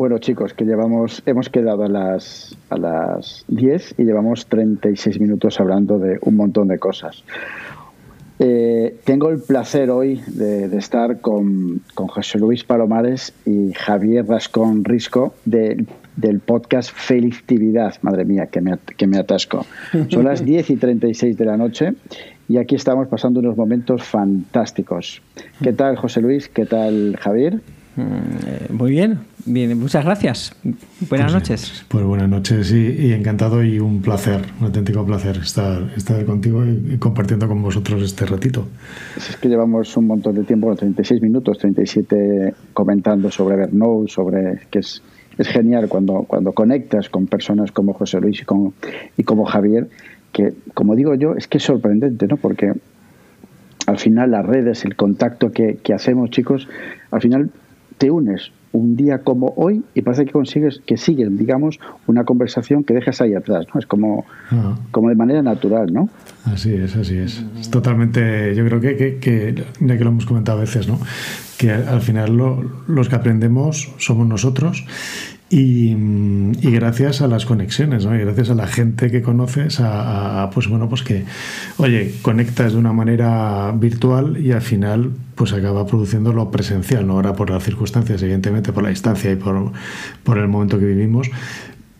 Bueno, 0.00 0.16
chicos, 0.16 0.54
que 0.54 0.64
llevamos, 0.64 1.22
hemos 1.26 1.50
quedado 1.50 1.84
a 1.84 1.88
las, 1.88 2.56
a 2.70 2.78
las 2.78 3.44
10 3.48 3.96
y 3.98 4.04
llevamos 4.04 4.46
36 4.46 5.20
minutos 5.20 5.60
hablando 5.60 5.98
de 5.98 6.18
un 6.22 6.36
montón 6.36 6.68
de 6.68 6.78
cosas. 6.78 7.22
Eh, 8.38 8.96
tengo 9.04 9.28
el 9.28 9.42
placer 9.42 9.90
hoy 9.90 10.22
de, 10.26 10.74
estar 10.78 11.20
con, 11.20 11.82
José 11.94 12.38
Luis 12.38 12.64
Palomares 12.64 13.34
y 13.44 13.74
Javier 13.74 14.26
Rascón 14.26 14.86
Risco 14.86 15.34
del 15.44 15.86
podcast 16.46 16.92
Felicidad. 16.94 17.96
Madre 18.00 18.24
mía, 18.24 18.46
que 18.46 18.62
me, 18.62 18.78
que 18.96 19.06
me 19.06 19.18
atasco. 19.18 19.66
Son 20.08 20.24
las 20.24 20.42
10 20.42 20.70
y 20.70 20.76
36 20.76 21.36
de 21.36 21.44
la 21.44 21.58
noche 21.58 21.92
y 22.48 22.56
aquí 22.56 22.74
estamos 22.74 23.06
pasando 23.08 23.40
unos 23.40 23.54
momentos 23.54 24.02
fantásticos. 24.02 25.20
¿Qué 25.62 25.74
tal, 25.74 25.96
José 25.96 26.22
Luis? 26.22 26.48
¿Qué 26.48 26.64
tal, 26.64 27.18
Javier? 27.20 27.60
Mm, 27.96 28.00
eh, 28.46 28.66
muy 28.70 28.92
bien, 28.92 29.18
bien, 29.46 29.78
muchas 29.78 30.04
gracias. 30.04 30.52
Buenas 30.62 30.78
pues 31.08 31.32
noches. 31.32 31.84
Pues 31.88 32.04
buenas 32.04 32.28
noches 32.28 32.72
y, 32.72 33.12
encantado 33.12 33.62
y 33.62 33.78
un 33.78 34.02
placer, 34.02 34.40
un 34.60 34.66
auténtico 34.66 35.04
placer 35.04 35.38
estar, 35.38 35.90
estar 35.96 36.24
contigo 36.24 36.64
y, 36.64 36.96
compartiendo 36.98 37.48
con 37.48 37.62
vosotros 37.62 38.02
este 38.02 38.26
ratito. 38.26 38.66
Es 39.16 39.36
que 39.36 39.48
llevamos 39.48 39.96
un 39.96 40.06
montón 40.06 40.34
de 40.34 40.44
tiempo, 40.44 40.74
36 40.74 41.22
minutos, 41.22 41.58
37 41.58 42.54
comentando 42.72 43.30
sobre 43.30 43.56
Evernote, 43.56 44.10
sobre 44.10 44.60
que 44.70 44.80
es, 44.80 45.02
es 45.38 45.48
genial 45.48 45.88
cuando, 45.88 46.24
cuando 46.26 46.52
conectas 46.52 47.08
con 47.08 47.26
personas 47.26 47.72
como 47.72 47.92
José 47.92 48.20
Luis 48.20 48.42
y, 48.42 48.44
con, 48.44 48.74
y 49.16 49.24
como 49.24 49.44
Javier, 49.44 49.88
que 50.32 50.54
como 50.74 50.94
digo 50.94 51.14
yo, 51.14 51.34
es 51.34 51.48
que 51.48 51.58
es 51.58 51.64
sorprendente, 51.64 52.26
¿no? 52.26 52.36
Porque 52.36 52.72
al 53.86 53.98
final 53.98 54.30
las 54.30 54.46
redes, 54.46 54.84
el 54.84 54.96
contacto 54.96 55.50
que, 55.50 55.78
que 55.82 55.92
hacemos, 55.92 56.30
chicos, 56.30 56.68
al 57.10 57.20
final 57.20 57.50
te 57.98 58.10
unes 58.10 58.52
un 58.72 58.96
día 58.96 59.18
como 59.18 59.52
hoy 59.56 59.82
y 59.94 60.02
parece 60.02 60.26
que 60.26 60.32
consigues 60.32 60.80
que 60.86 60.96
siguen, 60.96 61.36
digamos, 61.36 61.78
una 62.06 62.24
conversación 62.24 62.84
que 62.84 62.94
dejas 62.94 63.20
ahí 63.20 63.34
atrás, 63.34 63.66
¿no? 63.72 63.80
Es 63.80 63.86
como, 63.86 64.24
como 64.90 65.08
de 65.08 65.16
manera 65.16 65.42
natural, 65.42 65.92
¿no? 65.92 66.08
Así 66.44 66.72
es, 66.74 66.96
así 66.96 67.18
es. 67.18 67.44
Es 67.58 67.70
totalmente, 67.70 68.54
yo 68.54 68.64
creo 68.64 68.80
que, 68.80 68.96
que, 68.96 69.18
que, 69.18 69.64
ya 69.80 69.98
que 69.98 70.04
lo 70.04 70.10
hemos 70.10 70.26
comentado 70.26 70.58
a 70.58 70.60
veces, 70.60 70.88
¿no? 70.88 70.98
Que 71.58 71.70
al 71.72 72.00
final 72.00 72.36
lo, 72.36 72.62
los 72.86 73.08
que 73.08 73.16
aprendemos 73.16 73.92
somos 73.98 74.26
nosotros 74.26 74.84
y, 75.52 75.96
gracias 76.62 77.22
a 77.22 77.26
las 77.26 77.44
conexiones, 77.44 78.06
¿no? 78.06 78.14
y 78.14 78.20
gracias 78.20 78.50
a 78.50 78.54
la 78.54 78.68
gente 78.68 79.10
que 79.10 79.20
conoces, 79.20 79.80
a, 79.80 80.48
pues 80.54 80.68
bueno, 80.68 80.88
pues 80.88 81.02
que, 81.02 81.24
oye, 81.76 82.14
conectas 82.22 82.72
de 82.72 82.78
una 82.78 82.92
manera 82.92 83.72
virtual 83.72 84.38
y 84.40 84.52
al 84.52 84.62
final 84.62 85.10
pues 85.34 85.52
acaba 85.52 85.86
produciendo 85.86 86.32
lo 86.32 86.52
presencial, 86.52 87.06
¿no? 87.06 87.14
Ahora 87.14 87.32
por 87.32 87.50
las 87.50 87.64
circunstancias, 87.64 88.22
evidentemente, 88.22 88.72
por 88.72 88.84
la 88.84 88.90
distancia 88.90 89.32
y 89.32 89.36
por, 89.36 89.72
por 90.22 90.38
el 90.38 90.46
momento 90.46 90.78
que 90.78 90.84
vivimos, 90.84 91.30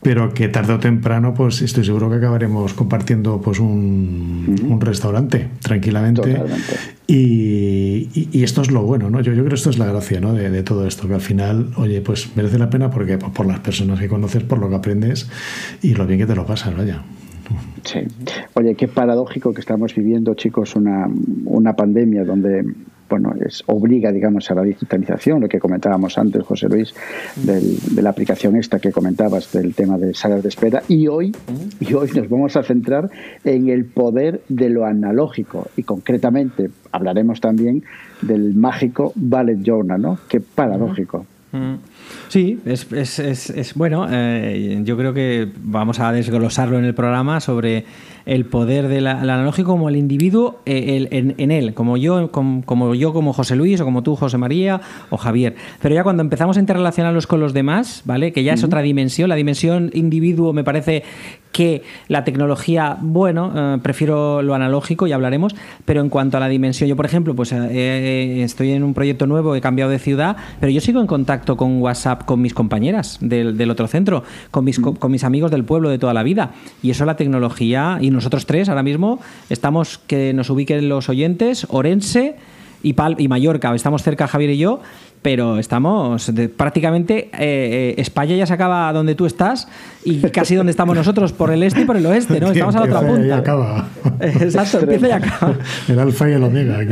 pero 0.02 0.32
que 0.32 0.48
tarde 0.48 0.72
o 0.72 0.78
temprano, 0.78 1.34
pues 1.34 1.60
estoy 1.60 1.84
seguro 1.84 2.08
que 2.08 2.16
acabaremos 2.16 2.72
compartiendo 2.72 3.40
pues 3.40 3.60
un, 3.60 4.56
un 4.66 4.80
restaurante 4.80 5.48
tranquilamente. 5.60 6.40
Y, 7.06 8.08
y, 8.32 8.42
esto 8.42 8.62
es 8.62 8.70
lo 8.70 8.82
bueno, 8.82 9.10
¿no? 9.10 9.20
Yo, 9.20 9.32
yo 9.32 9.40
creo 9.40 9.48
que 9.50 9.54
esto 9.56 9.68
es 9.68 9.78
la 9.78 9.86
gracia, 9.86 10.20
¿no? 10.20 10.32
De, 10.32 10.62
todo 10.62 10.86
esto, 10.86 11.06
que 11.08 11.14
al 11.14 11.20
final, 11.20 11.70
oye, 11.76 12.00
pues 12.00 12.30
merece 12.36 12.58
la 12.58 12.70
pena 12.70 12.90
porque 12.90 13.18
por 13.18 13.46
las 13.46 13.60
personas 13.60 13.98
que 13.98 14.08
conoces, 14.08 14.42
por 14.42 14.58
lo 14.58 14.68
que 14.70 14.76
aprendes 14.76 15.28
y 15.82 15.94
lo 15.94 16.06
bien 16.06 16.20
que 16.20 16.26
te 16.26 16.34
lo 16.34 16.46
pasas, 16.46 16.74
vaya. 16.76 17.02
Sí. 17.84 18.00
Oye, 18.54 18.74
qué 18.76 18.88
paradójico 18.88 19.52
que 19.52 19.60
estamos 19.60 19.94
viviendo, 19.94 20.34
chicos, 20.34 20.76
una, 20.76 21.08
una 21.44 21.74
pandemia 21.74 22.24
donde 22.24 22.64
bueno, 23.10 23.34
es, 23.44 23.62
obliga, 23.66 24.12
digamos, 24.12 24.50
a 24.50 24.54
la 24.54 24.62
digitalización, 24.62 25.40
lo 25.40 25.48
que 25.48 25.58
comentábamos 25.58 26.16
antes, 26.16 26.42
José 26.44 26.68
Luis, 26.68 26.94
de 27.36 28.02
la 28.02 28.10
aplicación 28.10 28.56
esta 28.56 28.78
que 28.78 28.92
comentabas 28.92 29.52
del 29.52 29.74
tema 29.74 29.98
de 29.98 30.14
salas 30.14 30.42
de 30.42 30.48
espera. 30.48 30.82
Y 30.88 31.08
hoy, 31.08 31.34
y 31.80 31.92
hoy 31.94 32.08
nos 32.14 32.28
vamos 32.28 32.56
a 32.56 32.62
centrar 32.62 33.10
en 33.44 33.68
el 33.68 33.84
poder 33.84 34.42
de 34.48 34.70
lo 34.70 34.86
analógico 34.86 35.68
y 35.76 35.82
concretamente 35.82 36.70
hablaremos 36.92 37.40
también 37.40 37.82
del 38.22 38.54
mágico 38.54 39.12
Ballet 39.16 39.58
Journal, 39.62 40.00
¿no? 40.00 40.18
Qué 40.28 40.40
paradójico. 40.40 41.26
Sí, 42.28 42.60
es, 42.64 42.92
es, 42.92 43.18
es, 43.18 43.74
bueno, 43.74 44.06
eh, 44.08 44.80
yo 44.84 44.96
creo 44.96 45.12
que 45.12 45.48
vamos 45.62 45.98
a 45.98 46.12
desglosarlo 46.12 46.78
en 46.78 46.84
el 46.84 46.94
programa 46.94 47.40
sobre 47.40 47.84
el 48.26 48.44
poder 48.44 48.88
del 48.88 49.06
analógico 49.06 49.72
como 49.72 49.88
el 49.88 49.96
individuo 49.96 50.60
eh, 50.66 51.08
en, 51.10 51.50
él, 51.50 51.74
como 51.74 51.96
yo, 51.96 52.30
como, 52.30 52.94
yo 52.94 53.12
como 53.12 53.32
José 53.32 53.56
Luis 53.56 53.80
o 53.80 53.84
como 53.84 54.02
tú 54.02 54.14
José 54.14 54.38
María 54.38 54.80
o 55.10 55.16
Javier. 55.16 55.56
Pero 55.82 55.94
ya 55.94 56.04
cuando 56.04 56.22
empezamos 56.22 56.56
a 56.56 56.60
interrelacionarlos 56.60 57.26
con 57.26 57.40
los 57.40 57.52
demás, 57.52 58.02
¿vale? 58.04 58.32
Que 58.32 58.44
ya 58.44 58.52
es 58.52 58.62
otra 58.62 58.82
dimensión, 58.82 59.28
la 59.28 59.34
dimensión 59.34 59.90
individuo 59.94 60.52
me 60.52 60.62
parece 60.62 61.02
que 61.52 61.82
la 62.06 62.22
tecnología, 62.22 62.96
bueno, 63.00 63.52
eh, 63.54 63.78
prefiero 63.82 64.42
lo 64.42 64.54
analógico 64.54 65.06
y 65.06 65.12
hablaremos, 65.12 65.56
pero 65.84 66.00
en 66.00 66.08
cuanto 66.08 66.36
a 66.36 66.40
la 66.40 66.48
dimensión, 66.48 66.88
yo 66.88 66.96
por 66.96 67.06
ejemplo, 67.06 67.34
pues 67.34 67.52
eh, 67.52 68.42
estoy 68.44 68.70
en 68.70 68.84
un 68.84 68.94
proyecto 68.94 69.26
nuevo, 69.26 69.56
he 69.56 69.60
cambiado 69.60 69.90
de 69.90 69.98
ciudad, 69.98 70.36
pero 70.60 70.70
yo 70.70 70.80
sigo 70.80 71.00
en 71.00 71.08
contacto 71.08 71.56
con 71.56 71.82
WhatsApp 71.90 72.24
con 72.24 72.40
mis 72.40 72.54
compañeras 72.54 73.18
del, 73.20 73.70
otro 73.70 73.86
centro, 73.88 74.22
con 74.50 74.64
mis, 74.64 74.78
con 74.78 75.10
mis 75.10 75.24
amigos 75.24 75.50
del 75.50 75.64
pueblo 75.64 75.90
de 75.90 75.98
toda 75.98 76.14
la 76.14 76.22
vida. 76.22 76.52
Y 76.82 76.90
eso 76.90 77.04
la 77.04 77.16
tecnología 77.16 77.98
y 78.00 78.10
nosotros 78.10 78.46
tres 78.46 78.68
ahora 78.68 78.82
mismo 78.82 79.20
estamos, 79.48 79.98
que 79.98 80.32
nos 80.32 80.50
ubiquen 80.50 80.88
los 80.88 81.08
oyentes, 81.08 81.66
Orense 81.68 82.36
y, 82.82 82.94
Pal 82.94 83.16
y 83.18 83.28
Mallorca. 83.28 83.74
Estamos 83.74 84.02
cerca, 84.02 84.28
Javier 84.28 84.50
y 84.50 84.58
yo, 84.58 84.80
pero 85.22 85.58
estamos 85.58 86.30
prácticamente 86.56 87.30
eh, 87.32 87.94
eh, 87.94 87.94
España 87.98 88.36
ya 88.36 88.46
se 88.46 88.54
acaba 88.54 88.92
donde 88.92 89.14
tú 89.14 89.26
estás 89.26 89.68
y 90.04 90.20
casi 90.30 90.54
donde 90.54 90.70
estamos 90.70 90.96
nosotros, 90.96 91.32
por 91.32 91.50
el 91.50 91.62
este 91.62 91.82
y 91.82 91.84
por 91.84 91.96
el 91.96 92.06
oeste, 92.06 92.40
¿no? 92.40 92.50
Estamos 92.52 92.74
a 92.76 92.80
la 92.80 92.84
otra 92.86 93.00
punta. 93.06 93.26
Y 93.26 93.30
acaba. 93.30 93.88
Exacto, 94.20 94.78
empieza 94.82 95.08
y 95.08 95.12
acaba. 95.12 95.54
El 95.88 95.98
alfa 95.98 96.28
y 96.28 96.32
el 96.32 96.44
omega. 96.44 96.78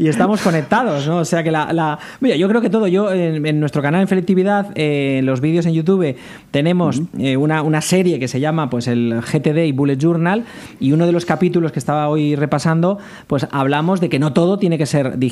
y 0.00 0.08
estamos 0.08 0.40
conectados, 0.40 1.06
¿no? 1.06 1.18
O 1.18 1.24
sea 1.26 1.42
que 1.42 1.50
la... 1.50 1.98
Mira, 2.20 2.34
yo 2.34 2.48
creo 2.48 2.62
que 2.62 2.70
todo, 2.70 2.86
yo 2.88 3.12
en, 3.12 3.60
nuestro 3.60 3.82
canal 3.82 4.00
en 4.00 4.08
Felectividad, 4.08 4.68
eh, 4.74 5.18
en 5.18 5.26
los 5.26 5.42
vídeos 5.42 5.66
en 5.66 5.74
YouTube, 5.74 6.16
tenemos 6.50 7.02
eh, 7.18 7.36
una, 7.36 7.80
serie 7.82 8.18
que 8.18 8.26
se 8.26 8.40
llama 8.40 8.70
pues 8.70 8.88
el 8.88 9.20
GTD 9.20 9.66
y 9.66 9.72
Bullet 9.72 9.98
Journal 9.98 10.44
y 10.80 10.92
uno 10.92 11.04
de 11.04 11.12
los 11.12 11.26
capítulos 11.26 11.72
que 11.72 11.78
estaba 11.78 12.08
hoy 12.08 12.34
repasando, 12.34 12.98
pues 13.26 13.46
hablamos 13.50 14.00
de 14.00 14.08
que 14.08 14.18
no 14.18 14.32
todo 14.32 14.58
tiene 14.58 14.78
que 14.78 14.86
ser 14.86 15.18
digital, 15.18 15.29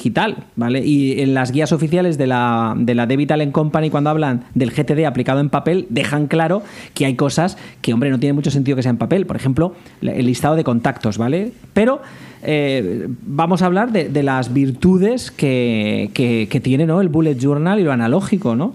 ¿vale? 0.56 0.84
Y 0.84 1.20
en 1.20 1.34
las 1.34 1.53
guías 1.53 1.72
oficiales 1.72 2.19
de 2.19 2.26
la, 2.26 2.75
de 2.76 2.94
la 2.94 3.06
Devital 3.06 3.50
Company, 3.53 3.91
cuando 3.91 4.10
hablan 4.10 4.44
del 4.54 4.70
GTD 4.70 5.04
aplicado 5.06 5.41
en 5.41 5.50
papel, 5.50 5.86
dejan 5.91 6.26
claro 6.26 6.62
que 6.94 7.06
hay 7.06 7.14
cosas 7.14 7.59
que, 7.82 7.92
hombre, 7.92 8.10
no 8.10 8.19
tiene 8.19 8.32
mucho 8.32 8.50
sentido 8.50 8.76
que 8.76 8.82
sea 8.82 8.91
en 8.91 8.98
papel. 8.98 9.26
Por 9.26 9.37
ejemplo, 9.37 9.75
el 10.03 10.26
listado 10.26 10.56
de 10.56 10.64
contactos, 10.64 11.19
¿vale? 11.19 11.53
Pero 11.72 12.00
eh, 12.42 13.08
vamos 13.22 13.62
a 13.62 13.66
hablar 13.66 13.92
de, 13.92 14.22
las 14.22 14.53
virtudes 14.53 15.31
que, 15.31 16.10
que, 16.14 16.60
tiene 16.60 16.87
¿no? 16.87 17.00
el 17.00 17.08
bullet 17.08 17.37
journal 17.37 17.78
y 17.81 17.84
lo 17.84 17.92
analógico, 17.92 18.56
¿no? 18.56 18.75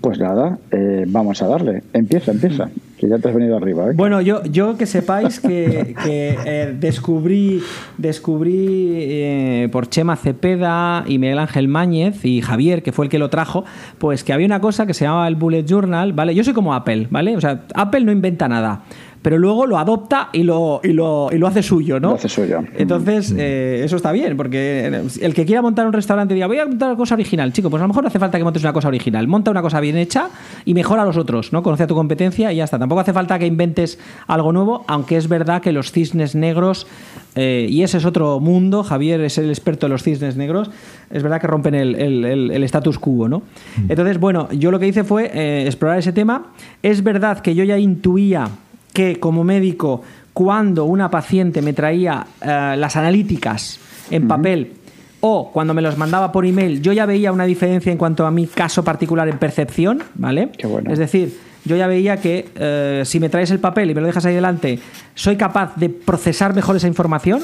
Pues 0.00 0.18
nada, 0.18 0.58
eh, 0.72 1.04
vamos 1.06 1.42
a 1.42 1.46
darle. 1.46 1.82
Empieza, 1.92 2.32
empieza. 2.32 2.70
Ya 3.08 3.18
te 3.18 3.28
has 3.28 3.34
venido 3.34 3.56
arriba. 3.56 3.90
¿eh? 3.90 3.92
Bueno, 3.94 4.20
yo, 4.20 4.42
yo 4.44 4.76
que 4.76 4.86
sepáis 4.86 5.40
que, 5.40 6.76
descubrí, 6.78 7.62
descubrí 7.98 9.68
por 9.72 9.88
Chema 9.88 10.16
Cepeda 10.16 11.04
y 11.06 11.18
Miguel 11.18 11.38
Ángel 11.38 11.68
Máñez 11.68 12.24
y 12.24 12.40
Javier, 12.40 12.82
que 12.82 12.92
fue 12.92 13.06
el 13.06 13.10
que 13.10 13.18
lo 13.18 13.30
trajo, 13.30 13.64
pues 13.98 14.24
que 14.24 14.32
había 14.32 14.46
una 14.46 14.60
cosa 14.60 14.86
que 14.86 14.94
se 14.94 15.04
llamaba 15.04 15.28
el 15.28 15.36
Bullet 15.36 15.64
Journal, 15.64 16.12
¿vale? 16.12 16.34
Yo 16.34 16.44
soy 16.44 16.54
como 16.54 16.74
Apple, 16.74 17.08
¿vale? 17.10 17.36
O 17.36 17.40
sea, 17.40 17.64
Apple 17.74 18.04
no 18.04 18.12
inventa 18.12 18.48
nada 18.48 18.82
pero 19.22 19.38
luego 19.38 19.66
lo 19.66 19.78
adopta 19.78 20.28
y 20.32 20.42
lo, 20.42 20.80
y 20.82 20.92
lo, 20.92 21.30
y 21.32 21.38
lo 21.38 21.46
hace 21.46 21.62
suyo, 21.62 22.00
¿no? 22.00 22.10
Lo 22.10 22.14
hace 22.16 22.28
suyo. 22.28 22.62
Entonces, 22.76 23.32
eh, 23.38 23.82
eso 23.84 23.96
está 23.96 24.10
bien, 24.10 24.36
porque 24.36 25.02
el 25.20 25.32
que 25.32 25.46
quiera 25.46 25.62
montar 25.62 25.86
un 25.86 25.92
restaurante 25.92 26.34
y 26.34 26.36
diga, 26.36 26.48
voy 26.48 26.58
a 26.58 26.66
montar 26.66 26.88
una 26.88 26.98
cosa 26.98 27.14
original, 27.14 27.52
chico, 27.52 27.70
pues 27.70 27.80
a 27.80 27.84
lo 27.84 27.88
mejor 27.88 28.02
no 28.02 28.08
hace 28.08 28.18
falta 28.18 28.36
que 28.36 28.44
montes 28.44 28.62
una 28.62 28.72
cosa 28.72 28.88
original. 28.88 29.28
Monta 29.28 29.50
una 29.52 29.62
cosa 29.62 29.80
bien 29.80 29.96
hecha 29.96 30.28
y 30.64 30.74
mejora 30.74 31.02
a 31.02 31.04
los 31.04 31.16
otros, 31.16 31.52
¿no? 31.52 31.62
Conoce 31.62 31.84
a 31.84 31.86
tu 31.86 31.94
competencia 31.94 32.52
y 32.52 32.56
ya 32.56 32.64
está. 32.64 32.78
Tampoco 32.78 33.00
hace 33.00 33.12
falta 33.12 33.38
que 33.38 33.46
inventes 33.46 33.98
algo 34.26 34.52
nuevo, 34.52 34.84
aunque 34.88 35.16
es 35.16 35.28
verdad 35.28 35.62
que 35.62 35.70
los 35.70 35.92
cisnes 35.92 36.34
negros, 36.34 36.88
eh, 37.36 37.66
y 37.70 37.82
ese 37.82 37.98
es 37.98 38.04
otro 38.04 38.40
mundo, 38.40 38.82
Javier 38.82 39.20
es 39.20 39.38
el 39.38 39.50
experto 39.50 39.86
de 39.86 39.90
los 39.90 40.02
cisnes 40.02 40.36
negros, 40.36 40.70
es 41.10 41.22
verdad 41.22 41.40
que 41.40 41.46
rompen 41.46 41.74
el, 41.74 41.94
el, 41.94 42.64
status 42.64 42.98
quo, 42.98 43.28
¿no? 43.28 43.42
Mm. 43.76 43.90
Entonces, 43.90 44.18
bueno, 44.18 44.48
yo 44.50 44.70
lo 44.70 44.78
que 44.80 44.88
hice 44.88 45.04
fue 45.04 45.30
eh, 45.32 45.64
explorar 45.66 45.98
ese 45.98 46.12
tema. 46.12 46.52
Es 46.82 47.02
verdad 47.02 47.40
que 47.40 47.54
yo 47.54 47.64
ya 47.64 47.78
intuía 47.78 48.48
que 48.92 49.18
como 49.18 49.44
médico, 49.44 50.02
cuando 50.32 50.84
una 50.84 51.10
paciente 51.10 51.62
me 51.62 51.72
traía 51.72 52.26
eh, 52.40 52.74
las 52.76 52.96
analíticas 52.96 53.78
en 54.10 54.28
papel 54.28 54.72
o 55.20 55.50
cuando 55.52 55.72
me 55.72 55.82
los 55.82 55.96
mandaba 55.96 56.32
por 56.32 56.44
email, 56.44 56.82
yo 56.82 56.92
ya 56.92 57.06
veía 57.06 57.30
una 57.30 57.44
diferencia 57.44 57.92
en 57.92 57.98
cuanto 57.98 58.26
a 58.26 58.30
mi 58.30 58.46
caso 58.46 58.82
particular 58.82 59.28
en 59.28 59.38
percepción, 59.38 60.02
¿vale? 60.14 60.50
Es 60.90 60.98
decir, 60.98 61.38
yo 61.64 61.76
ya 61.76 61.86
veía 61.86 62.16
que 62.18 62.48
eh, 62.54 63.02
si 63.04 63.20
me 63.20 63.28
traes 63.28 63.50
el 63.50 63.60
papel 63.60 63.90
y 63.90 63.94
me 63.94 64.00
lo 64.00 64.06
dejas 64.06 64.24
ahí 64.26 64.34
delante, 64.34 64.78
soy 65.14 65.36
capaz 65.36 65.76
de 65.76 65.88
procesar 65.88 66.54
mejor 66.54 66.76
esa 66.76 66.88
información. 66.88 67.42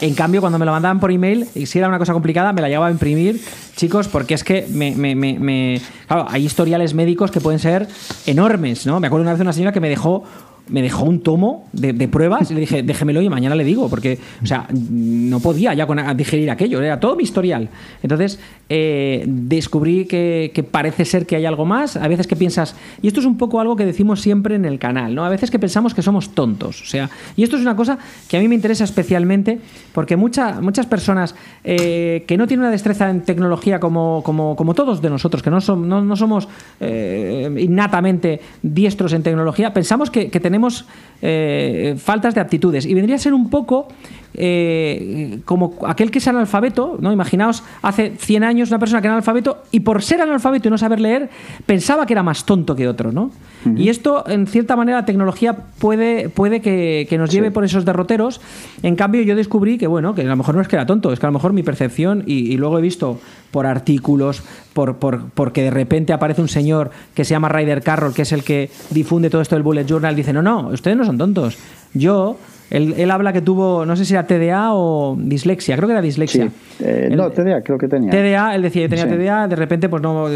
En 0.00 0.14
cambio, 0.14 0.40
cuando 0.40 0.58
me 0.58 0.64
lo 0.64 0.72
mandaban 0.72 0.98
por 0.98 1.10
email, 1.10 1.46
y 1.54 1.66
si 1.66 1.78
era 1.78 1.88
una 1.88 1.98
cosa 1.98 2.14
complicada, 2.14 2.52
me 2.52 2.62
la 2.62 2.68
llegaba 2.68 2.86
a 2.86 2.90
imprimir, 2.90 3.40
chicos, 3.76 4.08
porque 4.08 4.34
es 4.34 4.44
que 4.44 4.66
me, 4.70 4.92
me, 4.94 5.14
me, 5.14 5.80
Claro, 6.06 6.26
hay 6.28 6.46
historiales 6.46 6.94
médicos 6.94 7.30
que 7.30 7.40
pueden 7.40 7.58
ser 7.58 7.86
enormes, 8.26 8.86
¿no? 8.86 8.98
Me 8.98 9.08
acuerdo 9.08 9.22
una 9.22 9.32
vez 9.32 9.38
de 9.38 9.42
una 9.42 9.52
señora 9.52 9.72
que 9.72 9.80
me 9.80 9.90
dejó 9.90 10.24
me 10.68 10.80
dejó 10.80 11.04
un 11.04 11.20
tomo 11.20 11.68
de, 11.72 11.92
pruebas 12.08 12.50
y 12.50 12.54
le 12.54 12.60
dije, 12.60 12.82
déjemelo 12.82 13.20
y 13.20 13.28
mañana 13.28 13.54
le 13.54 13.64
digo, 13.64 13.88
porque, 13.88 14.18
o 14.42 14.46
sea, 14.46 14.66
no 14.70 15.40
podía 15.40 15.74
ya 15.74 15.86
con, 15.86 15.98
digerir 16.16 16.50
aquello, 16.50 16.80
era 16.80 17.00
todo 17.00 17.16
mi 17.16 17.24
historial. 17.24 17.68
Entonces, 18.02 18.38
eh, 18.68 19.24
descubrí 19.26 20.06
que, 20.06 20.66
parece 20.70 21.04
ser 21.04 21.26
que 21.26 21.36
hay 21.36 21.46
algo 21.46 21.66
más. 21.66 21.96
A 21.96 22.08
veces 22.08 22.26
que 22.26 22.36
piensas, 22.36 22.76
y 23.02 23.08
esto 23.08 23.20
es 23.20 23.26
un 23.26 23.36
poco 23.36 23.60
algo 23.60 23.76
que 23.76 23.84
decimos 23.84 24.20
siempre 24.20 24.54
en 24.54 24.64
el 24.64 24.78
canal, 24.78 25.14
¿no? 25.14 25.24
A 25.24 25.28
veces 25.28 25.50
que 25.50 25.58
pensamos 25.58 25.94
que 25.94 26.02
somos 26.02 26.30
tontos, 26.30 26.80
o 26.80 26.86
sea, 26.86 27.10
y 27.36 27.42
esto 27.42 27.56
es 27.56 27.62
una 27.62 27.76
cosa 27.76 27.98
que 28.28 28.36
a 28.36 28.40
mí 28.40 28.48
me 28.48 28.54
interesa 28.54 28.84
especialmente, 28.84 29.58
porque 29.92 30.16
muchas 30.16 30.86
personas 30.88 31.34
eh, 31.64 32.24
que 32.26 32.36
no 32.36 32.46
tienen 32.46 32.62
una 32.62 32.70
destreza 32.70 33.10
en 33.10 33.22
tecnología 33.22 33.80
como, 33.80 34.22
como, 34.24 34.56
como 34.56 34.74
todos 34.74 35.02
de 35.02 35.10
nosotros, 35.10 35.42
que 35.42 35.50
no, 35.50 35.58
no, 35.60 36.16
somos 36.16 36.48
eh, 36.80 37.50
innatamente 37.58 38.40
diestros 38.62 39.12
en 39.12 39.22
tecnología, 39.22 39.72
pensamos 39.72 40.10
que, 40.10 40.30
que 40.30 40.40
tenemos 40.40 40.51
tenemos 40.52 40.84
eh, 41.22 41.96
faltas 41.96 42.34
de 42.34 42.42
aptitudes. 42.42 42.84
Y 42.84 42.92
vendría 42.92 43.16
a 43.16 43.18
ser 43.18 43.32
un 43.32 43.48
poco 43.48 43.88
eh, 44.34 45.40
como 45.44 45.74
aquel 45.86 46.10
que 46.10 46.18
es 46.18 46.28
analfabeto, 46.28 46.96
¿no? 47.00 47.12
Imaginaos, 47.12 47.62
hace 47.82 48.12
100 48.16 48.44
años 48.44 48.70
una 48.70 48.78
persona 48.78 49.00
que 49.00 49.08
era 49.08 49.14
analfabeto 49.14 49.62
y 49.70 49.80
por 49.80 50.02
ser 50.02 50.20
analfabeto 50.20 50.68
y 50.68 50.70
no 50.70 50.78
saber 50.78 51.00
leer, 51.00 51.30
pensaba 51.66 52.06
que 52.06 52.14
era 52.14 52.22
más 52.22 52.46
tonto 52.46 52.74
que 52.74 52.88
otro, 52.88 53.12
¿no? 53.12 53.30
Y 53.76 53.90
esto, 53.90 54.24
en 54.26 54.48
cierta 54.48 54.74
manera, 54.74 54.98
la 54.98 55.04
tecnología 55.04 55.56
puede, 55.78 56.28
puede 56.28 56.60
que, 56.60 57.06
nos 57.16 57.30
lleve 57.30 57.52
por 57.52 57.64
esos 57.64 57.84
derroteros. 57.84 58.40
En 58.82 58.96
cambio, 58.96 59.22
yo 59.22 59.36
descubrí 59.36 59.78
que, 59.78 59.86
bueno, 59.86 60.16
que 60.16 60.22
a 60.22 60.24
lo 60.24 60.36
mejor 60.36 60.56
no 60.56 60.60
es 60.60 60.66
que 60.66 60.74
era 60.74 60.84
tonto, 60.84 61.12
es 61.12 61.20
que 61.20 61.26
a 61.26 61.28
lo 61.28 61.34
mejor 61.34 61.52
mi 61.52 61.62
percepción, 61.62 62.24
y, 62.26 62.56
luego 62.56 62.78
he 62.78 62.82
visto 62.82 63.20
por 63.52 63.66
artículos, 63.66 64.42
por, 64.72 64.96
por, 64.96 65.30
porque 65.30 65.62
de 65.62 65.70
repente 65.70 66.12
aparece 66.12 66.42
un 66.42 66.48
señor 66.48 66.90
que 67.14 67.24
se 67.24 67.30
llama 67.30 67.48
Ryder 67.50 67.82
Carroll, 67.82 68.14
que 68.14 68.22
es 68.22 68.32
el 68.32 68.42
que 68.42 68.70
difunde 68.90 69.30
todo 69.30 69.42
esto 69.42 69.54
del 69.54 69.62
Bullet 69.62 69.84
Journal, 69.84 70.16
dice, 70.16 70.32
no, 70.32 70.42
no, 70.42 70.68
ustedes 70.68 70.96
no 70.96 71.04
son 71.04 71.18
tontos. 71.18 71.56
Yo 71.94 72.38
él, 72.72 73.10
habla 73.10 73.34
que 73.34 73.42
tuvo, 73.42 73.84
no 73.84 73.96
sé 73.96 74.06
si 74.06 74.14
era 74.14 74.26
TDA 74.26 74.72
o 74.72 75.14
dislexia, 75.18 75.76
creo 75.76 75.86
que 75.88 75.92
era 75.92 76.00
dislexia. 76.00 76.48
Eh, 76.80 77.10
no, 77.14 77.30
TDA 77.30 77.62
creo 77.62 77.76
que 77.76 77.86
tenía. 77.86 78.10
TDA, 78.10 78.54
él 78.54 78.62
decía 78.62 78.88
que 78.88 78.96
tenía 78.96 79.06
TDA, 79.06 79.46
de 79.46 79.56
repente 79.56 79.90
pues 79.90 80.02
no, 80.02 80.28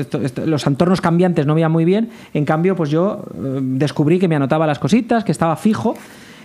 los 0.45 0.67
entornos 0.67 1.01
cambiantes 1.01 1.47
no 1.47 1.55
veían 1.55 1.73
muy 1.73 1.87
bien, 1.87 2.11
en 2.35 2.45
cambio 2.45 2.77
pues 2.77 2.91
yo 2.91 3.25
eh, 3.35 3.61
descubrí 3.63 4.19
que 4.19 4.29
me 4.29 4.37
anotaba 4.37 4.67
las 4.67 4.79
cositas, 4.79 5.25
que 5.25 5.33
estaba 5.33 5.57
fijo, 5.57 5.95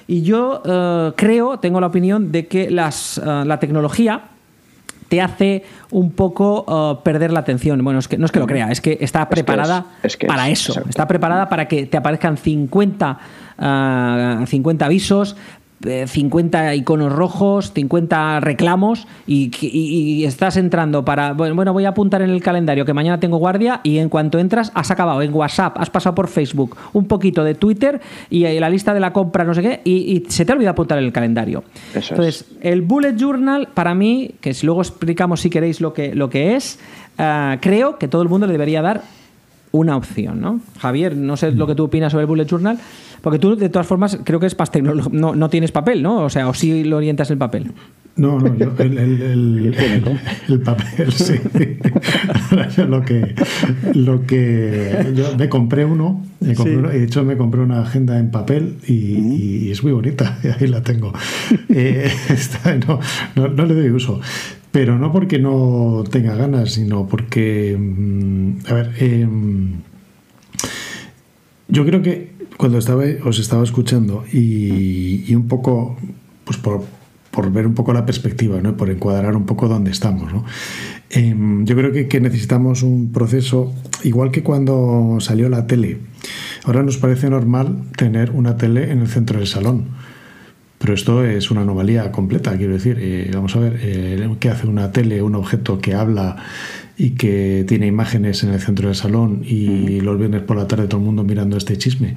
y 0.08 0.22
yo 0.22 0.62
eh, 0.64 1.12
creo, 1.18 1.60
tengo 1.60 1.82
la 1.82 1.88
opinión 1.88 2.32
de 2.32 2.48
que 2.48 2.72
las, 2.72 3.22
la 3.24 3.60
tecnología 3.60 4.22
te 5.10 5.20
hace 5.20 5.66
un 5.90 6.14
poco 6.14 7.02
perder 7.04 7.34
la 7.34 7.42
atención. 7.42 7.84
Bueno, 7.84 8.00
es 8.00 8.08
que 8.08 8.18
no 8.18 8.26
es 8.26 8.32
que 8.32 8.40
lo 8.40 8.48
crea, 8.48 8.72
es 8.72 8.80
que 8.80 8.98
está 9.02 9.28
preparada 9.28 9.88
para 10.26 10.48
eso. 10.50 10.82
Está 10.88 11.06
preparada 11.06 11.50
para 11.50 11.68
que 11.68 11.86
te 11.86 11.98
aparezcan 11.98 12.38
50, 12.38 13.20
50 14.48 14.86
avisos, 14.86 15.36
50 15.82 16.76
iconos 16.76 17.12
rojos, 17.12 17.74
50 17.74 18.40
reclamos 18.40 19.08
y, 19.28 20.24
estás 20.26 20.58
entrando 20.58 21.04
para, 21.04 21.34
bueno, 21.34 21.74
voy 21.74 21.86
a 21.86 21.90
apuntar 21.90 22.22
en 22.22 22.30
el 22.30 22.42
calendario 22.42 22.86
que 22.86 22.94
mañana 22.94 23.20
tengo 23.20 23.38
guardia 23.38 23.82
y 23.84 23.98
en 23.98 24.10
cuanto 24.10 24.40
entras 24.40 24.72
has 24.76 24.92
acabado 24.92 25.22
en 25.22 25.34
WhatsApp, 25.34 25.78
has 25.80 25.90
pasado 25.90 26.16
por 26.16 26.28
Facebook, 26.28 26.78
un 26.94 27.06
poquito 27.06 27.44
de 27.44 27.56
Twitter 27.56 28.00
y 28.30 28.44
la 28.60 28.70
lista 28.70 28.94
de 28.94 29.00
la 29.00 29.14
compra, 29.14 29.44
no 29.44 29.54
sé 29.54 29.62
qué, 29.62 29.82
y, 29.84 30.24
se 30.28 30.46
te 30.46 30.54
olvida 30.54 30.72
apuntar 30.72 30.98
en 30.98 31.06
el 31.06 31.12
calendario. 31.12 31.64
Entonces, 31.94 32.46
el 32.62 32.82
Bullet 32.82 33.16
Journal, 33.16 33.70
para 33.74 33.96
mí, 33.96 34.36
que 34.40 34.54
si 34.54 34.66
luego 34.66 34.82
explicamos 34.82 35.42
si 35.42 35.50
queréis 35.50 35.82
lo 35.82 35.94
que, 35.94 36.14
lo 36.16 36.30
que 36.30 36.56
es, 36.56 36.80
eh, 37.18 37.58
creo 37.62 37.98
que 37.98 38.08
todo 38.08 38.22
el 38.22 38.30
mundo 38.30 38.48
le 38.48 38.54
debería 38.54 38.82
dar 38.82 39.02
una 39.72 39.96
opción, 39.96 40.42
¿no? 40.42 40.60
Javier, 40.80 41.16
no 41.16 41.38
sé 41.38 41.52
lo 41.52 41.66
que 41.66 41.76
tú 41.76 41.86
opinas 41.86 42.12
sobre 42.12 42.24
el 42.24 42.28
Bullet 42.28 42.46
Journal. 42.46 42.78
Porque 43.22 43.40
tú, 43.40 43.56
de 43.56 43.70
todas 43.70 43.88
formas, 43.88 44.20
creo 44.24 44.40
que 44.40 44.48
es 44.48 44.58
no, 45.12 45.36
no 45.36 45.50
tienes 45.50 45.72
papel, 45.72 46.02
¿no? 46.02 46.24
O 46.24 46.30
sea, 46.30 46.50
o 46.50 46.54
sí 46.54 46.84
lo 46.84 46.98
orientas 46.98 47.30
el 47.30 47.38
papel. 47.38 47.72
No, 48.16 48.40
no, 48.40 48.56
yo 48.58 48.74
el, 48.78 48.98
el, 48.98 49.74
el, 50.50 50.60
papel, 50.66 51.12
sí. 51.14 51.36
yo 52.76 52.86
lo 52.86 53.04
que, 53.04 53.34
lo 53.94 54.26
que 54.26 55.14
yo 55.16 55.38
me 55.38 55.48
compré 55.48 55.86
uno, 55.86 56.22
me 56.42 56.54
compré 56.54 56.78
uno, 56.78 56.94
y 56.94 57.00
de 57.00 57.06
hecho 57.06 57.24
me 57.24 57.38
compré 57.38 57.62
una 57.62 57.82
agenda 57.82 58.20
en 58.20 58.30
papel 58.30 58.76
y, 58.86 59.72
es 59.72 59.82
muy 59.82 59.94
bonita, 59.94 60.40
ahí 60.60 60.68
la 60.68 60.84
tengo. 60.84 61.14
Eh, 61.70 62.12
no, 62.86 63.00
no, 63.36 63.48
no, 63.48 63.66
le 63.66 63.76
doy 63.76 63.90
uso. 63.90 64.20
Pero 64.72 64.98
no 64.98 65.12
porque 65.12 65.40
no 65.40 66.04
tenga 66.10 66.36
ganas, 66.36 66.72
sino 66.72 67.08
porque, 67.08 67.78
mm, 67.80 68.52
a 68.68 68.74
ver, 68.74 68.92
eh, 69.00 69.28
yo 71.70 71.86
creo 71.86 72.02
que 72.02 72.32
cuando 72.58 72.78
estaba, 72.78 73.04
os 73.26 73.40
estaba 73.40 73.64
escuchando 73.64 74.24
y, 74.32 75.34
un 75.34 75.48
poco, 75.48 75.98
pues 76.44 76.58
por, 76.58 77.52
ver 77.52 77.66
un 77.66 77.74
poco 77.74 77.94
la 77.94 78.06
perspectiva, 78.06 78.62
¿no? 78.62 78.78
por 78.78 78.90
encuadrar 78.90 79.36
un 79.36 79.46
poco 79.46 79.68
dónde 79.68 79.92
estamos. 79.92 80.34
¿no? 80.34 80.46
Em, 81.10 81.66
yo 81.66 81.76
creo 81.76 81.92
que, 81.92 82.08
que, 82.08 82.20
necesitamos 82.20 82.84
un 82.84 83.12
proceso, 83.12 83.74
igual 84.04 84.32
que 84.32 84.44
cuando 84.44 85.18
salió 85.20 85.50
la 85.50 85.68
tele. 85.68 86.00
Ahora 86.64 86.84
nos 86.84 86.98
parece 86.98 87.30
normal 87.30 87.84
tener 87.98 88.32
una 88.32 88.58
tele 88.58 88.92
en 88.92 89.00
el 89.00 89.08
centro 89.08 89.40
del 89.40 89.48
salón. 89.48 89.86
Pero 90.82 90.96
esto 90.96 91.24
es 91.24 91.52
una 91.52 91.62
anomalía 91.62 92.12
completa, 92.12 92.58
quiero 92.58 92.74
decir. 92.74 92.98
Eh, 93.00 93.30
vamos 93.32 93.56
a 93.56 93.60
ver, 93.60 93.80
eh, 93.82 94.36
¿qué 94.40 94.50
hace 94.50 94.66
una 94.66 94.92
tele, 94.92 95.22
un 95.22 95.36
objeto 95.36 95.80
que 95.80 95.94
habla 95.94 96.38
y 97.04 97.12
que 97.12 97.66
tiene 97.68 97.88
imágenes 97.88 98.44
en 98.44 98.52
el 98.52 98.60
centro 98.60 98.88
del 98.88 98.96
salón 98.96 99.42
y 99.44 100.02
los 100.02 100.20
viernes 100.20 100.44
por 100.44 100.56
la 100.56 100.68
tarde 100.68 100.86
todo 100.86 101.00
el 101.00 101.06
mundo 101.06 101.24
mirando 101.24 101.58
este 101.58 101.76
chisme. 101.76 102.16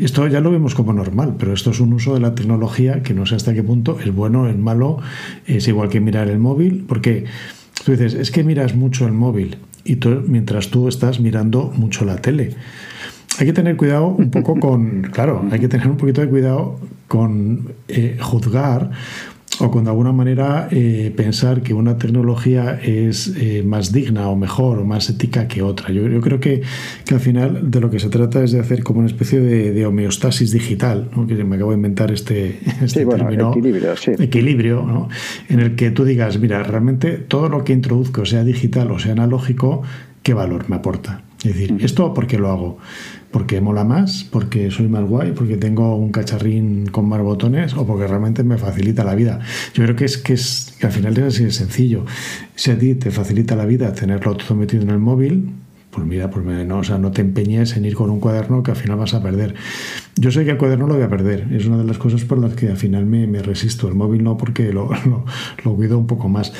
Esto 0.00 0.26
ya 0.26 0.40
lo 0.40 0.50
vemos 0.50 0.74
como 0.74 0.92
normal, 0.92 1.36
pero 1.38 1.52
esto 1.52 1.70
es 1.70 1.78
un 1.78 1.92
uso 1.92 2.14
de 2.14 2.20
la 2.20 2.34
tecnología 2.34 3.04
que 3.04 3.14
no 3.14 3.26
sé 3.26 3.36
hasta 3.36 3.54
qué 3.54 3.62
punto 3.62 4.00
es 4.00 4.12
bueno, 4.12 4.48
es 4.48 4.58
malo, 4.58 4.98
es 5.46 5.68
igual 5.68 5.88
que 5.88 6.00
mirar 6.00 6.26
el 6.26 6.40
móvil, 6.40 6.84
porque 6.88 7.26
tú 7.84 7.92
dices, 7.92 8.14
es 8.14 8.32
que 8.32 8.42
miras 8.42 8.74
mucho 8.74 9.06
el 9.06 9.12
móvil 9.12 9.58
y 9.84 9.94
tú, 9.96 10.24
mientras 10.26 10.70
tú 10.70 10.88
estás 10.88 11.20
mirando 11.20 11.72
mucho 11.76 12.04
la 12.04 12.16
tele. 12.16 12.56
Hay 13.38 13.46
que 13.46 13.52
tener 13.52 13.76
cuidado 13.76 14.08
un 14.08 14.32
poco 14.32 14.56
con, 14.60 15.02
claro, 15.12 15.44
hay 15.52 15.60
que 15.60 15.68
tener 15.68 15.86
un 15.86 15.96
poquito 15.96 16.22
de 16.22 16.28
cuidado 16.28 16.80
con 17.06 17.72
eh, 17.86 18.18
juzgar 18.20 18.90
o 19.60 19.70
con 19.70 19.84
de 19.84 19.90
alguna 19.90 20.12
manera 20.12 20.68
eh, 20.70 21.12
pensar 21.16 21.62
que 21.62 21.74
una 21.74 21.98
tecnología 21.98 22.78
es 22.82 23.32
eh, 23.36 23.62
más 23.64 23.92
digna 23.92 24.28
o 24.28 24.36
mejor 24.36 24.78
o 24.78 24.84
más 24.84 25.08
ética 25.10 25.48
que 25.48 25.62
otra. 25.62 25.90
Yo, 25.92 26.20
creo 26.20 26.40
que, 26.40 26.62
que, 27.04 27.14
al 27.14 27.20
final 27.20 27.70
de 27.70 27.80
lo 27.80 27.90
que 27.90 27.98
se 27.98 28.08
trata 28.08 28.42
es 28.42 28.52
de 28.52 28.60
hacer 28.60 28.82
como 28.82 29.00
una 29.00 29.08
especie 29.08 29.40
de, 29.40 29.86
homeostasis 29.86 30.52
digital, 30.52 31.08
¿no? 31.16 31.26
que 31.26 31.34
me 31.44 31.56
acabo 31.56 31.70
de 31.70 31.76
inventar 31.76 32.10
este, 32.10 32.58
este 32.82 33.06
término, 33.06 33.50
equilibrio, 33.50 33.96
sí. 33.96 34.12
equilibrio 34.18 34.82
¿no? 34.82 35.08
en 35.48 35.60
el 35.60 35.76
que 35.76 35.90
tú 35.90 36.04
digas, 36.04 36.38
mira, 36.38 36.62
realmente 36.62 37.12
todo 37.12 37.48
lo 37.48 37.64
que 37.64 37.72
introduzco, 37.72 38.26
sea 38.26 38.44
digital 38.44 38.90
o 38.90 38.98
sea 38.98 39.12
analógico, 39.12 39.82
¿qué 40.22 40.34
valor 40.34 40.68
me 40.68 40.76
aporta? 40.76 41.22
Es 41.38 41.54
decir, 41.54 41.76
¿esto 41.80 42.12
por 42.14 42.26
qué 42.26 42.36
lo 42.36 42.50
hago? 42.50 42.78
Porque 43.38 43.60
mola 43.60 43.84
más, 43.84 44.24
porque 44.24 44.68
soy 44.72 44.88
más 44.88 45.04
guay, 45.04 45.30
porque 45.30 45.56
tengo 45.56 45.94
un 45.94 46.10
cacharrín 46.10 46.86
con 46.86 47.08
más 47.08 47.22
botones 47.22 47.72
o 47.74 47.86
porque 47.86 48.08
realmente 48.08 48.42
me 48.42 48.58
facilita 48.58 49.04
la 49.04 49.14
vida. 49.14 49.38
Yo 49.74 49.84
creo 49.84 49.94
que 49.94 50.06
es 50.06 50.18
que, 50.18 50.32
es, 50.32 50.74
que 50.80 50.86
al 50.88 50.92
final 50.92 51.16
es 51.18 51.22
así 51.22 51.44
de 51.44 51.52
sencillo. 51.52 52.04
Si 52.56 52.72
a 52.72 52.78
ti 52.80 52.96
te 52.96 53.12
facilita 53.12 53.54
la 53.54 53.64
vida 53.64 53.92
tenerlo 53.92 54.36
todo 54.36 54.56
metido 54.56 54.82
en 54.82 54.90
el 54.90 54.98
móvil, 54.98 55.52
pues 55.92 56.04
mira, 56.04 56.30
pues 56.30 56.44
no, 56.66 56.78
o 56.78 56.82
sea, 56.82 56.98
no 56.98 57.12
te 57.12 57.20
empeñes 57.20 57.76
en 57.76 57.84
ir 57.84 57.94
con 57.94 58.10
un 58.10 58.18
cuaderno 58.18 58.64
que 58.64 58.72
al 58.72 58.76
final 58.76 58.98
vas 58.98 59.14
a 59.14 59.22
perder. 59.22 59.54
Yo 60.16 60.32
sé 60.32 60.44
que 60.44 60.50
el 60.50 60.58
cuaderno 60.58 60.88
lo 60.88 60.94
voy 60.94 61.04
a 61.04 61.08
perder, 61.08 61.46
es 61.52 61.64
una 61.64 61.78
de 61.78 61.84
las 61.84 61.98
cosas 61.98 62.24
por 62.24 62.38
las 62.38 62.54
que 62.54 62.66
al 62.66 62.76
final 62.76 63.06
me, 63.06 63.28
me 63.28 63.40
resisto. 63.40 63.86
El 63.86 63.94
móvil 63.94 64.24
no, 64.24 64.36
porque 64.36 64.72
lo, 64.72 64.90
lo, 65.64 65.74
cuido 65.76 65.96
un 65.96 66.08
poco 66.08 66.28
más. 66.28 66.52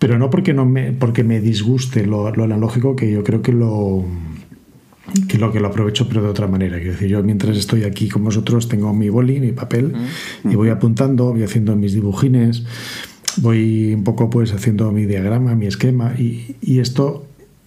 Pero 0.00 0.18
no 0.18 0.28
porque, 0.28 0.54
no 0.54 0.66
me, 0.66 0.90
porque 0.90 1.22
me 1.22 1.38
disguste 1.38 2.04
lo, 2.04 2.28
lo 2.32 2.42
analógico, 2.42 2.96
que 2.96 3.12
yo 3.12 3.22
creo 3.22 3.42
que 3.42 3.52
lo 3.52 4.04
que 5.28 5.38
lo 5.38 5.52
que 5.52 5.60
lo 5.60 5.68
aprovecho 5.68 6.08
pero 6.08 6.22
de 6.22 6.28
otra 6.28 6.46
manera. 6.46 6.76
Quiero 6.76 6.92
decir, 6.92 7.08
yo 7.08 7.22
mientras 7.22 7.56
estoy 7.56 7.84
aquí 7.84 8.08
con 8.08 8.24
vosotros 8.24 8.68
tengo 8.68 8.92
mi 8.92 9.08
boli, 9.08 9.40
mi 9.40 9.52
papel 9.52 9.94
y 10.44 10.54
voy 10.54 10.68
apuntando, 10.70 11.32
voy 11.32 11.42
haciendo 11.42 11.76
mis 11.76 11.94
dibujines, 11.94 12.64
voy 13.38 13.94
un 13.94 14.04
poco 14.04 14.30
pues 14.30 14.52
haciendo 14.52 14.90
mi 14.92 15.06
diagrama, 15.06 15.54
mi 15.54 15.66
esquema 15.66 16.14
y, 16.18 16.56
y 16.60 16.80
esto 16.80 17.26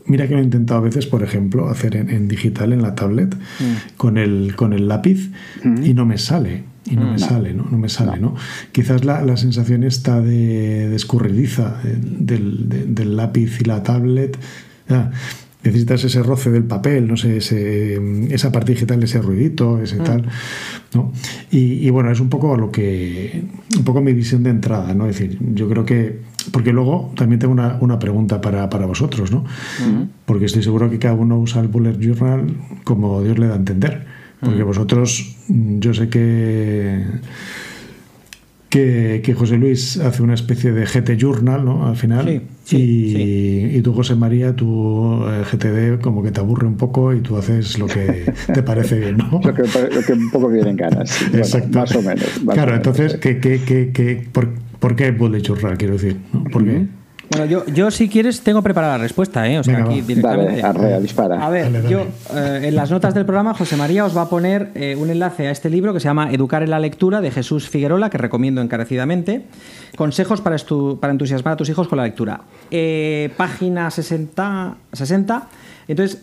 Mira 0.09 0.27
que 0.27 0.33
lo 0.33 0.39
he 0.39 0.43
intentado 0.43 0.79
a 0.79 0.83
veces, 0.83 1.05
por 1.05 1.21
ejemplo, 1.21 1.69
hacer 1.69 1.95
en, 1.95 2.27
digital 2.27 2.73
en 2.73 2.81
la 2.81 2.95
tablet 2.95 3.35
con, 3.95 4.17
el, 4.17 4.55
con 4.55 4.73
el 4.73 4.87
lápiz 4.87 5.29
y 5.83 5.93
no 5.93 6.03
me 6.07 6.17
sale. 6.17 6.63
Y 6.89 6.95
no 6.95 7.11
me 7.11 7.19
sale, 7.19 7.53
¿no? 7.53 7.67
No 7.69 7.77
me 7.77 7.89
sale, 7.89 8.19
¿no? 8.19 8.33
Quizás 8.71 9.05
la, 9.05 9.23
la 9.23 9.37
sensación 9.37 9.83
está 9.83 10.19
de, 10.19 10.95
escurridiza 10.95 11.79
eh, 11.85 11.95
del, 12.01 12.95
del, 12.95 13.15
lápiz 13.15 13.61
y 13.61 13.65
la 13.65 13.83
tablet 13.83 14.35
necesitas 15.63 16.03
ese 16.05 16.23
roce 16.23 16.51
del 16.51 16.63
papel, 16.63 17.07
no 17.07 17.17
sé, 17.17 17.37
esa 17.37 18.51
parte 18.51 18.73
digital, 18.73 19.03
ese 19.03 19.21
ruidito, 19.21 19.81
ese 19.81 19.99
mm. 19.99 20.03
tal, 20.03 20.25
¿no? 20.93 21.11
Y, 21.51 21.89
bueno, 21.89 22.11
es 22.11 22.19
un 22.19 22.29
poco 22.29 22.55
lo 22.55 22.71
que, 22.71 23.43
un 23.77 23.83
poco 23.83 24.01
mi 24.01 24.13
visión 24.13 24.43
de 24.43 24.51
entrada, 24.51 24.93
¿no? 24.93 25.07
Es 25.07 25.19
decir, 25.19 25.37
yo 25.53 25.67
creo 25.67 25.85
que, 25.85 26.21
porque 26.51 26.71
luego 26.71 27.11
también 27.15 27.39
tengo 27.39 27.53
una, 27.53 27.99
pregunta 27.99 28.39
para, 28.39 28.67
vosotros, 28.85 29.31
¿no? 29.31 29.41
Mm. 29.41 30.03
Porque 30.25 30.45
estoy 30.45 30.63
seguro 30.63 30.89
que 30.89 30.97
cada 30.97 31.15
uno 31.15 31.37
usa 31.37 31.61
el 31.61 31.67
Bullet 31.67 31.97
Journal 31.99 32.55
como 32.85 33.21
Dios 33.21 33.37
le 33.37 33.47
da 33.47 33.53
a 33.53 33.57
entender. 33.57 34.05
Porque 34.39 34.63
mm. 34.63 34.67
vosotros, 34.67 35.35
yo 35.49 35.93
sé 35.93 36.07
que 36.07 37.03
que, 38.69 39.35
José 39.37 39.57
Luis 39.57 39.97
hace 39.97 40.21
una 40.21 40.35
especie 40.35 40.71
de 40.71 40.85
GT 40.85 41.17
Journal, 41.17 41.65
¿no? 41.65 41.87
Al 41.87 41.95
final. 41.95 42.41
y, 42.71 43.81
tú, 43.81 43.93
José 43.93 44.15
María, 44.15 44.55
tu 44.55 45.23
eh, 45.25 45.43
GTD 45.51 46.01
como 46.01 46.21
que 46.21 46.31
te 46.31 46.39
aburre 46.39 46.67
un 46.67 46.77
poco 46.77 47.13
y 47.13 47.21
tú 47.21 47.37
haces 47.37 47.79
lo 47.79 47.87
que 47.87 48.31
te 48.53 48.63
parece 48.63 48.99
bien, 48.99 49.17
¿no? 49.17 49.31
lo, 49.43 49.53
que, 49.53 50.13
un 50.13 50.31
poco 50.31 50.49
viene 50.49 50.71
en 50.71 50.77
ganas. 50.77 51.21
Exacto. 51.33 51.79
más 51.79 51.95
o 51.95 52.01
menos. 52.01 52.25
claro, 52.53 52.75
entonces, 52.75 53.15
¿qué, 53.15 53.39
qué, 53.39 53.59
qué, 53.65 54.27
por, 54.31 54.49
por, 54.79 54.95
qué 54.95 55.11
Bullet 55.11 55.41
Journal, 55.41 55.77
quiero 55.77 55.93
decir? 55.93 56.17
¿no? 56.31 56.43
¿Por 56.45 56.63
qué? 56.63 56.85
Bueno, 57.29 57.45
yo, 57.45 57.65
yo 57.67 57.91
si 57.91 58.09
quieres 58.09 58.41
tengo 58.41 58.63
preparada 58.63 58.97
la 58.97 59.03
respuesta, 59.03 59.47
¿eh? 59.47 59.59
O 59.59 59.63
sea, 59.63 59.79
aquí 59.79 60.01
directamente. 60.01 60.99
dispara. 60.99 61.45
A 61.45 61.49
ver, 61.49 61.87
yo 61.87 62.07
eh, 62.35 62.61
en 62.63 62.75
las 62.75 62.89
notas 62.89 63.13
del 63.13 63.25
programa 63.25 63.53
José 63.53 63.75
María 63.75 64.05
os 64.05 64.17
va 64.17 64.23
a 64.23 64.29
poner 64.29 64.71
eh, 64.73 64.95
un 64.95 65.09
enlace 65.09 65.47
a 65.47 65.51
este 65.51 65.69
libro 65.69 65.93
que 65.93 65.99
se 65.99 66.05
llama 66.05 66.31
Educar 66.31 66.63
en 66.63 66.71
la 66.71 66.79
lectura 66.79 67.21
de 67.21 67.29
Jesús 67.29 67.69
Figuerola, 67.69 68.09
que 68.09 68.17
recomiendo 68.17 68.61
encarecidamente. 68.61 69.45
Consejos 69.95 70.41
para, 70.41 70.57
para 70.99 71.11
entusiasmar 71.11 71.53
a 71.53 71.57
tus 71.57 71.69
hijos 71.69 71.87
con 71.87 71.97
la 71.97 72.03
lectura. 72.03 72.41
Eh, 72.71 73.31
página 73.37 73.91
60, 73.91 74.75
60. 74.93 75.47
Entonces, 75.87 76.21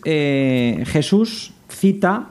Jesús 0.87 1.53
cita 1.69 2.29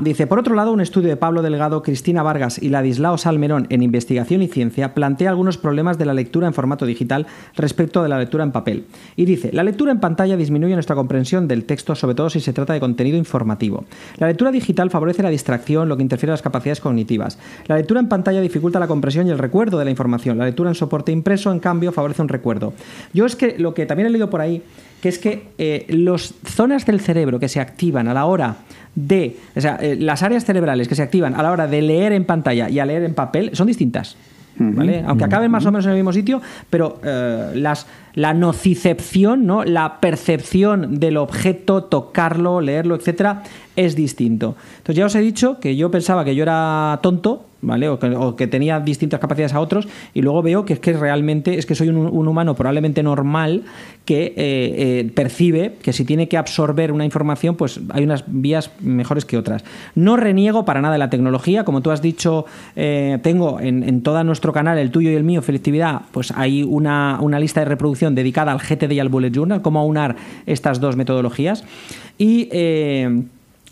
dice, 0.00 0.26
por 0.26 0.38
otro 0.38 0.54
lado, 0.54 0.72
un 0.72 0.80
estudio 0.80 1.08
de 1.08 1.16
Pablo 1.16 1.42
Delgado, 1.42 1.82
Cristina 1.82 2.22
Vargas 2.22 2.62
y 2.62 2.68
Ladislao 2.68 3.16
Salmerón 3.16 3.66
en 3.70 3.82
Investigación 3.82 4.42
y 4.42 4.48
Ciencia 4.48 4.94
plantea 4.94 5.30
algunos 5.30 5.56
problemas 5.56 5.98
de 5.98 6.04
la 6.04 6.14
lectura 6.14 6.46
en 6.46 6.54
formato 6.54 6.84
digital 6.84 7.26
respecto 7.56 8.02
de 8.02 8.08
la 8.08 8.18
lectura 8.18 8.44
en 8.44 8.52
papel. 8.52 8.84
Y 9.16 9.24
dice, 9.24 9.50
la 9.52 9.62
lectura 9.62 9.92
en 9.92 10.00
pantalla 10.00 10.36
disminuye 10.36 10.74
nuestra 10.74 10.94
comprensión 10.94 11.48
del 11.48 11.64
texto, 11.64 11.94
sobre 11.94 12.14
todo 12.14 12.28
si 12.28 12.40
se 12.40 12.52
trata 12.52 12.74
de 12.74 12.80
contenido 12.80 13.16
informativo. 13.16 13.84
La 14.18 14.26
lectura 14.26 14.52
digital 14.52 14.90
favorece 14.90 15.22
la 15.22 15.30
distracción, 15.30 15.88
lo 15.88 15.96
que 15.96 16.02
interfiere 16.02 16.32
a 16.32 16.34
las 16.34 16.42
capacidades 16.42 16.80
cognitivas. 16.80 17.38
La 17.66 17.76
lectura 17.76 18.00
en 18.00 18.08
pantalla 18.08 18.40
dificulta 18.40 18.78
la 18.78 18.88
comprensión 18.88 19.26
y 19.26 19.30
el 19.30 19.38
recuerdo 19.38 19.78
de 19.78 19.84
la 19.84 19.90
información. 19.90 20.38
La 20.38 20.44
lectura 20.44 20.70
en 20.70 20.74
soporte 20.74 21.12
impreso, 21.12 21.50
en 21.50 21.60
cambio, 21.60 21.92
favorece 21.92 22.22
un 22.22 22.28
recuerdo. 22.28 22.74
Yo 23.14 23.24
es 23.24 23.36
que 23.36 23.56
lo 23.58 23.72
que 23.74 23.86
también 23.86 24.06
he 24.06 24.10
leído 24.10 24.28
por 24.28 24.40
ahí, 24.40 24.62
que 25.00 25.08
es 25.08 25.18
que 25.18 25.48
eh, 25.58 25.86
las 25.88 26.32
zonas 26.44 26.86
del 26.86 27.00
cerebro 27.00 27.40
que 27.40 27.48
se 27.48 27.58
activan 27.58 28.06
a 28.06 28.14
la 28.14 28.24
hora 28.24 28.58
de, 28.94 29.36
o 29.56 29.60
sea, 29.60 29.78
eh, 29.80 29.96
las 29.96 30.22
áreas 30.22 30.44
cerebrales 30.44 30.88
que 30.88 30.94
se 30.94 31.02
activan 31.02 31.34
a 31.34 31.42
la 31.42 31.50
hora 31.50 31.66
de 31.66 31.82
leer 31.82 32.12
en 32.12 32.24
pantalla 32.24 32.68
y 32.68 32.78
a 32.78 32.86
leer 32.86 33.04
en 33.04 33.14
papel 33.14 33.50
son 33.54 33.66
distintas. 33.66 34.16
¿Vale? 34.54 35.02
Aunque 35.06 35.24
acaben 35.24 35.50
más 35.50 35.64
o 35.64 35.72
menos 35.72 35.86
en 35.86 35.92
el 35.92 35.96
mismo 35.96 36.12
sitio, 36.12 36.40
pero 36.68 37.00
eh, 37.02 37.52
las, 37.54 37.86
la 38.14 38.34
nocicepción, 38.34 39.46
¿no? 39.46 39.64
la 39.64 39.98
percepción 39.98 41.00
del 41.00 41.16
objeto, 41.16 41.84
tocarlo, 41.84 42.60
leerlo, 42.60 42.94
etcétera, 42.94 43.42
es 43.76 43.96
distinto. 43.96 44.54
Entonces 44.78 44.96
ya 44.96 45.06
os 45.06 45.14
he 45.14 45.20
dicho 45.20 45.58
que 45.58 45.74
yo 45.74 45.90
pensaba 45.90 46.24
que 46.24 46.34
yo 46.34 46.42
era 46.42 47.00
tonto, 47.02 47.46
¿vale? 47.62 47.88
O 47.88 48.36
que, 48.36 48.46
tenía 48.46 48.80
distintas 48.80 49.20
capacidades 49.20 49.54
a 49.54 49.60
otros, 49.60 49.88
y 50.12 50.20
luego 50.20 50.42
veo 50.42 50.64
que 50.64 50.74
es 50.74 50.80
que 50.80 50.92
realmente 50.92 51.58
es 51.58 51.64
que 51.64 51.74
soy 51.74 51.88
un, 51.88 52.28
humano 52.28 52.54
probablemente 52.54 53.02
normal 53.02 53.62
que 54.04 54.24
eh, 54.24 54.34
eh, 54.36 55.10
percibe 55.14 55.76
que 55.82 55.92
si 55.92 56.04
tiene 56.04 56.28
que 56.28 56.36
absorber 56.36 56.92
una 56.92 57.04
información, 57.04 57.56
pues 57.56 57.80
hay 57.90 58.04
unas 58.04 58.24
vías 58.26 58.70
mejores 58.80 59.24
que 59.24 59.38
otras. 59.38 59.64
No 59.94 60.16
reniego 60.16 60.64
para 60.64 60.80
nada 60.82 60.98
la 60.98 61.08
tecnología, 61.08 61.64
como 61.64 61.80
tú 61.80 61.90
has 61.90 62.02
dicho, 62.02 62.44
eh, 62.76 63.18
tengo 63.22 63.60
en, 63.60 64.02
todo 64.02 64.22
nuestro 64.24 64.52
canal, 64.52 64.78
el 64.78 64.90
tuyo 64.90 65.10
y 65.10 65.14
el 65.14 65.24
mío, 65.24 65.40
Felicidad, 65.40 66.02
pues 66.10 66.32
hay 66.32 66.64
una, 66.64 67.18
una 67.20 67.38
lista 67.38 67.60
de 67.60 67.66
reproducción 67.66 68.14
dedicada 68.14 68.52
al 68.52 68.58
GTD 68.58 68.92
y 68.92 69.00
al 69.00 69.08
Bullet 69.08 69.30
Journal, 69.30 69.62
cómo 69.62 69.78
aunar 69.78 70.16
estas 70.46 70.80
dos 70.80 70.96
metodologías. 70.96 71.64
Y 72.18 72.48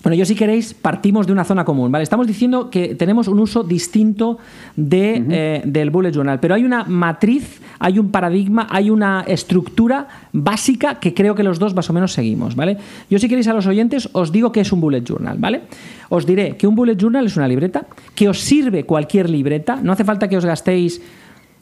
bueno, 0.02 0.16
yo 0.16 0.24
si 0.24 0.34
queréis 0.34 0.72
partimos 0.72 1.26
de 1.26 1.32
una 1.32 1.44
zona 1.44 1.64
común, 1.64 1.92
¿vale? 1.92 2.02
Estamos 2.02 2.26
diciendo 2.26 2.70
que 2.70 2.94
tenemos 2.94 3.28
un 3.28 3.38
uso 3.38 3.62
distinto 3.62 4.38
de, 4.74 5.22
eh, 5.28 5.62
del 5.66 5.90
bullet 5.90 6.10
journal, 6.10 6.40
pero 6.40 6.54
hay 6.54 6.64
una 6.64 6.84
matriz, 6.84 7.60
hay 7.78 7.98
un 7.98 8.10
paradigma, 8.10 8.66
hay 8.70 8.88
una 8.88 9.24
estructura 9.26 10.08
básica 10.32 10.98
que 11.00 11.12
creo 11.12 11.34
que 11.34 11.42
los 11.42 11.58
dos 11.58 11.74
más 11.74 11.90
o 11.90 11.92
menos 11.92 12.14
seguimos, 12.14 12.56
¿vale? 12.56 12.78
Yo 13.10 13.18
si 13.18 13.28
queréis 13.28 13.48
a 13.48 13.52
los 13.52 13.66
oyentes 13.66 14.08
os 14.12 14.32
digo 14.32 14.52
que 14.52 14.60
es 14.60 14.72
un 14.72 14.80
bullet 14.80 15.02
journal, 15.02 15.36
¿vale? 15.38 15.62
Os 16.08 16.24
diré 16.24 16.56
que 16.56 16.66
un 16.66 16.74
bullet 16.74 16.96
journal 16.96 17.26
es 17.26 17.36
una 17.36 17.46
libreta, 17.46 17.84
que 18.14 18.26
os 18.28 18.40
sirve 18.40 18.84
cualquier 18.84 19.28
libreta, 19.28 19.80
no 19.82 19.92
hace 19.92 20.04
falta 20.04 20.28
que 20.28 20.38
os 20.38 20.46
gastéis 20.46 21.02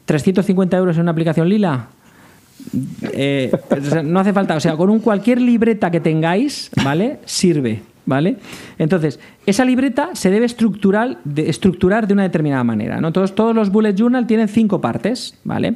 350 0.04 0.76
euros 0.76 0.96
en 0.96 1.02
una 1.02 1.10
aplicación 1.10 1.48
lila, 1.48 1.88
eh, 3.12 3.50
no 4.04 4.20
hace 4.20 4.32
falta, 4.32 4.54
o 4.54 4.60
sea, 4.60 4.76
con 4.76 4.90
un 4.90 5.00
cualquier 5.00 5.40
libreta 5.40 5.90
que 5.90 5.98
tengáis, 5.98 6.70
¿vale? 6.84 7.18
Sirve. 7.24 7.97
¿Vale? 8.08 8.38
Entonces, 8.78 9.20
esa 9.44 9.66
libreta 9.66 10.10
se 10.14 10.30
debe 10.30 10.46
estructurar 10.46 11.18
de, 11.24 11.50
estructurar 11.50 12.06
de 12.06 12.14
una 12.14 12.22
determinada 12.22 12.64
manera, 12.64 13.00
¿no? 13.02 13.12
Todos, 13.12 13.34
todos 13.34 13.54
los 13.54 13.70
bullet 13.70 13.94
journal 13.94 14.26
tienen 14.26 14.48
cinco 14.48 14.80
partes, 14.80 15.38
¿vale? 15.44 15.74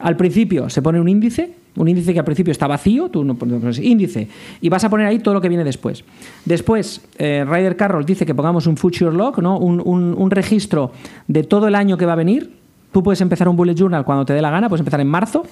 Al 0.00 0.16
principio 0.16 0.68
se 0.68 0.82
pone 0.82 1.00
un 1.00 1.08
índice, 1.08 1.54
un 1.76 1.86
índice 1.86 2.12
que 2.12 2.18
al 2.18 2.24
principio 2.24 2.50
está 2.50 2.66
vacío, 2.66 3.08
tú 3.10 3.24
no 3.24 3.36
pones 3.36 3.78
índice, 3.78 4.26
y 4.60 4.68
vas 4.68 4.82
a 4.82 4.90
poner 4.90 5.06
ahí 5.06 5.20
todo 5.20 5.34
lo 5.34 5.40
que 5.40 5.48
viene 5.48 5.62
después. 5.62 6.04
Después, 6.44 7.00
eh, 7.16 7.44
Ryder 7.48 7.76
Carroll 7.76 8.04
dice 8.04 8.26
que 8.26 8.34
pongamos 8.34 8.66
un 8.66 8.76
future 8.76 9.12
log, 9.12 9.40
¿no? 9.40 9.56
Un, 9.56 9.80
un, 9.80 10.30
registro 10.32 10.90
de 11.28 11.44
todo 11.44 11.68
el 11.68 11.76
año 11.76 11.96
que 11.96 12.06
va 12.06 12.14
a 12.14 12.16
venir. 12.16 12.54
Tú 12.92 13.04
puedes 13.04 13.20
empezar 13.20 13.48
un 13.48 13.56
bullet 13.56 13.76
journal 13.76 14.04
cuando 14.04 14.24
te 14.24 14.32
dé 14.32 14.42
la 14.42 14.50
gana, 14.50 14.68
puedes 14.68 14.80
empezar 14.80 15.00
en 15.00 15.06
marzo, 15.06 15.44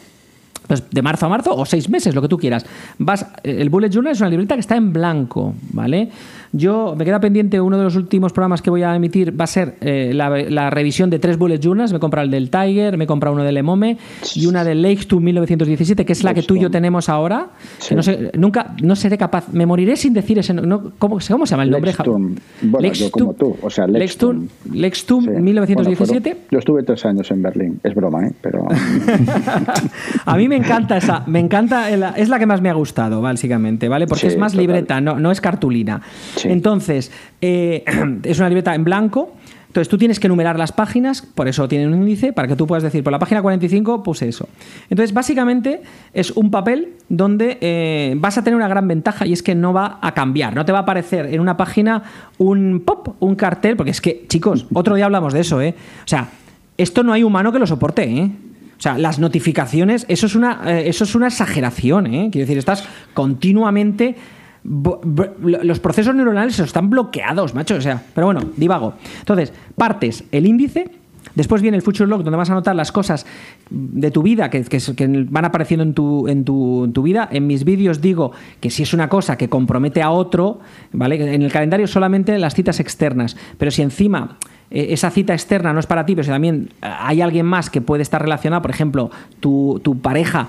pues 0.67 0.85
de 0.91 1.03
marzo 1.03 1.27
a 1.27 1.29
marzo 1.29 1.55
o 1.55 1.65
seis 1.65 1.89
meses, 1.89 2.15
lo 2.15 2.23
que 2.23 2.29
tú 2.29 2.39
quieras. 2.39 2.67
Vas, 2.99 3.27
el 3.43 3.71
Bullet 3.71 3.91
Journal 3.91 4.13
es 4.13 4.21
una 4.21 4.31
libreta 4.31 4.55
que 4.55 4.61
está 4.61 4.77
en 4.77 4.93
blanco, 4.93 5.55
¿vale? 5.73 6.11
Yo 6.53 6.95
me 6.97 7.05
queda 7.05 7.21
pendiente, 7.21 7.61
uno 7.61 7.79
de 7.79 7.85
los 7.85 7.97
últimos 7.97 8.33
programas 8.33 8.63
que 8.63 8.71
voy 8.71 8.83
a 8.83 8.95
emitir 8.95 9.39
va 9.39 9.45
a 9.45 9.49
ser 9.49 9.77
eh, 9.81 10.13
la, 10.15 10.71
revisión 10.71 11.11
de 11.11 11.19
tres 11.19 11.39
bullet 11.39 11.59
journals. 11.59 11.93
Me 11.93 11.99
he 11.99 12.01
comprado 12.01 12.25
el 12.25 12.31
del 12.31 12.51
Tiger, 12.51 12.97
me 12.97 13.05
he 13.05 13.07
comprado 13.07 13.35
uno 13.35 13.45
del 13.45 13.57
Emome 13.57 13.99
y 14.35 14.47
una 14.47 14.65
del 14.65 14.83
Lakes 14.83 15.07
1917, 15.15 16.05
que 16.05 16.13
es 16.13 16.25
la 16.25 16.35
que 16.35 16.43
tú 16.43 16.57
y 16.57 16.61
yo 16.61 16.71
tenemos 16.71 17.09
ahora. 17.09 17.51
no 17.95 18.03
sé, 18.03 18.31
nunca, 18.35 18.75
no 18.83 18.97
seré 18.97 19.19
capaz, 19.19 19.49
me 19.53 19.67
moriré 19.67 19.97
sin 19.97 20.13
decir 20.13 20.39
ese 20.39 20.55
¿no? 20.55 20.93
¿Cómo, 20.99 21.21
se 21.21 21.33
llama 21.33 21.65
el 21.65 21.71
nombre? 21.71 21.93
Lextum. 21.93 22.37
Bueno, 22.63 22.93
yo 22.93 23.11
como 23.11 23.35
tú, 23.35 23.57
o 23.63 23.71
sea, 23.71 23.87
Lextum. 23.87 24.49
Lextum, 24.73 25.27
1917. 25.27 26.37
yo 26.51 26.59
estuve 26.59 26.83
tres 26.83 27.05
años 27.05 27.31
en 27.31 27.43
Berlín, 27.43 27.81
es 27.83 27.95
broma, 27.95 28.27
¿eh? 28.27 28.33
Pero... 28.41 28.67
a 30.25 30.37
mí 30.37 30.49
me 30.49 30.57
encanta 30.57 30.97
esa, 30.97 31.25
me 31.27 31.41
encanta, 31.41 31.91
es 32.17 32.29
la 32.29 32.39
que 32.39 32.47
más 32.47 32.61
me 32.61 32.71
ha 32.71 32.75
gustado, 32.75 33.21
básicamente, 33.21 33.89
¿vale? 33.89 34.07
Porque 34.07 34.27
es 34.29 34.39
más 34.39 34.55
libreta, 34.55 35.01
no, 35.01 35.19
no 35.19 35.31
es 35.31 35.41
cartulina. 35.41 36.03
Entonces, 36.45 37.11
eh, 37.41 37.85
es 38.23 38.39
una 38.39 38.49
libreta 38.49 38.75
en 38.75 38.85
blanco. 38.85 39.35
Entonces 39.77 39.91
tú 39.91 39.99
tienes 39.99 40.19
que 40.19 40.27
enumerar 40.27 40.59
las 40.59 40.73
páginas, 40.73 41.21
por 41.21 41.49
eso 41.49 41.69
tiene 41.69 41.87
un 41.87 41.93
índice, 41.93 42.33
para 42.33 42.49
que 42.49 42.57
tú 42.57 42.67
puedas 42.67 42.83
decir, 42.83 43.05
por 43.05 43.13
la 43.13 43.19
página 43.19 43.43
45 43.43 44.03
puse 44.03 44.27
eso. 44.27 44.49
Entonces, 44.89 45.13
básicamente 45.13 45.83
es 46.15 46.31
un 46.31 46.51
papel 46.51 46.95
donde 47.11 47.59
eh, 47.61 48.15
vas 48.17 48.39
a 48.39 48.43
tener 48.43 48.57
una 48.57 48.69
gran 48.69 48.89
ventaja 48.89 49.27
y 49.27 49.35
es 49.35 49.43
que 49.43 49.55
no 49.55 49.75
va 49.75 49.99
a 50.01 50.15
cambiar, 50.15 50.55
no 50.55 50.65
te 50.65 50.73
va 50.73 50.79
a 50.79 50.83
aparecer 50.83 51.27
en 51.27 51.41
una 51.41 51.59
página 51.59 52.05
un 52.39 52.85
pop, 52.87 53.17
un 53.21 53.35
cartel, 53.35 53.77
porque 53.77 53.91
es 53.91 54.01
que, 54.01 54.25
chicos, 54.29 54.67
otro 54.73 54.95
día 54.95 55.05
hablamos 55.05 55.35
de 55.35 55.41
eso, 55.41 55.61
¿eh? 55.61 55.75
O 56.05 56.09
sea, 56.09 56.31
esto 56.79 57.03
no 57.03 57.13
hay 57.13 57.23
humano 57.23 57.53
que 57.53 57.59
lo 57.59 57.67
soporte, 57.67 58.05
¿eh? 58.05 58.31
O 58.79 58.81
sea, 58.81 58.97
las 58.97 59.19
notificaciones, 59.19 60.07
eso 60.09 60.25
es 60.27 60.35
una, 60.35 60.61
eh, 60.67 60.89
eso 60.89 61.05
es 61.05 61.15
una 61.15 61.27
exageración, 61.27 62.07
¿eh? 62.07 62.29
Quiero 62.33 62.47
decir, 62.47 62.57
estás 62.57 62.85
continuamente 63.15 64.17
los 64.67 65.81
procesos 65.81 66.15
neuronales 66.15 66.59
están 66.59 66.91
bloqueados, 66.91 67.55
macho. 67.55 67.77
O 67.77 67.81
sea, 67.81 68.03
pero 68.15 68.27
bueno, 68.27 68.41
divago. 68.57 68.95
Entonces, 69.21 69.53
partes 69.77 70.25
el 70.33 70.47
índice. 70.47 70.91
Después 71.35 71.61
viene 71.61 71.77
el 71.77 71.83
Future 71.83 72.09
Log, 72.09 72.23
donde 72.23 72.39
vas 72.39 72.49
a 72.49 72.53
anotar 72.53 72.75
las 72.75 72.93
cosas 72.93 73.27
de 73.69 74.11
tu 74.11 74.23
vida 74.23 74.49
que, 74.49 74.65
van 75.29 75.45
apareciendo 75.45 75.83
en 75.83 75.93
tu, 75.93 76.29
en, 76.29 76.45
tu, 76.45 77.03
vida. 77.03 77.29
En 77.31 77.47
mis 77.47 77.65
vídeos 77.65 78.01
digo 78.01 78.33
que 78.61 78.71
si 78.71 78.85
es 78.85 78.95
una 78.95 79.11
cosa 79.11 79.37
que 79.37 79.49
compromete 79.49 80.01
a 80.01 80.11
otro, 80.11 80.61
¿vale? 80.93 81.35
En 81.35 81.43
el 81.43 81.53
calendario 81.53 81.87
solamente 81.89 82.39
las 82.39 82.55
citas 82.55 82.81
externas. 82.81 83.37
Pero 83.59 83.71
si 83.71 83.83
encima 83.83 84.39
eh, 84.71 84.87
esa 84.91 85.11
cita 85.11 85.35
externa 85.35 85.75
no 85.75 85.81
es 85.81 85.87
para 85.87 86.07
ti, 86.07 86.15
pero 86.15 86.25
si 86.25 86.31
también 86.31 86.71
hay 86.81 87.21
alguien 87.21 87.45
más 87.45 87.69
que 87.69 87.83
puede 87.83 88.03
estar 88.03 88.23
relacionado, 88.23 88.63
por 88.63 88.71
ejemplo, 88.71 89.11
tu, 89.39 89.79
tu 89.85 89.99
pareja 89.99 90.49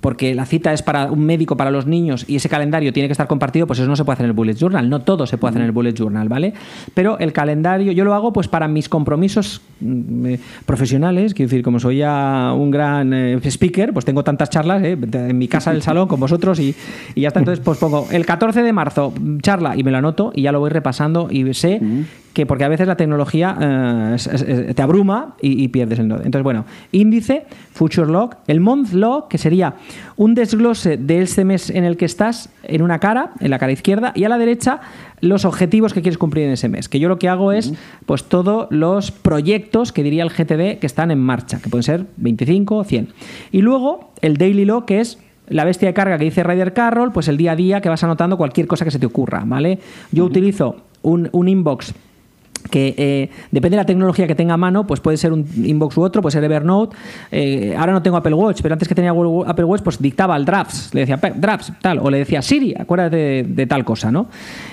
porque 0.00 0.34
la 0.34 0.46
cita 0.46 0.72
es 0.72 0.82
para 0.82 1.10
un 1.10 1.24
médico 1.24 1.56
para 1.56 1.70
los 1.70 1.86
niños 1.86 2.24
y 2.28 2.36
ese 2.36 2.48
calendario 2.48 2.92
tiene 2.92 3.08
que 3.08 3.12
estar 3.12 3.26
compartido, 3.26 3.66
pues 3.66 3.78
eso 3.78 3.88
no 3.88 3.96
se 3.96 4.04
puede 4.04 4.14
hacer 4.14 4.24
en 4.24 4.30
el 4.30 4.36
bullet 4.36 4.54
journal. 4.54 4.88
No 4.88 5.00
todo 5.00 5.26
se 5.26 5.38
puede 5.38 5.50
hacer 5.50 5.62
en 5.62 5.66
el 5.66 5.72
bullet 5.72 5.94
journal, 5.94 6.28
¿vale? 6.28 6.54
Pero 6.94 7.18
el 7.18 7.32
calendario 7.32 7.92
yo 7.92 8.04
lo 8.04 8.14
hago 8.14 8.32
pues 8.32 8.48
para 8.48 8.68
mis 8.68 8.88
compromisos 8.88 9.60
mm, 9.80 10.26
eh, 10.26 10.40
profesionales, 10.66 11.34
quiero 11.34 11.48
decir, 11.48 11.64
como 11.64 11.80
soy 11.80 11.98
ya 11.98 12.52
un 12.56 12.70
gran 12.70 13.12
eh, 13.12 13.40
speaker, 13.44 13.92
pues 13.92 14.04
tengo 14.04 14.22
tantas 14.22 14.50
charlas 14.50 14.82
eh, 14.84 14.96
en 15.12 15.38
mi 15.38 15.48
casa 15.48 15.72
del 15.72 15.82
salón 15.82 16.06
con 16.08 16.20
vosotros 16.20 16.60
y, 16.60 16.74
ya 17.16 17.28
está. 17.28 17.40
Entonces, 17.40 17.64
pues 17.64 17.78
pongo 17.78 18.06
el 18.10 18.24
14 18.24 18.62
de 18.62 18.72
marzo, 18.72 19.12
charla 19.42 19.76
y 19.76 19.82
me 19.82 19.90
lo 19.90 19.98
anoto 19.98 20.32
y 20.34 20.42
ya 20.42 20.52
lo 20.52 20.60
voy 20.60 20.70
repasando 20.70 21.28
y 21.30 21.52
sé 21.54 21.80
que 22.38 22.46
porque 22.46 22.62
a 22.62 22.68
veces 22.68 22.86
la 22.86 22.96
tecnología 22.96 24.14
eh, 24.16 24.72
te 24.72 24.80
abruma 24.80 25.34
y, 25.42 25.66
pierdes 25.66 25.98
el 25.98 26.06
nodo. 26.06 26.20
Entonces, 26.20 26.44
bueno, 26.44 26.66
índice, 26.92 27.46
future 27.72 28.06
log, 28.06 28.36
el 28.46 28.60
month 28.60 28.92
log, 28.92 29.26
que 29.26 29.38
sería 29.38 29.74
un 30.14 30.36
desglose 30.36 30.96
de 30.96 31.22
este 31.22 31.44
mes 31.44 31.68
en 31.68 31.82
el 31.82 31.96
que 31.96 32.04
estás 32.04 32.48
en 32.62 32.82
una 32.82 33.00
cara, 33.00 33.32
en 33.40 33.50
la 33.50 33.58
cara 33.58 33.72
izquierda, 33.72 34.12
y 34.14 34.22
a 34.22 34.28
la 34.28 34.38
derecha 34.38 34.80
los 35.20 35.44
objetivos 35.44 35.92
que 35.92 36.00
quieres 36.00 36.16
cumplir 36.16 36.44
en 36.44 36.52
ese 36.52 36.68
mes. 36.68 36.88
Que 36.88 37.00
yo 37.00 37.08
lo 37.08 37.18
que 37.18 37.28
hago 37.28 37.50
es, 37.50 37.74
pues, 38.06 38.22
todos 38.22 38.68
los 38.70 39.10
proyectos 39.10 39.90
que 39.90 40.04
diría 40.04 40.22
el 40.22 40.30
GTD 40.30 40.78
que 40.78 40.86
están 40.86 41.10
en 41.10 41.18
marcha, 41.18 41.58
que 41.60 41.68
pueden 41.68 41.82
ser 41.82 42.06
25 42.18 42.76
o 42.76 42.84
100. 42.84 43.08
Y 43.50 43.62
luego 43.62 44.12
el 44.22 44.36
daily 44.36 44.64
log, 44.64 44.84
que 44.84 45.00
es 45.00 45.18
la 45.48 45.64
bestia 45.64 45.88
de 45.88 45.94
carga 45.94 46.18
que 46.18 46.24
dice 46.26 46.44
Ryder 46.44 46.72
Carroll, 46.72 47.10
pues 47.10 47.26
el 47.26 47.36
día 47.36 47.50
a 47.50 47.56
día 47.56 47.80
que 47.80 47.88
vas 47.88 48.04
anotando 48.04 48.36
cualquier 48.36 48.68
cosa 48.68 48.84
que 48.84 48.92
se 48.92 49.00
te 49.00 49.06
ocurra, 49.06 49.42
¿vale? 49.44 49.80
Yo 50.12 50.24
utilizo 50.24 50.76
un, 51.02 51.28
un 51.32 51.48
inbox 51.48 51.94
que 52.68 52.94
eh, 52.96 53.30
depende 53.50 53.76
de 53.76 53.82
la 53.82 53.86
tecnología 53.86 54.26
que 54.26 54.34
tenga 54.34 54.54
a 54.54 54.56
mano, 54.56 54.86
pues 54.86 55.00
puede 55.00 55.16
ser 55.16 55.32
un 55.32 55.46
inbox 55.64 55.96
u 55.96 56.02
otro, 56.02 56.22
puede 56.22 56.32
ser 56.32 56.44
Evernote. 56.44 56.96
Eh, 57.30 57.74
ahora 57.76 57.92
no 57.92 58.02
tengo 58.02 58.16
Apple 58.16 58.34
Watch, 58.34 58.60
pero 58.62 58.74
antes 58.74 58.88
que 58.88 58.94
tenía 58.94 59.10
Apple 59.10 59.64
Watch, 59.64 59.82
pues 59.82 60.00
dictaba 60.00 60.36
el 60.36 60.44
drafts, 60.44 60.94
le 60.94 61.00
decía 61.00 61.16
drafts, 61.16 61.72
tal, 61.80 61.98
o 61.98 62.10
le 62.10 62.18
decía 62.18 62.42
Siri, 62.42 62.74
acuérdate 62.78 63.44
de, 63.44 63.66
tal 63.66 63.84
cosa, 63.84 64.10
¿no? 64.10 64.28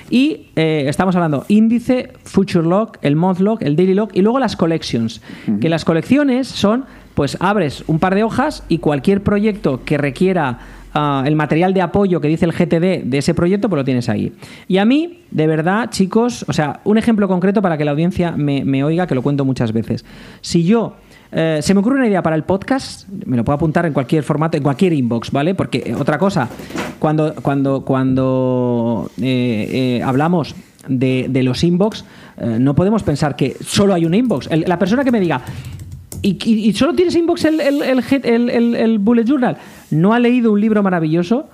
Y 0.10 0.48
eh, 0.56 0.86
estamos 0.88 1.16
hablando 1.16 1.46
índice, 1.48 2.12
future 2.24 2.68
log, 2.68 2.94
el 3.02 3.16
month 3.16 3.40
log, 3.40 3.60
el 3.62 3.76
daily 3.76 3.94
log 3.94 4.10
y 4.14 4.22
luego 4.22 4.40
las 4.40 4.56
collections, 4.56 5.22
que 5.60 5.70
las 5.70 5.86
colecciones 5.86 6.48
son, 6.48 6.86
pues 7.16 7.38
abres 7.40 7.84
un 7.88 8.00
par 8.00 8.14
de 8.14 8.24
hojas 8.24 8.64
y 8.68 8.80
cualquier 8.80 9.24
proyecto 9.24 9.84
que 9.84 9.98
requiera 9.98 10.60
Ah, 10.98 11.24
el 11.26 11.36
material 11.36 11.74
de 11.74 11.82
apoyo 11.82 12.22
que 12.22 12.30
dice 12.30 12.46
el 12.46 12.54
GTD 12.54 13.04
de 13.04 13.18
ese 13.18 13.34
proyecto, 13.34 13.68
pues 13.68 13.78
lo 13.78 13.84
tienes 13.84 14.08
ahí. 14.08 14.32
Y 14.70 14.78
a 14.78 14.86
mí, 14.86 15.24
de 15.30 15.46
verdad, 15.46 15.90
chicos, 15.90 16.46
o 16.48 16.54
sea, 16.54 16.80
un 16.86 16.98
ejemplo 16.98 17.28
concreto 17.28 17.62
para 17.62 17.78
que 17.78 17.84
la 17.84 17.92
audiencia 17.92 18.32
me, 18.32 18.82
oiga, 18.82 19.06
que 19.06 19.14
lo 19.14 19.22
cuento 19.22 19.44
muchas 19.44 19.74
veces. 19.74 20.06
Si 20.40 20.64
yo 20.64 20.96
eh, 21.34 21.60
se 21.62 21.74
me 21.74 21.82
ocurre 21.82 21.98
una 21.98 22.08
idea 22.08 22.24
para 22.24 22.38
el 22.38 22.44
podcast, 22.44 23.10
me 23.26 23.36
lo 23.36 23.44
puedo 23.44 23.56
apuntar 23.56 23.86
en 23.86 23.92
cualquier 23.92 24.24
formato, 24.24 24.56
en 24.56 24.64
cualquier 24.64 24.94
inbox, 24.94 25.32
¿vale? 25.32 25.54
Porque 25.54 25.84
eh, 25.86 25.94
otra 25.94 26.18
cosa, 26.18 26.48
cuando, 26.98 27.36
cuando, 27.36 27.84
cuando 27.84 29.12
eh, 29.22 30.02
hablamos 30.02 30.56
de, 30.88 31.42
los 31.44 31.62
inbox, 31.62 32.06
no 32.60 32.74
podemos 32.74 33.04
pensar 33.04 33.36
que 33.36 33.58
solo 33.60 33.94
hay 33.94 34.06
un 34.06 34.14
inbox. 34.14 34.50
la 34.50 34.80
persona 34.80 35.04
que 35.04 35.12
me 35.12 35.20
diga, 35.20 35.42
¿Y, 36.26 36.74
solo 36.74 36.96
tienes 36.96 37.16
inbox 37.16 37.46
el, 37.46 37.62
el, 37.62 39.00
bullet 39.00 39.26
journal? 39.26 39.58
No 39.92 40.14
ha 40.14 40.20
leído 40.20 40.52
un 40.52 40.60
libro 40.60 40.82
maravilloso 40.82 41.48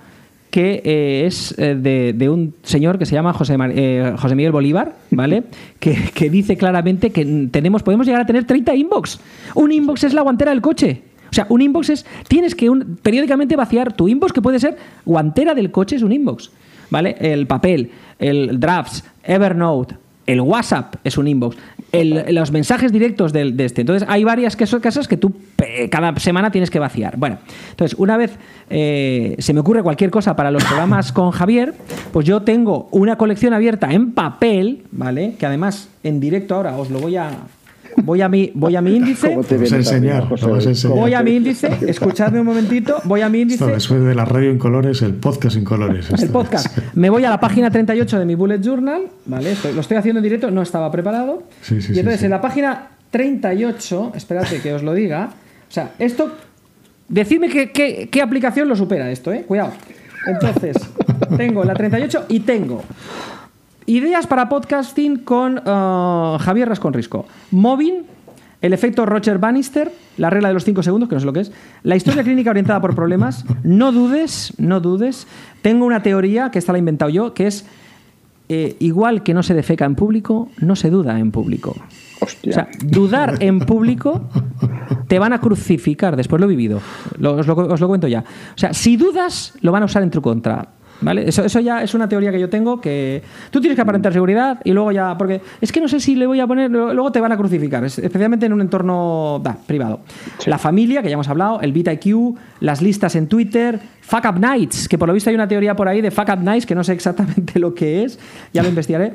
que 0.50 0.82
eh, 0.84 1.26
es 1.26 1.54
eh, 1.58 1.74
de, 1.74 2.28
un 2.30 2.54
señor 2.62 2.98
que 2.98 3.04
se 3.04 3.14
llama 3.14 3.34
José, 3.34 3.56
eh, 3.58 4.14
José 4.18 4.34
Miguel 4.34 4.52
Bolívar, 4.52 4.94
¿vale? 5.10 5.44
Que, 5.78 6.30
dice 6.30 6.56
claramente 6.56 7.10
que 7.10 7.48
tenemos, 7.50 7.82
podemos 7.82 8.06
llegar 8.06 8.22
a 8.22 8.26
tener 8.26 8.44
30 8.44 8.74
inbox. 8.74 9.20
Un 9.54 9.72
inbox 9.72 10.04
es 10.04 10.14
la 10.14 10.22
guantera 10.22 10.52
del 10.52 10.62
coche. 10.62 11.02
O 11.30 11.34
sea, 11.34 11.46
un 11.48 11.60
inbox 11.60 11.90
es. 11.90 12.06
Tienes 12.28 12.54
que 12.54 12.70
periódicamente 13.02 13.56
vaciar 13.56 13.94
tu 13.94 14.08
inbox, 14.08 14.32
que 14.32 14.42
puede 14.42 14.58
ser 14.58 14.76
guantera 15.04 15.54
del 15.54 15.70
coche, 15.70 15.96
es 15.96 16.02
un 16.02 16.12
inbox. 16.12 16.50
¿Vale? 16.90 17.16
El 17.18 17.46
papel, 17.46 17.90
el 18.18 18.60
drafts, 18.60 19.04
Evernote, 19.24 19.96
el 20.26 20.40
WhatsApp 20.40 20.96
es 21.04 21.18
un 21.18 21.26
inbox 21.28 21.56
los 21.92 22.52
mensajes 22.52 22.92
directos 22.92 23.32
de, 23.32 23.54
este. 23.58 23.82
Entonces, 23.82 24.08
hay 24.08 24.24
varias 24.24 24.56
casas 24.56 25.08
que 25.08 25.16
tú 25.16 25.32
cada 25.90 26.18
semana 26.18 26.50
tienes 26.50 26.70
que 26.70 26.78
vaciar. 26.78 27.16
Bueno, 27.16 27.38
entonces, 27.70 27.98
una 27.98 28.16
vez 28.16 28.38
eh, 28.70 29.36
se 29.38 29.52
me 29.52 29.60
ocurre 29.60 29.82
cualquier 29.82 30.10
cosa 30.10 30.34
para 30.34 30.50
los 30.50 30.64
programas 30.64 31.12
con 31.12 31.30
Javier, 31.30 31.74
pues 32.12 32.26
yo 32.26 32.42
tengo 32.42 32.88
una 32.90 33.16
colección 33.16 33.52
abierta 33.52 33.92
en 33.92 34.12
papel, 34.12 34.84
¿vale? 34.90 35.34
Que 35.38 35.46
además 35.46 35.88
en 36.02 36.20
directo 36.20 36.54
ahora 36.54 36.76
os 36.76 36.90
lo 36.90 37.00
voy 37.00 37.16
a 37.16 37.30
voy 37.96 38.22
a 38.22 38.28
mi, 38.28 38.50
voy 38.54 38.76
a 38.76 38.80
mi 38.80 38.96
índice. 38.96 39.36
voy 40.88 41.14
a 41.14 41.22
mi 41.22 41.36
índice, 41.36 41.70
escuchadme 41.86 42.40
un 42.40 42.46
momentito, 42.46 43.00
voy 43.04 43.20
a 43.20 43.28
mi 43.28 43.40
índice. 43.40 43.64
después 43.66 44.02
de 44.02 44.14
la 44.14 44.24
radio 44.24 44.50
en 44.50 44.58
colores, 44.58 45.02
el 45.02 45.14
podcast 45.14 45.56
en 45.56 45.64
colores. 45.64 46.10
El 46.10 46.28
podcast. 46.30 46.78
Me 46.94 47.10
voy 47.10 47.24
a 47.24 47.30
la 47.30 47.40
página 47.40 47.70
38 47.70 48.18
de 48.18 48.24
mi 48.24 48.34
bullet 48.34 48.60
journal, 48.60 49.02
¿vale? 49.26 49.54
lo 49.74 49.80
estoy 49.80 49.96
haciendo 49.96 50.18
en 50.18 50.24
directo, 50.24 50.50
no 50.50 50.62
estaba 50.62 50.90
preparado. 50.90 51.44
y 51.70 51.98
entonces 51.98 52.22
en 52.22 52.30
la 52.30 52.40
página 52.40 52.88
38, 53.10 54.12
espérate 54.14 54.60
que 54.60 54.72
os 54.72 54.82
lo 54.82 54.94
diga, 54.94 55.30
o 55.68 55.72
sea, 55.72 55.92
esto, 55.98 56.32
decidme 57.08 57.48
qué, 57.48 58.08
qué 58.10 58.22
aplicación 58.22 58.68
lo 58.68 58.76
supera 58.76 59.10
esto, 59.10 59.32
¿eh? 59.32 59.44
Cuidado. 59.46 59.72
Entonces, 60.26 60.76
tengo 61.36 61.64
la 61.64 61.74
38 61.74 62.26
y 62.28 62.40
tengo 62.40 62.82
Ideas 63.86 64.26
para 64.26 64.48
podcasting 64.48 65.18
con 65.18 65.58
uh, 65.58 66.38
Javier 66.38 66.68
Rasconrisco. 66.68 67.26
Moving, 67.50 68.04
el 68.60 68.72
efecto 68.72 69.04
Roger 69.06 69.38
Bannister, 69.38 69.92
la 70.18 70.30
regla 70.30 70.48
de 70.48 70.54
los 70.54 70.64
5 70.64 70.82
segundos, 70.82 71.08
que 71.08 71.16
no 71.16 71.20
sé 71.20 71.26
lo 71.26 71.32
que 71.32 71.40
es. 71.40 71.52
La 71.82 71.96
historia 71.96 72.22
clínica 72.22 72.50
orientada 72.50 72.80
por 72.80 72.94
problemas. 72.94 73.44
No 73.64 73.90
dudes, 73.90 74.54
no 74.58 74.80
dudes. 74.80 75.26
Tengo 75.62 75.84
una 75.84 76.02
teoría 76.02 76.50
que 76.50 76.58
esta 76.58 76.72
la 76.72 76.78
he 76.78 76.80
inventado 76.80 77.10
yo, 77.10 77.34
que 77.34 77.48
es 77.48 77.66
eh, 78.48 78.76
igual 78.78 79.22
que 79.22 79.34
no 79.34 79.42
se 79.42 79.54
defeca 79.54 79.84
en 79.84 79.96
público, 79.96 80.48
no 80.58 80.76
se 80.76 80.90
duda 80.90 81.18
en 81.18 81.32
público. 81.32 81.74
O 82.20 82.52
sea, 82.52 82.68
dudar 82.84 83.38
en 83.40 83.58
público 83.60 84.28
te 85.08 85.18
van 85.18 85.32
a 85.32 85.40
crucificar. 85.40 86.14
Después 86.14 86.38
lo 86.38 86.46
he 86.46 86.50
vivido. 86.50 86.76
os, 86.76 87.18
lo, 87.18 87.56
os, 87.56 87.80
lo, 87.80 87.88
cuento 87.88 88.06
ya. 88.06 88.20
O 88.54 88.58
sea, 88.58 88.72
si 88.74 88.96
dudas, 88.96 89.54
lo 89.60 89.72
van 89.72 89.82
a 89.82 89.86
usar 89.86 90.04
en 90.04 90.10
tu 90.10 90.22
contra. 90.22 90.68
¿Vale? 91.02 91.28
Eso, 91.28 91.44
eso 91.44 91.60
ya 91.60 91.82
es 91.82 91.94
una 91.94 92.08
teoría 92.08 92.30
que 92.30 92.40
yo 92.40 92.48
tengo 92.48 92.80
que 92.80 93.22
tú 93.50 93.60
tienes 93.60 93.76
que 93.76 93.82
aparentar 93.82 94.12
seguridad 94.12 94.60
y 94.64 94.72
luego 94.72 94.92
ya, 94.92 95.16
porque 95.18 95.40
es 95.60 95.72
que 95.72 95.80
no 95.80 95.88
sé 95.88 96.00
si 96.00 96.14
le 96.14 96.26
voy 96.26 96.40
a 96.40 96.46
poner, 96.46 96.70
luego 96.70 97.12
te 97.12 97.20
van 97.20 97.32
a 97.32 97.36
crucificar, 97.36 97.84
especialmente 97.84 98.46
en 98.46 98.52
un 98.52 98.60
entorno 98.60 99.42
privado. 99.66 100.00
La 100.46 100.58
familia, 100.58 101.02
que 101.02 101.08
ya 101.08 101.14
hemos 101.14 101.28
hablado, 101.28 101.60
el 101.60 101.76
IQ, 101.76 102.36
las 102.60 102.80
listas 102.82 103.16
en 103.16 103.26
Twitter, 103.26 103.80
Fuck 104.00 104.24
Up 104.28 104.38
Nights, 104.38 104.88
que 104.88 104.98
por 104.98 105.08
lo 105.08 105.14
visto 105.14 105.30
hay 105.30 105.36
una 105.36 105.48
teoría 105.48 105.74
por 105.74 105.88
ahí 105.88 106.00
de 106.00 106.10
Fuck 106.10 106.28
Up 106.28 106.42
Nights 106.42 106.66
que 106.66 106.74
no 106.74 106.84
sé 106.84 106.92
exactamente 106.92 107.58
lo 107.58 107.74
que 107.74 108.04
es, 108.04 108.18
ya 108.52 108.62
lo 108.62 108.68
investigaré. 108.70 109.14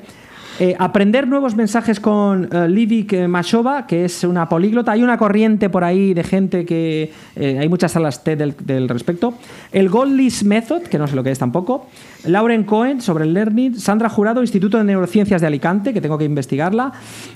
Eh, 0.60 0.76
aprender 0.80 1.28
nuevos 1.28 1.56
mensajes 1.56 2.00
con 2.00 2.50
uh, 2.52 2.68
Livik 2.68 3.14
eh, 3.14 3.28
Mashova, 3.28 3.86
que 3.86 4.06
es 4.06 4.24
una 4.24 4.50
políglota. 4.50 4.92
Hay 4.92 5.04
una 5.04 5.16
corriente 5.16 5.70
por 5.70 5.84
ahí 5.84 6.16
de 6.16 6.24
gente 6.24 6.66
que. 6.66 7.12
hay 7.36 7.70
muchas 7.70 7.92
salas 7.92 8.24
TED 8.24 8.40
del, 8.40 8.56
del, 8.64 8.90
respecto. 8.90 9.36
El 9.72 9.88
Gold 9.90 10.16
List 10.16 10.44
Method, 10.44 10.84
que 10.84 10.98
no 10.98 11.06
sé 11.06 11.16
lo 11.16 11.22
que 11.22 11.30
es 11.30 11.38
tampoco. 11.38 11.88
Lauren 12.26 12.64
Cohen 12.64 13.02
sobre 13.02 13.26
el 13.26 13.36
Learning. 13.36 13.76
Sandra 13.76 14.10
Jurado, 14.10 14.42
Instituto 14.42 14.80
de 14.80 14.84
Neurociencias 14.84 15.42
de 15.42 15.48
Alicante, 15.48 15.94
que 15.94 16.02
tengo 16.02 16.18
que 16.18 16.26
investigarla. 16.26 16.92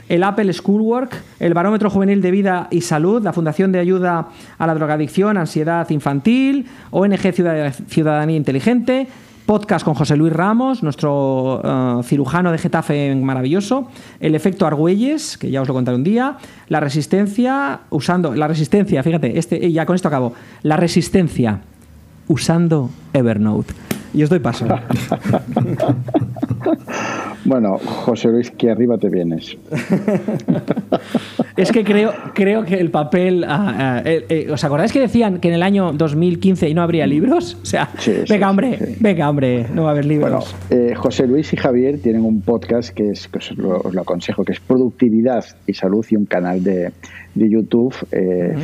El 0.09 0.23
Apple 0.23 0.51
Schoolwork. 0.51 1.13
El 1.39 1.53
Barómetro 1.53 1.91
Juvenil 1.91 2.23
de 2.23 2.31
Vida 2.31 2.67
y 2.71 2.81
Salud. 2.81 3.21
La 3.21 3.33
Fundación 3.33 3.71
de 3.71 3.77
Ayuda 3.77 4.29
a 4.57 4.65
la 4.65 4.73
Drogadicción, 4.73 5.37
Ansiedad 5.37 5.87
Infantil. 5.91 6.65
ONG 6.89 7.33
Ciudadanía 7.87 8.37
Inteligente 8.37 9.07
podcast 9.51 9.83
con 9.83 9.95
José 9.95 10.15
Luis 10.15 10.31
Ramos, 10.31 10.81
nuestro 10.81 11.61
eh, 11.61 12.03
cirujano 12.05 12.53
de 12.53 12.57
Getafe 12.57 13.13
maravilloso, 13.15 13.89
el 14.21 14.33
efecto 14.33 14.65
Argüelles, 14.65 15.37
que 15.37 15.51
ya 15.51 15.61
os 15.61 15.67
lo 15.67 15.73
contaré 15.73 15.97
un 15.97 16.05
día, 16.05 16.37
la 16.69 16.79
resistencia, 16.79 17.81
usando 17.89 18.33
la 18.33 18.47
resistencia, 18.47 19.03
fíjate, 19.03 19.37
este, 19.37 19.69
ya 19.69 19.85
con 19.85 19.97
esto 19.97 20.07
acabo, 20.07 20.31
la 20.63 20.77
resistencia 20.77 21.59
usando 22.29 22.91
Evernote. 23.11 23.73
Y 24.13 24.23
os 24.23 24.29
doy 24.29 24.39
paso. 24.39 24.67
bueno, 27.43 27.77
José 27.77 28.29
Luis, 28.29 28.51
que 28.51 28.71
arriba 28.71 28.97
te 28.97 29.09
vienes. 29.09 29.57
es 31.57 31.71
que 31.71 31.83
creo, 31.83 32.13
creo 32.33 32.63
que 32.63 32.75
el 32.75 32.91
papel. 32.91 33.43
Ah, 33.47 33.75
ah, 33.77 34.01
eh, 34.05 34.25
eh, 34.29 34.51
¿Os 34.51 34.63
acordáis 34.63 34.91
que 34.91 34.99
decían 34.99 35.39
que 35.39 35.49
en 35.49 35.55
el 35.55 35.63
año 35.63 35.91
2015 35.93 36.69
y 36.69 36.73
no 36.73 36.81
habría 36.81 37.07
libros? 37.07 37.57
O 37.61 37.65
sea, 37.65 37.89
venga, 38.29 38.49
hombre, 38.49 38.95
venga, 38.99 39.29
hombre, 39.29 39.65
no 39.73 39.83
va 39.83 39.89
a 39.89 39.91
haber 39.91 40.05
libros. 40.05 40.55
Bueno, 40.69 40.85
eh, 40.85 40.95
José 40.95 41.27
Luis 41.27 41.51
y 41.53 41.57
Javier 41.57 41.99
tienen 41.99 42.23
un 42.23 42.41
podcast 42.41 42.89
que, 42.89 43.09
es, 43.09 43.27
que 43.27 43.39
os, 43.39 43.57
lo, 43.57 43.81
aconsejo, 44.01 44.43
que 44.43 44.53
es 44.53 44.59
Productividad 44.59 45.45
y 45.67 45.73
Salud 45.73 46.05
y 46.09 46.15
un 46.15 46.25
canal 46.25 46.63
de, 46.63 46.91
de 47.35 47.49
YouTube, 47.49 47.95
eh, 48.11 48.55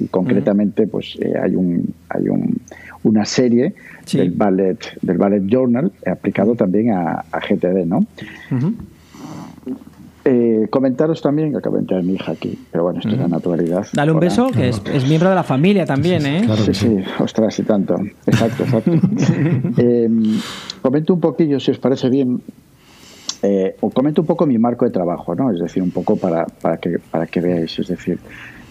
Y 0.00 0.06
concretamente, 0.06 0.86
pues 0.86 1.18
hay 1.42 1.54
un. 1.54 1.94
Hay 2.10 2.28
un 2.28 2.58
una 3.04 3.24
serie 3.24 3.74
del 4.12 4.32
ballet 4.32 4.78
del 5.02 5.18
ballet 5.18 5.42
journal 5.46 5.92
aplicado 6.04 6.54
también 6.54 6.92
a, 6.92 7.24
GTD, 7.32 7.86
¿no? 7.86 8.04
Eh, 10.30 10.68
comentaros 10.68 11.22
también, 11.22 11.52
que 11.52 11.56
acabo 11.56 11.76
de 11.76 11.80
entrar 11.80 12.02
mi 12.02 12.12
hija 12.12 12.32
aquí, 12.32 12.58
pero 12.70 12.84
bueno, 12.84 12.98
esto 12.98 13.12
es 13.12 13.18
la 13.18 13.28
naturalidad. 13.28 13.86
Dale 13.94 14.12
un 14.12 14.20
beso, 14.20 14.48
que 14.48 14.68
es, 14.68 15.08
miembro 15.08 15.30
de 15.30 15.34
la 15.34 15.42
familia 15.42 15.86
también, 15.86 16.26
¿eh? 16.26 16.46
sí, 16.66 16.74
sí, 16.74 16.96
ostras, 17.18 17.58
y 17.58 17.62
tanto. 17.62 17.96
Exacto, 18.26 18.64
exacto. 18.64 18.90
Em, 19.78 20.38
comento 20.82 21.14
un 21.14 21.20
poquillo, 21.20 21.58
si 21.58 21.70
os 21.70 21.78
parece 21.78 22.10
bien, 22.10 22.42
eh, 23.42 23.74
os 23.80 23.94
comento 23.94 24.20
un 24.20 24.26
poco 24.26 24.44
mi 24.44 24.58
marco 24.58 24.84
de 24.84 24.90
trabajo, 24.90 25.34
¿no? 25.34 25.50
Es 25.50 25.60
decir, 25.60 25.82
un 25.82 25.92
poco 25.92 26.16
para, 26.16 26.44
para, 26.44 26.76
que, 26.76 26.98
para 26.98 27.26
que 27.26 27.40
veáis, 27.40 27.78
es 27.78 27.88
decir, 27.88 28.18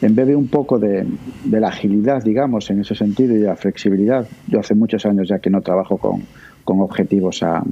en 0.03 0.13
vez 0.13 0.27
de 0.27 0.35
un 0.35 0.49
poco 0.49 0.77
de, 0.77 1.07
de 1.43 1.59
la 1.59 1.69
agilidad, 1.69 2.21
digamos, 2.21 2.69
en 2.69 2.81
ese 2.81 2.93
sentido, 2.93 3.33
y 3.33 3.39
de 3.39 3.47
la 3.47 3.55
flexibilidad, 3.55 4.27
yo 4.47 4.59
hace 4.59 4.75
muchos 4.75 5.07
años 5.07 5.27
ya 5.27 5.39
que 5.39 5.49
no 5.49 5.61
trabajo 5.61 5.97
con, 5.97 6.21
con 6.67 6.81
objetivos 6.81 7.43
a, 7.43 7.63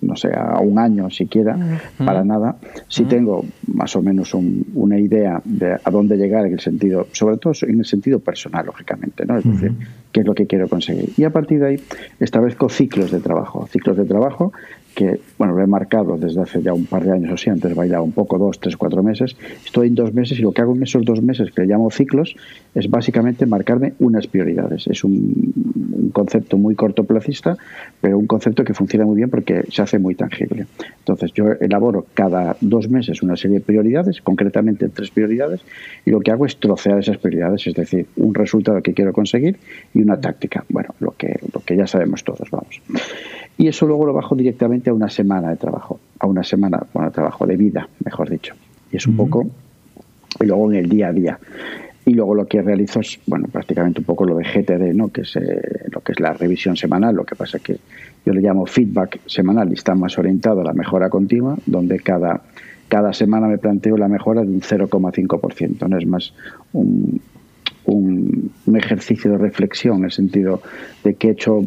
no 0.00 0.16
sé, 0.16 0.28
a 0.34 0.58
un 0.58 0.76
año 0.76 1.08
siquiera, 1.08 1.56
para 2.04 2.24
nada. 2.24 2.56
Sí 2.88 3.04
tengo 3.04 3.44
más 3.72 3.94
o 3.94 4.02
menos 4.02 4.34
una 4.34 4.98
idea 4.98 5.40
de 5.44 5.74
a 5.74 5.90
dónde 5.92 6.16
llegar 6.16 6.44
en 6.44 6.54
el 6.54 6.58
sentido, 6.58 7.06
sobre 7.12 7.36
todo 7.36 7.52
en 7.62 7.78
el 7.78 7.84
sentido 7.84 8.18
personal, 8.18 8.66
lógicamente, 8.66 9.24
¿no? 9.24 9.38
Es 9.38 9.44
decir, 9.44 9.72
qué 10.10 10.20
es 10.22 10.26
lo 10.26 10.34
que 10.34 10.48
quiero 10.48 10.68
conseguir. 10.68 11.10
Y 11.16 11.22
a 11.22 11.30
partir 11.30 11.60
de 11.60 11.66
ahí 11.68 11.80
establezco 12.18 12.68
ciclos 12.68 13.12
de 13.12 13.20
trabajo, 13.20 13.68
ciclos 13.68 13.96
de 13.96 14.04
trabajo 14.04 14.52
que, 14.94 15.20
bueno, 15.38 15.54
lo 15.54 15.62
he 15.62 15.66
marcado 15.66 16.16
desde 16.16 16.40
hace 16.40 16.62
ya 16.62 16.72
un 16.72 16.86
par 16.86 17.04
de 17.04 17.12
años 17.12 17.32
o 17.32 17.36
sí, 17.36 17.50
antes 17.50 17.74
bailaba 17.74 18.02
un 18.02 18.12
poco, 18.12 18.38
dos, 18.38 18.60
tres, 18.60 18.76
cuatro 18.76 19.02
meses. 19.02 19.36
Estoy 19.64 19.88
en 19.88 19.94
dos 19.94 20.14
meses 20.14 20.38
y 20.38 20.42
lo 20.42 20.52
que 20.52 20.62
hago 20.62 20.74
en 20.74 20.82
esos 20.82 21.04
dos 21.04 21.20
meses, 21.22 21.50
que 21.50 21.64
llamo 21.64 21.90
ciclos, 21.90 22.36
es 22.74 22.88
básicamente 22.88 23.46
marcarme 23.46 23.94
unas 23.98 24.26
prioridades. 24.26 24.86
Es 24.86 25.04
un, 25.04 25.52
concepto 26.12 26.56
muy 26.56 26.74
cortoplacista, 26.76 27.56
pero 28.00 28.18
un 28.18 28.26
concepto 28.26 28.64
que 28.64 28.72
funciona 28.72 29.04
muy 29.04 29.16
bien 29.16 29.30
porque 29.30 29.64
se 29.70 29.82
hace 29.82 29.98
muy 29.98 30.14
tangible. 30.14 30.66
Entonces, 31.00 31.32
yo 31.32 31.46
elaboro 31.60 32.06
cada 32.14 32.56
dos 32.60 32.88
meses 32.88 33.22
una 33.22 33.36
serie 33.36 33.58
de 33.58 33.64
prioridades, 33.64 34.20
concretamente 34.20 34.88
tres 34.88 35.10
prioridades, 35.10 35.60
y 36.06 36.10
lo 36.10 36.20
que 36.20 36.30
hago 36.30 36.46
es 36.46 36.56
trocear 36.56 36.98
esas 36.98 37.18
prioridades, 37.18 37.66
es 37.66 37.74
decir, 37.74 38.06
un 38.16 38.34
resultado 38.34 38.80
que 38.80 38.94
quiero 38.94 39.12
conseguir 39.12 39.58
y 39.92 40.02
una 40.02 40.20
táctica. 40.20 40.64
Bueno, 40.68 40.94
lo 41.00 41.12
que, 41.12 41.38
lo 41.52 41.60
que 41.60 41.76
ya 41.76 41.86
sabemos 41.86 42.22
todos, 42.22 42.48
vamos. 42.50 42.80
Y 43.56 43.68
eso 43.68 43.86
luego 43.86 44.06
lo 44.06 44.12
bajo 44.12 44.34
directamente 44.34 44.90
a 44.90 44.94
una 44.94 45.08
semana 45.08 45.50
de 45.50 45.56
trabajo, 45.56 46.00
a 46.18 46.26
una 46.26 46.42
semana, 46.42 46.80
bueno, 46.92 47.08
de 47.08 47.14
trabajo 47.14 47.46
de 47.46 47.56
vida, 47.56 47.88
mejor 48.04 48.28
dicho. 48.28 48.54
Y 48.90 48.96
es 48.96 49.06
un 49.06 49.16
poco, 49.16 49.46
y 50.40 50.46
luego 50.46 50.72
en 50.72 50.78
el 50.78 50.88
día 50.88 51.08
a 51.08 51.12
día. 51.12 51.38
Y 52.06 52.12
luego 52.12 52.34
lo 52.34 52.46
que 52.46 52.60
realizo 52.60 53.00
es, 53.00 53.18
bueno, 53.26 53.46
prácticamente 53.50 54.00
un 54.00 54.04
poco 54.04 54.24
lo 54.24 54.36
de 54.36 54.44
GTD, 54.44 54.94
¿no? 54.94 55.08
que 55.08 55.22
es 55.22 55.36
eh, 55.36 55.86
lo 55.90 56.00
que 56.00 56.12
es 56.12 56.20
la 56.20 56.34
revisión 56.34 56.76
semanal, 56.76 57.14
lo 57.14 57.24
que 57.24 57.34
pasa 57.34 57.58
que 57.60 57.78
yo 58.26 58.32
le 58.32 58.40
llamo 58.40 58.66
feedback 58.66 59.20
semanal 59.26 59.70
y 59.70 59.74
está 59.74 59.94
más 59.94 60.18
orientado 60.18 60.60
a 60.60 60.64
la 60.64 60.74
mejora 60.74 61.08
continua, 61.08 61.56
donde 61.64 62.00
cada, 62.00 62.42
cada 62.88 63.12
semana 63.12 63.46
me 63.46 63.56
planteo 63.56 63.96
la 63.96 64.08
mejora 64.08 64.42
de 64.42 64.48
un 64.48 64.60
0,5%, 64.60 65.88
no 65.88 65.96
es 65.96 66.06
más 66.06 66.34
un, 66.74 67.20
un, 67.86 68.50
un 68.66 68.76
ejercicio 68.76 69.30
de 69.30 69.38
reflexión 69.38 69.98
en 69.98 70.04
el 70.04 70.12
sentido 70.12 70.60
de 71.04 71.14
que 71.14 71.28
he 71.28 71.30
hecho 71.30 71.64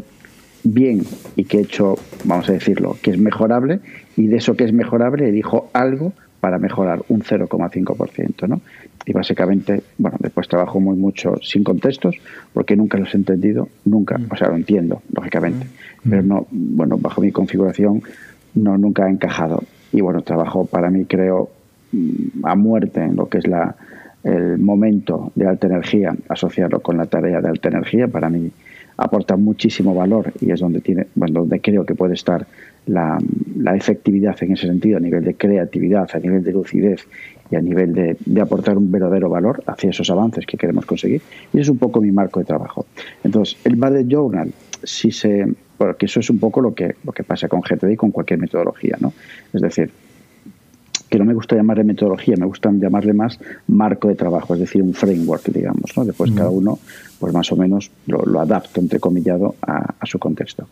bien 0.74 1.04
y 1.36 1.46
que 1.46 1.58
he 1.58 1.62
hecho, 1.62 1.96
vamos 2.24 2.50
a 2.50 2.54
decirlo, 2.54 2.98
que 3.02 3.12
es 3.12 3.20
mejorable 3.20 3.80
y 4.16 4.28
de 4.28 4.38
eso 4.38 4.56
que 4.56 4.64
es 4.64 4.74
mejorable 4.74 5.28
elijo 5.30 5.70
algo 5.74 6.14
para 6.40 6.60
mejorar 6.60 7.04
un 7.10 7.22
0,5%, 7.22 8.48
¿no? 8.48 8.62
Y 9.06 9.14
básicamente, 9.14 9.82
bueno, 9.98 10.18
después 10.20 10.48
trabajo 10.48 10.80
muy 10.80 10.96
mucho 10.96 11.36
sin 11.42 11.64
contextos 11.64 12.16
porque 12.54 12.76
nunca 12.76 12.98
los 12.98 13.14
he 13.14 13.18
entendido, 13.18 13.70
nunca, 13.86 14.18
mm. 14.18 14.28
o 14.30 14.36
sea, 14.36 14.50
lo 14.50 14.56
entiendo, 14.56 15.02
lógicamente, 15.14 15.66
mm. 15.66 16.10
pero 16.10 16.24
no, 16.24 16.48
bueno, 16.52 16.98
bajo 16.98 17.22
mi 17.22 17.32
configuración 17.32 18.04
no 18.54 18.78
nunca 18.78 19.06
ha 19.06 19.10
encajado. 19.10 19.64
Y 19.92 20.02
bueno, 20.02 20.22
trabajo 20.22 20.66
para 20.66 20.90
mí 20.90 21.06
creo 21.06 21.50
mm, 21.92 22.46
a 22.46 22.56
muerte 22.56 23.02
en 23.02 23.16
lo 23.16 23.28
que 23.28 23.40
es 23.40 23.48
la 23.48 23.76
el 24.24 24.58
momento 24.58 25.32
de 25.36 25.48
alta 25.48 25.68
energía, 25.68 26.14
asociarlo 26.28 26.82
con 26.82 26.98
la 26.98 27.06
tarea 27.06 27.40
de 27.40 27.48
alta 27.48 27.70
energía, 27.70 28.08
para 28.08 28.30
mí 28.30 28.52
aporta 28.98 29.36
muchísimo 29.36 29.94
valor 29.94 30.34
y 30.42 30.52
es 30.52 30.60
donde 30.60 30.82
tiene 30.82 31.08
bueno, 31.16 31.42
donde 31.42 31.62
creo 31.62 31.86
que 31.86 31.96
puede 31.96 32.16
estar 32.16 32.48
la, 32.88 33.18
efectividad 33.76 34.36
en 34.42 34.54
ese 34.54 34.68
sentido 34.68 34.98
a 34.98 35.00
nivel 35.00 35.24
de 35.24 35.36
creatividad 35.36 36.10
a 36.14 36.20
nivel 36.20 36.44
de 36.44 36.52
lucidez 36.52 37.08
y 37.52 37.56
a 37.56 37.62
nivel 37.62 37.94
de, 37.94 38.18
de, 38.26 38.42
aportar 38.42 38.78
un 38.78 38.92
verdadero 38.92 39.30
valor 39.30 39.64
hacia 39.68 39.92
esos 39.92 40.10
avances 40.10 40.46
que 40.46 40.58
queremos 40.58 40.86
conseguir. 40.86 41.22
Y 41.54 41.62
es 41.62 41.70
un 41.70 41.78
poco 41.78 42.02
mi 42.02 42.12
marco 42.12 42.40
de 42.40 42.46
trabajo. 42.46 42.86
Entonces 43.24 43.58
el 43.64 43.76
Bullet 43.76 44.06
Journal 44.06 44.52
si 44.84 45.12
se 45.12 45.46
porque 45.78 46.08
eso 46.08 46.20
es 46.20 46.30
un 46.30 46.40
poco 46.40 46.62
lo 46.62 46.74
que 46.74 46.96
lo 47.04 47.12
que 47.12 47.24
pasa 47.24 47.48
con 47.48 47.62
GTD 47.62 47.92
y 47.92 47.96
con 47.96 48.12
cualquier 48.12 48.40
metodología 48.40 48.98
no 49.00 49.14
es 49.54 49.62
decir 49.62 49.92
que 51.10 51.18
no 51.18 51.26
me 51.26 51.34
gusta 51.34 51.56
llamarle 51.56 51.84
metodología, 51.84 52.36
me 52.38 52.46
gusta 52.46 52.72
llamarle 52.72 53.14
más 53.14 53.40
marco 53.68 54.08
de 54.08 54.16
trabajo, 54.16 54.54
es 54.54 54.62
decir, 54.62 54.82
un 54.82 54.94
framework, 54.94 55.46
digamos. 55.52 55.96
¿no? 55.96 56.06
Después 56.06 56.32
cada 56.32 56.50
uno, 56.50 56.80
pues 57.20 57.34
más 57.34 57.52
o 57.52 57.56
menos 57.56 57.90
lo, 58.08 58.24
lo 58.26 58.42
adapta, 58.42 58.82
entrecomillado, 58.82 59.56
a, 59.62 59.96
a, 60.00 60.06
su 60.06 60.20
contexto. 60.20 60.68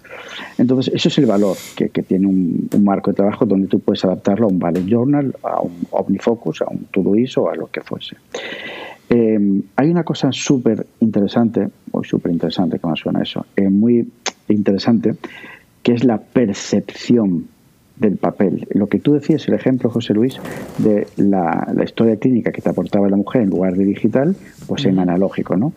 Entonces, 0.58 0.94
eso 0.94 1.10
es 1.10 1.18
el 1.18 1.26
valor 1.26 1.56
que, 1.76 1.90
que 1.90 2.04
tiene 2.04 2.28
un, 2.28 2.70
un, 2.74 2.84
marco 2.84 3.12
de 3.12 3.16
trabajo 3.16 3.46
donde 3.46 3.68
tú 3.68 3.80
puedes 3.80 4.04
adaptarlo 4.04 4.48
a 4.48 4.50
un 4.50 4.60
Ballet 4.60 4.86
Journal, 4.86 5.36
a 5.44 5.62
un 5.62 5.88
OmniFocus, 5.92 6.62
a 6.62 6.68
un 6.70 6.86
Todoist 6.92 7.38
o 7.38 7.50
a 7.50 7.56
lo 7.56 7.68
que 7.68 7.82
fuese. 7.82 8.18
Eh, 9.10 9.62
hay 9.76 9.90
una 9.90 10.04
cosa 10.04 10.32
súper 10.32 10.86
interesante, 11.00 11.68
muy 11.92 12.06
súper 12.06 12.32
interesante, 12.32 12.80
que 12.80 12.88
me 12.88 12.96
suena 12.96 13.22
eso, 13.22 13.46
eh, 13.56 13.70
muy 13.70 14.10
interesante, 14.50 15.16
que 15.84 15.94
es 15.94 16.04
la 16.04 16.18
percepción 16.18 17.48
del 17.98 18.18
papel. 18.18 18.68
Lo 18.72 18.88
que 18.88 19.00
tú 19.00 19.14
decías, 19.14 19.48
el 19.48 19.54
ejemplo, 19.54 19.90
José 19.90 20.14
Luis, 20.14 20.38
de 20.78 21.08
la, 21.18 21.72
la, 21.74 21.84
historia 21.84 22.18
clínica 22.18 22.52
que 22.52 22.62
te 22.62 22.70
aportaba 22.70 23.10
la 23.10 23.16
mujer 23.16 23.44
en 23.44 23.50
lugar 23.50 23.76
de 23.76 23.86
digital, 23.86 24.36
pues 24.68 24.86
en 24.86 25.00
analógico, 25.00 25.56
¿no? 25.56 25.74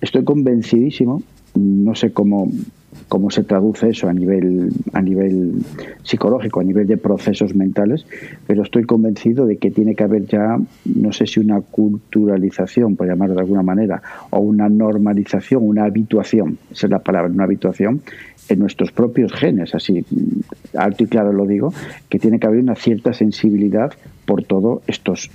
Estoy 0.00 0.24
convencidísimo, 0.24 1.22
no 1.54 1.94
sé 1.94 2.12
cómo, 2.12 2.50
cómo 3.08 3.30
se 3.30 3.42
traduce 3.42 3.90
eso 3.90 4.08
a 4.08 4.12
nivel, 4.12 4.70
a 4.92 5.00
nivel 5.00 5.62
psicológico, 6.02 6.60
a 6.60 6.64
nivel 6.64 6.86
de 6.86 6.96
procesos 6.96 7.54
mentales, 7.54 8.06
pero 8.46 8.62
estoy 8.62 8.84
convencido 8.84 9.46
de 9.46 9.56
que 9.56 9.70
tiene 9.70 9.94
que 9.94 10.04
haber 10.04 10.26
ya, 10.26 10.58
no 10.84 11.12
sé 11.12 11.26
si 11.26 11.40
una 11.40 11.60
culturalización, 11.60 12.96
por 12.96 13.06
llamarlo 13.06 13.34
de 13.34 13.40
alguna 13.40 13.62
manera, 13.62 14.02
o 14.30 14.40
una 14.40 14.68
normalización, 14.68 15.66
una 15.66 15.84
habituación, 15.84 16.58
esa 16.70 16.86
es 16.86 16.90
la 16.90 17.00
palabra, 17.00 17.30
una 17.30 17.44
habituación, 17.44 18.02
en 18.48 18.58
nuestros 18.58 18.92
propios 18.92 19.32
genes, 19.32 19.74
así 19.74 20.04
alto 20.74 21.04
y 21.04 21.06
claro 21.06 21.32
lo 21.32 21.46
digo, 21.46 21.72
que 22.08 22.18
tiene 22.18 22.38
que 22.38 22.46
haber 22.46 22.60
una 22.60 22.74
cierta 22.74 23.12
sensibilidad 23.12 23.92
por 24.24 24.42
todos 24.44 24.82
estos 24.86 25.30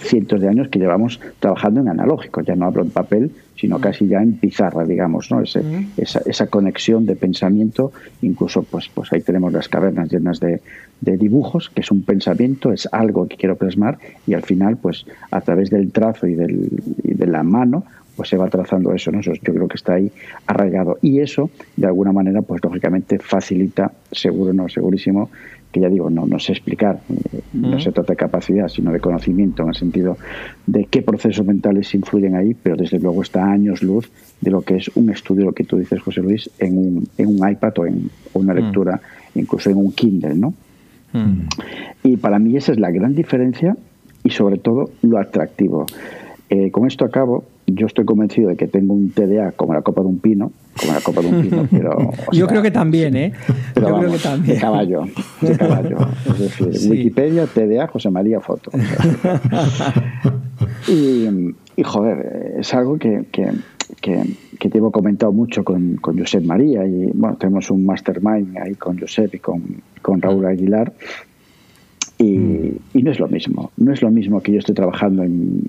cientos 0.00 0.40
de 0.40 0.48
años 0.48 0.68
que 0.68 0.78
llevamos 0.78 1.20
trabajando 1.40 1.80
en 1.80 1.88
analógico, 1.88 2.40
ya 2.42 2.54
no 2.54 2.66
hablo 2.66 2.82
en 2.82 2.90
papel, 2.90 3.32
sino 3.56 3.80
casi 3.80 4.06
ya 4.08 4.20
en 4.20 4.34
pizarra, 4.34 4.84
digamos, 4.84 5.30
¿no? 5.30 5.40
Ese, 5.40 5.62
esa, 5.96 6.20
esa, 6.26 6.46
conexión 6.48 7.06
de 7.06 7.16
pensamiento, 7.16 7.92
incluso 8.22 8.62
pues, 8.62 8.90
pues 8.92 9.12
ahí 9.12 9.22
tenemos 9.22 9.52
las 9.52 9.68
cavernas 9.68 10.10
llenas 10.10 10.40
de, 10.40 10.60
de, 11.00 11.16
dibujos, 11.16 11.70
que 11.70 11.80
es 11.80 11.90
un 11.90 12.02
pensamiento, 12.02 12.72
es 12.72 12.88
algo 12.92 13.28
que 13.28 13.36
quiero 13.36 13.56
plasmar, 13.56 13.98
y 14.26 14.34
al 14.34 14.42
final, 14.42 14.76
pues 14.76 15.06
a 15.30 15.40
través 15.40 15.70
del 15.70 15.92
trazo 15.92 16.26
y, 16.26 16.34
del, 16.34 16.68
y 17.02 17.14
de 17.14 17.26
la 17.26 17.42
mano, 17.42 17.84
pues 18.16 18.28
se 18.28 18.36
va 18.36 18.48
trazando 18.48 18.92
eso, 18.92 19.10
¿no? 19.10 19.20
Eso 19.20 19.32
yo 19.34 19.54
creo 19.54 19.68
que 19.68 19.76
está 19.76 19.94
ahí 19.94 20.10
arraigado. 20.46 20.98
Y 21.02 21.20
eso, 21.20 21.50
de 21.76 21.86
alguna 21.86 22.12
manera, 22.12 22.42
pues 22.42 22.62
lógicamente 22.62 23.18
facilita, 23.18 23.92
seguro, 24.12 24.52
no, 24.52 24.68
segurísimo, 24.68 25.30
que 25.74 25.80
ya 25.80 25.88
digo, 25.88 26.08
no, 26.08 26.24
no 26.24 26.38
sé 26.38 26.52
explicar, 26.52 27.00
eh, 27.10 27.40
no 27.52 27.80
se 27.80 27.90
trata 27.90 28.12
de 28.12 28.16
capacidad, 28.16 28.68
sino 28.68 28.92
de 28.92 29.00
conocimiento, 29.00 29.64
en 29.64 29.70
el 29.70 29.74
sentido 29.74 30.16
de 30.68 30.84
qué 30.84 31.02
procesos 31.02 31.44
mentales 31.44 31.92
influyen 31.96 32.36
ahí, 32.36 32.54
pero 32.54 32.76
desde 32.76 33.00
luego 33.00 33.22
está 33.22 33.44
a 33.44 33.50
años 33.50 33.82
luz 33.82 34.08
de 34.40 34.52
lo 34.52 34.62
que 34.62 34.76
es 34.76 34.88
un 34.94 35.10
estudio, 35.10 35.46
lo 35.46 35.52
que 35.52 35.64
tú 35.64 35.76
dices, 35.76 36.00
José 36.00 36.20
Luis, 36.20 36.48
en 36.60 36.78
un, 36.78 37.08
en 37.18 37.26
un 37.26 37.50
iPad 37.50 37.72
o 37.78 37.86
en 37.86 38.08
o 38.32 38.38
una 38.38 38.54
lectura, 38.54 39.00
incluso 39.34 39.68
en 39.68 39.78
un 39.78 39.90
Kindle, 39.90 40.36
¿no? 40.36 40.54
Y 42.04 42.16
para 42.18 42.38
mí 42.38 42.56
esa 42.56 42.70
es 42.70 42.78
la 42.78 42.92
gran 42.92 43.16
diferencia 43.16 43.76
y 44.22 44.30
sobre 44.30 44.58
todo 44.58 44.90
lo 45.02 45.18
atractivo. 45.18 45.86
Eh, 46.50 46.70
con 46.70 46.86
esto 46.86 47.04
acabo, 47.04 47.44
yo 47.66 47.86
estoy 47.86 48.04
convencido 48.04 48.48
de 48.48 48.56
que 48.56 48.68
tengo 48.68 48.94
un 48.94 49.10
TDA 49.10 49.52
como 49.52 49.74
la 49.74 49.82
copa 49.82 50.02
de 50.02 50.08
un 50.08 50.18
pino, 50.18 50.52
como 50.80 50.92
la 50.92 51.00
copa 51.00 51.20
de 51.20 51.28
un 51.28 51.42
pino, 51.42 51.68
pero... 51.70 52.10
yo 52.32 52.46
creo 52.46 52.62
que 52.62 52.70
también, 52.70 53.16
¿eh? 53.16 53.32
Pero 53.74 53.88
yo 53.88 53.98
creo 53.98 54.12
que 54.12 54.18
también. 54.18 54.56
De 54.56 54.60
caballo, 54.60 55.04
de 55.40 55.56
caballo. 55.58 55.96
Es 56.26 56.38
decir, 56.38 56.74
sí. 56.74 56.90
Wikipedia, 56.90 57.46
TDA, 57.46 57.86
José 57.88 58.10
María 58.10 58.40
Foto. 58.40 58.70
y, 60.88 61.54
y, 61.76 61.82
joder, 61.82 62.54
es 62.58 62.74
algo 62.74 62.98
que, 62.98 63.24
que, 63.30 63.52
que, 64.00 64.24
que 64.58 64.68
te 64.68 64.78
hemos 64.78 64.92
comentado 64.92 65.32
mucho 65.32 65.64
con, 65.64 65.96
con 65.96 66.18
Josep 66.18 66.44
María 66.44 66.86
y, 66.86 67.10
bueno, 67.14 67.36
tenemos 67.36 67.70
un 67.70 67.84
mastermind 67.84 68.56
ahí 68.58 68.74
con 68.74 68.98
Josep 68.98 69.34
y 69.34 69.38
con, 69.38 69.62
con 70.02 70.20
Raúl 70.20 70.46
Aguilar 70.46 70.92
y, 72.18 72.80
y, 72.94 73.02
no 73.02 73.10
es 73.10 73.18
lo 73.18 73.28
mismo, 73.28 73.72
no 73.76 73.92
es 73.92 74.00
lo 74.00 74.10
mismo 74.10 74.40
que 74.40 74.52
yo 74.52 74.60
esté 74.60 74.72
trabajando 74.72 75.24
en, 75.24 75.62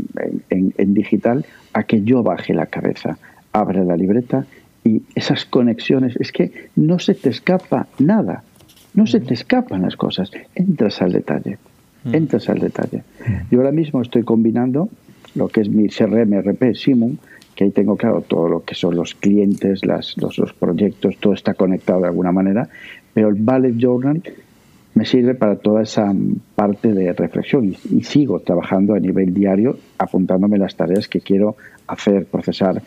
en, 0.49 0.73
en, 0.77 0.93
digital 0.93 1.43
a 1.73 1.83
que 1.83 2.03
yo 2.03 2.21
baje 2.21 2.53
la 2.53 2.67
cabeza, 2.67 3.17
abra 3.51 3.83
la 3.83 3.97
libreta 3.97 4.45
y 4.85 5.01
esas 5.15 5.45
conexiones, 5.45 6.15
es 6.17 6.31
que 6.31 6.69
no 6.75 6.99
se 6.99 7.15
te 7.15 7.29
escapa 7.29 7.87
nada, 7.99 8.43
no 8.93 9.05
se 9.07 9.19
te 9.19 9.33
escapan 9.33 9.81
las 9.81 9.97
cosas, 9.97 10.31
entras 10.53 11.01
al 11.01 11.11
detalle. 11.11 11.57
Entras 12.05 12.49
al 12.49 12.59
detalle. 12.59 13.03
Yo 13.49 13.57
ahora 13.59 13.71
mismo 13.71 13.99
estoy 13.99 14.21
combinando 14.21 14.89
lo 15.33 15.47
que 15.47 15.61
es 15.61 15.69
mi 15.69 15.89
CRM 15.89 16.39
RP 16.39 16.75
Simon, 16.75 17.17
que 17.55 17.63
ahí 17.63 17.71
tengo 17.71 17.97
claro 17.97 18.21
todo 18.21 18.47
lo 18.47 18.63
que 18.63 18.75
son 18.75 18.95
los 18.95 19.15
clientes, 19.15 19.83
las, 19.83 20.15
los, 20.17 20.37
los, 20.37 20.53
proyectos, 20.53 21.17
todo 21.19 21.33
está 21.33 21.55
conectado 21.55 22.01
de 22.01 22.07
alguna 22.07 22.31
manera, 22.31 22.69
pero 23.13 23.29
el 23.29 23.35
Ballet 23.35 23.75
Journal 23.75 24.21
me 24.93 25.05
sirve 25.05 25.35
para 25.35 25.57
toda 25.57 25.83
esa 25.83 26.13
parte 26.55 26.93
de 26.93 27.11
reflexión 27.13 27.75
y, 27.91 28.03
sigo 28.03 28.39
trabajando 28.39 28.93
a 28.93 28.99
nivel 28.99 29.33
diario 29.33 29.77
apuntándome 29.97 30.57
las 30.57 30.75
tareas 30.75 31.07
que 31.07 31.21
quiero 31.21 31.55
hacer, 31.87 32.25
procesar 32.25 32.81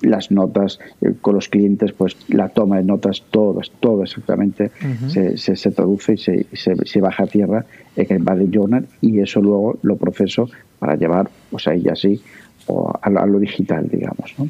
las 0.00 0.30
notas 0.30 0.78
eh, 1.00 1.14
con 1.20 1.34
los 1.34 1.48
clientes, 1.48 1.92
pues 1.92 2.16
la 2.28 2.48
toma 2.48 2.76
de 2.78 2.84
notas, 2.84 3.24
todo, 3.30 3.60
todo 3.80 4.04
exactamente 4.04 4.70
se, 5.08 5.36
se, 5.36 5.70
traduce 5.70 6.14
y 6.14 6.18
se, 6.18 6.46
se, 6.56 7.00
baja 7.00 7.24
a 7.24 7.26
tierra 7.26 7.64
en 7.96 8.06
el 8.16 8.22
Ballet 8.22 8.50
Journal 8.50 8.86
y 9.00 9.20
eso 9.20 9.40
luego 9.40 9.78
lo 9.82 9.96
proceso 9.96 10.48
para 10.78 10.96
llevar, 10.96 11.28
pues 11.50 11.66
ahí 11.66 11.88
así, 11.88 12.20
o 12.68 12.92
a, 13.00 13.26
lo 13.26 13.38
digital, 13.38 13.88
digamos. 13.90 14.34
¿no? 14.38 14.48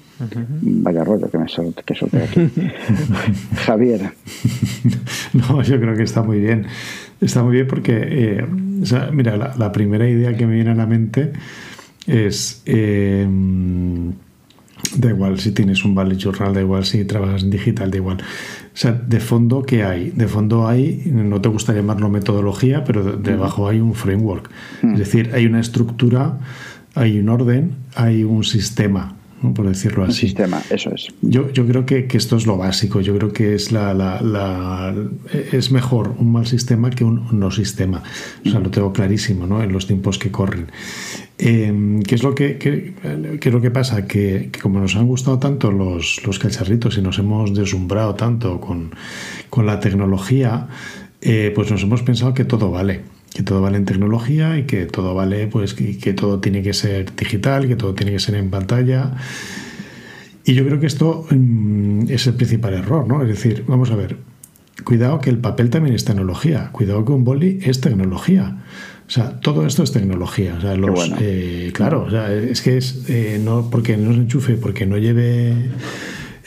Vaya 0.60 1.04
rollo 1.04 1.30
que 1.30 1.38
me 1.38 1.48
suelte 1.48 1.82
que 1.84 1.94
aquí. 1.94 2.50
Javier. 3.66 4.10
No, 5.34 5.62
yo 5.62 5.78
creo 5.78 5.94
que 5.94 6.04
está 6.04 6.22
muy 6.22 6.40
bien. 6.40 6.64
Está 7.20 7.42
muy 7.42 7.52
bien 7.52 7.66
porque, 7.66 7.98
eh, 8.00 8.46
mira, 9.12 9.36
la, 9.36 9.72
primera 9.72 10.08
idea 10.08 10.34
que 10.36 10.46
me 10.46 10.54
viene 10.54 10.70
a 10.70 10.74
la 10.74 10.86
mente 10.86 11.32
es... 12.06 12.62
Eh, 12.64 13.28
da 14.96 15.10
igual 15.10 15.38
si 15.38 15.52
tienes 15.52 15.84
un 15.84 15.94
Valley 15.94 16.16
Journal, 16.16 16.54
da 16.54 16.60
igual 16.60 16.84
si 16.84 17.04
trabajas 17.04 17.42
en 17.42 17.50
digital, 17.50 17.90
da 17.90 17.96
igual. 17.96 18.16
O 18.18 18.76
sea, 18.80 18.92
de 18.92 19.20
fondo, 19.20 19.62
¿qué 19.62 19.84
hay? 19.84 20.10
De 20.10 20.28
fondo 20.28 20.68
hay, 20.68 21.02
no 21.06 21.40
te 21.40 21.48
gusta 21.48 21.72
llamarlo 21.72 22.08
metodología, 22.08 22.84
pero 22.84 23.16
debajo 23.16 23.68
hay 23.68 23.80
un 23.80 23.94
framework. 23.94 24.50
Es 24.82 24.98
decir, 24.98 25.30
hay 25.34 25.46
una 25.46 25.60
estructura 25.60 26.38
hay 26.98 27.18
un 27.20 27.28
orden, 27.28 27.76
hay 27.94 28.24
un 28.24 28.42
sistema, 28.42 29.14
por 29.54 29.68
decirlo 29.68 30.02
así. 30.02 30.10
Un 30.10 30.28
sistema, 30.30 30.62
eso 30.68 30.90
es. 30.92 31.08
Yo, 31.22 31.52
yo 31.52 31.64
creo 31.64 31.86
que, 31.86 32.08
esto 32.12 32.36
es 32.36 32.44
lo 32.44 32.56
básico. 32.56 33.00
Yo 33.00 33.16
creo 33.16 33.32
que 33.32 33.54
es 33.54 33.70
la, 33.70 33.94
la, 33.94 34.94
es 35.52 35.70
mejor 35.70 36.14
un 36.18 36.32
mal 36.32 36.46
sistema 36.46 36.90
que 36.90 37.04
un 37.04 37.38
no 37.38 37.52
sistema. 37.52 38.02
O 38.44 38.50
sea, 38.50 38.58
lo 38.58 38.70
tengo 38.70 38.92
clarísimo, 38.92 39.46
¿no? 39.46 39.62
En 39.62 39.72
los 39.72 39.86
tiempos 39.86 40.18
que 40.18 40.32
corren. 40.32 40.66
Em, 41.38 42.02
¿qué, 42.02 42.16
es 42.16 42.22
lo 42.24 42.34
que, 42.34 42.58
qué, 42.58 43.50
lo 43.50 43.60
que 43.60 43.70
pasa? 43.70 44.06
Que, 44.06 44.50
como 44.60 44.80
nos 44.80 44.96
han 44.96 45.06
gustado 45.06 45.38
tanto 45.38 45.70
los, 45.70 46.20
los 46.26 46.38
cacharritos 46.38 46.98
y 46.98 47.02
nos 47.02 47.18
hemos 47.18 47.54
deslumbrado 47.54 48.16
tanto 48.16 48.60
con, 48.60 48.90
con 49.48 49.64
la 49.66 49.78
tecnología, 49.78 50.66
eh, 51.20 51.52
pues 51.54 51.70
nos 51.70 51.82
hemos 51.82 52.02
pensado 52.02 52.34
que 52.34 52.44
todo 52.44 52.70
vale 52.70 53.02
que 53.34 53.42
todo 53.42 53.60
vale 53.60 53.76
en 53.76 53.84
tecnología 53.84 54.58
y 54.58 54.64
que 54.64 54.86
todo 54.86 55.14
vale, 55.14 55.46
pues 55.46 55.74
que, 55.74 56.12
todo 56.12 56.40
tiene 56.40 56.62
que 56.62 56.72
ser 56.72 57.14
digital, 57.14 57.68
que 57.68 57.76
todo 57.76 57.94
tiene 57.94 58.12
que 58.12 58.18
ser 58.18 58.34
en 58.34 58.50
pantalla. 58.50 59.12
Y 60.44 60.54
yo 60.54 60.64
creo 60.64 60.80
que 60.80 60.86
esto 60.86 61.26
mm, 61.30 62.06
es 62.08 62.26
el 62.26 62.34
principal 62.34 62.74
error, 62.74 63.06
¿no? 63.06 63.22
Es 63.22 63.28
decir, 63.28 63.64
vamos 63.68 63.90
a 63.90 63.96
ver, 63.96 64.16
cuidado 64.82 65.20
que 65.20 65.30
el 65.30 65.38
papel 65.38 65.70
también 65.70 65.94
es 65.94 66.04
tecnología, 66.04 66.70
cuidado 66.72 67.04
que 67.04 67.12
un 67.12 67.24
boli 67.24 67.58
es 67.62 67.80
tecnología. 67.80 68.56
O 69.08 69.10
sea, 69.10 69.40
todo 69.40 69.66
esto 69.66 69.82
es 69.82 69.90
tecnología. 69.90 70.54
O 70.58 70.60
sea, 70.60 70.76
los, 70.76 71.10
eh, 71.18 71.70
claro, 71.72 72.04
o 72.04 72.10
sea, 72.10 72.30
es 72.32 72.60
que 72.60 72.76
es 72.76 73.08
eh, 73.08 73.40
no 73.42 73.70
porque 73.70 73.96
no 73.96 74.12
se 74.12 74.20
enchufe, 74.20 74.54
porque 74.54 74.84
no 74.84 74.98
lleve 74.98 75.54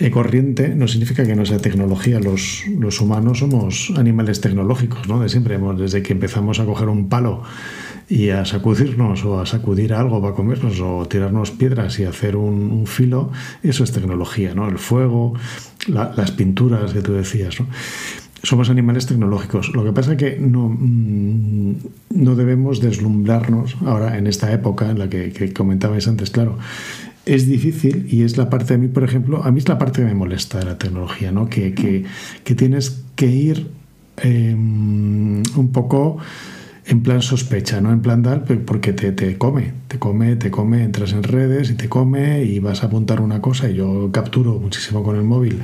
corriente 0.10 0.70
no 0.70 0.88
significa 0.88 1.24
que 1.26 1.36
no 1.36 1.46
sea 1.46 1.60
tecnología. 1.60 2.20
Los, 2.20 2.64
los, 2.80 3.00
humanos 3.02 3.40
somos 3.40 3.94
animales 3.98 4.42
tecnológicos, 4.42 5.08
¿no? 5.08 5.20
De 5.20 5.30
siempre, 5.30 5.60
desde 5.78 6.02
que 6.02 6.14
empezamos 6.14 6.60
a 6.60 6.66
coger 6.66 6.90
un 6.90 7.10
palo 7.10 7.44
y 8.10 8.30
a 8.30 8.46
sacudirnos 8.46 9.24
o 9.26 9.40
a 9.40 9.46
sacudir 9.46 9.94
algo 9.94 10.22
para 10.22 10.34
comernos 10.34 10.80
o 10.82 11.06
tirarnos 11.08 11.52
piedras 11.52 12.00
y 12.00 12.06
hacer 12.06 12.36
un, 12.36 12.88
filo, 12.88 13.32
eso 13.62 13.84
es 13.84 13.92
tecnología, 13.92 14.56
¿no? 14.56 14.68
El 14.68 14.80
fuego, 14.80 15.34
las 15.88 16.32
pinturas 16.32 16.94
que 16.94 17.02
tú 17.02 17.14
decías, 17.14 17.60
¿no? 17.60 17.68
Somos 18.44 18.70
animales 18.70 19.06
tecnológicos. 19.06 19.70
Lo 19.74 19.84
que 19.84 19.92
pasa 19.92 20.14
es 20.14 20.18
que 20.18 20.38
no, 20.40 20.70
mm, 20.70 21.76
no 22.16 22.36
debemos 22.36 22.82
deslumbrarnos 22.82 23.78
ahora 23.86 24.18
en 24.18 24.28
esta 24.28 24.52
época 24.52 24.90
en 24.90 25.00
la 25.00 25.10
que, 25.10 25.32
que 25.32 25.54
comentabais 25.54 26.08
antes, 26.08 26.32
claro 26.32 26.58
es 27.26 27.48
difícil 27.48 28.08
y 28.10 28.24
es 28.24 28.38
la 28.38 28.50
parte 28.50 28.74
de 28.74 28.78
mí, 28.80 28.88
por 28.88 29.04
ejemplo, 29.04 29.44
a 29.44 29.52
mí 29.52 29.60
es 29.60 29.70
la 29.70 29.78
parte 29.78 30.02
que 30.02 30.08
me 30.08 30.16
molesta 30.16 30.60
de 30.60 30.66
la 30.66 30.78
tecnología, 30.78 31.32
¿no? 31.32 31.50
Que, 31.50 31.74
que, 31.74 32.56
tienes 32.56 33.04
que 33.16 33.28
ir 33.28 33.68
em, 34.18 35.44
un 35.56 35.72
poco 35.72 36.18
en 36.86 37.04
plan 37.04 37.22
sospecha, 37.22 37.80
no 37.80 37.92
en 37.92 38.02
plan 38.02 38.24
dar, 38.24 38.44
porque 38.44 38.92
te, 38.92 39.12
te, 39.12 39.38
come, 39.38 39.72
te 39.88 40.00
come, 40.00 40.36
te 40.36 40.50
come, 40.50 40.84
entras 40.84 41.14
en 41.14 41.22
redes 41.24 41.70
y 41.70 41.76
te 41.76 41.88
come 41.88 42.44
y 42.44 42.60
vas 42.60 42.84
a 42.84 42.88
apuntar 42.88 43.22
una 43.22 43.40
cosa 43.40 43.70
y 43.70 43.76
yo 43.76 44.10
capturo 44.12 44.60
muchísimo 44.60 45.04
con 45.04 45.16
el 45.16 45.24
móvil 45.24 45.60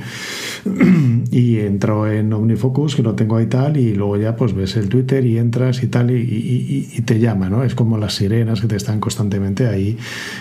y 1.30 1.58
entro 1.58 2.10
en 2.10 2.32
OmniFocus, 2.32 2.94
que 2.94 3.02
lo 3.02 3.14
tengo 3.14 3.36
ahí 3.36 3.46
tal, 3.46 3.76
y 3.76 3.94
luego 3.94 4.16
ya 4.16 4.36
pues 4.36 4.54
ves 4.54 4.76
el 4.76 4.88
Twitter 4.88 5.26
y 5.26 5.38
entras 5.38 5.82
y 5.82 5.88
tal 5.88 6.10
y, 6.10 7.02
te 7.04 7.18
llama, 7.18 7.48
¿no? 7.48 7.64
Es 7.64 7.74
como 7.74 7.98
las 7.98 8.14
sirenas 8.14 8.60
que 8.60 8.66
te 8.68 8.76
están 8.76 9.00
constantemente 9.00 9.66
ahí 9.66 9.96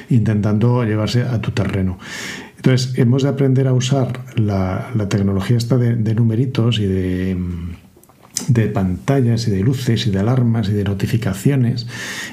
intentando 0.09 0.83
llevarse 0.83 1.23
a 1.23 1.41
tu 1.41 1.51
terreno. 1.51 1.97
Entonces, 2.57 2.97
hemos 2.97 3.23
de 3.23 3.29
aprender 3.29 3.67
a 3.67 3.73
usar 3.73 4.25
la, 4.35 4.91
tecnología 5.09 5.57
esta 5.57 5.77
de, 5.77 5.95
de 5.95 6.15
numeritos 6.15 6.79
y 6.79 6.85
de 6.85 7.37
de 8.47 8.67
pantallas 8.67 9.47
y 9.47 9.51
de 9.51 9.59
luces 9.61 10.07
y 10.07 10.11
de 10.11 10.19
alarmas 10.19 10.69
y 10.69 10.73
de 10.73 10.83
notificaciones 10.83 11.87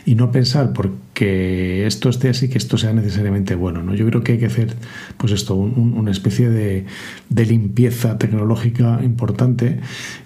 y 0.07 0.15
no 0.15 0.31
pensar 0.31 0.73
porque 0.73 1.87
esto 1.87 2.09
esté 2.09 2.29
así 2.29 2.49
que 2.49 2.59
esto 2.59 2.79
sea 2.79 2.93
necesariamente 2.93 3.55
bueno. 3.55 3.83
¿no? 3.83 3.95
Yo 3.95 4.07
creo 4.07 4.23
que 4.23 4.33
hay 4.33 4.39
que 4.39 4.47
hacer 4.47 4.75
pues 5.17 5.33
esto, 5.33 5.55
una 5.55 6.11
especie 6.11 6.49
de, 6.49 6.87
de, 7.29 7.47
limpieza 7.47 8.19
tecnológica 8.19 9.01
importante 9.03 9.81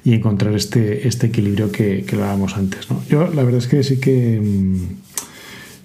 y 0.04 0.14
encontrar 0.14 0.54
este, 0.54 1.08
este 1.08 1.28
equilibrio 1.28 1.72
que, 1.72 2.04
que 2.04 2.16
hablábamos 2.16 2.56
antes. 2.56 2.90
¿no? 2.90 3.02
Yo 3.08 3.28
la 3.32 3.42
verdad 3.42 3.58
es 3.58 3.66
que 3.66 3.82
sí 3.82 3.98
que... 3.98 4.40
Mm, 4.40 5.07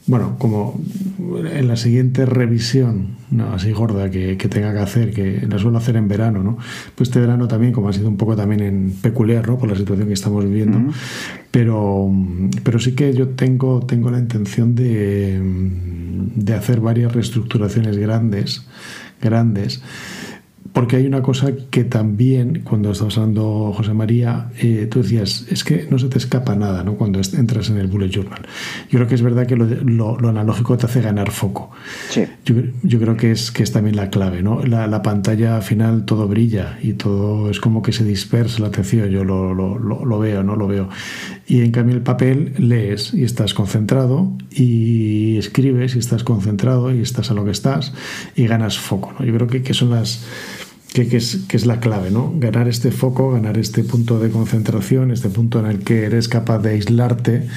bueno, 0.06 0.36
como 0.38 0.80
en 1.50 1.68
la 1.68 1.78
siguiente 1.78 2.26
revisión, 2.26 3.16
no, 3.32 3.54
así 3.54 3.72
gorda 3.72 4.12
que, 4.12 4.36
tenga 4.36 4.74
que 4.74 4.80
hacer, 4.80 5.14
que 5.14 5.48
la 5.48 5.58
suelo 5.60 5.78
hacer 5.78 5.96
en 5.96 6.10
verano, 6.10 6.44
¿no? 6.44 6.58
Pues 6.96 7.10
este 7.10 7.22
verano 7.22 7.48
también, 7.48 7.72
como 7.72 7.88
ha 7.88 7.94
sido 7.94 8.10
un 8.10 8.18
poco 8.18 8.36
también 8.36 8.62
en 8.62 8.92
peculiar, 9.02 9.48
¿no? 9.48 9.58
Por 9.58 9.70
la 9.70 9.76
situación 9.76 10.08
que 10.08 10.14
estamos 10.14 10.44
viviendo, 10.44 10.94
pero, 11.52 12.12
pero 12.64 12.80
sí 12.80 12.96
que 12.96 13.14
yo 13.14 13.30
tengo, 13.30 13.86
tengo 13.86 14.12
la 14.12 14.20
intención 14.20 14.76
de, 14.76 15.40
de 16.36 16.54
hacer 16.54 16.82
varias 16.82 17.14
reestructuraciones 17.14 17.98
grandes, 17.98 18.66
grandes 19.22 19.82
porque 20.72 20.96
hay 20.96 21.06
una 21.06 21.22
cosa 21.22 21.52
que 21.70 21.84
también, 21.84 22.62
cuando 22.64 22.92
estabas 22.92 23.18
hablando, 23.18 23.74
José 23.76 23.94
María, 23.94 24.50
eh, 24.60 24.88
tú 24.90 25.04
decías, 25.04 25.46
es 25.50 25.64
que 25.64 25.88
no 25.90 26.00
se 26.00 26.08
te 26.08 26.18
escapa 26.18 26.56
nada 26.56 26.84
¿no? 26.84 26.96
cuando 26.96 27.20
entras 27.34 27.70
en 27.70 27.78
el 27.78 27.88
Bullet 27.88 28.10
Journal. 28.10 28.42
Yo 28.90 28.98
creo 28.98 29.08
que 29.08 29.16
es 29.16 29.22
verdad 29.22 29.46
que 29.46 29.56
lo, 29.56 30.18
analógico 30.28 30.78
te 30.78 30.86
hace 30.86 31.02
ganar 31.02 31.32
foco. 31.32 31.72
Sí. 32.10 32.24
Yo, 32.46 33.00
creo 33.00 33.18
que 33.18 33.32
es, 33.32 33.52
que 33.52 33.62
es 33.62 33.72
también 33.72 33.96
la 33.96 34.10
clave. 34.10 34.42
¿no? 34.42 34.64
La, 34.64 35.04
pantalla 35.04 35.60
final 35.62 36.06
todo 36.06 36.28
brilla 36.28 36.80
y 36.82 36.94
todo 36.94 37.50
es 37.50 37.60
como 37.60 37.82
que 37.82 37.92
se 37.92 38.06
dispersa 38.06 38.62
la 38.62 38.68
atención. 38.68 39.10
Yo 39.10 39.24
lo, 39.24 39.54
lo, 39.54 40.20
veo, 40.20 40.44
no 40.44 40.56
lo 40.56 40.68
veo. 40.68 40.90
Y 41.46 41.62
en 41.62 41.72
cambio 41.72 41.96
el 41.96 42.02
papel 42.02 42.54
lees 42.58 43.14
y 43.14 43.26
estás 43.26 43.54
concentrado 43.54 44.32
y 44.50 45.38
escribes 45.38 45.96
y 45.96 46.00
estás 46.00 46.24
concentrado 46.24 46.94
y 46.94 47.02
estás 47.02 47.30
a 47.32 47.34
lo 47.34 47.44
que 47.44 47.52
estás 47.52 47.94
y 48.36 48.48
ganas 48.48 48.80
foco. 48.80 49.14
¿no? 49.20 49.26
Yo 49.26 49.34
creo 49.36 49.48
que, 49.48 49.62
que 49.62 49.74
son 49.74 49.90
las 49.92 50.24
que, 50.94 51.18
es, 51.18 51.42
que 51.48 51.58
es 51.58 51.66
la 51.66 51.80
clave, 51.80 52.12
¿no? 52.12 52.34
Ganar 52.38 52.68
este 52.68 52.92
foco, 52.92 53.32
ganar 53.32 53.58
este 53.58 53.84
punto 53.84 54.20
de 54.20 54.30
concentración, 54.30 55.12
este 55.12 55.30
punto 55.30 55.60
en 55.60 55.66
el 55.66 55.80
que 55.84 56.06
eres 56.06 56.28
capaz 56.28 56.60
de 56.60 56.72
aislarte, 56.72 57.48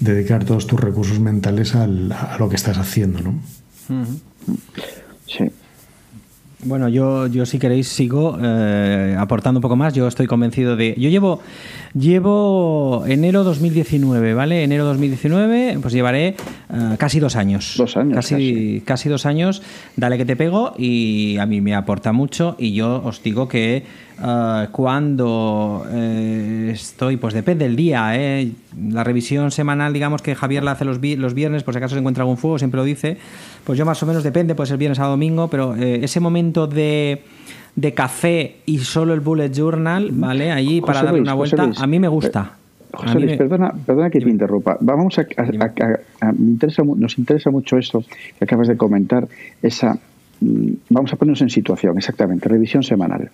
dedicar 0.00 0.44
todos 0.44 0.66
tus 0.66 0.80
recursos 0.80 1.20
mentales 1.20 1.74
a 1.74 1.86
lo 1.86 2.48
que 2.48 2.56
estás 2.56 2.78
haciendo, 2.78 3.20
¿no? 3.20 3.40
Sí. 5.26 5.44
Bueno, 6.62 6.88
yo, 6.88 7.26
yo 7.26 7.46
si 7.46 7.58
queréis 7.58 7.88
sigo 7.88 8.38
eh, 8.40 9.16
aportando 9.18 9.58
un 9.58 9.62
poco 9.62 9.76
más. 9.76 9.94
Yo 9.94 10.06
estoy 10.06 10.26
convencido 10.26 10.76
de... 10.76 10.94
Yo 10.98 11.08
llevo, 11.08 11.40
llevo 11.94 13.04
enero 13.06 13.44
2019, 13.44 14.34
¿vale? 14.34 14.62
Enero 14.62 14.84
2019, 14.84 15.78
pues 15.80 15.94
llevaré 15.94 16.28
eh, 16.28 16.36
casi 16.98 17.18
dos 17.18 17.36
años. 17.36 17.74
Dos 17.78 17.96
años. 17.96 18.14
Casi, 18.14 18.82
casi, 18.84 19.08
dos 19.08 19.24
años. 19.24 19.62
Dale 19.96 20.18
que 20.18 20.26
te 20.26 20.36
pego 20.36 20.74
y 20.76 21.38
a 21.38 21.46
mí 21.46 21.62
me 21.62 21.74
aporta 21.74 22.12
mucho 22.12 22.56
y 22.58 22.74
yo 22.74 23.02
os 23.04 23.22
digo 23.22 23.48
que 23.48 23.84
eh, 24.22 24.68
cuando 24.72 25.86
estoy, 25.92 27.16
pues 27.16 27.34
depende 27.34 27.64
del 27.64 27.76
día, 27.76 28.12
La 28.90 29.04
revisión 29.04 29.50
semanal, 29.50 29.92
digamos 29.92 30.22
que 30.22 30.34
Javier 30.34 30.62
la 30.62 30.72
hace 30.72 30.84
los, 30.84 30.98
los 31.00 31.34
viernes, 31.34 31.62
por 31.62 31.74
si 31.74 31.78
acaso 31.78 31.94
se 31.94 31.98
encuentra 32.00 32.22
algún 32.22 32.36
fuego, 32.36 32.58
siempre 32.58 32.78
lo 32.78 32.84
dice 32.84 33.18
pues 33.64 33.78
yo 33.78 33.84
más 33.84 34.02
o 34.02 34.06
menos 34.06 34.22
depende, 34.22 34.54
puede 34.54 34.68
ser 34.68 34.78
viernes 34.78 34.98
a 34.98 35.04
domingo, 35.04 35.48
pero 35.48 35.76
eh, 35.76 36.00
ese 36.02 36.20
momento 36.20 36.66
de, 36.66 37.22
de, 37.76 37.94
café 37.94 38.56
y 38.66 38.78
solo 38.78 39.14
el 39.14 39.20
bullet 39.20 39.50
journal, 39.50 40.10
¿vale? 40.12 40.50
Allí 40.50 40.80
para 40.80 41.02
darle 41.02 41.20
una 41.20 41.34
vuelta, 41.34 41.70
a 41.76 41.86
mí 41.86 41.98
me 41.98 42.08
gusta. 42.08 42.56
José 42.92 43.20
Luis, 43.20 43.36
perdona, 43.36 43.72
perdona 43.86 44.10
que 44.10 44.20
te 44.20 44.28
interrumpa. 44.28 44.76
Vamos 44.80 45.16
a, 45.18 45.26
interesa, 46.36 46.82
nos 46.82 47.16
interesa 47.18 47.50
mucho 47.50 47.78
esto 47.78 48.02
que 48.38 48.44
acabas 48.44 48.66
de 48.66 48.76
comentar, 48.76 49.28
esa 49.62 49.96
vamos 50.40 51.12
a 51.12 51.16
ponernos 51.16 51.42
en 51.42 51.50
situación, 51.50 51.96
exactamente, 51.98 52.48
revisión 52.48 52.82
semanal. 52.82 53.30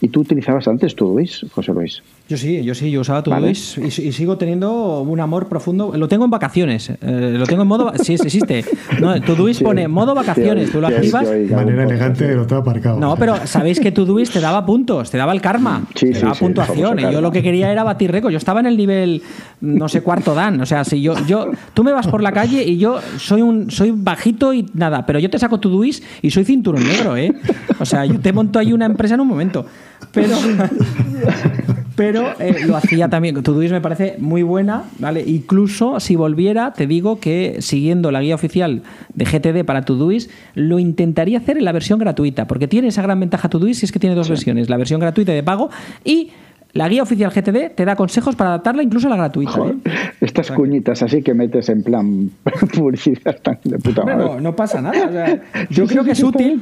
¿Y 0.00 0.08
tú 0.08 0.20
utilizabas 0.20 0.68
antes 0.68 0.94
Todoist, 0.94 1.44
José 1.50 1.72
Luis? 1.72 2.02
Yo 2.32 2.38
sí, 2.38 2.64
yo 2.64 2.74
sí, 2.74 2.90
yo 2.90 3.02
usaba 3.02 3.22
Todoist 3.22 3.76
y, 3.76 3.88
y, 3.88 4.12
sigo 4.12 4.38
teniendo 4.38 5.02
un 5.02 5.20
amor 5.20 5.50
profundo. 5.50 5.92
Lo 5.94 6.08
tengo 6.08 6.24
en 6.24 6.30
vacaciones, 6.30 6.88
eh, 6.88 7.34
lo 7.36 7.44
tengo 7.44 7.60
en 7.60 7.68
modo. 7.68 7.92
Sí, 8.02 8.14
existe. 8.14 8.64
No, 9.02 9.20
Todoist 9.20 9.60
pone 9.60 9.86
modo 9.86 10.14
vacaciones, 10.14 10.72
tú 10.72 10.80
lo 10.80 10.86
activas. 10.86 11.28
De 11.28 11.44
manera 11.54 11.84
elegante 11.84 12.34
lo 12.34 12.46
tengo 12.46 12.62
aparcado. 12.62 12.98
No, 12.98 13.16
pero 13.16 13.46
sabéis 13.46 13.80
que 13.80 13.92
Todoist 13.92 14.32
te 14.32 14.40
daba 14.40 14.64
puntos, 14.64 15.10
te 15.10 15.18
daba 15.18 15.34
el 15.34 15.42
karma, 15.42 15.84
te 15.92 16.10
daba 16.12 16.32
puntuación. 16.32 17.00
Y 17.00 17.02
yo 17.02 17.20
lo 17.20 17.30
que 17.30 17.42
quería 17.42 17.70
era 17.70 17.84
batir 17.84 18.10
récord. 18.10 18.32
Yo 18.32 18.38
estaba 18.38 18.60
en 18.60 18.66
el 18.66 18.78
nivel, 18.78 19.20
no 19.60 19.90
sé, 19.90 20.00
cuarto 20.00 20.34
dan. 20.34 20.58
O 20.62 20.64
sea, 20.64 20.84
si 20.84 21.02
yo, 21.02 21.14
yo, 21.26 21.50
tú 21.74 21.84
me 21.84 21.92
vas 21.92 22.06
por 22.06 22.22
la 22.22 22.32
calle 22.32 22.64
y 22.64 22.78
yo 22.78 22.98
soy 23.18 23.42
un 23.42 23.70
soy 23.70 23.92
bajito 23.94 24.54
y 24.54 24.70
nada, 24.72 25.04
pero 25.04 25.18
yo 25.18 25.28
te 25.28 25.38
saco 25.38 25.60
Todoist 25.60 26.02
y 26.22 26.30
soy 26.30 26.46
cinturón 26.46 26.82
negro, 26.82 27.14
¿eh? 27.14 27.30
O 27.78 27.84
sea, 27.84 28.06
yo 28.06 28.18
te 28.20 28.32
monto 28.32 28.58
ahí 28.58 28.72
una 28.72 28.86
empresa 28.86 29.16
en 29.16 29.20
un 29.20 29.28
momento. 29.28 29.66
Pero, 30.12 30.36
pero 32.02 32.34
eh, 32.40 32.66
lo 32.66 32.76
hacía 32.76 33.08
también. 33.08 33.40
Todoist 33.44 33.70
me 33.70 33.80
parece 33.80 34.16
muy 34.18 34.42
buena, 34.42 34.82
¿vale? 34.98 35.22
Incluso 35.24 36.00
si 36.00 36.16
volviera, 36.16 36.72
te 36.72 36.88
digo 36.88 37.20
que 37.20 37.58
siguiendo 37.60 38.10
la 38.10 38.20
guía 38.20 38.34
oficial 38.34 38.82
de 39.14 39.24
GTD 39.24 39.64
para 39.64 39.82
Todoist, 39.82 40.28
lo 40.56 40.80
intentaría 40.80 41.38
hacer 41.38 41.58
en 41.58 41.64
la 41.64 41.70
versión 41.70 42.00
gratuita, 42.00 42.48
porque 42.48 42.66
tiene 42.66 42.88
esa 42.88 43.02
gran 43.02 43.20
ventaja 43.20 43.48
Todoist 43.48 43.84
y 43.84 43.86
es 43.86 43.92
que 43.92 44.00
tiene 44.00 44.16
dos 44.16 44.28
versiones, 44.28 44.68
la 44.68 44.78
versión 44.78 44.98
gratuita 44.98 45.30
de 45.30 45.44
pago 45.44 45.70
y 46.04 46.30
la 46.74 46.88
guía 46.88 47.02
oficial 47.02 47.30
GTD 47.30 47.74
te 47.74 47.84
da 47.84 47.96
consejos 47.96 48.34
para 48.34 48.50
adaptarla 48.50 48.82
incluso 48.82 49.06
a 49.08 49.10
la 49.10 49.16
gratuita. 49.16 49.58
¿eh? 49.66 49.74
Estas 50.20 50.50
cuñitas 50.50 51.02
así 51.02 51.22
que 51.22 51.34
metes 51.34 51.68
en 51.68 51.82
plan 51.82 52.30
publicidad 52.76 53.36
de 53.64 53.78
puta 53.78 54.04
madre. 54.04 54.24
No, 54.24 54.40
no 54.40 54.56
pasa 54.56 54.80
nada. 54.80 55.42
yo 55.70 55.86
creo 55.86 56.04
que 56.04 56.12
es 56.12 56.22
útil. 56.22 56.60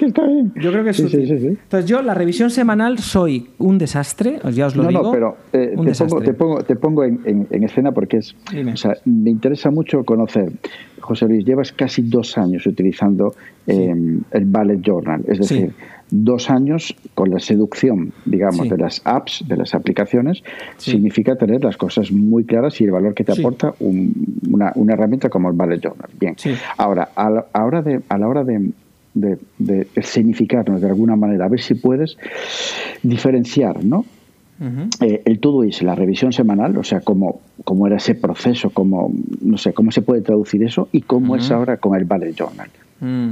Yo 0.56 0.72
creo 0.72 0.84
que 0.84 0.90
es 0.90 1.00
útil. 1.00 1.58
Entonces 1.62 1.88
yo 1.88 2.02
la 2.02 2.14
revisión 2.14 2.50
semanal 2.50 2.98
soy 2.98 3.50
un 3.58 3.78
desastre, 3.78 4.40
ya 4.52 4.66
os 4.66 4.76
lo 4.76 4.86
digo. 4.86 5.02
No, 5.02 5.12
pero 5.12 5.36
eh, 5.52 5.76
te, 6.24 6.34
pongo, 6.34 6.62
te, 6.64 6.76
pongo, 6.76 7.04
en, 7.04 7.46
escena 7.64 7.92
porque 7.92 8.18
es, 8.18 8.34
o 8.72 8.76
sea, 8.76 8.94
me 9.04 9.30
interesa 9.30 9.70
mucho 9.70 10.04
conocer 10.04 10.50
José 11.00 11.26
Luis, 11.26 11.44
llevas 11.44 11.72
casi 11.72 12.02
dos 12.02 12.36
años 12.38 12.66
utilizando 12.66 13.34
eh, 13.66 13.94
el 14.30 14.44
Ballet 14.46 14.80
Journal, 14.80 15.22
es 15.26 15.38
decir, 15.38 15.72
dos 16.10 16.50
años 16.50 16.94
con 17.14 17.30
la 17.30 17.38
seducción, 17.38 18.12
digamos, 18.24 18.68
de 18.68 18.76
las 18.76 19.02
apps, 19.04 19.44
de 19.46 19.56
las 19.56 19.74
aplicaciones, 19.74 20.42
significa 20.76 21.36
tener 21.36 21.62
las 21.62 21.76
cosas 21.76 22.10
muy 22.10 22.44
claras 22.44 22.80
y 22.80 22.84
el 22.84 22.90
valor 22.90 23.14
que 23.14 23.24
te 23.24 23.32
aporta 23.32 23.74
una, 23.78 24.72
herramienta 24.88 25.28
como 25.28 25.48
el 25.50 25.56
Ballet 25.56 25.80
Journal. 25.80 26.10
Bien, 26.18 26.36
ahora, 26.76 27.10
a 27.14 27.30
la, 27.30 27.46
hora 27.64 27.82
de, 27.82 28.00
a 28.08 28.18
la 28.18 28.28
hora 28.28 28.44
de, 28.44 28.72
de, 29.14 29.88
significarnos 30.02 30.80
de 30.80 30.88
alguna 30.88 31.16
manera, 31.16 31.46
a 31.46 31.48
ver 31.48 31.60
si 31.60 31.74
puedes 31.74 32.16
diferenciar, 33.02 33.84
¿no? 33.84 34.04
Eh, 35.00 35.22
el 35.24 35.40
todo 35.40 35.64
es 35.64 35.82
la 35.82 35.94
revisión 35.94 36.34
semanal, 36.34 36.76
o 36.76 36.84
sea, 36.84 37.00
cómo, 37.00 37.40
cómo 37.64 37.86
era 37.86 37.96
ese 37.96 38.14
proceso, 38.14 38.68
cómo, 38.68 39.10
no 39.40 39.56
sé, 39.56 39.72
cómo 39.72 39.90
se 39.90 40.02
puede 40.02 40.20
traducir 40.20 40.62
eso 40.62 40.88
y 40.92 41.00
cómo 41.00 41.34
es 41.34 41.50
ahora 41.50 41.78
con 41.78 41.96
el 41.96 42.04
Ballet 42.04 42.34
Journal. 42.34 42.68
Mm. 43.00 43.30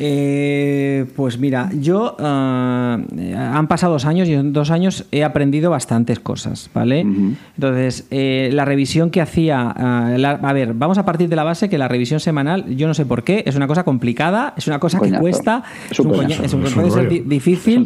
Eh, 0.00 1.06
pues 1.16 1.38
mira, 1.38 1.70
yo 1.72 2.16
ah, 2.20 2.98
han 3.36 3.66
pasado 3.66 3.94
dos 3.94 4.04
años 4.04 4.28
y 4.28 4.34
en 4.34 4.52
dos 4.52 4.70
años 4.70 5.04
he 5.10 5.24
aprendido 5.24 5.70
bastantes 5.70 6.20
cosas, 6.20 6.70
¿vale? 6.72 7.00
Entonces, 7.00 8.06
eh, 8.10 8.50
la 8.52 8.64
revisión 8.64 9.10
que 9.10 9.20
hacía, 9.20 9.74
ah, 9.76 10.38
a 10.42 10.52
ver, 10.52 10.74
vamos 10.74 10.98
a 10.98 11.04
partir 11.04 11.28
de 11.28 11.36
la 11.36 11.44
base 11.44 11.68
que 11.68 11.78
la 11.78 11.88
revisión 11.88 12.20
semanal, 12.20 12.64
yo 12.76 12.86
no 12.86 12.94
sé 12.94 13.06
por 13.06 13.24
qué, 13.24 13.42
es 13.46 13.56
una 13.56 13.66
cosa 13.66 13.84
complicada, 13.84 14.54
es 14.56 14.66
una 14.68 14.78
cosa 14.78 15.00
que 15.00 15.10
cuesta, 15.12 15.64
es 15.90 15.98
un, 15.98 16.14
es 16.30 16.52
un, 16.52 16.62
puede 16.62 16.90
ser 16.90 17.08
difícil, 17.26 17.84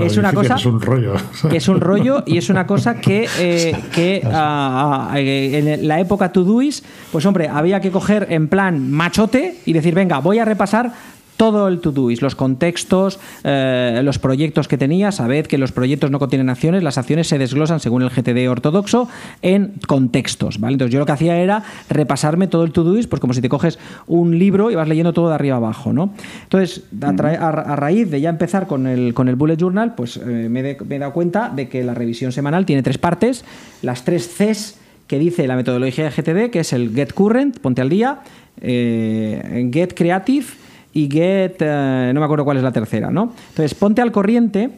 es, 0.00 0.16
una 0.16 0.32
cosa 0.32 0.54
es 0.54 0.66
un 0.66 0.80
rollo, 0.80 1.14
que 1.50 1.56
es 1.58 1.68
un 1.68 1.80
rollo 1.80 2.22
y 2.26 2.38
es 2.38 2.48
una 2.48 2.66
cosa 2.66 3.00
que, 3.00 3.28
eh, 3.38 3.76
que 3.94 4.22
ah, 4.24 5.12
en 5.14 5.86
la 5.86 6.00
época 6.00 6.32
Todoist, 6.32 6.84
pues 7.12 7.26
hombre, 7.26 7.48
había 7.48 7.80
que 7.80 7.90
coger 7.90 8.28
en 8.30 8.48
plan 8.48 8.90
machote 8.90 9.58
y 9.66 9.72
decir, 9.72 9.94
venga, 9.94 10.18
voy 10.18 10.38
a 10.38 10.44
repasar 10.44 10.92
todo 11.40 11.68
el 11.68 11.80
Todoist, 11.80 12.20
los 12.20 12.34
contextos, 12.34 13.18
eh, 13.44 14.02
los 14.04 14.18
proyectos 14.18 14.68
que 14.68 14.76
tenía. 14.76 15.10
Sabed 15.10 15.46
que 15.46 15.56
los 15.56 15.72
proyectos 15.72 16.10
no 16.10 16.18
contienen 16.18 16.50
acciones, 16.50 16.82
las 16.82 16.98
acciones 16.98 17.28
se 17.28 17.38
desglosan 17.38 17.80
según 17.80 18.02
el 18.02 18.10
GTD 18.10 18.46
ortodoxo 18.50 19.08
en 19.40 19.72
contextos. 19.86 20.60
¿vale? 20.60 20.74
Entonces 20.74 20.92
yo 20.92 20.98
lo 20.98 21.06
que 21.06 21.12
hacía 21.12 21.38
era 21.38 21.62
repasarme 21.88 22.46
todo 22.46 22.62
el 22.64 22.72
Todoist, 22.72 23.08
pues 23.08 23.20
como 23.20 23.32
si 23.32 23.40
te 23.40 23.48
coges 23.48 23.78
un 24.06 24.38
libro 24.38 24.70
y 24.70 24.74
vas 24.74 24.86
leyendo 24.86 25.14
todo 25.14 25.30
de 25.30 25.34
arriba 25.34 25.56
abajo. 25.56 25.94
¿no? 25.94 26.12
Entonces, 26.42 26.84
a, 27.00 27.50
raíz 27.76 28.10
de 28.10 28.20
ya 28.20 28.28
empezar 28.28 28.66
con 28.66 28.86
el, 28.86 29.14
con 29.14 29.26
el 29.28 29.36
Bullet 29.36 29.56
Journal, 29.56 29.94
pues 29.94 30.18
eh, 30.18 30.48
me, 30.50 30.60
he 30.60 30.98
dado 30.98 31.14
cuenta 31.14 31.48
de 31.48 31.70
que 31.70 31.82
la 31.82 31.94
revisión 31.94 32.32
semanal 32.32 32.66
tiene 32.66 32.82
tres 32.82 32.98
partes, 32.98 33.46
las 33.80 34.04
tres 34.04 34.28
Cs 34.28 34.76
que 35.06 35.18
dice 35.18 35.46
la 35.46 35.56
metodología 35.56 36.04
de 36.04 36.10
GTD, 36.10 36.50
que 36.50 36.60
es 36.60 36.74
el 36.74 36.94
Get 36.94 37.14
Current, 37.14 37.60
ponte 37.60 37.80
al 37.80 37.88
día, 37.88 38.18
eh, 38.60 39.70
Get 39.72 39.94
Creative 39.94 40.44
y 40.92 41.08
get, 41.10 41.56
eh, 41.60 42.10
no 42.12 42.20
me 42.20 42.24
acuerdo 42.24 42.44
cuál 42.44 42.56
es 42.56 42.62
la 42.62 42.72
tercera, 42.72 43.10
¿no? 43.10 43.32
Entonces, 43.50 43.74
ponte 43.74 44.02
al 44.02 44.12
corriente. 44.12 44.70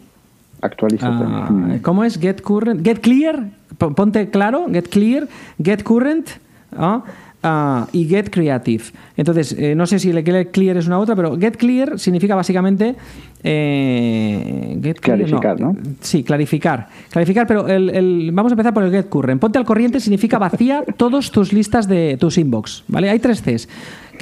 Actualízate. 0.60 1.24
Uh, 1.24 1.82
¿Cómo 1.82 2.04
es? 2.04 2.18
Get 2.18 2.40
current. 2.42 2.84
Get 2.84 3.00
clear. 3.00 3.48
Ponte 3.78 4.30
claro. 4.30 4.66
Get 4.70 4.88
clear. 4.88 5.26
Get 5.62 5.82
current. 5.82 6.28
¿ah? 6.76 7.02
Ah, 7.44 7.88
y 7.90 8.06
get 8.06 8.30
creative. 8.30 8.84
Entonces, 9.16 9.56
eh, 9.58 9.74
no 9.74 9.84
sé 9.86 9.98
si 9.98 10.10
el 10.10 10.22
get 10.22 10.52
clear 10.52 10.76
es 10.76 10.86
una 10.86 11.00
otra, 11.00 11.16
pero 11.16 11.36
get 11.36 11.56
clear 11.56 11.98
significa 11.98 12.36
básicamente. 12.36 12.94
Eh, 13.42 14.78
get 14.80 15.00
clarificar, 15.00 15.60
no, 15.60 15.76
Sí, 16.00 16.22
clarificar. 16.22 16.88
Clarificar, 17.10 17.48
pero 17.48 17.66
el, 17.66 18.30
vamos 18.32 18.52
a 18.52 18.54
empezar 18.54 18.72
por 18.72 18.84
el 18.84 18.92
get 18.92 19.08
current. 19.08 19.40
Ponte 19.40 19.58
al 19.58 19.64
corriente 19.64 19.98
significa 19.98 20.38
vacía 20.38 20.84
todas 20.96 21.32
tus 21.32 21.52
listas 21.52 21.88
de 21.88 22.16
tus 22.20 22.38
inbox. 22.38 22.84
¿Vale? 22.86 23.10
Hay 23.10 23.18
tres 23.18 23.42
Cs 23.42 23.68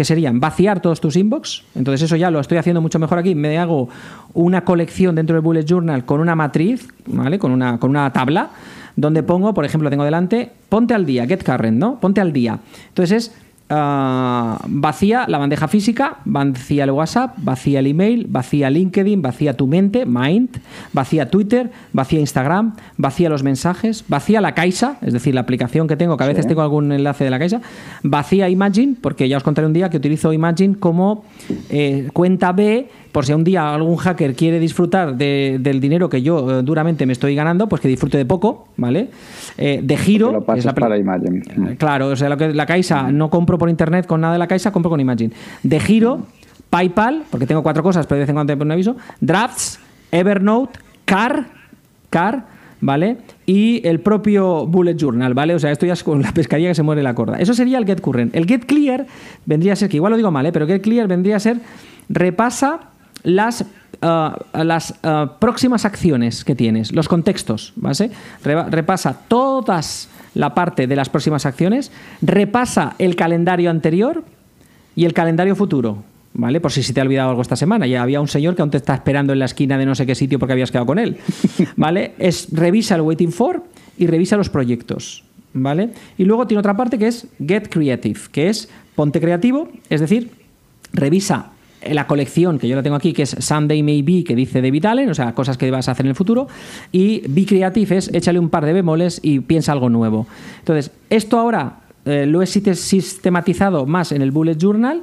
que 0.00 0.04
serían 0.06 0.40
vaciar 0.40 0.80
todos 0.80 0.98
tus 0.98 1.14
inbox. 1.14 1.62
Entonces 1.74 2.00
eso 2.00 2.16
ya 2.16 2.30
lo 2.30 2.40
estoy 2.40 2.56
haciendo 2.56 2.80
mucho 2.80 2.98
mejor 2.98 3.18
aquí. 3.18 3.34
Me 3.34 3.58
hago 3.58 3.90
una 4.32 4.64
colección 4.64 5.14
dentro 5.14 5.34
del 5.36 5.42
Bullet 5.42 5.66
Journal 5.66 6.06
con 6.06 6.22
una 6.22 6.34
matriz, 6.34 6.88
¿vale? 7.04 7.38
Con 7.38 7.52
una, 7.52 7.78
con 7.78 7.90
una 7.90 8.10
tabla 8.10 8.48
donde 8.96 9.22
pongo, 9.22 9.52
por 9.52 9.66
ejemplo, 9.66 9.90
tengo 9.90 10.04
delante, 10.04 10.50
ponte 10.70 10.94
al 10.94 11.04
día, 11.04 11.26
get 11.26 11.44
current, 11.44 11.76
¿no? 11.76 12.00
Ponte 12.00 12.22
al 12.22 12.32
día. 12.32 12.60
Entonces 12.88 13.12
es 13.26 13.36
Ah, 13.72 14.60
vacía 14.66 15.26
la 15.28 15.38
bandeja 15.38 15.68
física, 15.68 16.16
vacía 16.24 16.82
el 16.82 16.90
WhatsApp, 16.90 17.34
vacía 17.36 17.78
el 17.78 17.86
email, 17.86 18.26
vacía 18.28 18.68
LinkedIn, 18.68 19.22
vacía 19.22 19.56
tu 19.56 19.68
mente, 19.68 20.06
Mind, 20.06 20.60
vacía 20.92 21.30
Twitter, 21.30 21.70
vacía 21.92 22.18
Instagram, 22.18 22.74
vacía 22.96 23.28
los 23.28 23.44
mensajes, 23.44 24.04
vacía 24.08 24.40
la 24.40 24.54
Caixa, 24.54 24.96
es 25.02 25.12
decir, 25.12 25.36
la 25.36 25.42
aplicación 25.42 25.86
que 25.86 25.96
tengo, 25.96 26.16
que 26.16 26.24
a 26.24 26.26
veces 26.26 26.48
tengo 26.48 26.62
algún 26.62 26.90
enlace 26.90 27.22
de 27.22 27.30
la 27.30 27.38
Caixa, 27.38 27.60
vacía 28.02 28.48
Imagine, 28.48 28.96
porque 29.00 29.28
ya 29.28 29.36
os 29.36 29.44
contaré 29.44 29.68
un 29.68 29.72
día 29.72 29.88
que 29.88 29.98
utilizo 29.98 30.32
Imagine 30.32 30.74
como 30.74 31.24
eh, 31.68 32.08
cuenta 32.12 32.50
B 32.50 32.88
por 33.12 33.26
si 33.26 33.32
un 33.32 33.44
día 33.44 33.74
algún 33.74 33.96
hacker 33.96 34.34
quiere 34.34 34.58
disfrutar 34.58 35.16
del 35.16 35.80
dinero 35.80 36.08
que 36.08 36.22
yo 36.22 36.60
eh, 36.60 36.62
duramente 36.62 37.06
me 37.06 37.12
estoy 37.12 37.34
ganando, 37.34 37.68
pues 37.68 37.80
que 37.80 37.88
disfrute 37.88 38.18
de 38.18 38.24
poco, 38.24 38.68
¿vale? 38.76 39.10
Eh, 39.58 39.80
de 39.82 39.96
giro. 39.96 40.44
es 40.56 40.64
la 40.64 40.74
para 40.74 40.96
Imagine. 40.96 41.42
Eh, 41.72 41.76
claro, 41.76 42.08
o 42.08 42.16
sea, 42.16 42.28
lo 42.28 42.36
que 42.36 42.52
la 42.54 42.66
Caixa 42.66 43.10
no 43.10 43.30
compro 43.30 43.58
por 43.58 43.68
internet 43.68 44.06
con 44.06 44.20
nada 44.20 44.34
de 44.34 44.38
la 44.38 44.46
Caixa, 44.46 44.70
compro 44.70 44.90
con 44.90 45.00
Imagine. 45.00 45.32
De 45.62 45.80
giro, 45.80 46.26
PayPal, 46.70 47.24
porque 47.30 47.46
tengo 47.46 47.62
cuatro 47.62 47.82
cosas, 47.82 48.06
pero 48.06 48.16
de 48.16 48.22
vez 48.22 48.28
en 48.28 48.36
cuando 48.36 48.56
te 48.56 48.62
un 48.62 48.70
aviso. 48.70 48.96
Drafts, 49.20 49.80
Evernote, 50.12 50.78
Car, 51.04 51.46
Car, 52.10 52.46
¿vale? 52.80 53.18
Y 53.46 53.86
el 53.86 54.00
propio 54.00 54.66
Bullet 54.66 54.96
Journal, 54.96 55.34
¿vale? 55.34 55.54
O 55.54 55.58
sea, 55.58 55.72
esto 55.72 55.86
ya 55.86 55.94
es 55.94 56.04
con 56.04 56.22
la 56.22 56.32
pescaría 56.32 56.68
que 56.68 56.74
se 56.74 56.82
muere 56.82 57.02
la 57.02 57.14
corda. 57.14 57.38
Eso 57.38 57.54
sería 57.54 57.78
el 57.78 57.86
Get 57.86 58.00
Current. 58.00 58.34
El 58.36 58.46
Get 58.46 58.66
Clear 58.66 59.06
vendría 59.46 59.72
a 59.72 59.76
ser, 59.76 59.88
que 59.88 59.96
igual 59.96 60.12
lo 60.12 60.16
digo 60.16 60.30
mal, 60.30 60.46
¿eh? 60.46 60.52
pero 60.52 60.66
Get 60.66 60.82
Clear 60.82 61.08
vendría 61.08 61.36
a 61.36 61.40
ser 61.40 61.58
repasa 62.08 62.90
las, 63.22 63.62
uh, 63.62 64.62
las 64.62 64.94
uh, 65.02 65.38
próximas 65.38 65.84
acciones 65.84 66.44
que 66.44 66.54
tienes, 66.54 66.92
los 66.92 67.08
contextos, 67.08 67.72
¿vale? 67.76 68.10
repasa 68.42 69.16
todas 69.28 70.08
la 70.34 70.54
parte 70.54 70.86
de 70.86 70.96
las 70.96 71.08
próximas 71.08 71.46
acciones, 71.46 71.90
repasa 72.22 72.94
el 72.98 73.16
calendario 73.16 73.70
anterior 73.70 74.24
y 74.94 75.04
el 75.04 75.12
calendario 75.12 75.56
futuro. 75.56 76.04
¿Vale? 76.32 76.60
Por 76.60 76.70
si 76.70 76.84
se 76.84 76.92
te 76.92 77.00
ha 77.00 77.02
olvidado 77.02 77.30
algo 77.30 77.42
esta 77.42 77.56
semana. 77.56 77.88
Ya 77.88 78.02
había 78.02 78.20
un 78.20 78.28
señor 78.28 78.54
que 78.54 78.62
aún 78.62 78.70
te 78.70 78.76
está 78.76 78.94
esperando 78.94 79.32
en 79.32 79.40
la 79.40 79.46
esquina 79.46 79.76
de 79.76 79.84
no 79.84 79.96
sé 79.96 80.06
qué 80.06 80.14
sitio 80.14 80.38
porque 80.38 80.52
habías 80.52 80.70
quedado 80.70 80.86
con 80.86 81.00
él. 81.00 81.18
¿Vale? 81.76 82.14
Es 82.18 82.48
revisa 82.52 82.94
el 82.94 83.00
waiting 83.00 83.32
for 83.32 83.64
y 83.98 84.06
revisa 84.06 84.36
los 84.36 84.48
proyectos. 84.48 85.24
¿Vale? 85.52 85.90
Y 86.16 86.24
luego 86.24 86.46
tiene 86.46 86.60
otra 86.60 86.76
parte 86.76 86.98
que 86.98 87.08
es 87.08 87.26
get 87.44 87.68
creative, 87.68 88.20
que 88.30 88.48
es 88.48 88.68
ponte 88.94 89.20
creativo, 89.20 89.70
es 89.88 90.00
decir, 90.00 90.30
revisa 90.92 91.50
la 91.88 92.06
colección, 92.06 92.58
que 92.58 92.68
yo 92.68 92.76
la 92.76 92.82
tengo 92.82 92.96
aquí, 92.96 93.12
que 93.12 93.22
es 93.22 93.36
Sunday 93.38 93.82
Maybe, 93.82 94.24
que 94.24 94.34
dice 94.34 94.60
David 94.60 94.86
Allen, 94.86 95.10
o 95.10 95.14
sea, 95.14 95.32
cosas 95.34 95.56
que 95.56 95.70
vas 95.70 95.88
a 95.88 95.92
hacer 95.92 96.06
en 96.06 96.10
el 96.10 96.16
futuro, 96.16 96.48
y 96.92 97.22
Be 97.28 97.46
Creative 97.46 97.96
es 97.96 98.12
échale 98.12 98.38
un 98.38 98.50
par 98.50 98.64
de 98.66 98.72
bemoles 98.72 99.20
y 99.22 99.40
piensa 99.40 99.72
algo 99.72 99.88
nuevo. 99.88 100.26
Entonces, 100.58 100.90
esto 101.08 101.38
ahora 101.38 101.80
eh, 102.04 102.26
lo 102.26 102.42
he 102.42 102.46
sistematizado 102.46 103.86
más 103.86 104.12
en 104.12 104.22
el 104.22 104.30
Bullet 104.30 104.56
Journal 104.56 105.02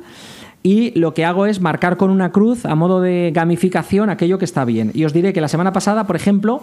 y 0.63 0.97
lo 0.99 1.13
que 1.13 1.25
hago 1.25 1.45
es 1.45 1.61
marcar 1.61 1.97
con 1.97 2.09
una 2.09 2.32
cruz 2.32 2.65
a 2.65 2.75
modo 2.75 2.99
de 3.01 3.32
gamificación 3.34 4.09
aquello 4.09 4.38
que 4.38 4.45
está 4.45 4.65
bien. 4.65 4.91
Y 4.93 5.05
os 5.05 5.13
diré 5.13 5.32
que 5.32 5.41
la 5.41 5.47
semana 5.47 5.71
pasada, 5.71 6.07
por 6.07 6.15
ejemplo, 6.15 6.61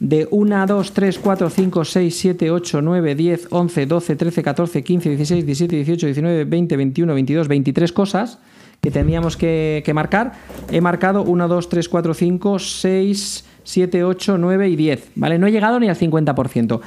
de 0.00 0.28
1, 0.30 0.66
2, 0.66 0.92
3, 0.92 1.18
4, 1.18 1.50
5, 1.50 1.84
6, 1.84 2.18
7, 2.18 2.50
8, 2.50 2.82
9, 2.82 3.14
10, 3.14 3.48
11, 3.50 3.86
12, 3.86 4.16
13, 4.16 4.42
14, 4.42 4.84
15, 4.84 5.08
16, 5.10 5.46
17, 5.46 5.76
18, 5.76 6.06
19, 6.06 6.44
20, 6.44 6.76
21, 6.76 7.14
22, 7.14 7.48
23 7.48 7.92
cosas 7.92 8.38
que 8.80 8.90
teníamos 8.90 9.36
que, 9.36 9.82
marcar, 9.94 10.32
he 10.70 10.80
marcado 10.80 11.22
1, 11.22 11.48
2, 11.48 11.68
3, 11.68 11.88
4, 11.88 12.14
5, 12.14 12.58
6, 12.58 13.44
7, 13.64 14.04
8, 14.04 14.38
9 14.38 14.68
y 14.68 14.76
10. 14.76 15.10
¿vale? 15.16 15.38
No 15.38 15.46
he 15.46 15.52
llegado 15.52 15.80
ni 15.80 15.88
al 15.88 15.96
50%. 15.96 16.80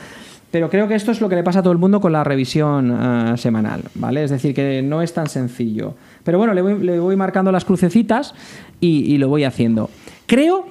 Pero 0.51 0.69
creo 0.69 0.87
que 0.87 0.95
esto 0.95 1.11
es 1.11 1.21
lo 1.21 1.29
que 1.29 1.35
le 1.35 1.43
pasa 1.43 1.59
a 1.59 1.63
todo 1.63 1.73
el 1.73 1.77
mundo 1.77 2.01
con 2.01 2.11
la 2.11 2.23
revisión 2.23 2.89
uh, 2.89 3.37
semanal, 3.37 3.83
¿vale? 3.93 4.23
Es 4.23 4.31
decir, 4.31 4.55
que 4.55 4.81
no 4.81 5.03
es 5.03 5.13
tan 5.13 5.27
sencillo. 5.27 5.93
Pero 6.23 6.39
bueno, 6.39 6.53
le 6.55 6.61
voy, 6.63 6.79
le 6.83 6.99
voy 6.99 7.15
marcando 7.15 7.51
las 7.51 7.65
crucecitas 7.65 8.33
y, 8.79 9.13
y, 9.13 9.19
lo 9.19 9.27
voy 9.27 9.43
haciendo. 9.43 9.91
Creo 10.25 10.65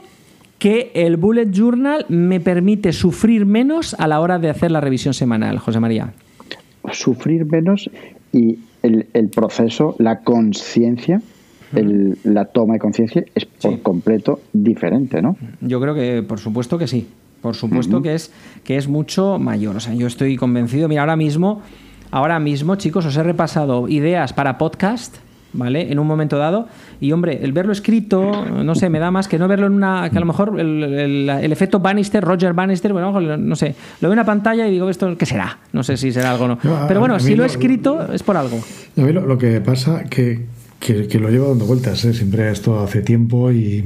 que 0.59 0.91
el 0.95 1.17
Bullet 1.17 1.51
Journal 1.53 2.07
me 2.09 2.41
permite 2.41 2.93
sufrir 2.93 3.47
menos 3.47 3.95
a 3.95 4.09
la 4.09 4.19
hora 4.19 4.41
de 4.41 4.51
hacer 4.51 4.73
la 4.73 4.81
revisión 4.81 5.15
semanal, 5.15 5.59
José 5.59 5.79
María. 5.79 6.13
Sufrir 6.93 7.45
menos 7.47 7.89
y 8.33 8.59
el, 8.83 9.29
proceso, 9.29 9.95
la 9.99 10.21
conciencia, 10.21 11.21
la 11.73 12.45
toma 12.47 12.75
de 12.75 12.81
conciencia 12.81 13.25
es 13.35 13.45
por 13.45 13.83
completo 13.83 14.41
diferente, 14.53 15.21
¿no? 15.21 15.37
Yo 15.61 15.81
creo 15.81 15.95
que, 15.95 16.23
por 16.23 16.39
supuesto 16.39 16.79
que 16.79 16.87
sí. 16.87 17.07
Por 17.41 17.55
supuesto 17.55 18.03
que, 18.03 18.15
es, 18.15 18.33
que 18.65 18.77
es 18.77 18.89
mucho 18.89 19.39
mayor. 19.39 19.77
O 19.77 19.81
sea, 19.81 19.95
yo 19.95 20.09
estoy 20.09 20.37
convencido. 20.37 20.89
Mira, 20.89 21.03
ahora 21.03 21.15
mismo, 21.15 21.63
ahora 22.11 22.41
mismo, 22.41 22.75
chicos, 22.75 23.07
os 23.07 23.17
he 23.17 23.23
repasado 23.23 23.89
ideas 23.89 24.33
para 24.33 24.59
podcast 24.59 25.19
¿vale? 25.53 25.91
En 25.91 25.99
un 25.99 26.07
momento 26.07 26.39
dado. 26.39 26.69
Y 27.01 27.13
hombre, 27.13 27.41
el 27.43 27.53
verlo 27.53 27.73
escrito, 27.73 28.45
no 28.45 28.75
sé, 28.75 28.91
me 28.91 28.99
da 28.99 29.11
más 29.11 29.29
que 29.29 29.39
no 29.39 29.49
verlo 29.49 29.67
en 29.67 29.75
una. 29.75 30.09
que 30.11 30.17
a 30.17 30.21
lo 30.21 30.27
mejor 30.27 30.59
el, 30.59 31.29
efecto 31.53 31.81
Bannister, 31.81 32.23
Roger 32.23 32.53
Bannister, 32.53 32.93
bueno, 32.93 33.21
no 33.21 33.57
sé, 33.57 33.75
lo 34.01 34.09
veo 34.09 34.13
en 34.13 34.19
una 34.19 34.27
pantalla 34.27 34.67
y 34.67 34.73
digo, 34.73 34.89
¿esto 34.89 35.17
qué 35.17 35.27
será? 35.27 35.59
No 35.73 35.83
sé 35.83 35.97
si 35.97 36.13
será 36.13 36.33
algo 36.33 36.45
o 36.45 36.49
no. 36.49 36.59
Pero 36.89 37.01
bueno, 37.01 37.19
si 37.21 37.35
lo 37.35 37.45
he 37.45 37.47
escrito 37.47 38.13
es 38.13 38.23
por 38.23 38.37
algo. 38.37 38.59
A 38.97 39.01
mí 39.01 39.13
lo, 39.13 39.39
que 39.39 39.61
pasa 39.61 40.05
que, 40.05 40.47
que, 40.81 41.19
lo 41.19 41.31
llevo 41.31 41.49
dando 41.49 41.67
vueltas, 41.67 42.05
¿eh? 42.05 42.15
siempre 42.15 42.51
esto 42.51 42.81
hace 42.81 43.03
tiempo 43.03 43.53
y, 43.53 43.85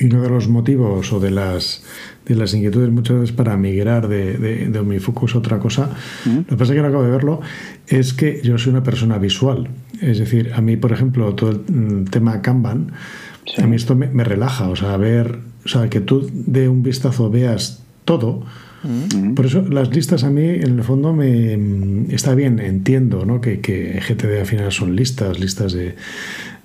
y 0.00 0.06
uno 0.06 0.22
de 0.22 0.28
los 0.28 0.48
motivos 0.48 1.12
o 1.12 1.20
de 1.20 1.30
las 1.30 1.84
de 2.28 2.34
las 2.34 2.52
inquietudes 2.52 2.90
muchas 2.90 3.20
veces 3.20 3.34
para 3.34 3.56
migrar 3.56 4.06
de, 4.06 4.36
de, 4.36 4.68
de 4.68 4.78
OmniFocus 4.78 5.34
a 5.34 5.38
otra 5.38 5.58
cosa. 5.58 5.90
Lo 6.26 6.44
que 6.44 6.56
pasa 6.56 6.72
es 6.72 6.76
que 6.76 6.82
no 6.82 6.88
acabo 6.88 7.02
de 7.02 7.10
verlo, 7.10 7.40
es 7.86 8.12
que 8.12 8.42
yo 8.44 8.58
soy 8.58 8.72
una 8.72 8.82
persona 8.82 9.16
visual. 9.16 9.68
Es 10.02 10.18
decir, 10.18 10.52
a 10.54 10.60
mí, 10.60 10.76
por 10.76 10.92
ejemplo, 10.92 11.34
todo 11.34 11.50
el 11.50 11.60
mm, 11.66 12.04
tema 12.06 12.42
Kanban, 12.42 12.92
a 13.56 13.66
mí 13.66 13.76
esto 13.76 13.96
me, 13.96 14.24
relaja. 14.24 14.68
O 14.68 14.76
sea, 14.76 14.96
ver, 14.98 15.38
o 15.64 15.68
sea, 15.68 15.88
que 15.88 16.00
tú 16.00 16.30
de 16.32 16.68
un 16.68 16.82
vistazo 16.82 17.30
veas 17.30 17.82
todo. 18.04 18.44
Por 19.34 19.44
eso 19.44 19.62
las 19.62 19.92
listas 19.92 20.22
a 20.22 20.30
mí 20.30 20.42
en 20.44 20.78
el 20.78 20.84
fondo 20.84 21.12
me 21.12 21.56
mm, 21.56 22.10
está 22.12 22.36
bien, 22.36 22.60
entiendo 22.60 23.24
¿no? 23.24 23.40
que, 23.40 23.60
que 23.60 24.00
GTD 24.00 24.38
al 24.38 24.46
final 24.46 24.70
son 24.70 24.94
listas, 24.94 25.40
listas 25.40 25.72
de, 25.72 25.96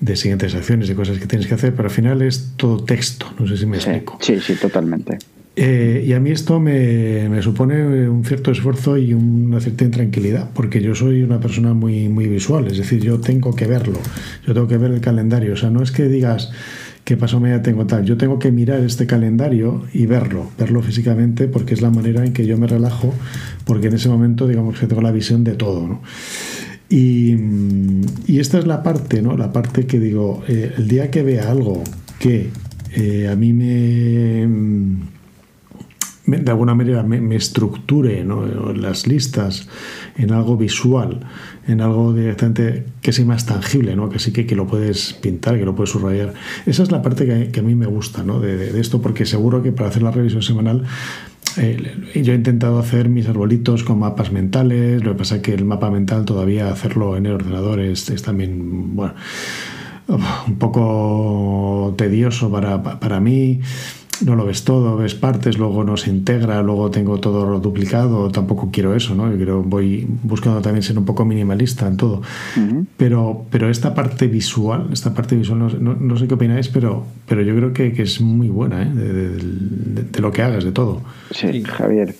de 0.04 0.16
siguientes 0.16 0.54
acciones, 0.54 0.88
de 0.88 0.95
cosas 0.95 1.18
que 1.18 1.28
tienes 1.28 1.47
que 1.47 1.54
hacer, 1.54 1.74
pero 1.74 1.88
al 1.88 1.93
final 1.93 2.22
es 2.22 2.54
todo 2.58 2.84
texto, 2.84 3.28
no 3.39 3.47
sé 3.47 3.58
si 3.58 3.66
me 3.66 3.78
explico. 3.78 4.18
Sí, 4.22 4.39
sí, 4.41 4.56
totalmente. 4.56 5.18
Eh, 5.56 6.04
y 6.08 6.14
a 6.14 6.20
mí 6.20 6.32
esto 6.32 6.60
me, 6.60 7.30
me, 7.30 7.41
supone 7.43 8.10
un 8.10 8.26
cierto 8.26 8.51
esfuerzo 8.51 8.97
y 8.97 9.14
una 9.14 9.60
cierta 9.60 9.86
intranquilidad, 9.86 10.49
porque 10.54 10.82
yo 10.82 10.95
soy 10.95 11.22
una 11.22 11.39
persona 11.39 11.74
muy, 11.74 12.10
muy 12.10 12.28
visual, 12.28 12.68
es 12.68 12.78
decir, 12.78 13.01
yo 13.01 13.20
tengo 13.20 13.56
que 13.56 13.68
verlo, 13.68 13.99
yo 14.45 14.54
tengo 14.54 14.68
que 14.68 14.78
ver 14.78 14.91
el 14.91 14.99
calendario, 14.99 15.54
o 15.54 15.56
sea, 15.56 15.70
no 15.70 15.84
es 15.84 15.91
que 15.91 16.08
digas 16.08 16.51
que 17.04 17.18
paso 17.18 17.39
media 17.39 17.62
tengo 17.62 17.86
tal, 17.86 18.04
yo 18.04 18.18
tengo 18.18 18.39
que 18.39 18.51
mirar 18.51 18.80
este 18.80 19.06
calendario 19.06 19.84
y 19.93 20.06
verlo, 20.06 20.49
verlo 20.58 20.82
físicamente, 20.82 21.47
porque 21.47 21.76
es 21.76 21.82
la 21.82 21.91
manera 21.91 22.26
en 22.26 22.34
que 22.34 22.47
yo 22.47 22.58
me 22.58 22.66
relajo, 22.66 23.14
porque 23.66 23.88
en 23.88 23.93
ese 23.93 24.10
momento, 24.10 24.47
digamos 24.47 24.80
que 24.80 24.88
tengo 24.88 25.01
la 25.01 25.12
visión 25.12 25.43
de 25.43 25.54
todo, 25.54 25.88
¿no? 25.88 26.01
Y, 26.89 27.36
y 28.27 28.39
esta 28.39 28.59
es 28.59 28.67
la 28.67 28.84
parte, 28.84 29.21
¿no? 29.21 29.36
La 29.38 29.51
parte 29.51 29.88
que 29.88 29.99
digo, 29.99 30.43
eh, 30.47 30.73
el 30.77 30.88
día 30.88 31.09
que 31.09 31.23
vea 31.23 31.49
algo 31.49 31.84
que 32.19 32.49
eh, 32.95 33.27
a 33.27 33.36
mí 33.36 33.53
me 33.53 34.47
de 36.25 36.51
alguna 36.51 36.73
manera 36.73 37.03
me, 37.03 37.36
estructure 37.36 38.25
las 38.75 39.07
listas 39.07 39.67
en 40.15 40.31
algo 40.31 40.55
visual, 40.55 41.19
en 41.67 41.81
algo 41.81 42.13
directamente 42.13 42.86
que 43.01 43.11
sea 43.11 43.25
más 43.25 43.45
tangible, 43.45 43.95
¿no? 43.95 44.09
que 44.09 44.19
sí 44.19 44.31
que, 44.31 44.45
que, 44.45 44.55
lo 44.55 44.65
puedes 44.65 45.13
pintar, 45.13 45.57
que 45.57 45.65
lo 45.65 45.75
puedes 45.75 45.89
subrayar. 45.89 46.34
Esa 46.65 46.84
es 46.84 46.91
la 46.91 47.01
parte 47.01 47.25
que, 47.51 47.59
a 47.59 47.63
mí 47.63 47.75
me 47.75 47.88
gusta 47.88 48.23
¿no? 48.23 48.39
de, 48.39 48.79
esto, 48.79 49.01
porque 49.01 49.25
seguro 49.25 49.61
que 49.61 49.73
para 49.73 49.89
hacer 49.89 50.01
la 50.01 50.11
revisión 50.11 50.41
semanal 50.41 50.84
eh, 51.58 52.22
yo 52.24 52.34
he 52.34 52.36
intentado 52.36 52.80
hacer 52.80 53.10
mis 53.10 53.28
arbolitos 53.28 53.84
con 53.84 53.99
mapas 53.99 54.32
mentales, 54.32 55.04
lo 55.04 55.14
que 55.14 55.18
pasa 55.20 55.36
es 55.38 55.41
que 55.41 55.54
el 55.54 55.66
mapa 55.66 55.89
mental 55.89 56.26
todavía 56.26 56.70
hacerlo 56.70 57.18
en 57.18 57.26
el 57.26 57.34
ordenador 57.34 57.80
es, 57.80 58.10
es 58.10 58.24
también, 58.24 58.95
bueno, 58.95 59.14
un 60.08 60.56
poco 60.60 61.93
tedioso 61.97 62.51
para, 62.51 62.82
para 62.82 63.20
mí 63.20 63.62
no 64.22 64.36
lo 64.36 64.45
ves 64.45 64.64
todo, 64.64 64.97
ves 64.97 65.16
partes, 65.16 65.57
luego 65.57 65.84
no 65.84 65.97
se 65.97 66.09
integra, 66.09 66.61
luego 66.61 66.91
tengo 66.91 67.20
todo 67.20 67.59
duplicado, 67.59 68.30
tampoco 68.30 68.70
quiero 68.72 68.95
eso, 68.95 69.16
¿no? 69.16 69.30
Yo 69.30 69.38
quiero, 69.38 69.64
voy 69.64 70.07
buscando 70.24 70.61
también 70.61 70.84
ser 70.84 70.97
un 70.97 71.05
poco 71.05 71.26
minimalista 71.26 71.88
en 71.88 71.97
todo. 71.97 72.22
pero, 72.97 73.45
pero 73.49 73.70
esta 73.70 73.93
parte 73.93 74.28
visual, 74.28 74.89
esta 74.91 75.14
parte 75.14 75.36
visual, 75.36 75.59
no, 75.80 76.18
sé 76.18 76.28
qué 76.28 76.34
opináis, 76.34 76.70
pero, 76.70 77.05
pero 77.28 77.41
yo 77.41 77.55
creo 77.55 77.74
que, 77.74 78.03
es 78.03 78.22
muy 78.22 78.49
buena, 78.49 78.84
¿eh? 78.84 78.89
de, 78.93 80.22
lo 80.22 80.32
que 80.32 80.41
hagas, 80.41 80.64
de 80.64 80.72
todo. 80.72 81.01
Sí, 81.32 81.64
Javier. 81.64 82.16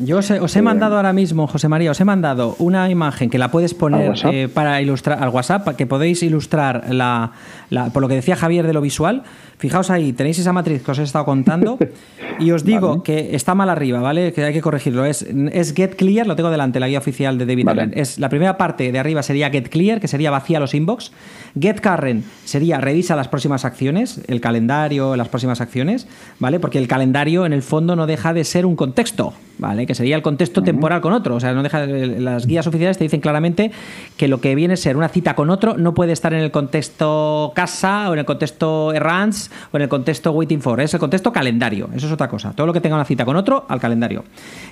Yo 0.00 0.18
os 0.18 0.56
he, 0.56 0.62
mandado 0.62 0.96
ahora 0.96 1.12
mismo, 1.12 1.46
José 1.46 1.68
María, 1.68 1.90
os 1.90 2.00
he 2.00 2.04
mandado 2.04 2.54
una 2.58 2.90
imagen 2.90 3.30
que 3.30 3.38
la 3.38 3.50
puedes 3.50 3.72
poner 3.72 4.12
eh, 4.30 4.48
para 4.52 4.80
ilustrar 4.82 5.22
al 5.22 5.30
WhatsApp, 5.30 5.74
que 5.76 5.86
podéis 5.86 6.22
ilustrar 6.22 6.92
la, 6.92 7.32
por 7.92 8.02
lo 8.02 8.08
que 8.08 8.14
decía 8.14 8.36
Javier 8.36 8.66
de 8.66 8.74
lo 8.74 8.80
visual. 8.80 9.22
Fijaos 9.58 9.90
ahí, 9.90 10.12
tenéis 10.12 10.38
esa 10.38 10.52
matriz 10.52 10.82
que 10.82 10.90
os 10.90 10.98
he 10.98 11.02
estado 11.02 11.24
contando 11.24 11.78
y 12.38 12.50
os 12.50 12.64
digo 12.66 13.02
que 13.02 13.34
está 13.34 13.54
mal 13.54 13.70
arriba, 13.70 14.00
¿vale? 14.00 14.32
Que 14.32 14.44
hay 14.44 14.52
que 14.52 14.60
corregirlo. 14.60 15.04
Es, 15.06 15.22
es 15.22 15.74
Get 15.74 15.96
Clear, 15.96 16.26
lo 16.26 16.36
tengo 16.36 16.50
delante, 16.50 16.78
la 16.78 16.88
guía 16.88 16.98
oficial 16.98 17.38
de 17.38 17.46
David 17.46 17.68
Allen. 17.68 17.92
Es, 17.94 18.18
la 18.18 18.28
primera 18.28 18.58
parte 18.58 18.92
de 18.92 18.98
arriba 18.98 19.22
sería 19.22 19.50
Get 19.50 19.70
Clear, 19.70 20.00
que 20.00 20.08
sería 20.08 20.30
vacía 20.30 20.60
los 20.60 20.74
inbox. 20.74 21.12
Get 21.58 21.80
Current 21.80 22.24
sería 22.44 22.78
revisa 22.78 23.16
las 23.16 23.28
próximas 23.28 23.64
acciones, 23.64 24.20
el 24.26 24.40
calendario, 24.40 25.16
las 25.16 25.28
próximas 25.28 25.60
acciones, 25.60 26.06
¿vale? 26.38 26.60
Porque 26.60 26.78
el 26.78 26.88
calendario 26.88 27.46
en 27.46 27.52
el 27.52 27.62
fondo 27.62 27.96
no 27.96 28.06
deja 28.06 28.34
de 28.34 28.44
ser 28.44 28.66
un 28.66 28.76
contexto, 28.76 29.32
¿vale? 29.58 29.86
Que 29.86 29.94
sería 29.94 30.16
el 30.16 30.22
contexto 30.22 30.62
temporal 30.62 31.00
con 31.00 31.12
otro. 31.12 31.36
O 31.36 31.40
sea, 31.40 31.52
no 31.52 31.62
deja, 31.62 31.86
las 31.86 32.46
guías 32.46 32.66
oficiales 32.66 32.98
te 32.98 33.04
dicen 33.04 33.20
claramente 33.20 33.70
que 34.16 34.28
lo 34.28 34.40
que 34.40 34.54
viene 34.54 34.74
a 34.74 34.76
ser 34.76 34.96
una 34.96 35.08
cita 35.08 35.34
con 35.34 35.50
otro 35.50 35.76
no 35.76 35.94
puede 35.94 36.12
estar 36.12 36.32
en 36.34 36.40
el 36.40 36.50
contexto 36.50 37.52
casa 37.54 38.10
o 38.10 38.12
en 38.12 38.20
el 38.20 38.24
contexto 38.24 38.92
errands 38.92 39.50
o 39.72 39.76
en 39.76 39.82
el 39.82 39.88
contexto 39.88 40.32
waiting 40.32 40.60
for. 40.60 40.80
Es 40.80 40.94
el 40.94 41.00
contexto 41.00 41.32
calendario. 41.32 41.88
Eso 41.94 42.06
es 42.06 42.12
otra 42.12 42.28
cosa. 42.28 42.52
Todo 42.52 42.66
lo 42.66 42.72
que 42.72 42.80
tenga 42.80 42.96
una 42.96 43.04
cita 43.04 43.24
con 43.24 43.36
otro, 43.36 43.66
al 43.68 43.80
calendario. 43.80 44.24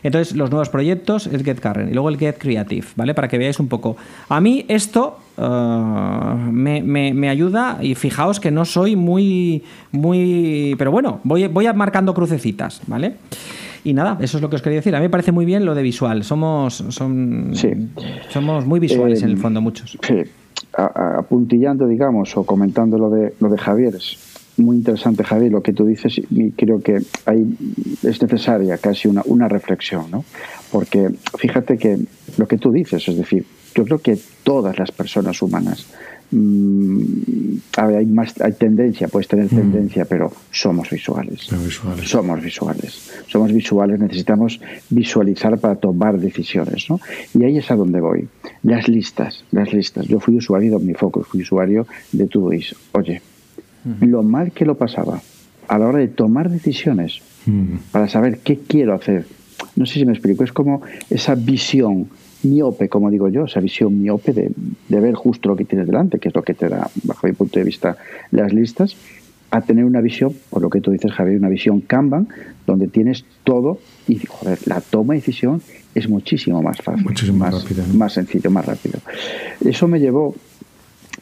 Entonces, 0.02 0.36
los 0.36 0.50
nuevos 0.50 0.68
proyectos 0.68 1.26
es 1.26 1.42
Get 1.42 1.60
Current 1.60 1.90
y 1.90 1.94
luego 1.94 2.08
el 2.08 2.18
Get 2.18 2.38
Creative, 2.38 2.86
¿vale? 2.96 3.14
Para 3.14 3.28
que 3.28 3.38
veáis 3.38 3.58
un 3.60 3.68
poco. 3.68 3.96
A 4.28 4.40
mí 4.40 4.64
esto 4.68 5.18
uh, 5.36 5.42
me, 5.42 6.82
me, 6.82 7.28
ayuda 7.28 7.78
y 7.80 7.94
fijaos 7.94 8.40
que 8.40 8.50
no 8.50 8.64
soy 8.64 8.96
muy, 8.96 9.62
muy... 9.90 10.74
Pero 10.78 10.90
bueno, 10.90 11.20
voy, 11.24 11.46
voy 11.46 11.72
marcando 11.72 12.14
crucecitas, 12.14 12.82
¿vale? 12.86 13.16
Y 13.84 13.94
nada, 13.94 14.18
eso 14.20 14.38
es 14.38 14.42
lo 14.42 14.48
que 14.48 14.56
os 14.56 14.62
quería 14.62 14.78
decir. 14.78 14.94
A 14.94 14.98
mí 14.98 15.04
me 15.04 15.10
parece 15.10 15.32
muy 15.32 15.44
bien 15.44 15.64
lo 15.64 15.74
de 15.74 15.82
visual. 15.82 16.22
Somos, 16.22 16.84
son, 16.90 17.52
somos 18.28 18.66
muy 18.66 18.78
visuales 18.78 19.22
en 19.22 19.30
el 19.30 19.36
eh, 19.36 19.40
fondo, 19.40 19.60
muchos. 19.60 19.98
Sí. 20.02 20.22
apuntillando, 20.72 21.86
digamos, 21.86 22.36
o 22.36 22.44
comentando 22.44 22.98
lo 22.98 23.10
de, 23.10 23.34
lo 23.40 23.48
de 23.48 23.58
Javier, 23.58 23.96
es 23.96 24.18
muy 24.56 24.76
interesante, 24.76 25.24
Javier, 25.24 25.50
lo 25.50 25.62
que 25.62 25.72
tú 25.72 25.84
dices, 25.84 26.18
y 26.18 26.50
creo 26.52 26.80
que 26.80 27.00
hay, 27.26 27.56
es 28.02 28.22
necesaria 28.22 28.78
casi 28.78 29.08
una, 29.08 29.22
una 29.24 29.48
reflexión, 29.48 30.10
¿no? 30.10 30.24
Porque 30.70 31.10
fíjate 31.38 31.78
que 31.78 31.98
lo 32.36 32.46
que 32.46 32.58
tú 32.58 32.70
dices, 32.70 33.08
es 33.08 33.16
decir, 33.16 33.44
yo 33.74 33.84
creo 33.84 33.98
que 33.98 34.18
todas 34.44 34.78
las 34.78 34.92
personas 34.92 35.40
humanas 35.42 35.86
mm, 36.32 37.56
hay 37.76 38.06
más 38.06 38.40
hay 38.40 38.52
tendencia, 38.52 39.08
puedes 39.08 39.28
tener 39.28 39.46
mm. 39.46 39.56
tendencia, 39.56 40.04
pero 40.04 40.32
somos 40.50 40.90
visuales. 40.90 41.42
Somos 42.04 42.42
visuales. 42.42 43.10
Somos 43.26 43.52
visuales, 43.52 44.00
necesitamos 44.00 44.60
visualizar 44.90 45.58
para 45.58 45.76
tomar 45.76 46.18
decisiones, 46.18 46.90
¿no? 46.90 47.00
Y 47.38 47.44
ahí 47.44 47.58
es 47.58 47.70
a 47.70 47.76
donde 47.76 48.00
voy. 48.00 48.28
Las 48.62 48.88
listas, 48.88 49.44
las 49.52 49.72
listas. 49.72 50.06
Yo 50.06 50.18
fui 50.18 50.36
usuario 50.36 50.70
de 50.70 50.76
OmniFocus, 50.76 51.28
fui 51.28 51.42
usuario 51.42 51.86
de 52.10 52.26
Todoist. 52.26 52.72
Oye, 52.92 53.22
lo 54.00 54.22
mal 54.22 54.52
que 54.52 54.64
lo 54.64 54.76
pasaba 54.76 55.20
a 55.68 55.78
la 55.78 55.86
hora 55.86 55.98
de 55.98 56.08
tomar 56.08 56.50
decisiones 56.50 57.20
para 57.90 58.08
saber 58.08 58.38
qué 58.38 58.58
quiero 58.58 58.94
hacer. 58.94 59.26
No 59.76 59.86
sé 59.86 59.94
si 59.94 60.04
me 60.04 60.12
explico, 60.12 60.44
es 60.44 60.52
como 60.52 60.82
esa 61.10 61.34
visión 61.34 62.08
miope, 62.44 62.88
como 62.88 63.10
digo 63.10 63.28
yo, 63.28 63.44
esa 63.44 63.60
visión 63.60 64.00
miope 64.00 64.32
de, 64.32 64.50
ver 64.88 65.14
justo 65.14 65.48
lo 65.48 65.56
que 65.56 65.64
tienes 65.64 65.86
delante, 65.86 66.18
que 66.18 66.28
es 66.28 66.34
lo 66.34 66.42
que 66.42 66.54
te 66.54 66.68
da, 66.68 66.90
bajo 67.04 67.26
mi 67.26 67.32
punto 67.32 67.58
de 67.58 67.64
vista, 67.64 67.96
las 68.30 68.52
listas, 68.52 68.96
a 69.50 69.60
tener 69.60 69.84
una 69.84 70.00
visión, 70.00 70.32
por 70.48 70.62
lo 70.62 70.70
que 70.70 70.80
tú 70.80 70.90
dices, 70.90 71.12
Javier, 71.12 71.38
una 71.38 71.50
visión 71.50 71.82
Kanban, 71.82 72.28
donde 72.66 72.88
tienes 72.88 73.24
todo 73.44 73.78
y, 74.08 74.18
joder, 74.18 74.58
la 74.66 74.80
toma 74.80 75.14
de 75.14 75.20
decisión 75.20 75.60
es 75.94 76.08
muchísimo 76.08 76.62
más 76.62 76.78
fácil, 76.78 77.04
muchísimo 77.04 77.38
más, 77.38 77.62
rápido, 77.62 77.84
más 77.94 78.14
sencillo, 78.14 78.50
más 78.50 78.64
rápido. 78.64 78.98
Eso 79.62 79.86
me 79.88 80.00
llevó 80.00 80.34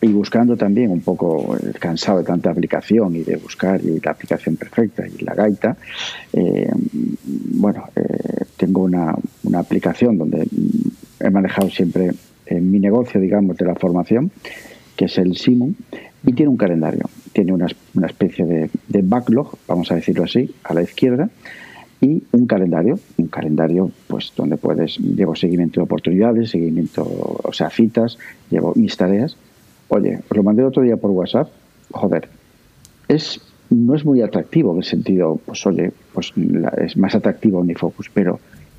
y 0.00 0.08
buscando 0.08 0.56
también 0.56 0.90
un 0.90 1.00
poco 1.00 1.56
cansado 1.78 2.18
de 2.18 2.24
tanta 2.24 2.50
aplicación 2.50 3.16
y 3.16 3.22
de 3.22 3.36
buscar 3.36 3.80
la 3.82 4.12
aplicación 4.12 4.56
perfecta 4.56 5.04
y 5.06 5.24
la 5.24 5.34
gaita, 5.34 5.76
eh, 6.32 6.70
bueno, 7.22 7.84
eh, 7.96 8.44
tengo 8.56 8.82
una, 8.82 9.14
una, 9.44 9.58
aplicación 9.58 10.16
donde 10.16 10.46
he 11.20 11.30
manejado 11.30 11.70
siempre 11.70 12.10
mi 12.50 12.80
negocio, 12.80 13.20
digamos, 13.20 13.56
de 13.56 13.64
la 13.64 13.74
formación, 13.74 14.30
que 14.96 15.04
es 15.04 15.18
el 15.18 15.36
Simon, 15.36 15.76
y 16.26 16.32
tiene 16.32 16.50
un 16.50 16.56
calendario, 16.56 17.08
tiene 17.32 17.52
una, 17.52 17.66
especie 18.06 18.44
de 18.88 19.02
backlog, 19.02 19.56
vamos 19.68 19.90
a 19.92 19.94
decirlo 19.94 20.24
así, 20.24 20.52
a 20.64 20.74
la 20.74 20.82
izquierda, 20.82 21.30
y 22.00 22.22
un 22.32 22.46
calendario, 22.46 22.98
un 23.18 23.28
calendario 23.28 23.90
pues 24.08 24.32
donde 24.34 24.56
puedes, 24.56 24.98
llevo 24.98 25.36
seguimiento 25.36 25.80
de 25.80 25.84
oportunidades, 25.84 26.50
seguimiento, 26.50 27.02
o 27.04 27.52
sea, 27.52 27.70
citas, 27.70 28.18
llevo 28.50 28.72
mis 28.74 28.96
tareas 28.96 29.36
Oye, 29.92 30.20
os 30.30 30.36
lo 30.36 30.44
mandé 30.44 30.62
el 30.62 30.68
otro 30.68 30.84
día 30.84 30.96
por 30.96 31.10
WhatsApp. 31.10 31.48
Joder, 31.90 32.28
es 33.08 33.40
no 33.70 33.94
es 33.94 34.04
muy 34.04 34.22
atractivo 34.22 34.72
en 34.72 34.78
el 34.78 34.84
sentido, 34.84 35.40
pues 35.44 35.66
oye, 35.66 35.92
pues 36.12 36.32
es 36.78 36.96
más 36.96 37.14
atractivo 37.14 37.58
Unifocus, 37.58 38.08
pero 38.12 38.38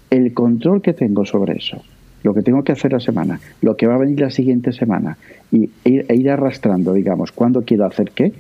el 0.09 0.33
control 0.33 0.81
que 0.81 0.93
tengo 0.93 1.25
sobre 1.25 1.57
eso, 1.57 1.81
lo 2.24 2.34
que 2.34 2.41
tengo 2.41 2.63
que 2.63 2.72
hacer 2.72 2.91
la 2.91 2.99
semana, 2.99 3.39
lo 3.61 3.76
que 3.76 3.88
va 3.88 3.95
a 3.95 3.97
venir 3.97 4.19
la 4.19 4.30
siguiente 4.30 4.72
semana 4.72 5.17
y 5.51 5.69
ir, 5.86 6.05
e 6.07 6.15
ir 6.15 6.30
arrastrando, 6.30 6.93
digamos, 6.93 7.32
cuándo 7.32 7.63
quiero 7.63 7.86
hacer 7.86 8.11
qué, 8.11 8.34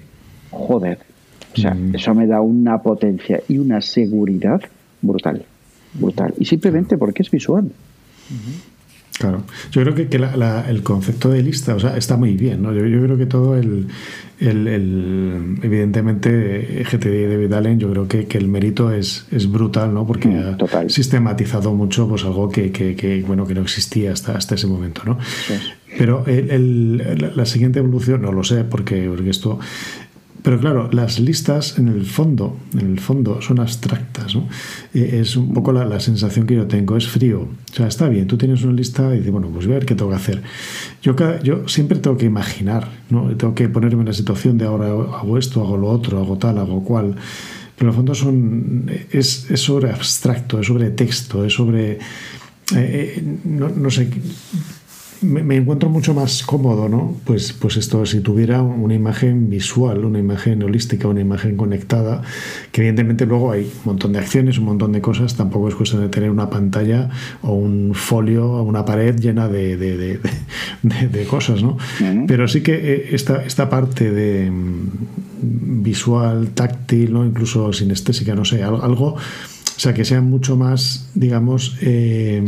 joder, 0.51 0.99
o 1.53 1.59
sea, 1.59 1.73
mm. 1.73 1.95
eso 1.95 2.15
me 2.15 2.27
da 2.27 2.41
una 2.41 2.81
potencia 2.81 3.41
y 3.47 3.57
una 3.57 3.81
seguridad 3.81 4.61
brutal, 5.01 5.43
brutal. 5.93 6.33
Y 6.37 6.45
simplemente 6.45 6.97
porque 6.97 7.23
es 7.23 7.31
visual. 7.31 7.71
Claro, 9.21 9.43
yo 9.71 9.83
creo 9.83 9.93
que, 9.93 10.07
el 10.67 10.81
concepto 10.81 11.29
de 11.29 11.43
lista 11.43 11.75
o 11.75 11.79
sea, 11.79 11.95
está 11.95 12.17
muy 12.17 12.33
bien. 12.33 12.63
¿no? 12.63 12.73
Yo, 12.73 12.81
creo 12.81 13.17
que 13.19 13.27
todo 13.27 13.55
el, 13.55 13.87
el, 14.39 15.59
evidentemente, 15.61 16.83
GTD 16.89 17.29
de 17.29 17.37
Vidalen, 17.37 17.79
yo 17.79 17.91
creo 17.91 18.07
que, 18.07 18.25
el 18.35 18.47
mérito 18.47 18.91
es, 18.91 19.27
es 19.29 19.51
brutal, 19.51 19.93
¿no? 19.93 20.07
porque 20.07 20.27
mm, 20.27 20.57
ha 20.75 20.89
sistematizado 20.89 21.71
mucho 21.75 22.09
pues, 22.09 22.23
algo 22.25 22.49
que, 22.49 23.23
bueno, 23.27 23.45
que 23.45 23.53
no 23.53 23.61
existía 23.61 24.11
hasta, 24.11 24.35
hasta 24.35 24.55
ese 24.55 24.65
momento. 24.65 25.03
¿no? 25.05 25.19
Pero 25.99 26.25
la 26.25 27.45
siguiente 27.45 27.77
evolución, 27.77 28.23
no 28.23 28.31
lo 28.31 28.43
sé, 28.43 28.63
porque, 28.63 29.07
porque 29.07 29.29
esto 29.29 29.59
pero 30.43 30.59
claro, 30.59 30.89
las 30.91 31.19
listas 31.19 31.77
en 31.77 31.87
el 31.87 32.05
fondo, 32.05 32.57
en 32.73 32.91
el 32.91 32.99
fondo 32.99 33.41
son 33.41 33.59
abstractas, 33.59 34.35
¿no? 34.35 34.47
Eh, 34.93 35.19
es 35.21 35.35
un 35.35 35.53
poco 35.53 35.71
la, 35.71 35.99
sensación 35.99 36.47
que 36.47 36.55
yo 36.55 36.67
tengo, 36.67 36.97
es 36.97 37.07
frío. 37.07 37.41
O 37.41 37.75
sea, 37.75 37.87
está 37.87 38.09
bien, 38.09 38.25
tú 38.25 38.37
tienes 38.37 38.63
una 38.63 38.73
lista 38.73 39.13
y 39.13 39.17
dices, 39.17 39.31
bueno, 39.31 39.49
pues 39.53 39.67
voy 39.67 39.75
a 39.75 39.79
ver 39.79 39.85
qué 39.85 39.93
tengo 39.93 40.09
que 40.09 40.17
hacer. 40.17 40.41
Yo, 41.03 41.15
yo 41.43 41.67
siempre 41.67 41.99
tengo 41.99 42.17
que 42.17 42.25
imaginar, 42.25 42.89
¿no? 43.09 43.27
Tengo 43.35 43.53
que 43.53 43.69
ponerme 43.69 44.01
en 44.01 44.07
la 44.07 44.13
situación 44.13 44.57
de 44.57 44.65
ahora 44.65 44.87
hago 44.87 45.37
esto, 45.37 45.61
hago 45.61 45.77
lo 45.77 45.89
otro, 45.89 46.19
hago 46.19 46.37
tal, 46.37 46.57
hago 46.57 46.83
cual. 46.83 47.15
Pero 47.77 47.89
en 47.89 47.93
el 47.93 47.95
fondo 47.95 48.15
son, 48.15 48.91
es, 49.11 49.49
es 49.49 49.59
sobre 49.59 49.91
abstracto, 49.91 50.59
es 50.59 50.67
sobre 50.67 50.89
texto, 50.89 51.45
es 51.45 51.53
sobre... 51.53 51.93
Eh, 51.93 51.99
eh, 52.75 53.23
no, 53.43 53.69
no 53.69 53.89
sé, 53.89 54.09
me, 55.21 55.55
encuentro 55.55 55.89
mucho 55.89 56.13
más 56.13 56.43
cómodo, 56.43 56.89
¿no? 56.89 57.15
Pues, 57.25 57.53
pues 57.53 57.77
esto, 57.77 58.05
si 58.05 58.21
tuviera 58.21 58.61
una 58.61 58.93
imagen 58.93 59.49
visual, 59.49 60.05
una 60.05 60.19
imagen 60.19 60.63
holística, 60.63 61.07
una 61.07 61.21
imagen 61.21 61.57
conectada, 61.57 62.21
que 62.71 62.81
evidentemente 62.81 63.25
luego 63.25 63.51
hay 63.51 63.61
un 63.61 63.81
montón 63.85 64.13
de 64.13 64.19
acciones, 64.19 64.57
un 64.57 64.65
montón 64.65 64.91
de 64.91 65.01
cosas, 65.01 65.35
tampoco 65.35 65.67
es 65.67 65.75
cuestión 65.75 66.01
de 66.01 66.09
tener 66.09 66.29
una 66.29 66.49
pantalla 66.49 67.09
o 67.41 67.53
un 67.53 67.93
folio 67.93 68.51
o 68.51 68.63
una 68.63 68.85
pared 68.85 69.15
llena 69.19 69.47
de, 69.47 69.77
de, 69.77 70.19
de, 70.81 71.25
cosas, 71.25 71.61
¿no? 71.61 71.77
Pero 72.27 72.47
sí 72.47 72.61
que 72.61 72.73
eh, 72.73 73.09
esta, 73.11 73.43
esta 73.45 73.69
parte 73.69 74.11
de 74.11 74.49
mm, 74.49 75.83
visual, 75.83 76.49
táctil, 76.49 77.13
¿no? 77.13 77.25
incluso 77.25 77.71
sinestésica, 77.73 78.35
no 78.35 78.45
sé, 78.45 78.63
algo 78.63 79.17
o 79.81 79.83
sea, 79.83 79.95
que 79.95 80.05
sea 80.05 80.21
mucho 80.21 80.55
más, 80.55 81.07
digamos, 81.15 81.75
eh, 81.81 82.39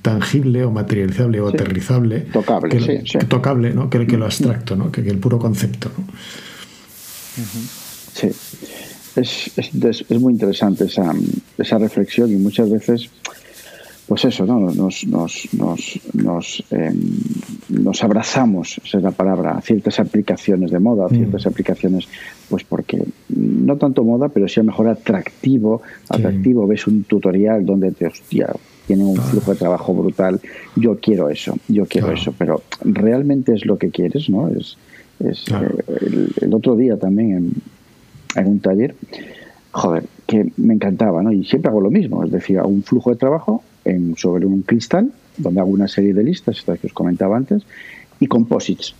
tangible 0.00 0.64
o 0.64 0.70
materializable 0.70 1.38
o 1.38 1.48
aterrizable. 1.48 2.20
Tocable, 2.20 2.70
que 2.70 3.02
sí, 3.04 3.18
Tocable, 3.28 3.74
¿no? 3.74 3.90
Que, 3.90 4.06
que, 4.06 4.16
lo 4.16 4.24
abstracto, 4.24 4.74
¿no? 4.74 4.90
Que, 4.90 5.02
el 5.02 5.18
puro 5.18 5.38
concepto, 5.38 5.90
¿no? 5.98 6.04
Sí. 8.14 8.28
Es, 9.16 9.50
es, 9.58 10.06
es, 10.08 10.18
muy 10.18 10.32
interesante 10.32 10.86
esa, 10.86 11.12
esa 11.58 11.76
reflexión 11.76 12.32
y 12.32 12.36
muchas 12.36 12.70
veces 12.70 13.10
pues 14.08 14.24
eso, 14.24 14.46
¿no? 14.46 14.58
nos, 14.58 15.06
nos, 15.06 15.48
nos, 15.52 16.00
nos, 16.14 16.64
em, 16.70 16.98
nos 17.68 18.02
abrazamos, 18.02 18.80
esa 18.82 18.96
es 18.96 19.04
la 19.04 19.10
palabra, 19.10 19.52
a 19.52 19.60
ciertas 19.60 20.00
aplicaciones 20.00 20.70
de 20.70 20.78
moda, 20.78 21.04
a 21.04 21.08
ciertas 21.10 21.44
mm. 21.44 21.48
aplicaciones, 21.48 22.08
pues 22.48 22.64
porque 22.64 23.04
no 23.28 23.76
tanto 23.76 24.04
moda, 24.04 24.30
pero 24.30 24.48
sí 24.48 24.60
a 24.60 24.62
lo 24.62 24.68
mejor 24.68 24.88
atractivo, 24.88 25.82
atractivo, 26.08 26.66
ves 26.66 26.86
un 26.86 27.04
tutorial 27.04 27.66
donde 27.66 27.92
te, 27.92 28.06
hostia, 28.06 28.48
tiene 28.86 29.04
un 29.04 29.16
flujo 29.16 29.52
de 29.52 29.58
trabajo 29.58 29.92
brutal, 29.92 30.40
yo 30.74 30.98
quiero 30.98 31.28
eso, 31.28 31.58
yo 31.68 31.84
quiero 31.84 32.10
eso, 32.10 32.32
pero 32.36 32.62
realmente 32.82 33.52
es 33.52 33.66
lo 33.66 33.76
que 33.76 33.90
quieres, 33.90 34.30
¿no? 34.30 34.48
Es, 34.48 34.78
es 35.20 35.44
eh, 35.48 36.30
el, 36.40 36.54
otro 36.54 36.76
día 36.76 36.96
también 36.96 37.36
en, 37.36 37.52
en 38.36 38.46
un 38.46 38.60
taller, 38.60 38.94
joder, 39.70 40.04
que 40.26 40.50
me 40.56 40.72
encantaba, 40.72 41.22
¿no? 41.22 41.30
Y 41.30 41.44
siempre 41.44 41.68
hago 41.68 41.82
lo 41.82 41.90
mismo, 41.90 42.24
es 42.24 42.30
decir, 42.30 42.58
un 42.62 42.82
flujo 42.82 43.10
de 43.10 43.16
trabajo 43.16 43.62
sobre 44.16 44.46
un 44.46 44.62
cristal, 44.62 45.10
donde 45.36 45.60
hago 45.60 45.70
una 45.70 45.88
serie 45.88 46.14
de 46.14 46.24
listas, 46.24 46.58
estas 46.58 46.78
que 46.78 46.88
os 46.88 46.92
comentaba 46.92 47.36
antes, 47.36 47.62
y 48.20 48.26
composites. 48.26 48.94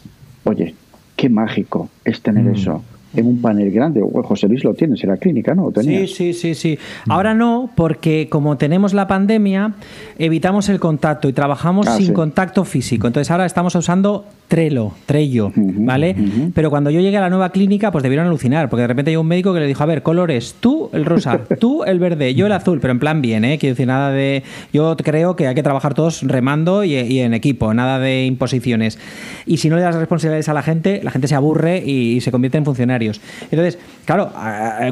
Oye, 0.45 0.75
qué 1.17 1.29
mágico 1.29 1.89
es 2.05 2.21
tener 2.21 2.45
mm. 2.45 2.55
eso 2.55 2.83
en 3.15 3.27
un 3.27 3.41
panel 3.41 3.71
grande. 3.71 4.03
José 4.25 4.49
Luis 4.49 4.65
lo 4.65 4.75
tienes 4.75 5.03
en 5.03 5.11
la 5.11 5.17
clínica, 5.17 5.55
¿no? 5.55 5.73
Sí, 5.81 6.07
sí, 6.07 6.33
sí, 6.33 6.55
sí. 6.55 6.79
Ahora 7.09 7.35
no, 7.35 7.71
porque 7.75 8.29
como 8.31 8.57
tenemos 8.57 8.95
la 8.95 9.07
pandemia, 9.09 9.75
evitamos 10.19 10.69
el 10.69 10.79
contacto 10.79 11.29
y 11.29 11.33
trabajamos 11.33 11.87
ah, 11.89 11.97
sin 11.97 12.13
contacto 12.13 12.65
físico. 12.65 13.07
Entonces 13.07 13.31
ahora 13.31 13.47
estamos 13.47 13.75
usando 13.75 14.27
Trello, 14.49 14.93
Trello, 15.05 15.53
¿vale? 15.55 16.17
Pero 16.55 16.71
cuando 16.71 16.91
yo 16.91 17.01
llegué 17.01 17.19
a 17.19 17.21
la 17.21 17.29
nueva 17.29 17.51
clínica, 17.51 17.93
pues 17.93 18.03
debieron 18.03 18.27
alucinar, 18.27 18.71
porque 18.71 18.81
de 18.81 18.89
repente 18.89 19.11
llegó 19.11 19.21
un 19.21 19.29
médico 19.29 19.53
que 19.53 19.61
le 19.61 19.67
dijo, 19.67 19.83
a 19.83 19.87
ver, 19.87 20.03
colores, 20.03 20.57
tú 20.59 20.89
el 20.95 21.05
rosa, 21.05 21.41
tú 21.61 21.85
el 21.85 21.99
verde, 21.99 22.35
yo 22.35 22.47
el 22.47 22.53
azul, 22.53 22.81
pero 22.81 22.93
en 22.93 22.99
plan 22.99 23.21
bien, 23.21 23.45
¿eh? 23.45 23.59
Quiero 23.59 23.75
decir, 23.75 23.87
nada 23.87 24.11
de... 24.11 24.43
Yo 24.73 24.97
creo 24.97 25.37
que 25.37 25.47
hay 25.47 25.55
que 25.55 25.63
trabajar 25.63 25.93
todos 25.93 26.23
remando 26.23 26.83
y, 26.83 27.21
en 27.21 27.35
equipo, 27.35 27.75
nada 27.75 27.99
de 27.99 28.25
imposiciones. 28.25 28.99
Y 29.45 29.59
si 29.59 29.69
no 29.69 29.77
le 29.77 29.83
das 29.83 29.95
responsabilidades 29.95 30.49
a 30.49 30.55
la 30.55 30.63
gente, 30.63 31.01
la 31.03 31.11
gente 31.11 31.29
se 31.29 31.35
aburre 31.35 31.83
y, 31.85 32.21
se 32.23 32.31
convierte 32.31 32.59
en 32.59 32.65
funcionarios. 32.65 33.21
Entonces, 33.51 33.79
claro, 34.07 34.33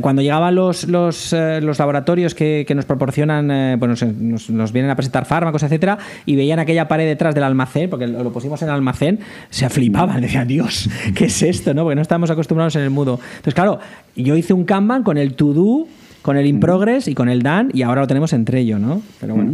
cuando 0.02 0.22
llegaban 0.22 0.54
los, 0.54 0.86
los, 0.86 1.32
eh, 1.32 1.60
laboratorios 1.60 2.34
que, 2.34 2.66
nos 2.74 2.84
proporcionan, 2.84 3.50
eh, 3.50 3.76
pues 3.78 4.02
nos, 4.02 4.72
vienen 4.72 4.90
a 4.90 4.96
presentar 4.96 5.24
fármacos, 5.24 5.62
etcétera, 5.62 5.98
y 6.26 6.36
veían 6.36 6.58
aquella 6.58 6.88
pared 6.88 7.06
detrás 7.06 7.34
del 7.34 7.44
almacén, 7.44 7.88
porque 7.88 8.06
lo, 8.06 8.30
pusimos 8.32 8.60
en 8.62 8.68
almacén, 8.68 9.20
se 9.50 9.68
flipaban, 9.68 10.20
decían, 10.20 10.48
Dios, 10.48 10.88
¿qué 11.14 11.26
es 11.26 11.42
esto? 11.42 11.74
¿no? 11.74 11.82
Porque 11.82 11.96
no 11.96 12.02
estamos 12.02 12.30
acostumbrados 12.30 12.76
en 12.76 12.82
el 12.82 12.90
mudo. 12.90 13.20
Entonces, 13.28 13.54
claro, 13.54 13.78
yo 14.14 14.36
hice 14.36 14.52
un 14.52 14.64
Kanban 14.64 15.02
con 15.02 15.18
el 15.18 15.34
to 15.34 15.52
do, 15.52 15.86
con 16.22 16.36
el 16.36 16.46
in 16.46 16.58
progress 16.58 17.06
y 17.06 17.14
con 17.14 17.28
el 17.28 17.42
done, 17.42 17.70
y 17.72 17.82
ahora 17.82 18.00
lo 18.00 18.06
tenemos 18.06 18.32
entre 18.32 18.60
ellos, 18.60 18.80
¿no? 18.80 19.00
Pero 19.20 19.36
bueno. 19.36 19.52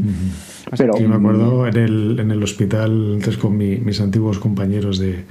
Pero, 0.77 0.95
me 0.99 1.15
acuerdo 1.15 1.67
en 1.67 1.77
el, 1.77 2.19
en 2.19 2.31
el 2.31 2.43
hospital, 2.43 3.15
antes 3.17 3.37
con 3.37 3.57
mis 3.59 4.01
antiguos 4.01 4.39
compañeros 4.39 4.99
de, 4.99 5.25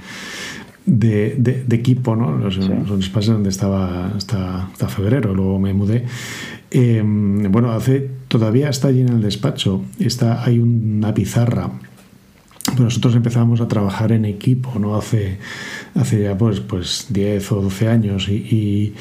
de, 0.86 1.66
equipo, 1.70 2.14
¿no? 2.14 2.36
Los, 2.38 2.58
espacios 3.00 3.34
donde 3.34 3.48
estaba 3.48 4.08
hasta, 4.08 4.66
hasta, 4.66 4.88
febrero, 4.88 5.34
luego 5.34 5.58
me 5.58 5.74
mudé. 5.74 6.04
Em, 6.70 7.50
bueno, 7.50 7.72
hace 7.72 8.08
todavía 8.28 8.68
está 8.68 8.88
allí 8.88 9.00
en 9.00 9.08
el 9.08 9.22
despacho, 9.22 9.82
está, 9.98 10.44
hay 10.44 10.58
una 10.58 11.12
pizarra 11.12 11.70
nosotros 12.78 13.14
empezamos 13.14 13.60
a 13.60 13.68
trabajar 13.68 14.12
en 14.12 14.24
equipo, 14.24 14.78
¿no? 14.78 14.96
Hace, 14.96 15.38
hace 15.94 16.22
ya 16.22 16.36
pues, 16.36 16.60
pues 16.60 17.06
10 17.10 17.52
o 17.52 17.62
12 17.62 17.88
años 17.88 18.28
y, 18.28 18.94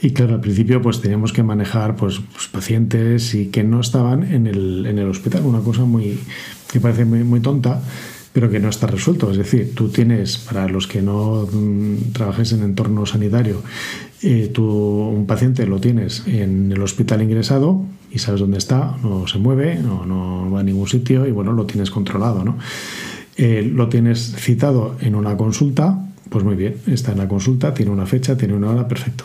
y, 0.00 0.10
claro, 0.10 0.34
al 0.34 0.40
principio 0.40 0.80
pues 0.82 1.00
teníamos 1.00 1.32
que 1.32 1.42
manejar 1.42 1.96
pues, 1.96 2.20
pues, 2.32 2.48
pacientes 2.48 3.34
y 3.34 3.46
que 3.46 3.62
no 3.64 3.80
estaban 3.80 4.22
en 4.22 4.46
el, 4.46 4.86
en 4.86 4.98
el 4.98 5.08
hospital, 5.08 5.42
una 5.44 5.60
cosa 5.60 5.84
muy 5.84 6.18
que 6.72 6.80
parece 6.80 7.04
muy, 7.04 7.40
tonta, 7.40 7.82
pero 8.32 8.50
que 8.50 8.60
no 8.60 8.68
está 8.68 8.86
resuelto. 8.86 9.30
Es 9.30 9.36
decir, 9.36 9.74
tú 9.74 9.88
tienes, 9.88 10.38
para 10.38 10.68
los 10.68 10.86
que 10.86 11.02
no 11.02 11.48
mm, 11.50 12.12
trabajes 12.12 12.52
en 12.52 12.62
entorno 12.62 13.06
sanitario, 13.06 13.62
eh, 14.22 14.50
tú, 14.52 14.64
un 14.64 15.26
paciente 15.26 15.66
lo 15.66 15.80
tienes 15.80 16.22
en 16.26 16.70
el 16.70 16.80
hospital 16.82 17.22
ingresado 17.22 17.82
y 18.10 18.18
sabes 18.18 18.40
dónde 18.40 18.58
está, 18.58 18.96
no 19.02 19.26
se 19.26 19.38
mueve, 19.38 19.76
no, 19.76 20.04
no 20.06 20.50
va 20.50 20.60
a 20.60 20.62
ningún 20.62 20.88
sitio 20.88 21.26
y 21.26 21.32
bueno, 21.32 21.52
lo 21.52 21.66
tienes 21.66 21.90
controlado, 21.90 22.44
¿no? 22.44 22.56
Eh, 23.42 23.62
lo 23.62 23.88
tienes 23.88 24.34
citado 24.36 24.96
en 25.00 25.14
una 25.14 25.34
consulta, 25.34 25.98
pues 26.28 26.44
muy 26.44 26.56
bien, 26.56 26.74
está 26.86 27.12
en 27.12 27.18
la 27.18 27.26
consulta, 27.26 27.72
tiene 27.72 27.90
una 27.90 28.04
fecha, 28.04 28.36
tiene 28.36 28.52
una 28.52 28.68
hora, 28.68 28.86
perfecto. 28.86 29.24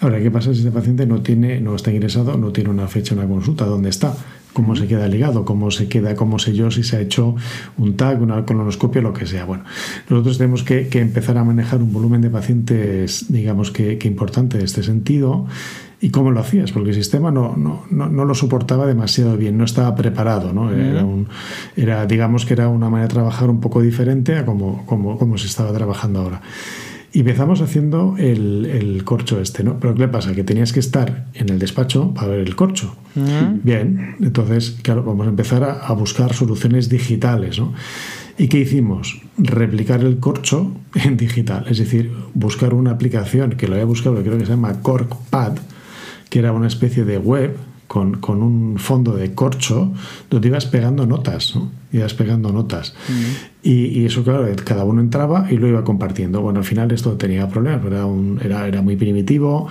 Ahora, 0.00 0.18
¿qué 0.18 0.30
pasa 0.30 0.54
si 0.54 0.60
ese 0.60 0.70
paciente 0.70 1.04
no 1.04 1.20
tiene, 1.20 1.60
no 1.60 1.76
está 1.76 1.92
ingresado, 1.92 2.38
no 2.38 2.52
tiene 2.52 2.70
una 2.70 2.88
fecha 2.88 3.12
en 3.12 3.20
la 3.20 3.26
consulta? 3.26 3.66
¿Dónde 3.66 3.90
está? 3.90 4.16
¿Cómo 4.54 4.76
se 4.76 4.86
queda 4.86 5.08
ligado? 5.08 5.44
¿Cómo 5.44 5.70
se 5.70 5.88
queda, 5.88 6.16
cómo 6.16 6.38
sé 6.38 6.54
yo 6.54 6.70
si 6.70 6.84
se 6.84 6.96
ha 6.96 7.00
hecho 7.02 7.36
un 7.76 7.98
tag, 7.98 8.22
una 8.22 8.46
colonoscopia, 8.46 9.02
lo 9.02 9.12
que 9.12 9.26
sea? 9.26 9.44
Bueno, 9.44 9.64
nosotros 10.08 10.38
tenemos 10.38 10.62
que, 10.62 10.88
empezar 10.94 11.36
a 11.36 11.44
manejar 11.44 11.82
un 11.82 11.92
volumen 11.92 12.22
de 12.22 12.30
pacientes, 12.30 13.26
digamos 13.28 13.70
que, 13.70 13.98
que 13.98 14.08
importante 14.08 14.56
en 14.56 14.64
este 14.64 14.82
sentido 14.82 15.46
¿Y 16.02 16.10
cómo 16.10 16.30
lo 16.30 16.40
hacías? 16.40 16.72
Porque 16.72 16.90
el 16.90 16.94
sistema 16.94 17.30
no, 17.30 17.54
no, 17.56 17.84
no, 17.90 18.24
lo 18.24 18.34
soportaba 18.34 18.86
demasiado 18.86 19.36
bien, 19.36 19.58
no 19.58 19.64
estaba 19.64 19.94
preparado. 19.94 20.52
¿no? 20.52 20.72
Era, 20.72 21.04
un, 21.04 21.28
era, 21.76 22.06
digamos 22.06 22.46
que 22.46 22.54
era 22.54 22.68
una 22.68 22.88
manera 22.88 23.08
de 23.08 23.14
trabajar 23.14 23.50
un 23.50 23.60
poco 23.60 23.82
diferente 23.82 24.36
a 24.36 24.46
como, 24.46 24.86
como, 24.86 25.18
como 25.18 25.36
se 25.36 25.46
estaba 25.46 25.72
trabajando 25.74 26.20
ahora. 26.20 26.40
Y 27.12 27.20
empezamos 27.20 27.60
haciendo 27.60 28.14
el, 28.18 28.66
el, 28.66 29.04
corcho 29.04 29.40
este, 29.40 29.64
¿no? 29.64 29.78
Pero 29.80 29.94
¿qué 29.94 30.00
le 30.00 30.08
pasa? 30.08 30.32
Que 30.32 30.44
tenías 30.44 30.72
que 30.72 30.78
estar 30.78 31.26
en 31.34 31.48
el 31.48 31.58
despacho 31.58 32.14
para 32.14 32.28
ver 32.28 32.40
el 32.40 32.54
corcho. 32.54 32.94
Bien, 33.64 34.14
entonces, 34.20 34.78
claro, 34.82 35.02
vamos 35.02 35.26
a 35.26 35.30
empezar 35.30 35.64
a, 35.64 35.72
a, 35.86 35.92
buscar 35.92 36.32
soluciones 36.34 36.88
digitales, 36.88 37.58
¿no? 37.58 37.74
¿Y 38.38 38.46
qué 38.46 38.58
hicimos? 38.58 39.20
Replicar 39.36 40.02
el 40.02 40.20
corcho 40.20 40.72
en 40.94 41.16
digital, 41.16 41.66
es 41.68 41.78
decir, 41.78 42.12
buscar 42.32 42.74
una 42.74 42.92
aplicación 42.92 43.50
que 43.50 43.66
lo 43.66 43.74
había 43.74 43.86
buscado, 43.86 44.22
creo 44.22 44.38
que 44.38 44.46
se 44.46 44.52
llama 44.52 44.80
CorkPad, 44.80 45.58
que 46.30 46.38
era 46.38 46.52
una 46.52 46.68
especie 46.68 47.04
de 47.04 47.18
web 47.18 47.56
con, 47.86 48.20
con, 48.20 48.40
un 48.40 48.78
fondo 48.78 49.16
de 49.16 49.34
corcho 49.34 49.92
donde 50.30 50.46
ibas 50.46 50.66
pegando 50.66 51.06
notas, 51.06 51.56
¿no? 51.56 51.70
Ibas 51.92 52.14
pegando 52.14 52.52
notas. 52.52 52.94
y, 53.64 53.86
y, 54.00 54.06
eso, 54.06 54.22
claro, 54.22 54.46
cada 54.64 54.84
uno 54.84 55.00
entraba 55.00 55.48
y 55.50 55.56
lo 55.56 55.66
iba 55.66 55.82
compartiendo. 55.82 56.40
Bueno, 56.40 56.60
al 56.60 56.64
final 56.64 56.92
esto 56.92 57.16
tenía 57.16 57.48
problemas, 57.48 57.84
era, 57.84 58.06
un, 58.06 58.40
era, 58.42 58.68
era 58.68 58.80
muy 58.80 58.94
primitivo. 58.94 59.68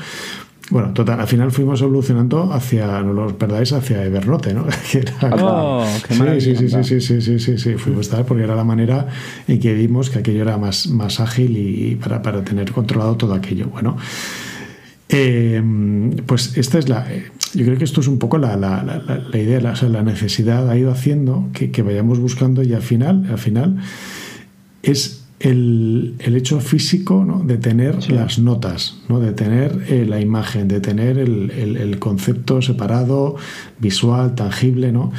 Bueno, 0.69 0.93
total, 0.93 1.19
al 1.19 1.27
final 1.27 1.51
fuimos 1.51 1.81
evolucionando 1.81 2.53
hacia, 2.53 3.01
no 3.01 3.13
lo 3.13 3.37
perdáis, 3.37 3.71
hacia 3.71 4.03
Evernote, 4.03 4.53
¿no? 4.53 4.67
oh, 5.41 5.83
qué 6.07 6.13
sí, 6.41 6.55
sí, 6.55 6.69
sí, 6.69 6.83
sí, 6.83 7.01
sí, 7.01 7.21
sí, 7.21 7.39
sí, 7.39 7.57
sí, 7.57 7.73
fuimos 7.75 8.09
tal 8.09 8.25
porque 8.25 8.43
era 8.43 8.55
la 8.55 8.63
manera 8.63 9.07
en 9.47 9.59
que 9.59 9.73
vimos 9.73 10.11
que 10.11 10.19
aquello 10.19 10.43
era 10.43 10.57
más, 10.57 10.87
más 10.87 11.21
ágil 11.21 11.57
y 11.57 11.95
para, 11.95 12.21
para 12.21 12.43
tener 12.43 12.71
controlado 12.71 13.15
todo 13.15 13.33
aquello. 13.33 13.67
Bueno, 13.69 13.97
eh, 15.09 15.61
pues 16.25 16.57
esta 16.57 16.77
es 16.77 16.87
la. 16.87 17.07
Yo 17.55 17.65
creo 17.65 17.77
que 17.77 17.83
esto 17.83 17.99
es 18.01 18.07
un 18.07 18.19
poco 18.19 18.37
la, 18.37 18.55
la, 18.55 18.83
la, 18.83 19.37
idea, 19.37 19.59
la, 19.59 19.73
la, 19.73 20.03
necesidad 20.03 20.69
ha 20.69 20.77
ido 20.77 20.91
haciendo 20.91 21.49
que, 21.51 21.71
que, 21.71 21.81
vayamos 21.81 22.19
buscando 22.19 22.61
y 22.61 22.73
al 22.73 22.83
final, 22.83 23.25
al 23.27 23.39
final 23.39 23.77
es 24.83 25.25
el, 25.39 26.15
el 26.19 26.35
hecho 26.35 26.59
físico 26.59 27.25
¿no? 27.25 27.39
de 27.39 27.57
tener 27.57 28.11
las 28.11 28.37
notas, 28.39 28.97
¿no? 29.07 29.19
de 29.19 29.31
tener 29.31 29.85
eh, 29.87 30.05
la 30.07 30.19
imagen, 30.19 30.67
de 30.67 30.79
tener 30.79 31.17
el, 31.17 31.49
el, 31.51 31.77
el, 31.77 31.97
concepto 31.97 32.61
separado, 32.61 33.35
visual, 33.79 34.35
tangible, 34.35 34.91
¿no? 34.91 35.11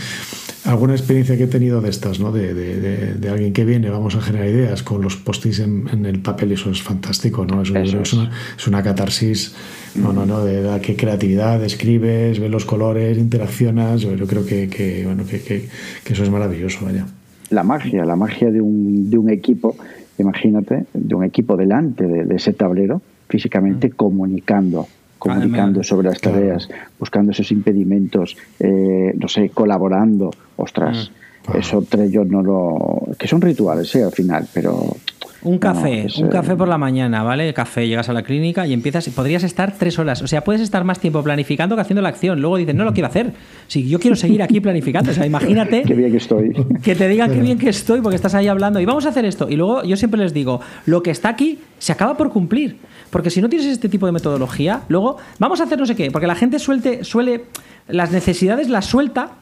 Alguna 0.64 0.94
experiencia 0.94 1.36
que 1.36 1.44
he 1.44 1.48
tenido 1.48 1.80
de 1.80 1.90
estas, 1.90 2.20
¿no? 2.20 2.32
De, 2.32 2.54
de, 2.54 3.14
de, 3.14 3.28
alguien 3.30 3.52
que 3.52 3.64
viene, 3.64 3.88
vamos 3.90 4.14
a 4.16 4.20
generar 4.20 4.48
ideas 4.48 4.82
con 4.82 5.00
los 5.02 5.16
post 5.16 5.46
en, 5.46 5.88
en, 5.92 6.06
el 6.06 6.20
papel, 6.20 6.52
eso 6.52 6.70
es 6.70 6.82
fantástico, 6.82 7.46
¿no? 7.46 7.62
Eso, 7.62 7.76
eso 7.78 8.00
es. 8.00 8.12
una, 8.12 8.30
es, 8.56 8.66
una, 8.66 8.82
catarsis, 8.82 9.54
no, 9.94 10.12
no, 10.12 10.26
no, 10.26 10.44
de, 10.44 10.62
de 10.62 10.80
qué 10.80 10.96
creatividad, 10.96 11.62
escribes, 11.64 12.38
ves 12.38 12.50
los 12.50 12.64
colores, 12.64 13.16
interaccionas, 13.16 14.02
yo, 14.02 14.14
yo 14.14 14.26
creo 14.26 14.44
que, 14.44 14.68
que 14.68 15.04
bueno, 15.06 15.24
que, 15.24 15.40
que, 15.40 15.68
que, 16.04 16.12
eso 16.12 16.22
es 16.22 16.30
maravilloso, 16.30 16.84
vaya. 16.84 17.06
La 17.48 17.62
magia, 17.62 18.04
la 18.04 18.16
magia 18.16 18.50
de 18.50 18.60
un, 18.60 19.10
de 19.10 19.18
un 19.18 19.30
equipo, 19.30 19.76
imagínate, 20.18 20.84
de 20.92 21.14
un 21.14 21.24
equipo 21.24 21.56
delante 21.56 22.06
de, 22.06 22.36
ese 22.36 22.52
tablero, 22.52 23.02
físicamente 23.28 23.88
mm. 23.88 23.92
comunicando 23.92 24.86
comunicando 25.20 25.84
sobre 25.84 26.08
las 26.08 26.20
tareas, 26.20 26.68
buscando 26.98 27.30
esos 27.30 27.52
impedimentos, 27.52 28.36
eh, 28.58 29.12
no 29.14 29.28
sé, 29.28 29.50
colaborando. 29.50 30.30
Ostras, 30.56 31.12
mm. 31.46 31.56
eso 31.58 31.86
yo 32.10 32.24
no 32.24 32.42
lo. 32.42 33.02
que 33.16 33.28
son 33.28 33.40
rituales, 33.40 33.94
¿eh? 33.94 34.02
Al 34.02 34.12
final, 34.12 34.48
pero 34.52 34.96
un 35.42 35.58
café, 35.58 36.06
un 36.18 36.28
café 36.28 36.54
por 36.54 36.68
la 36.68 36.76
mañana, 36.76 37.22
¿vale? 37.22 37.54
Café, 37.54 37.88
llegas 37.88 38.10
a 38.10 38.12
la 38.12 38.22
clínica 38.22 38.66
y 38.66 38.74
empiezas, 38.74 39.08
podrías 39.08 39.42
estar 39.42 39.72
tres 39.78 39.98
horas, 39.98 40.20
o 40.20 40.26
sea, 40.26 40.44
puedes 40.44 40.60
estar 40.60 40.84
más 40.84 41.00
tiempo 41.00 41.22
planificando 41.22 41.76
que 41.76 41.80
haciendo 41.80 42.02
la 42.02 42.10
acción. 42.10 42.42
Luego 42.42 42.58
dices, 42.58 42.74
no 42.74 42.84
lo 42.84 42.92
quiero 42.92 43.08
hacer. 43.08 43.32
Si 43.66 43.88
yo 43.88 43.98
quiero 43.98 44.16
seguir 44.16 44.42
aquí 44.42 44.60
planificando, 44.60 45.12
o 45.12 45.14
sea, 45.14 45.24
imagínate. 45.24 45.82
qué 45.86 45.94
bien 45.94 46.10
que 46.10 46.18
estoy. 46.18 46.52
Que 46.82 46.94
te 46.94 47.08
digan 47.08 47.30
qué 47.30 47.40
bien 47.40 47.58
que 47.58 47.68
estoy 47.68 48.00
porque 48.00 48.16
estás 48.16 48.34
ahí 48.34 48.48
hablando 48.48 48.80
y 48.80 48.84
vamos 48.84 49.06
a 49.06 49.10
hacer 49.10 49.24
esto. 49.24 49.48
Y 49.48 49.56
luego 49.56 49.82
yo 49.84 49.96
siempre 49.96 50.20
les 50.20 50.34
digo, 50.34 50.60
lo 50.86 51.02
que 51.02 51.10
está 51.10 51.30
aquí 51.30 51.58
se 51.78 51.92
acaba 51.92 52.16
por 52.16 52.30
cumplir. 52.30 52.76
Porque 53.10 53.30
si 53.30 53.40
no 53.40 53.48
tienes 53.48 53.66
este 53.66 53.88
tipo 53.88 54.06
de 54.06 54.12
metodología, 54.12 54.82
luego 54.88 55.18
vamos 55.38 55.60
a 55.60 55.64
hacer 55.64 55.78
no 55.78 55.86
sé 55.86 55.96
qué, 55.96 56.10
porque 56.10 56.26
la 56.26 56.36
gente 56.36 56.58
suelte, 56.58 57.04
suele, 57.04 57.46
las 57.88 58.12
necesidades 58.12 58.68
las 58.68 58.86
suelta 58.86 59.32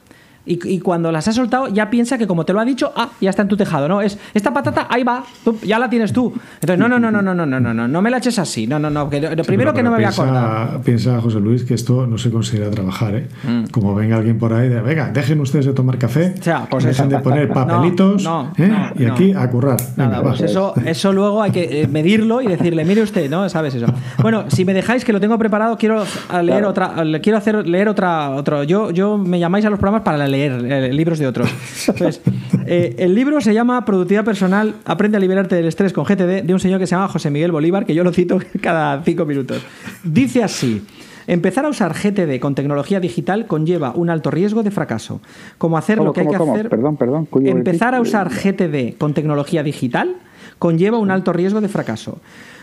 y, 0.48 0.80
cuando 0.80 1.12
las 1.12 1.28
has 1.28 1.34
soltado 1.34 1.68
ya 1.68 1.90
piensa 1.90 2.18
que 2.18 2.26
como 2.26 2.44
te 2.44 2.52
lo 2.52 2.60
ha 2.60 2.64
dicho, 2.64 2.92
ah, 2.96 3.10
ya 3.20 3.30
está 3.30 3.42
en 3.42 3.48
tu 3.48 3.56
tejado, 3.56 3.88
¿no? 3.88 4.00
Es 4.00 4.18
esta 4.34 4.52
patata, 4.52 4.86
ahí 4.90 5.04
va, 5.04 5.24
ya 5.62 5.78
la 5.78 5.90
tienes 5.90 6.12
tú. 6.12 6.32
Entonces, 6.60 6.78
no, 6.78 6.88
no, 6.88 6.98
no, 6.98 7.10
no, 7.10 7.22
no, 7.22 7.34
no, 7.34 7.46
no, 7.46 7.60
no, 7.60 7.74
no, 7.74 7.88
no 7.88 8.02
me 8.02 8.10
la 8.10 8.18
eches 8.18 8.38
así. 8.38 8.66
No, 8.66 8.78
no, 8.78 8.90
no, 8.90 9.10
que 9.10 9.20
lo 9.20 9.44
primero 9.44 9.74
que 9.74 9.82
no 9.82 9.90
me 9.90 9.96
voy 9.96 10.04
a 10.04 10.08
acordar. 10.08 10.80
Piensa 10.82 11.20
José 11.20 11.40
Luis 11.40 11.64
que 11.64 11.74
esto 11.74 12.06
no 12.06 12.18
se 12.18 12.30
considera 12.30 12.70
trabajar, 12.70 13.14
¿eh? 13.14 13.28
Mm. 13.44 13.64
Como 13.70 13.94
venga 13.94 14.16
alguien 14.16 14.38
por 14.38 14.52
ahí 14.52 14.68
de, 14.68 14.80
venga, 14.80 15.10
dejen 15.10 15.40
ustedes 15.40 15.66
de 15.66 15.72
tomar 15.72 15.98
café, 15.98 16.34
o 16.38 16.42
sea, 16.42 16.66
pues 16.70 16.84
dejen 16.84 17.08
de 17.08 17.18
poner 17.18 17.48
papelitos 17.48 18.28
¿eh? 18.56 18.72
y 18.96 19.04
aquí 19.04 19.32
a 19.32 19.48
currar. 19.50 19.78
Nada, 19.96 20.22
pues 20.22 20.40
eso, 20.40 20.74
eso 20.84 21.12
luego 21.12 21.42
hay 21.42 21.50
que 21.50 21.82
eh, 21.82 21.88
medirlo 21.88 22.40
y 22.40 22.46
decirle, 22.46 22.84
mire 22.84 23.02
usted, 23.02 23.30
¿no? 23.30 23.48
¿Sabes 23.48 23.74
eso? 23.74 23.86
Bueno, 24.22 24.44
si 24.48 24.64
me 24.64 24.74
dejáis 24.74 25.04
que 25.04 25.12
lo 25.12 25.20
tengo 25.20 25.38
preparado, 25.38 25.76
quiero 25.76 26.04
leer 26.42 26.64
otra, 26.64 26.94
quiero 27.22 27.38
hacer 27.38 27.66
leer 27.66 27.88
otra, 27.88 28.30
otro. 28.30 28.62
Yo, 28.64 28.90
yo 28.90 29.18
me 29.18 29.38
llamáis 29.38 29.64
a 29.64 29.70
los 29.70 29.78
programas 29.78 30.02
para 30.02 30.18
leer 30.38 30.84
eh, 30.84 30.92
libros 30.92 31.18
de 31.18 31.26
otros. 31.26 31.50
Entonces, 31.88 32.20
eh, 32.66 32.94
el 32.98 33.14
libro 33.14 33.40
se 33.40 33.54
llama 33.54 33.84
Productividad 33.84 34.24
Personal, 34.24 34.74
Aprende 34.84 35.16
a 35.16 35.20
liberarte 35.20 35.56
del 35.56 35.66
estrés 35.66 35.92
con 35.92 36.04
GTD, 36.04 36.44
de 36.44 36.52
un 36.52 36.60
señor 36.60 36.78
que 36.78 36.86
se 36.86 36.94
llama 36.94 37.08
José 37.08 37.30
Miguel 37.30 37.52
Bolívar, 37.52 37.84
que 37.84 37.94
yo 37.94 38.04
lo 38.04 38.12
cito 38.12 38.38
cada 38.60 39.02
cinco 39.02 39.24
minutos. 39.24 39.62
Dice 40.04 40.42
así. 40.42 40.82
Empezar 41.26 41.66
a 41.66 41.68
usar 41.68 41.92
GTD 41.92 42.40
con 42.40 42.54
tecnología 42.54 43.00
digital 43.00 43.46
conlleva 43.46 43.92
un 43.94 44.08
alto 44.08 44.30
riesgo 44.30 44.62
de 44.62 44.70
fracaso. 44.70 45.20
Como 45.58 45.76
hacer 45.76 45.98
lo 45.98 46.14
que 46.14 46.20
hay 46.20 46.26
que 46.26 46.36
hacer. 46.36 46.70
Perdón, 46.70 46.96
perdón. 46.96 47.28
Empezar 47.44 47.94
a 47.94 48.00
usar 48.00 48.30
GTD 48.30 48.96
con 48.96 49.12
tecnología 49.12 49.62
digital 49.62 50.16
conlleva 50.58 50.96
un 50.96 51.10
alto 51.10 51.34
riesgo 51.34 51.60
de 51.60 51.68
fracaso. 51.68 52.20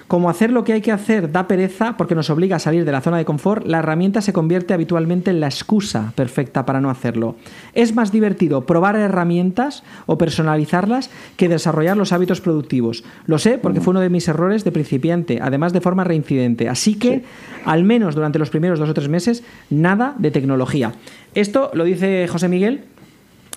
Como 0.07 0.29
hacer 0.29 0.51
lo 0.51 0.63
que 0.63 0.73
hay 0.73 0.81
que 0.81 0.91
hacer 0.91 1.31
da 1.31 1.47
pereza 1.47 1.97
porque 1.97 2.13
nos 2.13 2.29
obliga 2.29 2.57
a 2.57 2.59
salir 2.59 2.85
de 2.85 2.91
la 2.91 3.01
zona 3.01 3.17
de 3.17 3.25
confort, 3.25 3.65
la 3.65 3.79
herramienta 3.79 4.21
se 4.21 4.33
convierte 4.33 4.75
habitualmente 4.75 5.31
en 5.31 5.39
la 5.39 5.47
excusa 5.47 6.13
perfecta 6.15 6.63
para 6.63 6.79
no 6.79 6.91
hacerlo. 6.91 7.35
Es 7.73 7.95
más 7.95 8.11
divertido 8.11 8.67
probar 8.67 8.95
herramientas 8.97 9.83
o 10.05 10.19
personalizarlas 10.19 11.09
que 11.37 11.49
desarrollar 11.49 11.97
los 11.97 12.13
hábitos 12.13 12.39
productivos. 12.39 13.03
Lo 13.25 13.39
sé 13.39 13.57
porque 13.57 13.81
fue 13.81 13.91
uno 13.91 13.99
de 13.99 14.11
mis 14.11 14.27
errores 14.27 14.63
de 14.63 14.71
principiante, 14.71 15.39
además 15.41 15.73
de 15.73 15.81
forma 15.81 16.03
reincidente. 16.03 16.69
Así 16.69 16.93
que, 16.93 17.23
al 17.65 17.83
menos 17.83 18.13
durante 18.13 18.37
los 18.37 18.51
primeros 18.51 18.77
dos 18.77 18.89
o 18.89 18.93
tres 18.93 19.09
meses, 19.09 19.43
nada 19.71 20.13
de 20.19 20.29
tecnología. 20.29 20.93
Esto 21.33 21.71
lo 21.73 21.83
dice 21.83 22.27
José 22.27 22.47
Miguel 22.47 22.83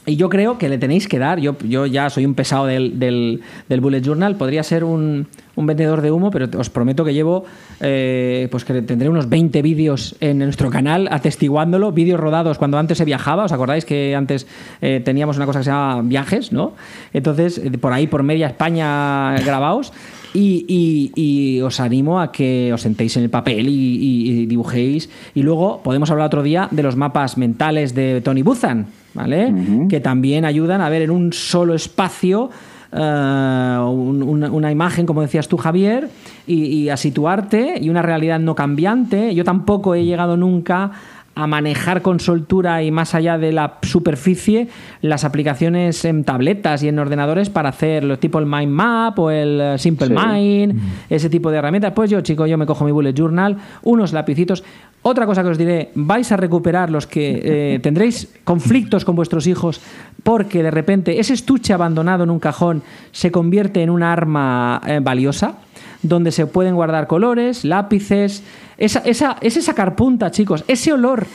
y 0.08 0.16
yo 0.16 0.28
creo 0.28 0.58
que 0.58 0.68
le 0.68 0.78
tenéis 0.78 1.06
que 1.06 1.18
dar, 1.18 1.38
yo, 1.38 1.56
yo 1.58 1.86
ya 1.86 2.08
soy 2.10 2.24
un 2.24 2.34
pesado 2.34 2.66
del, 2.66 2.98
del, 2.98 3.80
Bullet 3.80 4.00
Journal, 4.00 4.36
podría 4.36 4.62
ser 4.62 4.82
un, 4.82 5.26
un, 5.54 5.66
vendedor 5.66 6.00
de 6.00 6.10
humo, 6.10 6.30
pero 6.30 6.48
os 6.58 6.70
prometo 6.70 7.04
que 7.04 7.12
llevo, 7.12 7.44
eh, 7.80 8.48
pues 8.50 8.64
que 8.64 8.80
tendré 8.82 9.08
unos 9.08 9.28
20 9.28 9.60
vídeos 9.60 10.16
en 10.20 10.38
nuestro 10.38 10.70
canal 10.70 11.08
atestiguándolo, 11.10 11.92
vídeos 11.92 12.18
rodados 12.18 12.58
cuando 12.58 12.78
antes 12.78 12.98
se 12.98 13.04
viajaba, 13.04 13.44
¿os 13.44 13.52
acordáis 13.52 13.84
que 13.84 14.16
antes 14.16 14.46
eh, 14.80 15.02
teníamos 15.04 15.36
una 15.36 15.46
cosa 15.46 15.60
que 15.60 15.64
se 15.64 15.70
llamaba 15.70 16.02
viajes, 16.02 16.52
¿no? 16.52 16.72
Entonces, 17.12 17.58
eh, 17.58 17.70
por 17.78 17.92
ahí, 17.92 18.06
por 18.06 18.22
media 18.22 18.46
España 18.46 19.34
grabados. 19.44 19.92
Y, 20.34 21.12
y, 21.16 21.60
os 21.62 21.80
animo 21.80 22.20
a 22.20 22.30
que 22.30 22.70
os 22.72 22.82
sentéis 22.82 23.16
en 23.16 23.24
el 23.24 23.30
papel 23.30 23.66
y, 23.68 24.46
dibujéis. 24.46 25.08
Y 25.34 25.42
luego 25.42 25.82
podemos 25.82 26.10
hablar 26.10 26.26
otro 26.26 26.42
día 26.42 26.68
de 26.70 26.82
los 26.82 26.96
mapas 26.96 27.38
mentales 27.38 27.94
de 27.94 28.20
Tony 28.20 28.42
Buzan, 28.42 28.86
¿vale? 29.14 29.86
Que 29.88 30.00
también 30.00 30.44
ayudan 30.44 30.80
a 30.80 30.88
ver 30.88 31.02
en 31.02 31.10
un 31.10 31.32
solo 31.32 31.74
espacio 31.74 32.50
eh, 32.90 33.78
una, 33.82 34.70
imagen, 34.72 35.04
como 35.04 35.20
decías 35.20 35.48
tú, 35.48 35.56
Javier, 35.56 36.08
y, 36.46 36.88
a 36.88 36.96
situarte, 36.96 37.74
y 37.80 37.90
una 37.90 38.02
realidad 38.02 38.40
no 38.40 38.54
cambiante. 38.54 39.34
Yo 39.34 39.44
tampoco 39.44 39.94
he 39.94 40.04
llegado 40.04 40.36
nunca 40.36 40.92
a 41.38 41.46
manejar 41.46 42.02
con 42.02 42.18
soltura 42.18 42.82
y 42.82 42.90
más 42.90 43.14
allá 43.14 43.38
de 43.38 43.52
la 43.52 43.78
superficie 43.82 44.66
las 45.02 45.22
aplicaciones 45.22 46.04
en 46.04 46.24
tabletas 46.24 46.82
y 46.82 46.88
en 46.88 46.98
ordenadores 46.98 47.48
para 47.48 47.68
hacer 47.68 48.02
lo 48.02 48.18
tipo 48.18 48.40
el 48.40 48.46
Mind 48.46 48.72
Map 48.72 49.16
o 49.20 49.30
el 49.30 49.60
eh, 49.60 49.78
Simple 49.78 50.08
Mind, 50.08 50.74
mm. 50.74 50.80
ese 51.08 51.30
tipo 51.30 51.52
de 51.52 51.58
herramientas. 51.58 51.92
Pues 51.94 52.10
yo, 52.10 52.20
chico, 52.22 52.44
yo 52.46 52.58
me 52.58 52.66
cojo 52.66 52.84
mi 52.84 52.90
bullet 52.90 53.14
journal, 53.14 53.56
unos 53.84 54.12
lapicitos. 54.12 54.64
Otra 55.02 55.26
cosa 55.26 55.44
que 55.44 55.50
os 55.50 55.58
diré, 55.58 55.92
vais 55.94 56.30
a 56.32 56.36
recuperar 56.36 56.90
los 56.90 57.06
que 57.06 57.40
eh, 57.44 57.78
tendréis 57.84 58.34
conflictos 58.42 59.04
con 59.04 59.14
vuestros 59.14 59.46
hijos 59.46 59.80
porque 60.24 60.64
de 60.64 60.72
repente 60.72 61.20
ese 61.20 61.34
estuche 61.34 61.72
abandonado 61.72 62.24
en 62.24 62.30
un 62.30 62.40
cajón 62.40 62.82
se 63.12 63.30
convierte 63.30 63.80
en 63.84 63.90
un 63.90 64.02
arma 64.02 64.80
eh, 64.84 64.98
valiosa 65.00 65.54
donde 66.02 66.32
se 66.32 66.46
pueden 66.46 66.74
guardar 66.74 67.06
colores, 67.06 67.64
lápices. 67.64 68.42
Esa, 68.76 69.00
esa, 69.00 69.36
ese 69.40 69.62
sacar 69.62 69.96
punta, 69.96 70.30
chicos, 70.30 70.64
ese 70.68 70.92
olor 70.92 71.26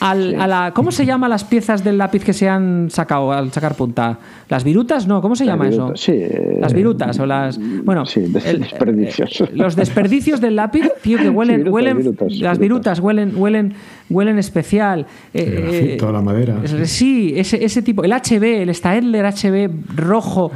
al, 0.00 0.40
a 0.40 0.46
la, 0.46 0.72
¿Cómo 0.74 0.92
se 0.92 1.04
llaman 1.04 1.30
las 1.30 1.44
piezas 1.44 1.82
del 1.82 1.98
lápiz 1.98 2.22
que 2.24 2.32
se 2.32 2.48
han 2.48 2.88
sacado 2.90 3.32
al 3.32 3.52
sacar 3.52 3.74
punta? 3.74 4.18
¿Las 4.48 4.62
virutas? 4.62 5.06
No, 5.06 5.20
¿cómo 5.20 5.34
se 5.34 5.44
llama 5.44 5.68
eso? 5.68 5.92
Sí, 5.96 6.12
eh, 6.12 6.58
las 6.60 6.72
virutas 6.72 7.18
o 7.18 7.26
las. 7.26 7.58
Bueno, 7.84 8.06
sí, 8.06 8.20
desperdicios. 8.20 9.40
Eh, 9.40 9.50
los 9.54 9.74
desperdicios 9.74 10.40
del 10.40 10.56
lápiz, 10.56 10.88
tío, 11.02 11.18
que 11.18 11.28
huelen. 11.28 11.68
huelen 11.68 12.16
las 12.40 12.58
virutas 12.58 13.00
huelen, 13.00 13.32
huelen, 13.36 13.74
huelen 14.08 14.38
especial. 14.38 15.06
Eh, 15.34 15.96
toda 15.98 16.12
la 16.12 16.22
madera. 16.22 16.56
Sí, 16.84 17.34
ese, 17.36 17.64
ese 17.64 17.82
tipo. 17.82 18.04
El 18.04 18.12
HB, 18.12 18.62
el 18.62 18.74
Staedtler 18.74 19.26
HB 19.26 19.96
rojo. 19.96 20.52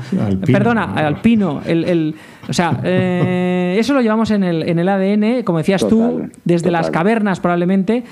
perdona, 0.47 0.95
alpino. 0.95 1.62
El, 1.66 1.84
el, 1.84 2.14
o 2.49 2.53
sea, 2.53 2.80
eso 2.84 3.95
lo 3.95 4.01
llevamos 4.01 4.30
en 4.30 4.45
el, 4.45 4.68
en 4.68 4.78
el 4.78 4.88
ADN, 4.88 5.43
como 5.43 5.59
decías 5.59 5.86
tú, 5.86 6.28
desde 6.45 6.70
las 6.70 6.90
cavernas 6.90 7.40
probablemente. 7.40 8.05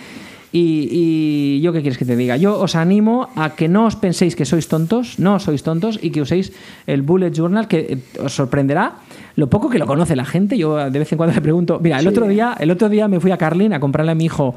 Y, 0.52 1.60
yo 1.60 1.72
qué 1.72 1.80
quieres 1.80 1.98
que 1.98 2.04
te 2.04 2.16
diga, 2.16 2.36
yo 2.36 2.58
os 2.58 2.74
animo 2.74 3.28
a 3.36 3.54
que 3.54 3.68
no 3.68 3.86
os 3.86 3.94
penséis 3.94 4.34
que 4.34 4.44
sois 4.44 4.66
tontos, 4.66 5.18
no 5.18 5.38
sois 5.38 5.62
tontos 5.62 5.98
y 6.02 6.10
que 6.10 6.22
uséis 6.22 6.52
el 6.86 7.02
bullet 7.02 7.30
journal 7.30 7.68
que 7.68 7.78
eh, 7.78 7.98
os 8.18 8.34
sorprenderá 8.34 8.98
lo 9.36 9.48
poco 9.48 9.70
que 9.70 9.78
lo 9.78 9.86
conoce 9.86 10.16
la 10.16 10.24
gente. 10.24 10.58
Yo 10.58 10.90
de 10.90 10.98
vez 10.98 11.12
en 11.12 11.18
cuando 11.18 11.34
le 11.34 11.40
pregunto, 11.40 11.78
mira, 11.80 12.00
el 12.00 12.08
otro 12.08 12.26
día, 12.26 12.56
el 12.58 12.70
otro 12.70 12.88
día 12.88 13.06
me 13.06 13.20
fui 13.20 13.30
a 13.30 13.36
Carlin 13.36 13.72
a 13.74 13.80
comprarle 13.80 14.12
a 14.12 14.14
mi 14.14 14.24
hijo 14.24 14.56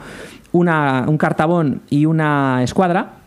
una, 0.51 1.05
un 1.07 1.17
cartabón 1.17 1.81
y 1.89 2.05
una 2.05 2.63
escuadra 2.63 3.19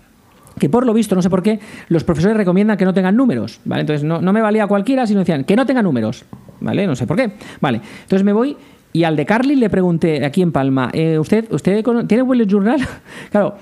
que 0.58 0.68
por 0.70 0.86
lo 0.86 0.94
visto, 0.94 1.14
no 1.14 1.22
sé 1.22 1.28
por 1.28 1.42
qué, 1.42 1.60
los 1.88 2.02
profesores 2.02 2.36
recomiendan 2.36 2.78
que 2.78 2.86
no 2.86 2.94
tengan 2.94 3.14
números, 3.14 3.60
¿vale? 3.64 3.82
Entonces 3.82 4.04
no, 4.04 4.20
no 4.22 4.32
me 4.32 4.40
valía 4.40 4.66
cualquiera, 4.66 5.06
sino 5.06 5.20
decían 5.20 5.44
que 5.44 5.54
no 5.54 5.66
tenga 5.66 5.82
números, 5.82 6.24
¿vale? 6.60 6.86
No 6.86 6.96
sé 6.96 7.06
por 7.06 7.16
qué. 7.16 7.32
Vale, 7.60 7.80
entonces 8.04 8.24
me 8.24 8.32
voy 8.32 8.56
y 8.97 9.05
al 9.05 9.14
de 9.14 9.26
Carly 9.26 9.57
le 9.57 9.68
pregunté 9.68 10.24
aquí 10.24 10.40
en 10.40 10.53
Palma, 10.53 10.88
eh, 10.94 11.18
¿usted, 11.18 11.53
usted 11.53 11.84
tiene 12.07 12.22
bullet 12.22 12.47
journal? 12.47 12.80
claro, 13.30 13.57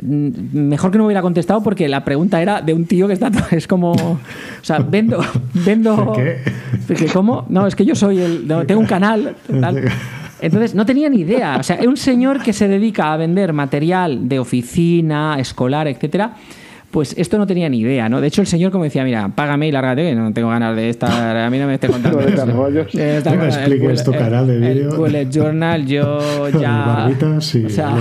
mm, 0.00 0.30
mejor 0.56 0.90
que 0.90 0.96
no 0.96 1.04
hubiera 1.04 1.20
contestado 1.20 1.62
porque 1.62 1.88
la 1.88 2.02
pregunta 2.02 2.40
era 2.40 2.62
de 2.62 2.72
un 2.72 2.86
tío 2.86 3.06
que 3.06 3.12
está 3.12 3.30
es 3.50 3.66
como 3.68 3.92
o 3.92 4.18
sea 4.62 4.78
vendo 4.78 5.22
vendo 5.52 6.14
¿Qué? 6.14 7.06
cómo 7.12 7.44
no 7.50 7.66
es 7.66 7.76
que 7.76 7.84
yo 7.84 7.94
soy 7.94 8.18
el 8.18 8.48
tengo 8.66 8.80
un 8.80 8.86
canal 8.86 9.36
entonces 10.40 10.74
no 10.74 10.86
tenía 10.86 11.10
ni 11.10 11.20
idea 11.20 11.58
o 11.60 11.62
sea 11.62 11.76
es 11.76 11.86
un 11.86 11.98
señor 11.98 12.42
que 12.42 12.54
se 12.54 12.66
dedica 12.66 13.12
a 13.12 13.18
vender 13.18 13.52
material 13.52 14.26
de 14.26 14.38
oficina 14.38 15.36
escolar 15.38 15.86
etcétera 15.86 16.36
pues 16.92 17.14
esto 17.16 17.38
no 17.38 17.46
tenía 17.46 17.70
ni 17.70 17.80
idea, 17.80 18.10
¿no? 18.10 18.20
De 18.20 18.26
hecho, 18.26 18.42
el 18.42 18.46
señor 18.46 18.70
como 18.70 18.84
decía, 18.84 19.02
mira, 19.02 19.30
págame 19.34 19.66
y 19.66 19.72
lárgate, 19.72 20.10
que 20.10 20.14
no 20.14 20.30
tengo 20.34 20.50
ganas 20.50 20.76
de 20.76 20.90
estar, 20.90 21.36
a 21.36 21.50
mí 21.50 21.58
no 21.58 21.66
me 21.66 21.74
esté 21.74 21.88
contando. 21.88 22.20
no 22.20 22.68
me 22.68 23.46
expliques 23.46 24.04
tu 24.04 24.12
canal 24.12 24.46
de 24.46 24.58
vídeo. 24.58 24.96
Bullet 24.96 25.28
Journal, 25.30 25.86
yo 25.86 26.50
ya... 26.60 27.08
o 27.08 27.40
sea, 27.40 27.96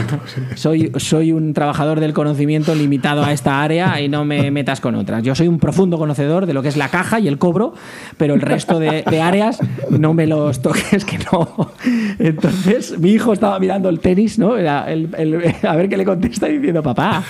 soy, 0.55 0.91
soy 0.97 1.31
un 1.31 1.53
trabajador 1.53 2.01
del 2.01 2.13
conocimiento 2.13 2.75
limitado 2.75 3.23
a 3.23 3.31
esta 3.31 3.63
área 3.63 4.01
y 4.01 4.09
no 4.09 4.25
me 4.25 4.51
metas 4.51 4.81
con 4.81 4.95
otras. 4.95 5.23
Yo 5.23 5.35
soy 5.35 5.47
un 5.47 5.57
profundo 5.57 5.97
conocedor 5.97 6.45
de 6.45 6.53
lo 6.53 6.61
que 6.61 6.67
es 6.67 6.75
la 6.75 6.89
caja 6.89 7.21
y 7.21 7.29
el 7.29 7.37
cobro, 7.37 7.73
pero 8.17 8.33
el 8.33 8.41
resto 8.41 8.77
de, 8.77 9.03
áreas 9.21 9.59
no 9.89 10.13
me 10.13 10.27
los 10.27 10.61
toques, 10.61 11.05
que 11.05 11.17
no. 11.31 11.71
Entonces, 12.19 12.99
mi 12.99 13.11
hijo 13.11 13.31
estaba 13.31 13.57
mirando 13.57 13.87
el 13.87 14.01
tenis, 14.01 14.37
¿no? 14.37 14.55
a 14.55 15.75
ver 15.75 15.89
qué 15.89 15.95
le 15.95 16.03
contesta 16.03 16.47
diciendo, 16.47 16.83
papá. 16.83 17.23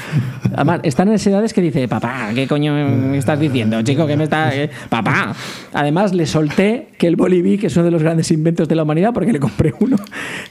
Además, 0.56 0.80
están 0.84 1.08
en 1.10 1.14
esa 1.16 1.30
edad 1.52 1.56
que 1.56 1.62
dice, 1.62 1.88
papá, 1.88 2.30
¿qué 2.34 2.48
coño 2.48 2.74
me 2.74 3.18
estás 3.18 3.40
diciendo, 3.40 3.82
chico? 3.82 4.08
¿Qué 4.08 4.18
me 4.18 4.24
está...? 4.24 4.52
Papá. 4.90 5.36
Además, 5.74 6.14
le 6.14 6.26
solté 6.26 6.88
que 6.98 7.08
el 7.08 7.16
Bolivic 7.16 7.64
es 7.66 7.76
uno 7.76 7.86
de 7.86 7.92
los 7.92 8.04
grandes 8.04 8.32
inventos 8.32 8.68
de 8.68 8.76
la 8.76 8.84
humanidad 8.84 9.14
porque 9.14 9.32
le 9.32 9.40
compré 9.40 9.74
uno. 9.80 9.98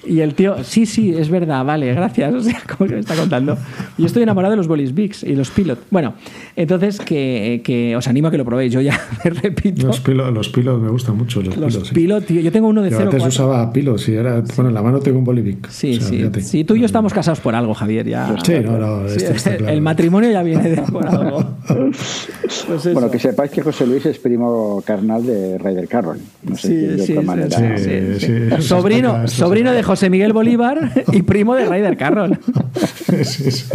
Y 0.06 0.20
el 0.20 0.34
tío, 0.34 0.62
sí, 0.64 0.86
sí, 0.86 1.14
es 1.14 1.28
verdad, 1.28 1.64
vale, 1.64 1.92
gracias. 1.94 2.34
O 2.40 2.42
sea, 2.42 2.62
¿cómo 2.66 2.88
que 2.88 2.94
me 2.94 3.00
está 3.00 3.14
contando? 3.16 3.58
Yo 3.98 4.06
estoy 4.06 4.22
enamorado 4.22 4.52
de 4.52 4.56
los 4.56 4.66
Bolis 4.66 4.94
y 5.24 5.34
los 5.34 5.50
Pilot. 5.50 5.78
Bueno, 5.90 6.14
entonces 6.56 7.00
que, 7.00 7.94
os 7.96 8.08
animo 8.08 8.28
a 8.28 8.30
que 8.30 8.38
lo 8.38 8.44
probéis. 8.44 8.72
Yo 8.72 8.80
ya 8.80 8.98
me 9.24 9.30
repito. 9.30 9.86
Los 9.86 10.00
Pilot, 10.00 10.32
los 10.32 10.48
pilot 10.48 10.80
me 10.80 10.90
gustan 10.90 11.16
mucho. 11.16 11.42
Los, 11.42 11.56
los 11.56 11.90
Pilot, 11.90 12.24
tío. 12.24 12.40
Yo 12.40 12.50
tengo 12.50 12.68
uno 12.68 12.82
de 12.82 12.90
cero. 12.90 13.10
Antes 13.12 13.26
usaba 13.26 13.72
Pilot, 13.72 14.08
y 14.08 14.16
ahora, 14.16 14.42
bueno, 14.56 14.68
en 14.68 14.74
la 14.74 14.82
mano 14.82 15.00
tengo 15.00 15.18
un 15.18 15.24
Bolivic. 15.24 15.68
Sí, 15.68 16.00
sí. 16.00 16.24
Sí, 16.40 16.64
tú 16.64 16.76
y 16.76 16.80
yo 16.80 16.86
estamos 16.86 17.12
casados 17.12 17.40
por 17.40 17.54
algo, 17.54 17.74
Javier. 17.74 18.08
Ya, 18.08 18.34
sí, 18.42 18.54
no, 18.64 18.78
no. 18.78 19.06
Esto 19.06 19.50
El 19.68 19.82
matrimonio 19.82 20.30
ya 20.30 20.42
viene 20.42 20.70
de 20.70 20.76
Pues 20.90 22.92
bueno, 22.92 23.10
que 23.10 23.18
sepáis 23.18 23.50
que 23.50 23.62
José 23.62 23.86
Luis 23.86 24.04
es 24.06 24.18
primo 24.18 24.82
carnal 24.84 25.24
de 25.24 25.58
Ryder 25.58 25.88
Carroll. 25.88 26.18
No 26.42 26.56
sé 26.56 26.74
de 26.74 27.02
otra 27.02 27.22
manera. 27.22 28.60
sobrino, 28.60 29.28
sobrino 29.28 29.72
de 29.72 29.82
José 29.82 30.10
Miguel 30.10 30.32
Bolívar 30.32 31.04
y 31.12 31.22
primo 31.22 31.54
de 31.54 31.66
Ryder 31.66 31.96
Carroll. 31.96 32.38
sí, 33.22 33.50
sí. 33.50 33.66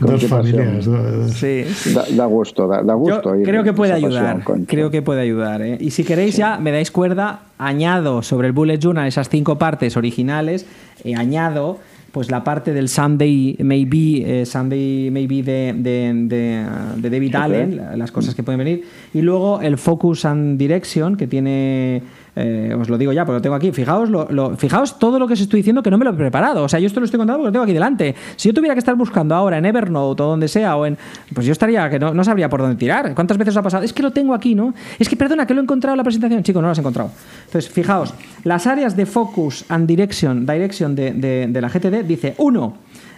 Dos 0.00 0.24
familias. 0.26 0.88
Sí, 1.34 1.64
Da, 2.16 2.26
gusto, 2.26 2.68
da, 2.68 2.94
gusto. 2.94 3.34
creo 3.44 3.64
que 3.64 3.72
puede 3.72 3.92
ayudar. 3.92 4.42
Creo 4.66 4.90
que 4.90 5.02
puede 5.02 5.22
ayudar. 5.22 5.62
¿eh? 5.62 5.78
Y 5.80 5.90
si 5.90 6.04
queréis 6.04 6.36
ya, 6.36 6.58
me 6.58 6.70
dais 6.70 6.90
cuerda, 6.90 7.40
añado 7.58 8.22
sobre 8.22 8.48
el 8.48 8.52
Bullet 8.52 8.78
Journal 8.78 9.06
esas 9.06 9.28
cinco 9.28 9.58
partes 9.58 9.96
originales, 9.96 10.66
y 11.02 11.14
añado 11.14 11.78
pues 12.14 12.30
la 12.30 12.44
parte 12.44 12.72
del 12.72 12.88
Sunday 12.88 13.56
Maybe, 13.58 14.42
eh, 14.42 14.46
Sunday 14.46 15.10
Maybe 15.10 15.42
de, 15.42 15.74
de, 15.74 17.10
David 17.10 17.34
Allen, 17.34 17.98
las 17.98 18.12
cosas 18.12 18.36
que 18.36 18.44
pueden 18.44 18.60
venir, 18.60 18.84
y 19.12 19.20
luego 19.20 19.60
el 19.60 19.76
Focus 19.76 20.24
and 20.24 20.56
Direction, 20.56 21.16
que 21.16 21.26
tiene 21.26 22.02
eh, 22.36 22.76
os 22.78 22.88
lo 22.88 22.98
digo 22.98 23.12
ya, 23.12 23.24
porque 23.24 23.36
lo 23.36 23.42
tengo 23.42 23.54
aquí. 23.54 23.72
Fijaos, 23.72 24.10
lo, 24.10 24.56
fijaos 24.56 24.98
todo 24.98 25.18
lo 25.18 25.26
que 25.26 25.34
os 25.34 25.40
estoy 25.40 25.60
diciendo 25.60 25.82
que 25.82 25.90
no 25.90 25.98
me 25.98 26.04
lo 26.04 26.10
he 26.12 26.14
preparado. 26.14 26.64
O 26.64 26.68
sea, 26.68 26.80
yo 26.80 26.86
esto 26.86 27.00
lo 27.00 27.04
estoy 27.04 27.18
contando 27.18 27.38
porque 27.38 27.48
lo 27.48 27.52
tengo 27.52 27.64
aquí 27.64 27.72
delante. 27.72 28.14
Si 28.36 28.48
yo 28.48 28.54
tuviera 28.54 28.74
que 28.74 28.80
estar 28.80 28.94
buscando 28.96 29.34
ahora 29.34 29.58
en 29.58 29.64
Evernote 29.64 30.22
o 30.22 30.26
donde 30.26 30.48
sea, 30.48 30.76
o 30.76 30.86
en. 30.86 30.98
Pues 31.32 31.46
yo 31.46 31.52
estaría 31.52 31.88
que 31.88 31.98
no, 31.98 32.24
sabría 32.24 32.48
por 32.48 32.60
dónde 32.60 32.76
tirar. 32.76 33.14
¿Cuántas 33.14 33.38
veces 33.38 33.56
ha 33.56 33.62
pasado? 33.62 33.84
Es 33.84 33.92
que 33.92 34.02
lo 34.02 34.10
tengo 34.10 34.34
aquí, 34.34 34.54
¿no? 34.54 34.74
Es 34.98 35.08
que, 35.08 35.16
perdona, 35.16 35.46
que 35.46 35.54
lo 35.54 35.60
he 35.60 35.64
encontrado 35.64 35.94
en 35.94 35.98
la 35.98 36.04
presentación. 36.04 36.42
Chicos, 36.42 36.60
no 36.60 36.68
lo 36.68 36.72
has 36.72 36.78
encontrado. 36.78 37.10
Entonces, 37.46 37.70
fijaos, 37.70 38.14
las 38.42 38.66
áreas 38.66 38.96
de 38.96 39.06
focus 39.06 39.64
and 39.68 39.86
direction, 39.86 40.46
direction 40.46 40.94
de, 40.94 41.12
de 41.48 41.60
la 41.60 41.68
GTD 41.68 42.04
dice: 42.04 42.34
uno, 42.38 42.74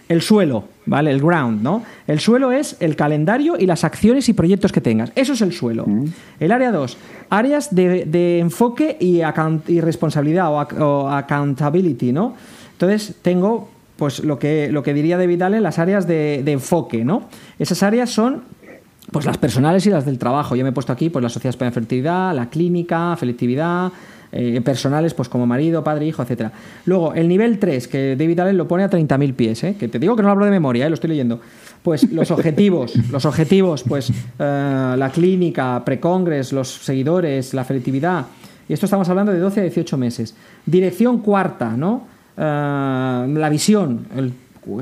el 0.08 0.22
suelo, 0.22 0.64
¿vale? 0.86 1.10
El 1.10 1.20
ground, 1.20 1.62
¿no? 1.62 1.82
El 2.06 2.20
suelo 2.20 2.52
es 2.52 2.76
el 2.80 2.94
calendario 2.96 3.56
y 3.58 3.66
las 3.66 3.84
acciones 3.84 4.28
y 4.28 4.32
proyectos 4.32 4.72
que 4.72 4.80
tengas. 4.80 5.10
Eso 5.14 5.32
es 5.32 5.40
el 5.40 5.52
suelo. 5.52 5.84
Mm. 5.86 6.06
El 6.40 6.52
área 6.52 6.70
2, 6.70 6.96
áreas 7.30 7.74
de, 7.74 8.38
enfoque 8.38 8.96
y, 9.00 9.20
y 9.68 9.80
responsabilidad 9.80 10.52
o, 10.52 11.08
accountability, 11.08 12.12
¿no? 12.12 12.34
Entonces 12.72 13.16
tengo, 13.22 13.68
pues 13.96 14.22
lo 14.22 14.38
que, 14.38 14.68
lo 14.70 14.82
que 14.82 14.94
diría 14.94 15.18
David 15.18 15.42
Allen, 15.42 15.62
las 15.62 15.78
áreas 15.78 16.06
de, 16.06 16.42
de 16.44 16.52
enfoque, 16.52 17.04
¿no? 17.04 17.24
Esas 17.58 17.82
áreas 17.82 18.10
son 18.10 18.42
pues 19.10 19.24
las 19.24 19.38
personales 19.38 19.86
y 19.86 19.90
las 19.90 20.04
del 20.04 20.18
trabajo. 20.18 20.56
Yo 20.56 20.64
me 20.64 20.70
he 20.70 20.72
puesto 20.72 20.92
aquí 20.92 21.10
pues 21.10 21.22
las 21.22 21.32
sociedades 21.32 21.56
para 21.56 21.70
la 21.70 21.74
fertilidad, 21.74 22.34
la 22.34 22.50
clínica, 22.50 23.16
selectividad, 23.18 23.92
eh, 24.32 24.60
personales, 24.60 25.14
pues 25.14 25.28
como 25.28 25.46
marido, 25.46 25.84
padre, 25.84 26.06
hijo, 26.06 26.22
etcétera. 26.22 26.52
Luego, 26.84 27.14
el 27.14 27.28
nivel 27.28 27.58
3, 27.58 27.88
que 27.88 28.16
David 28.16 28.40
Allen 28.40 28.56
lo 28.56 28.66
pone 28.66 28.84
a 28.84 28.90
30.000 28.90 29.34
pies, 29.34 29.64
¿eh? 29.64 29.76
que 29.78 29.88
te 29.88 29.98
digo 29.98 30.16
que 30.16 30.22
no 30.22 30.30
hablo 30.30 30.44
de 30.44 30.50
memoria, 30.50 30.86
¿eh? 30.86 30.88
lo 30.88 30.94
estoy 30.94 31.10
leyendo. 31.10 31.40
Pues 31.82 32.10
los 32.10 32.30
objetivos, 32.30 32.94
los 33.12 33.24
objetivos, 33.24 33.84
pues 33.84 34.12
la 34.38 35.10
clínica, 35.14 35.82
precongres, 35.84 36.52
los 36.52 36.68
seguidores, 36.68 37.54
la 37.54 37.64
selectividad. 37.64 38.26
Y 38.68 38.72
esto 38.72 38.86
estamos 38.86 39.08
hablando 39.08 39.32
de 39.32 39.38
12 39.38 39.60
a 39.60 39.62
18 39.62 39.96
meses. 39.96 40.34
Dirección 40.64 41.18
cuarta, 41.20 41.76
¿no? 41.76 42.16
la 42.36 43.48
visión, 43.50 44.06
el 44.14 44.32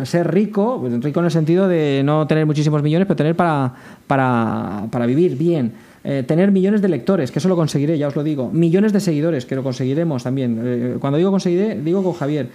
ser 0.06 0.32
rico, 0.32 0.78
pues, 0.80 0.92
rico 1.02 1.20
en 1.20 1.26
el 1.26 1.30
sentido 1.30 1.68
de 1.68 2.02
no 2.04 2.26
tener 2.26 2.46
muchísimos 2.46 2.82
millones, 2.82 3.06
pero 3.06 3.16
tener 3.16 3.36
para, 3.36 3.72
para, 4.06 4.86
para 4.90 5.06
vivir 5.06 5.36
bien. 5.36 5.72
Eh, 6.06 6.22
tener 6.22 6.52
millones 6.52 6.82
de 6.82 6.88
lectores, 6.90 7.30
que 7.30 7.38
eso 7.38 7.48
lo 7.48 7.56
conseguiré, 7.56 7.96
ya 7.96 8.08
os 8.08 8.14
lo 8.14 8.22
digo. 8.22 8.50
Millones 8.52 8.92
de 8.92 9.00
seguidores, 9.00 9.46
que 9.46 9.54
lo 9.54 9.62
conseguiremos 9.62 10.22
también. 10.22 10.60
Eh, 10.62 10.96
cuando 11.00 11.16
digo 11.16 11.30
conseguiré, 11.30 11.80
digo 11.80 12.02
con 12.02 12.12
Javier. 12.12 12.48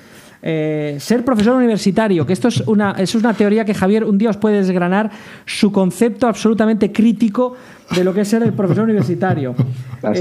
Eh, 0.43 0.97
ser 0.99 1.25
profesor 1.25 1.55
universitario, 1.55 2.27
que 2.27 2.33
esto 2.33 2.47
es 2.47 2.61
una, 2.67 2.91
es 2.91 3.15
una 3.15 3.33
teoría 3.33 3.65
que 3.65 3.73
Javier 3.73 4.03
un 4.03 4.19
día 4.19 4.29
os 4.29 4.37
puede 4.37 4.57
desgranar 4.57 5.09
su 5.45 5.71
concepto 5.71 6.27
absolutamente 6.27 6.91
crítico 6.91 7.55
de 7.93 8.03
lo 8.03 8.13
que 8.13 8.21
es 8.21 8.27
ser 8.27 8.43
el 8.43 8.53
profesor 8.53 8.83
universitario. 8.83 9.55
¿Ah, 10.03 10.13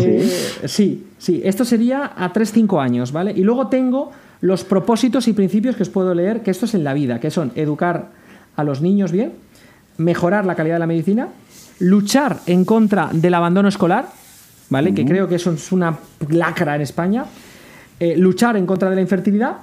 sí, 0.65 1.07
sí, 1.19 1.43
esto 1.45 1.67
sería 1.67 2.13
a 2.17 2.33
3-5 2.33 2.83
años, 2.83 3.13
¿vale? 3.13 3.33
Y 3.37 3.43
luego 3.43 3.69
tengo 3.69 4.11
los 4.41 4.65
propósitos 4.65 5.29
y 5.29 5.35
principios 5.35 5.77
que 5.77 5.83
os 5.83 5.91
puedo 5.91 6.15
leer, 6.15 6.43
que 6.43 6.51
esto 6.51 6.65
es 6.65 6.75
en 6.75 6.83
la 6.83 6.95
vida, 6.95 7.21
que 7.21 7.31
son 7.31 7.53
educar 7.55 8.09
a 8.57 8.65
los 8.65 8.81
niños 8.81 9.13
bien, 9.13 9.35
mejorar 9.99 10.47
la 10.47 10.55
calidad 10.55 10.77
de 10.77 10.81
la 10.81 10.87
medicina, 10.87 11.29
luchar 11.81 12.41
en 12.47 12.65
contra 12.65 13.11
del 13.13 13.35
abandono 13.35 13.69
escolar, 13.69 14.09
¿vale? 14.71 14.95
Que 14.95 15.05
creo 15.05 15.29
que 15.29 15.37
eso 15.37 15.53
es 15.53 15.73
una 15.73 15.99
lacra 16.29 16.77
en 16.77 16.83
España, 16.83 17.25
eh, 18.01 18.17
luchar 18.17 18.57
en 18.57 18.67
contra 18.67 18.91
de 18.91 18.97
la 18.97 19.03
infertilidad 19.03 19.59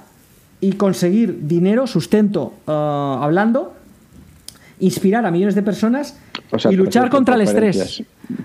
y 0.60 0.72
conseguir 0.72 1.46
dinero, 1.46 1.86
sustento 1.86 2.54
uh, 2.66 2.70
hablando, 2.70 3.74
inspirar 4.80 5.24
a 5.26 5.30
millones 5.30 5.54
de 5.54 5.62
personas 5.62 6.16
y 6.70 6.76
luchar 6.76 7.10
contra 7.10 7.34
el 7.34 7.42
estrés. 7.42 8.02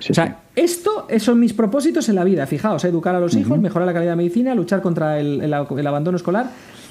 o 0.10 0.14
sea, 0.14 0.40
esto 0.56 1.08
son 1.20 1.40
mis 1.40 1.54
propósitos 1.54 2.10
en 2.10 2.16
la 2.16 2.24
vida. 2.24 2.46
Fijaos, 2.48 2.84
educar 2.86 3.16
a 3.16 3.20
los 3.20 3.36
hijos, 3.36 3.60
mejorar 3.60 3.86
la 3.86 3.94
calidad 3.94 4.14
de 4.14 4.18
medicina, 4.18 4.56
luchar 4.56 4.82
contra 4.82 5.20
el, 5.20 5.54
abandono 5.54 6.18
escolar, 6.18 6.50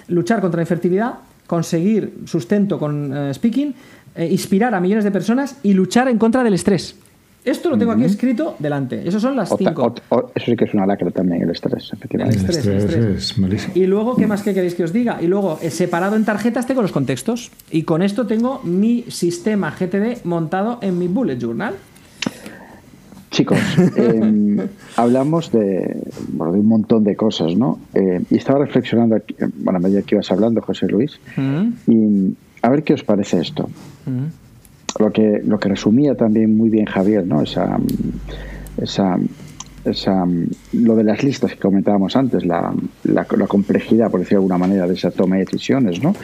luchar 0.09 0.41
contra 0.41 0.59
la 0.59 0.62
infertilidad, 0.62 1.14
conseguir 1.51 2.22
sustento 2.26 2.78
con 2.78 3.12
eh, 3.12 3.34
speaking, 3.34 3.74
eh, 4.14 4.28
inspirar 4.30 4.72
a 4.72 4.78
millones 4.78 5.03
de 5.03 5.11
personas 5.11 5.59
y 5.64 5.74
luchar 5.74 6.07
en 6.07 6.16
contra 6.16 6.44
del 6.44 6.55
estrés. 6.55 6.94
Esto 7.44 7.70
lo 7.70 7.76
tengo 7.76 7.90
aquí 7.90 8.05
escrito 8.05 8.55
delante. 8.61 9.09
Esas 9.09 9.20
son 9.20 9.34
las 9.34 9.53
cinco. 9.59 9.94
eso 10.09 10.44
sí 10.44 10.55
que 10.55 10.66
es 10.66 10.74
una 10.74 10.86
lacra 10.86 11.11
también, 11.11 11.42
el 11.42 11.51
estrés, 11.51 11.90
efectivamente. 11.92 12.38
El 12.44 12.51
estrés, 12.51 12.94
es 12.94 13.38
malísimo. 13.38 13.72
Y 13.74 13.86
luego, 13.86 14.14
¿qué 14.14 14.28
más 14.28 14.42
que 14.42 14.55
queréis 14.55 14.76
que 14.76 14.84
os 14.84 14.92
diga? 14.92 15.18
Y 15.20 15.26
luego, 15.26 15.59
eh, 15.61 15.70
separado 15.70 16.14
en 16.14 16.24
tarjetas, 16.24 16.68
tengo 16.68 16.82
los 16.82 16.92
contextos. 16.92 17.51
Y 17.72 17.82
con 17.82 18.03
esto 18.03 18.28
tengo 18.28 18.61
mi 18.62 19.07
sistema 19.09 19.72
GTD 19.72 20.24
montado 20.24 20.78
en 20.82 20.98
mi 20.98 21.09
bullet 21.09 21.38
journal. 21.40 21.74
Chicos, 23.31 23.59
em, 23.97 24.59
hablamos 24.97 25.53
de, 25.53 26.03
bueno, 26.33 26.53
de 26.53 26.61
un 26.61 26.66
montón 26.66 27.05
de 27.05 27.14
cosas, 27.14 27.55
¿no? 27.57 27.78
Eh, 27.95 28.22
y 28.31 28.37
estaba 28.37 28.59
reflexionando, 28.59 29.16
aquí, 29.16 29.35
bueno, 29.57 29.78
a 29.78 29.81
medida 29.81 30.03
que 30.03 30.16
ibas 30.16 30.31
hablando, 30.33 30.61
José 30.62 30.87
Luis, 30.89 31.20
y 31.87 32.37
a 32.62 32.68
ver 32.68 32.83
qué 32.83 32.95
os 32.95 33.05
parece 33.05 33.41
esto 33.41 33.68
lo 34.99 35.12
que, 35.12 35.41
lo 35.45 35.59
que 35.59 35.68
resumía 35.68 36.14
también 36.14 36.57
muy 36.57 36.70
bien 36.70 36.87
Javier, 36.87 37.26
¿no? 37.26 37.43
Esa, 37.43 37.78
esa, 38.81 39.18
esa, 39.85 40.26
lo 40.72 40.97
de 40.97 41.05
las 41.05 41.22
listas 41.22 41.53
que 41.53 41.59
comentábamos 41.59 42.16
antes, 42.16 42.45
la, 42.45 42.72
la, 43.05 43.24
complejidad, 43.24 44.11
por 44.11 44.20
decir 44.20 44.33
de 44.33 44.37
alguna 44.37 44.59
manera, 44.59 44.87
de 44.87 44.95
esa 44.95 45.11
toma 45.11 45.37
de 45.37 45.45
decisiones, 45.45 46.03
¿no? 46.03 46.14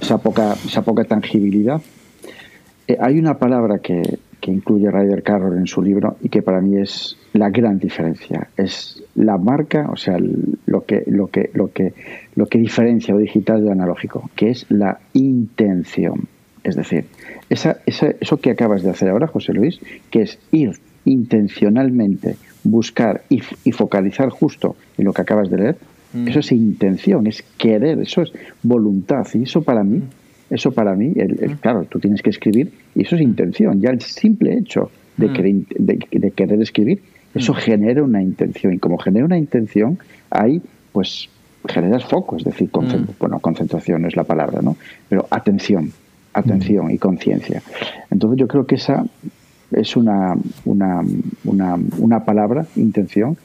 Esa 0.00 0.18
poca, 0.18 0.54
esa 0.66 0.82
poca 0.82 1.04
tangibilidad. 1.04 1.80
Eh, 2.88 2.96
hay 3.00 3.18
una 3.18 3.38
palabra 3.38 3.78
que, 3.78 4.18
que 4.40 4.50
incluye 4.50 4.90
Ryder 4.90 5.22
Carroll 5.22 5.58
en 5.58 5.66
su 5.66 5.82
libro 5.82 6.16
y 6.22 6.28
que 6.28 6.42
para 6.42 6.60
mí 6.60 6.80
es 6.80 7.16
la 7.32 7.50
gran 7.50 7.78
diferencia. 7.78 8.48
Es 8.56 9.02
la 9.14 9.38
marca, 9.38 9.88
o 9.90 9.96
sea, 9.96 10.16
lo 10.18 10.84
que, 10.84 11.04
lo 11.06 11.28
que, 11.28 11.50
lo 11.54 11.72
que, 11.72 11.92
lo 12.34 12.46
que 12.46 12.58
diferencia 12.58 13.14
lo 13.14 13.20
digital 13.20 13.64
de 13.64 13.72
analógico, 13.72 14.30
que 14.34 14.50
es 14.50 14.66
la 14.68 14.98
intención. 15.12 16.28
Es 16.64 16.76
decir, 16.76 17.06
esa, 17.48 17.78
eso 17.86 18.36
que 18.38 18.50
acabas 18.50 18.82
de 18.82 18.90
hacer 18.90 19.08
ahora, 19.08 19.26
José 19.26 19.52
Luis, 19.52 19.80
que 20.10 20.22
es 20.22 20.38
ir 20.50 20.72
intencionalmente, 21.04 22.36
buscar 22.64 23.22
y, 23.28 23.40
focalizar 23.72 24.28
justo 24.28 24.76
en 24.98 25.06
lo 25.06 25.12
que 25.12 25.22
acabas 25.22 25.50
de 25.50 25.56
leer, 25.56 25.76
mm. 26.12 26.28
eso 26.28 26.40
es 26.40 26.52
intención, 26.52 27.26
es 27.26 27.42
querer, 27.56 28.00
eso 28.00 28.22
es 28.22 28.32
voluntad. 28.62 29.26
Y 29.34 29.44
eso 29.44 29.62
para 29.62 29.82
mí, 29.82 29.98
mm. 29.98 30.19
Eso 30.50 30.72
para 30.72 30.94
mí, 30.94 31.12
el, 31.16 31.56
claro, 31.60 31.84
tú 31.84 31.98
tienes 31.98 32.22
que 32.22 32.30
escribir 32.30 32.72
y 32.94 33.02
eso 33.02 33.16
es 33.16 33.22
intención. 33.22 33.80
Ya 33.80 33.90
el 33.90 34.00
simple 34.00 34.58
hecho 34.58 34.90
de, 35.16 35.28
de, 35.78 36.30
querer 36.32 36.60
escribir, 36.60 37.02
eso 37.34 37.54
genera 37.54 38.02
una 38.02 38.22
intención. 38.22 38.74
Y 38.74 38.78
como 38.78 38.98
genera 38.98 39.24
una 39.24 39.38
intención, 39.38 39.98
hay 40.30 40.60
pues 40.92 41.28
generas 41.68 42.04
foco, 42.04 42.36
es 42.36 42.44
decir, 42.44 42.70
bueno, 43.18 43.38
concentración 43.38 44.04
es 44.06 44.16
la 44.16 44.24
palabra, 44.24 44.60
¿no? 44.62 44.76
Pero 45.08 45.26
atención 45.30 45.92
atención 46.32 46.90
y 46.90 46.98
conciencia. 46.98 47.62
Entonces 48.10 48.38
yo 48.38 48.46
creo 48.46 48.66
que 48.66 48.76
esa 48.76 49.04
es 49.72 49.96
una, 49.96 50.34
una, 50.64 51.02
una, 51.44 51.78
una, 51.98 52.24
palabra, 52.24 52.66
intención, 52.76 53.36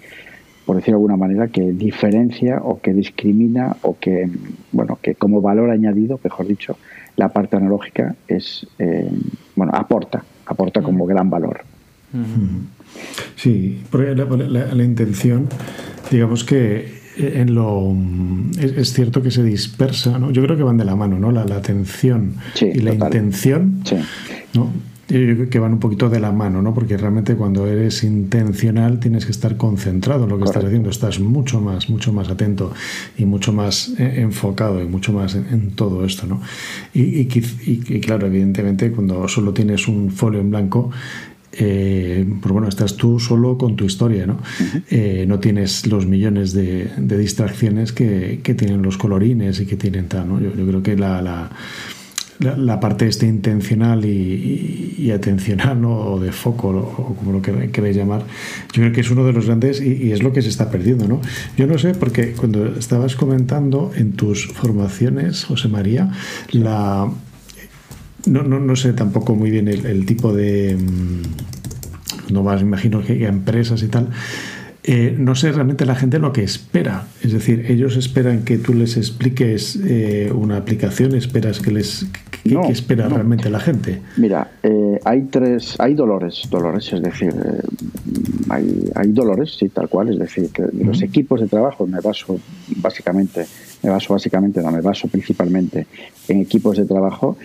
por 0.65 0.77
decirlo 0.77 0.97
de 0.99 1.03
alguna 1.03 1.17
manera, 1.17 1.47
que 1.47 1.71
diferencia 1.71 2.59
o 2.63 2.79
que 2.79 2.93
discrimina 2.93 3.75
o 3.81 3.97
que, 3.99 4.29
bueno, 4.71 4.97
que 5.01 5.15
como 5.15 5.41
valor 5.41 5.69
añadido, 5.69 6.19
mejor 6.23 6.47
dicho, 6.47 6.77
la 7.15 7.29
parte 7.29 7.55
analógica 7.55 8.15
es, 8.27 8.67
eh, 8.79 9.09
bueno, 9.55 9.71
aporta, 9.75 10.23
aporta 10.45 10.81
como 10.81 11.05
gran 11.05 11.29
valor. 11.29 11.61
Sí, 13.35 13.83
porque 13.91 14.15
la 14.15 14.83
intención, 14.83 15.49
digamos 16.09 16.45
que 16.45 16.95
en 17.17 17.55
lo 17.55 17.95
es, 18.59 18.93
cierto 18.93 19.21
que 19.21 19.31
se 19.31 19.43
dispersa, 19.43 20.19
¿no? 20.19 20.31
Yo 20.31 20.43
creo 20.43 20.57
que 20.57 20.63
van 20.63 20.77
de 20.77 20.85
la 20.85 20.95
mano, 20.95 21.17
¿no? 21.19 21.31
La, 21.31 21.41
atención 21.41 22.35
y 22.59 22.79
la 22.79 22.93
intención, 22.93 23.81
¿no? 24.53 24.69
Que 25.07 25.59
van 25.59 25.73
un 25.73 25.79
poquito 25.79 26.09
de 26.09 26.19
la 26.19 26.31
mano, 26.31 26.61
¿no? 26.61 26.73
Porque 26.73 26.97
realmente 26.97 27.35
cuando 27.35 27.67
eres 27.67 28.03
intencional 28.03 28.99
tienes 28.99 29.25
que 29.25 29.31
estar 29.31 29.55
concentrado 29.55 30.23
en 30.23 30.29
lo 30.31 30.37
que 30.39 30.45
estás 30.45 30.65
haciendo, 30.65 30.89
estás 30.89 31.19
mucho 31.19 31.61
más, 31.61 31.89
mucho 31.89 32.11
más 32.11 32.29
atento 32.29 32.73
y 33.17 33.25
mucho 33.25 33.53
más 33.53 33.93
eh, 33.99 34.21
enfocado 34.21 34.81
y 34.81 34.87
mucho 34.87 35.13
más 35.13 35.35
en, 35.35 35.71
todo 35.71 36.05
esto, 36.05 36.25
¿no? 36.25 36.41
Y, 36.93 37.21
y, 37.21 37.99
claro, 37.99 38.27
evidentemente 38.27 38.91
cuando 38.91 39.27
solo 39.27 39.53
tienes 39.53 39.87
un 39.87 40.11
folio 40.11 40.39
en 40.39 40.49
blanco 40.49 40.89
eh, 41.57 42.25
pues 42.41 42.51
bueno, 42.51 42.67
estás 42.67 42.97
tú 42.97 43.19
solo 43.19 43.57
con 43.57 43.75
tu 43.75 43.85
historia, 43.85 44.25
¿no? 44.25 44.39
Eh, 44.89 45.25
no 45.27 45.39
tienes 45.39 45.87
los 45.87 46.05
millones 46.05 46.53
de, 46.53 46.89
distracciones 46.97 47.93
que, 47.93 48.41
tienen 48.57 48.81
los 48.81 48.97
colorines 48.97 49.59
y 49.61 49.65
que 49.65 49.77
tienen 49.77 50.07
tal, 50.07 50.27
¿no? 50.27 50.41
Yo, 50.41 50.51
creo 50.51 50.83
que 50.83 50.97
la, 50.97 51.21
la, 51.21 51.49
parte 52.79 53.07
este 53.07 53.25
intencional 53.27 54.05
y, 54.05 55.11
atencional, 55.11 55.81
¿no? 55.81 55.95
O 55.95 56.19
de 56.19 56.31
foco, 56.31 56.69
o 56.69 57.15
como 57.15 57.31
lo 57.31 57.41
que 57.41 57.71
queréis 57.71 57.95
llamar, 57.95 58.21
yo 58.73 58.81
creo 58.81 58.91
que 58.91 59.01
es 59.01 59.11
uno 59.11 59.25
de 59.25 59.33
los 59.33 59.45
grandes 59.45 59.81
y, 59.81 60.11
es 60.11 60.23
lo 60.23 60.33
que 60.33 60.41
se 60.41 60.49
está 60.49 60.69
perdiendo, 60.69 61.07
¿no? 61.07 61.21
Yo 61.57 61.67
no 61.67 61.77
sé, 61.77 61.93
porque 61.93 62.33
cuando 62.33 62.75
estabas 62.77 63.15
comentando 63.15 63.91
en 63.95 64.13
tus 64.13 64.47
formaciones, 64.47 65.45
José 65.45 65.67
María, 65.67 66.11
la 66.51 67.09
no, 68.25 68.43
no, 68.43 68.59
no 68.59 68.75
sé 68.75 68.93
tampoco 68.93 69.35
muy 69.35 69.51
bien 69.51 69.67
el, 69.67 70.05
tipo 70.05 70.33
de... 70.33 70.75
Mm, 70.75 72.33
no 72.33 72.41
más, 72.41 72.61
imagino 72.61 73.03
que 73.03 73.25
empresas 73.25 73.83
y 73.83 73.87
tal. 73.87 74.09
Eh, 74.87 75.15
no 75.17 75.33
sé 75.33 75.51
realmente 75.51 75.83
la 75.83 75.95
gente 75.95 76.19
lo 76.19 76.31
que 76.31 76.43
espera. 76.43 77.07
Es 77.23 77.33
decir, 77.33 77.65
ellos 77.71 77.97
esperan 77.97 78.43
que 78.43 78.59
tú 78.59 78.75
les 78.75 78.97
expliques 78.97 79.79
eh, 79.83 80.31
una 80.31 80.57
aplicación, 80.57 81.15
esperas 81.15 81.59
que 81.59 81.71
les... 81.71 82.05
¿Qué, 82.43 82.55
espera 82.69 83.09
realmente 83.09 83.49
la 83.49 83.59
gente? 83.59 83.99
Mira, 84.17 84.51
eh, 84.61 84.99
hay 85.03 85.23
tres, 85.23 85.75
hay 85.79 85.95
dolores, 85.95 86.43
dolores, 86.51 86.93
es 86.93 87.01
decir, 87.01 87.33
hay, 88.49 88.91
hay, 88.93 89.11
dolores, 89.11 89.57
sí, 89.57 89.69
tal 89.69 89.89
cual, 89.89 90.09
es 90.09 90.19
decir, 90.19 90.49
que 90.51 90.61
los 90.83 91.01
equipos 91.01 91.41
de 91.41 91.47
trabajo 91.47 91.87
me 91.87 91.99
baso 92.01 92.39
básicamente, 92.75 93.47
me 93.81 93.89
baso 93.89 94.13
básicamente, 94.13 94.61
no, 94.61 94.69
me 94.69 94.81
baso 94.81 95.07
principalmente 95.07 95.87
en 96.27 96.41
equipos 96.41 96.77
de 96.77 96.85
trabajo 96.85 97.35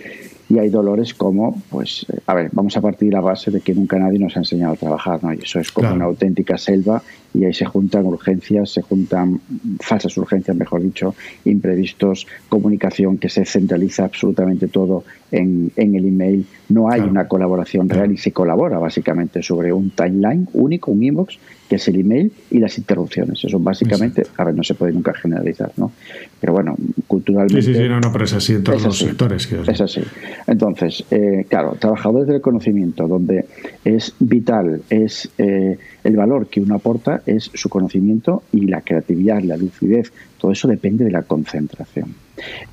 y 0.51 0.59
hay 0.59 0.69
dolores 0.69 1.13
como, 1.13 1.61
pues, 1.69 2.05
eh, 2.11 2.19
a 2.27 2.33
ver, 2.33 2.49
vamos 2.51 2.75
a 2.75 2.81
partir 2.81 3.07
de 3.07 3.15
la 3.15 3.21
base 3.21 3.51
de 3.51 3.61
que 3.61 3.73
nunca 3.73 3.97
nadie 3.97 4.19
nos 4.19 4.35
ha 4.35 4.39
enseñado 4.39 4.73
a 4.73 4.75
trabajar, 4.75 5.23
¿no? 5.23 5.33
Y 5.33 5.37
eso 5.37 5.61
es 5.61 5.71
como 5.71 5.93
una 5.93 6.03
auténtica 6.03 6.57
selva 6.57 7.01
y 7.33 7.45
ahí 7.45 7.53
se 7.53 7.63
juntan 7.63 8.05
urgencias, 8.05 8.71
se 8.71 8.81
juntan 8.81 9.39
falsas 9.79 10.17
urgencias, 10.17 10.57
mejor 10.57 10.83
dicho, 10.83 11.15
imprevistos, 11.45 12.27
comunicación 12.49 13.17
que 13.17 13.29
se 13.29 13.45
centraliza 13.45 14.03
absolutamente 14.03 14.67
todo 14.67 15.05
en, 15.31 15.71
en 15.77 15.95
el 15.95 16.05
email. 16.05 16.45
No 16.71 16.89
hay 16.89 17.01
una 17.01 17.27
colaboración 17.27 17.89
real 17.89 18.11
y 18.11 18.17
se 18.17 18.31
colabora 18.31 18.77
básicamente 18.77 19.41
sobre 19.43 19.73
un 19.73 19.91
timeline 19.91 20.47
único, 20.53 20.91
un 20.91 21.03
inbox, 21.03 21.37
que 21.69 21.75
es 21.75 21.87
el 21.87 21.99
email 21.99 22.31
y 22.49 22.59
las 22.59 22.77
interrupciones. 22.77 23.43
Eso 23.43 23.59
básicamente, 23.59 24.23
a 24.37 24.43
ver, 24.43 24.55
no 24.55 24.63
se 24.63 24.73
puede 24.73 24.91
nunca 24.91 25.13
generalizar, 25.13 25.71
¿no? 25.77 25.91
Pero 26.39 26.53
bueno, 26.53 26.75
culturalmente... 27.07 27.61
Sí, 27.61 27.73
sí, 27.73 27.79
sí, 27.79 27.87
no, 27.87 27.99
no, 27.99 28.11
pero 28.11 28.25
es 28.25 28.33
así 28.33 28.53
en 28.53 28.63
todos 28.63 28.83
los 28.83 28.97
sectores. 28.97 29.49
Es 29.67 29.81
así. 29.81 30.01
Entonces, 30.47 31.03
eh, 31.11 31.45
claro, 31.47 31.77
trabajadores 31.79 32.27
del 32.27 32.41
conocimiento, 32.41 33.07
donde 33.07 33.45
es 33.85 34.15
vital, 34.19 34.81
es 34.89 35.29
eh, 35.37 35.77
el 36.03 36.15
valor 36.15 36.47
que 36.47 36.61
uno 36.61 36.75
aporta, 36.75 37.21
es 37.25 37.51
su 37.53 37.69
conocimiento 37.69 38.43
y 38.51 38.67
la 38.67 38.81
creatividad, 38.81 39.41
la 39.41 39.57
lucidez, 39.57 40.11
todo 40.37 40.51
eso 40.51 40.67
depende 40.67 41.05
de 41.05 41.11
la 41.11 41.23
concentración. 41.23 42.13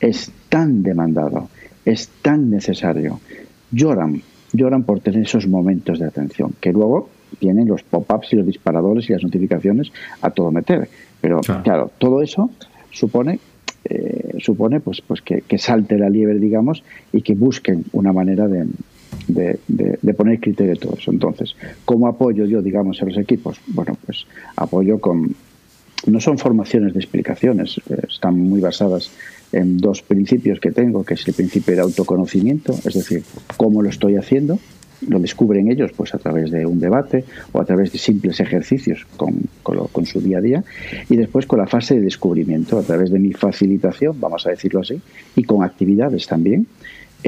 Es 0.00 0.32
tan 0.48 0.82
demandado, 0.82 1.48
es 1.84 2.08
tan 2.22 2.50
necesario. 2.50 3.20
Lloran, 3.70 4.22
lloran 4.52 4.84
por 4.84 5.00
tener 5.00 5.22
esos 5.22 5.46
momentos 5.46 5.98
de 5.98 6.06
atención, 6.06 6.54
que 6.60 6.72
luego 6.72 7.10
tienen 7.38 7.68
los 7.68 7.82
pop-ups 7.82 8.32
y 8.32 8.36
los 8.36 8.46
disparadores 8.46 9.08
y 9.08 9.12
las 9.12 9.22
notificaciones 9.22 9.92
a 10.22 10.30
todo 10.30 10.50
meter. 10.50 10.88
Pero 11.20 11.40
claro, 11.40 11.90
todo 11.98 12.22
eso 12.22 12.50
supone 12.90 13.38
eh, 13.84 14.36
supone 14.40 14.80
pues, 14.80 15.00
pues 15.00 15.22
que, 15.22 15.58
salte 15.58 15.96
la 15.96 16.10
liebre, 16.10 16.38
digamos, 16.38 16.82
y 17.12 17.22
que 17.22 17.34
busquen 17.34 17.84
una 17.92 18.12
manera 18.12 18.46
de, 18.46 18.66
de, 19.26 20.14
poner 20.14 20.40
criterio 20.40 20.74
de 20.74 20.78
todo 20.80 20.94
eso. 20.98 21.10
Entonces, 21.10 21.56
¿cómo 21.84 22.06
apoyo 22.06 22.44
yo, 22.44 22.60
digamos, 22.60 23.00
a 23.00 23.06
los 23.06 23.16
equipos? 23.16 23.58
Bueno, 23.66 23.96
pues 24.04 24.26
apoyo 24.56 25.00
con... 25.00 25.34
No 26.06 26.20
son 26.20 26.38
formaciones 26.38 26.92
de 26.92 27.00
explicaciones, 27.00 27.80
eh, 27.90 28.02
están 28.08 28.38
muy 28.38 28.60
basadas 28.60 29.10
en 29.52 29.78
dos 29.78 30.02
principios 30.02 30.60
que 30.60 30.70
tengo, 30.70 31.04
que 31.04 31.14
es 31.14 31.26
el 31.26 31.34
principio 31.34 31.74
de 31.74 31.80
autoconocimiento, 31.80 32.74
es 32.84 32.94
decir, 32.94 33.22
cómo 33.56 33.82
lo 33.82 33.88
estoy 33.88 34.16
haciendo, 34.16 34.58
lo 35.06 35.18
descubren 35.20 35.70
ellos 35.70 35.92
pues 35.96 36.14
a 36.14 36.18
través 36.18 36.50
de 36.50 36.66
un 36.66 36.80
debate 36.80 37.24
o 37.52 37.60
a 37.60 37.64
través 37.64 37.92
de 37.92 37.98
simples 37.98 38.40
ejercicios 38.40 39.06
con, 39.16 39.34
con, 39.62 40.06
su 40.06 40.20
día 40.20 40.38
a 40.38 40.40
día 40.40 40.64
y 41.08 41.16
después 41.16 41.46
con 41.46 41.60
la 41.60 41.66
fase 41.66 41.94
de 41.94 42.00
descubrimiento 42.00 42.78
a 42.78 42.82
través 42.82 43.10
de 43.10 43.18
mi 43.18 43.32
facilitación, 43.32 44.20
vamos 44.20 44.46
a 44.46 44.50
decirlo 44.50 44.80
así, 44.80 45.00
y 45.36 45.44
con 45.44 45.62
actividades 45.62 46.26
también 46.26 46.66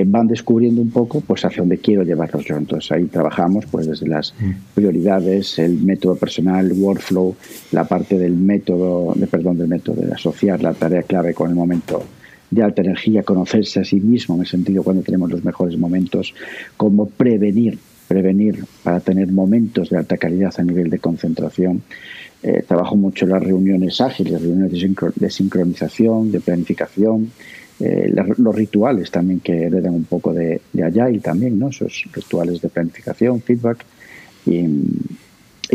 van 0.06 0.28
descubriendo 0.28 0.80
un 0.80 0.90
poco 0.90 1.20
pues 1.20 1.44
hacia 1.44 1.62
dónde 1.62 1.78
quiero 1.78 2.02
llevarlos 2.02 2.44
yo. 2.44 2.56
Entonces 2.56 2.90
ahí 2.92 3.06
trabajamos 3.06 3.66
pues 3.66 3.86
desde 3.86 4.06
las 4.06 4.34
mm. 4.38 4.50
prioridades, 4.74 5.58
el 5.58 5.82
método 5.82 6.16
personal, 6.16 6.66
el 6.66 6.80
workflow, 6.80 7.34
la 7.72 7.84
parte 7.84 8.18
del 8.18 8.34
método, 8.34 9.12
de 9.14 9.26
perdón, 9.26 9.58
del 9.58 9.68
método 9.68 10.02
de 10.02 10.12
asociar 10.12 10.62
la 10.62 10.74
tarea 10.74 11.02
clave 11.02 11.34
con 11.34 11.50
el 11.50 11.56
momento 11.56 12.02
de 12.50 12.62
alta 12.62 12.82
energía, 12.82 13.22
conocerse 13.22 13.80
a 13.80 13.84
sí 13.84 14.00
mismo 14.00 14.34
en 14.34 14.42
el 14.42 14.46
sentido 14.46 14.82
cuando 14.82 15.02
tenemos 15.02 15.30
los 15.30 15.44
mejores 15.44 15.78
momentos, 15.78 16.34
como 16.76 17.08
prevenir, 17.08 17.78
prevenir 18.08 18.64
para 18.82 19.00
tener 19.00 19.28
momentos 19.28 19.90
de 19.90 19.98
alta 19.98 20.16
calidad 20.16 20.52
a 20.58 20.62
nivel 20.62 20.90
de 20.90 20.98
concentración. 20.98 21.82
Eh, 22.42 22.64
trabajo 22.66 22.96
mucho 22.96 23.26
las 23.26 23.42
reuniones 23.42 24.00
ágiles, 24.00 24.40
reuniones 24.40 24.72
de, 25.14 25.30
sincronización, 25.30 26.32
de 26.32 26.40
planificación, 26.40 27.30
eh, 27.80 28.12
los 28.36 28.54
rituales 28.54 29.10
también 29.10 29.40
que 29.40 29.64
heredan 29.64 29.94
un 29.94 30.04
poco 30.04 30.34
de, 30.34 30.60
de 30.72 31.12
y 31.14 31.18
también, 31.18 31.58
¿no? 31.58 31.68
Esos 31.68 32.04
rituales 32.12 32.60
de 32.60 32.68
planificación, 32.68 33.40
feedback 33.40 33.84
y, 34.46 34.66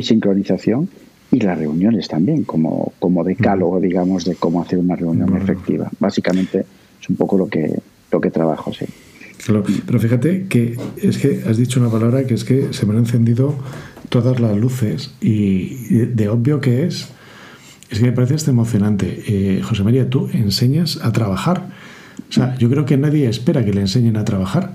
sincronización 0.01 0.87
y 1.31 1.39
las 1.39 1.57
reuniones 1.57 2.07
también, 2.07 2.43
como, 2.43 2.93
como 2.99 3.23
decálogo, 3.23 3.79
digamos, 3.79 4.25
de 4.25 4.35
cómo 4.35 4.61
hacer 4.61 4.77
una 4.77 4.95
reunión 4.95 5.35
efectiva. 5.35 5.89
Básicamente 5.99 6.65
es 7.01 7.09
un 7.09 7.15
poco 7.15 7.37
lo 7.37 7.47
que, 7.47 7.79
lo 8.11 8.21
que 8.21 8.29
trabajo, 8.29 8.71
sí. 8.71 8.85
pero 9.87 9.99
fíjate 9.99 10.45
que 10.47 10.77
es 10.97 11.17
que 11.17 11.41
has 11.47 11.57
dicho 11.57 11.79
una 11.79 11.89
palabra 11.89 12.27
que 12.27 12.35
es 12.35 12.43
que 12.43 12.71
se 12.71 12.85
me 12.85 12.91
han 12.91 12.99
encendido 12.99 13.55
todas 14.09 14.39
las 14.39 14.55
luces 14.55 15.11
y 15.21 16.05
de 16.05 16.29
obvio 16.29 16.61
que 16.61 16.85
es, 16.85 17.07
es 17.89 17.99
que 17.99 18.05
me 18.05 18.11
parece 18.11 18.35
hasta 18.35 18.51
emocionante. 18.51 19.23
Eh, 19.27 19.61
José 19.63 19.83
María, 19.83 20.09
tú 20.09 20.29
enseñas 20.33 20.99
a 21.01 21.11
trabajar 21.11 21.69
o 22.29 22.33
sea, 22.33 22.55
yo 22.57 22.69
creo 22.69 22.85
que 22.85 22.97
nadie 22.97 23.29
espera 23.29 23.63
que 23.63 23.73
le 23.73 23.81
enseñen 23.81 24.17
a 24.17 24.25
trabajar. 24.25 24.73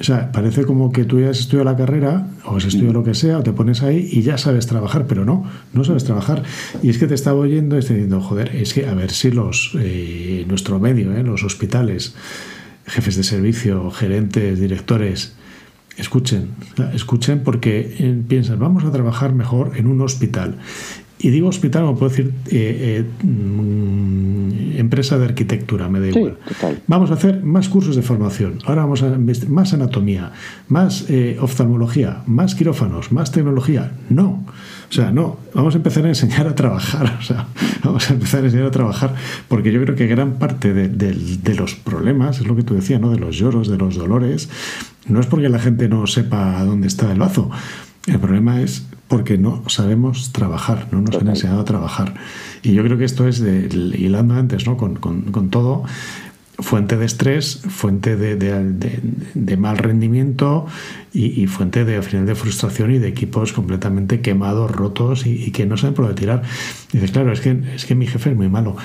O 0.00 0.02
sea, 0.02 0.32
parece 0.32 0.64
como 0.64 0.90
que 0.92 1.04
tú 1.04 1.20
ya 1.20 1.30
has 1.30 1.38
estudiado 1.38 1.70
la 1.70 1.76
carrera 1.76 2.26
o 2.44 2.56
has 2.56 2.64
estudiado 2.64 2.94
lo 2.94 3.04
que 3.04 3.14
sea, 3.14 3.38
o 3.38 3.42
te 3.42 3.52
pones 3.52 3.82
ahí 3.82 4.08
y 4.10 4.22
ya 4.22 4.38
sabes 4.38 4.66
trabajar, 4.66 5.06
pero 5.06 5.24
no, 5.24 5.48
no 5.72 5.84
sabes 5.84 6.04
trabajar. 6.04 6.42
Y 6.82 6.90
es 6.90 6.98
que 6.98 7.06
te 7.06 7.14
estaba 7.14 7.38
oyendo 7.38 7.76
y 7.76 7.78
estoy 7.78 7.96
diciendo, 7.96 8.20
joder, 8.20 8.54
es 8.56 8.74
que 8.74 8.86
a 8.86 8.94
ver 8.94 9.12
si 9.12 9.30
los, 9.30 9.76
eh, 9.78 10.44
nuestro 10.48 10.80
medio, 10.80 11.16
eh, 11.16 11.22
los 11.22 11.44
hospitales, 11.44 12.14
jefes 12.86 13.16
de 13.16 13.22
servicio, 13.22 13.90
gerentes, 13.92 14.58
directores, 14.58 15.34
escuchen, 15.96 16.48
escuchen 16.92 17.40
porque 17.44 18.22
piensan, 18.26 18.58
vamos 18.58 18.84
a 18.84 18.90
trabajar 18.90 19.32
mejor 19.32 19.72
en 19.76 19.86
un 19.86 20.00
hospital. 20.00 20.58
Y 21.18 21.30
digo 21.30 21.48
hospital, 21.48 21.82
como 21.82 21.98
puedo 21.98 22.10
decir, 22.10 22.34
eh, 22.50 23.04
eh, 23.22 23.24
mm, 23.24 24.78
empresa 24.78 25.16
de 25.16 25.24
arquitectura, 25.26 25.88
me 25.88 26.00
da 26.00 26.08
igual. 26.08 26.38
Vamos 26.86 27.10
a 27.10 27.14
hacer 27.14 27.42
más 27.42 27.68
cursos 27.68 27.96
de 27.96 28.02
formación. 28.02 28.58
Ahora 28.66 28.82
vamos 28.82 29.02
a 29.02 29.16
más 29.48 29.72
anatomía, 29.72 30.32
más 30.68 31.06
eh, 31.08 31.38
oftalmología, 31.40 32.22
más 32.26 32.54
quirófanos, 32.54 33.12
más 33.12 33.30
tecnología. 33.30 33.92
No. 34.10 34.44
O 34.90 34.92
sea, 34.92 35.12
no. 35.12 35.38
Vamos 35.54 35.74
a 35.74 35.78
empezar 35.78 36.04
a 36.04 36.08
enseñar 36.08 36.46
a 36.46 36.54
trabajar. 36.54 37.18
O 37.24 37.26
sea, 37.26 37.46
vamos 37.82 38.10
a 38.10 38.14
empezar 38.14 38.42
a 38.42 38.46
enseñar 38.46 38.66
a 38.66 38.70
trabajar. 38.70 39.14
Porque 39.48 39.72
yo 39.72 39.80
creo 39.82 39.96
que 39.96 40.06
gran 40.06 40.34
parte 40.34 40.74
de, 40.74 40.88
de 40.88 41.54
los 41.54 41.74
problemas, 41.74 42.40
es 42.40 42.46
lo 42.46 42.54
que 42.56 42.62
tú 42.62 42.74
decías, 42.74 43.00
¿no? 43.00 43.10
De 43.10 43.18
los 43.18 43.36
lloros, 43.36 43.68
de 43.68 43.78
los 43.78 43.94
dolores, 43.94 44.50
no 45.06 45.20
es 45.20 45.26
porque 45.26 45.48
la 45.48 45.58
gente 45.58 45.88
no 45.88 46.06
sepa 46.06 46.62
dónde 46.64 46.88
está 46.88 47.10
el 47.12 47.18
lazo. 47.18 47.50
El 48.06 48.18
problema 48.18 48.60
es 48.60 48.86
porque 49.08 49.38
no 49.38 49.62
sabemos 49.68 50.32
trabajar, 50.32 50.88
no 50.90 51.00
nos 51.00 51.16
han 51.16 51.28
enseñado 51.28 51.60
a 51.60 51.64
trabajar. 51.64 52.14
Y 52.62 52.72
yo 52.72 52.82
creo 52.82 52.96
que 52.96 53.04
esto 53.04 53.28
es, 53.28 53.38
de, 53.40 53.68
hilando 53.98 54.34
antes, 54.34 54.66
¿no? 54.66 54.76
Con, 54.76 55.50
todo, 55.50 55.84
fuente 56.58 56.96
de 56.96 57.04
estrés, 57.04 57.60
fuente 57.68 58.16
de, 58.16 59.56
mal 59.58 59.76
rendimiento 59.76 60.66
y, 61.12 61.46
fuente 61.46 61.84
de, 61.84 61.96
al 61.96 62.02
final, 62.02 62.26
de 62.26 62.34
frustración 62.34 62.92
y 62.92 62.98
de 62.98 63.08
equipos 63.08 63.52
completamente 63.52 64.20
quemados, 64.20 64.70
rotos 64.70 65.26
y, 65.26 65.50
que 65.50 65.66
no 65.66 65.76
saben 65.76 65.94
por 65.94 66.06
dónde 66.06 66.20
tirar. 66.20 66.42
Y 66.92 66.96
dices, 66.96 67.10
claro, 67.10 67.32
es 67.32 67.40
que, 67.40 67.62
es 67.74 67.84
que 67.84 67.94
mi 67.94 68.06
jefe 68.06 68.30
es 68.30 68.36
muy 68.36 68.48
malo. 68.48 68.76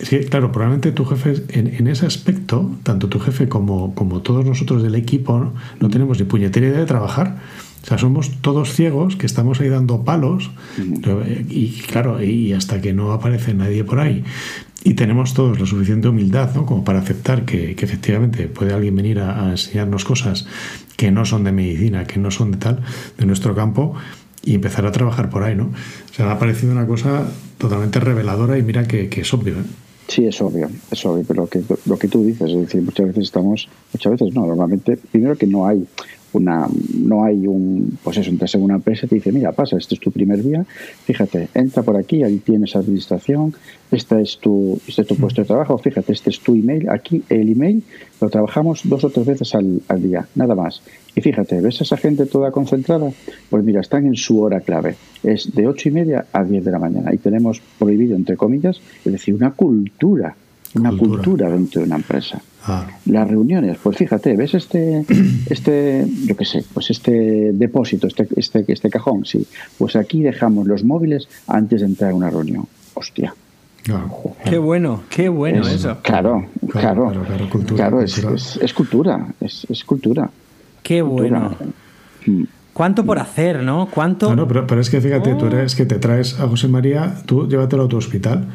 Es 0.00 0.08
que, 0.08 0.24
claro, 0.24 0.50
probablemente 0.50 0.90
tu 0.90 1.04
jefe, 1.04 1.44
en, 1.50 1.86
ese 1.86 2.06
aspecto, 2.06 2.68
tanto 2.82 3.08
tu 3.08 3.20
jefe 3.20 3.48
como, 3.48 3.94
como 3.94 4.22
todos 4.22 4.44
nosotros 4.44 4.82
del 4.82 4.96
equipo, 4.96 5.38
no, 5.38 5.52
no 5.78 5.88
tenemos 5.88 6.18
ni 6.18 6.24
puñetera 6.24 6.66
idea 6.66 6.80
de 6.80 6.86
trabajar 6.86 7.38
o 7.82 7.86
sea, 7.86 7.98
somos 7.98 8.30
todos 8.40 8.72
ciegos 8.72 9.16
que 9.16 9.26
estamos 9.26 9.60
ahí 9.60 9.68
dando 9.68 10.04
palos 10.04 10.50
y 11.48 11.80
claro, 11.82 12.22
y 12.22 12.52
hasta 12.52 12.80
que 12.80 12.92
no 12.92 13.12
aparece 13.12 13.54
nadie 13.54 13.82
por 13.82 13.98
ahí 13.98 14.24
y 14.84 14.94
tenemos 14.94 15.34
todos 15.34 15.60
la 15.60 15.66
suficiente 15.66 16.08
humildad 16.08 16.54
¿no? 16.54 16.66
como 16.66 16.84
para 16.84 17.00
aceptar 17.00 17.44
que, 17.44 17.72
efectivamente 17.72 18.48
puede 18.48 18.72
alguien 18.72 18.96
venir 18.96 19.20
a, 19.20 19.50
enseñarnos 19.50 20.04
cosas 20.04 20.46
que 20.96 21.10
no 21.10 21.24
son 21.24 21.44
de 21.44 21.52
medicina, 21.52 22.06
que 22.06 22.18
no 22.18 22.30
son 22.30 22.52
de 22.52 22.58
tal, 22.58 22.80
de 23.18 23.26
nuestro 23.26 23.54
campo 23.54 23.94
y 24.44 24.54
empezar 24.54 24.86
a 24.86 24.92
trabajar 24.92 25.30
por 25.30 25.44
ahí, 25.44 25.54
¿no? 25.54 25.66
O 25.66 26.14
sea, 26.14 26.26
me 26.26 26.32
ha 26.32 26.38
parecido 26.38 26.72
una 26.72 26.86
cosa 26.86 27.28
totalmente 27.58 28.00
reveladora 28.00 28.58
y 28.58 28.62
mira 28.62 28.86
que, 28.86 29.08
es 29.08 29.34
obvio, 29.34 29.54
¿eh? 29.54 29.64
Sí, 30.08 30.26
es 30.26 30.40
obvio, 30.42 30.68
es 30.90 31.06
obvio, 31.06 31.24
pero 31.26 31.42
lo 31.42 31.48
que, 31.48 31.62
lo 31.86 31.96
que 31.96 32.08
tú 32.08 32.24
dices, 32.24 32.50
es 32.50 32.58
decir, 32.58 32.82
muchas 32.82 33.06
veces 33.06 33.24
estamos, 33.24 33.68
muchas 33.92 34.12
veces 34.12 34.34
no, 34.34 34.46
normalmente, 34.46 34.96
primero 34.96 35.36
que 35.36 35.46
no 35.46 35.66
hay 35.66 35.86
una, 36.32 36.66
no 36.98 37.24
hay 37.24 37.46
un, 37.46 37.98
pues 38.02 38.16
eso, 38.18 38.30
entras 38.30 38.54
en 38.54 38.62
una 38.62 38.74
empresa 38.74 39.06
y 39.06 39.08
te 39.08 39.14
dice, 39.16 39.32
mira, 39.32 39.52
pasa, 39.52 39.76
este 39.76 39.94
es 39.94 40.00
tu 40.00 40.10
primer 40.10 40.42
día, 40.42 40.64
fíjate, 41.04 41.48
entra 41.54 41.82
por 41.82 41.96
aquí, 41.96 42.22
ahí 42.22 42.38
tienes 42.38 42.76
administración, 42.76 43.54
esta 43.90 44.20
es 44.20 44.38
tu, 44.38 44.80
este 44.86 45.02
es 45.02 45.08
tu 45.08 45.16
puesto 45.16 45.42
de 45.42 45.46
trabajo, 45.46 45.76
fíjate, 45.78 46.12
este 46.12 46.30
es 46.30 46.40
tu 46.40 46.54
email, 46.54 46.88
aquí 46.88 47.22
el 47.28 47.50
email 47.50 47.82
lo 48.20 48.30
trabajamos 48.30 48.82
dos 48.84 49.04
o 49.04 49.10
tres 49.10 49.26
veces 49.26 49.54
al, 49.54 49.82
al 49.88 50.02
día, 50.02 50.26
nada 50.34 50.54
más. 50.54 50.82
Y 51.14 51.20
fíjate, 51.20 51.60
¿ves 51.60 51.80
a 51.80 51.84
esa 51.84 51.96
gente 51.96 52.26
toda 52.26 52.50
concentrada? 52.50 53.10
Pues 53.50 53.64
mira, 53.64 53.80
están 53.80 54.06
en 54.06 54.16
su 54.16 54.40
hora 54.40 54.60
clave. 54.60 54.94
Es 55.22 55.54
de 55.54 55.66
ocho 55.66 55.88
y 55.90 55.92
media 55.92 56.24
a 56.32 56.42
diez 56.42 56.64
de 56.64 56.70
la 56.70 56.78
mañana. 56.78 57.12
Y 57.12 57.18
tenemos 57.18 57.60
prohibido, 57.78 58.16
entre 58.16 58.36
comillas, 58.36 58.80
es 59.04 59.12
decir, 59.12 59.34
una 59.34 59.50
cultura, 59.50 60.34
una 60.74 60.96
cultura 60.96 61.48
dentro 61.50 61.80
de 61.80 61.86
una 61.86 61.96
empresa. 61.96 62.40
Ah. 62.64 62.86
Las 63.06 63.28
reuniones, 63.28 63.78
pues 63.82 63.96
fíjate, 63.96 64.36
¿ves 64.36 64.54
este, 64.54 65.04
este, 65.50 66.06
yo 66.26 66.36
qué 66.36 66.44
sé, 66.44 66.64
pues 66.72 66.90
este 66.90 67.52
depósito, 67.52 68.06
este, 68.06 68.28
este, 68.36 68.64
este 68.68 68.90
cajón? 68.90 69.24
Sí, 69.24 69.46
pues 69.78 69.96
aquí 69.96 70.22
dejamos 70.22 70.66
los 70.66 70.84
móviles 70.84 71.28
antes 71.46 71.80
de 71.80 71.86
entrar 71.86 72.12
a 72.12 72.14
una 72.14 72.30
reunión. 72.30 72.66
Hostia. 72.94 73.34
Qué 74.44 74.58
bueno, 74.58 75.02
qué 75.08 75.28
bueno 75.28 75.66
eso. 75.66 75.98
Claro, 76.02 76.46
claro, 76.70 77.12
claro, 77.74 78.00
es, 78.00 78.14
cultura, 78.72 79.26
es, 79.40 79.84
cultura. 79.84 80.30
Qué 80.84 81.02
bueno. 81.02 81.56
Mm. 82.24 82.44
¿Cuánto 82.72 83.04
por 83.04 83.18
hacer, 83.18 83.62
no? 83.62 83.88
¿Cuánto? 83.90 84.34
No, 84.34 84.46
pero, 84.46 84.80
es 84.80 84.88
que 84.88 85.00
fíjate, 85.00 85.34
tú 85.34 85.46
eres 85.46 85.74
que 85.74 85.84
te 85.84 85.98
traes 85.98 86.38
a 86.40 86.48
José 86.48 86.68
María, 86.68 87.16
tú 87.26 87.46
llévatelo 87.46 87.84
a 87.84 87.88
tu 87.88 87.96
hospital 87.96 88.46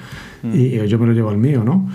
y 0.43 0.87
yo 0.87 0.99
me 0.99 1.07
lo 1.07 1.13
llevo 1.13 1.29
al 1.29 1.37
mío, 1.37 1.63
¿no? 1.63 1.89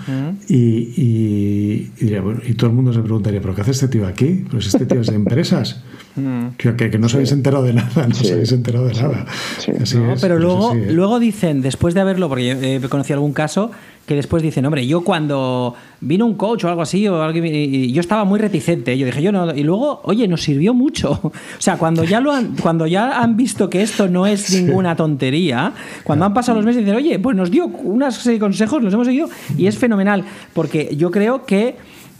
y, 0.47 0.55
y, 0.55 1.91
y, 1.99 2.53
todo 2.55 2.69
el 2.69 2.75
mundo 2.75 2.93
se 2.93 2.99
preguntaría, 3.01 3.41
¿pero 3.41 3.55
qué 3.55 3.61
hace 3.61 3.71
este 3.71 3.87
tío 3.87 4.07
aquí? 4.07 4.45
Pues 4.49 4.67
este 4.67 4.85
tío 4.85 5.01
es 5.01 5.07
de 5.07 5.15
empresas. 5.15 5.81
que, 6.57 6.75
que, 6.75 6.99
no 6.99 7.07
os 7.07 7.13
habéis 7.15 7.31
enterado 7.31 7.63
de 7.63 7.73
nada, 7.73 8.07
no 8.07 8.15
os 8.15 8.31
habéis 8.31 8.51
enterado 8.51 8.87
de 8.87 8.93
nada. 8.93 9.25
pero 10.21 10.37
luego, 10.39 10.73
luego 10.75 11.19
dicen, 11.19 11.61
después 11.61 11.93
de 11.93 12.01
haberlo, 12.01 12.29
porque 12.29 12.47
yo 12.47 12.53
he 12.53 12.89
conocido 12.89 13.15
algún 13.15 13.33
caso, 13.33 13.71
que 14.05 14.15
después 14.15 14.43
dicen, 14.43 14.65
hombre, 14.65 14.85
yo 14.85 15.01
cuando 15.01 15.75
vino 16.01 16.25
un 16.25 16.35
coach 16.35 16.65
o 16.65 16.67
algo 16.67 16.81
así, 16.81 17.07
o 17.07 17.21
alguien, 17.21 17.93
yo 17.93 18.01
estaba 18.01 18.25
muy 18.25 18.37
reticente. 18.37 18.97
Yo 18.97 19.05
dije, 19.05 19.21
yo 19.21 19.31
no. 19.31 19.55
Y 19.55 19.63
luego, 19.63 20.01
oye, 20.03 20.27
nos 20.27 20.43
sirvió 20.43 20.73
mucho. 20.73 21.19
O 21.53 21.61
sea, 21.63 21.77
cuando 21.77 22.03
ya, 22.03 22.19
lo 22.19 22.31
han, 22.33 22.55
cuando 22.57 22.87
ya 22.87 23.21
han 23.21 23.37
visto 23.37 23.69
que 23.69 23.81
esto 23.81 24.09
no 24.09 24.27
es 24.27 24.51
ninguna 24.61 24.95
tontería, 24.95 25.71
cuando 26.03 26.25
han 26.25 26.33
pasado 26.33 26.57
los 26.57 26.65
meses, 26.65 26.81
dicen, 26.81 26.97
oye, 26.97 27.19
pues 27.19 27.37
nos 27.37 27.49
dio 27.51 27.69
consejos, 28.39 28.83
los 28.83 28.93
hemos 28.93 29.07
seguido 29.07 29.29
y 29.57 29.67
es 29.67 29.77
fenomenal. 29.77 30.23
Porque 30.53 30.95
yo 30.95 31.11
creo 31.11 31.45
que 31.45 31.75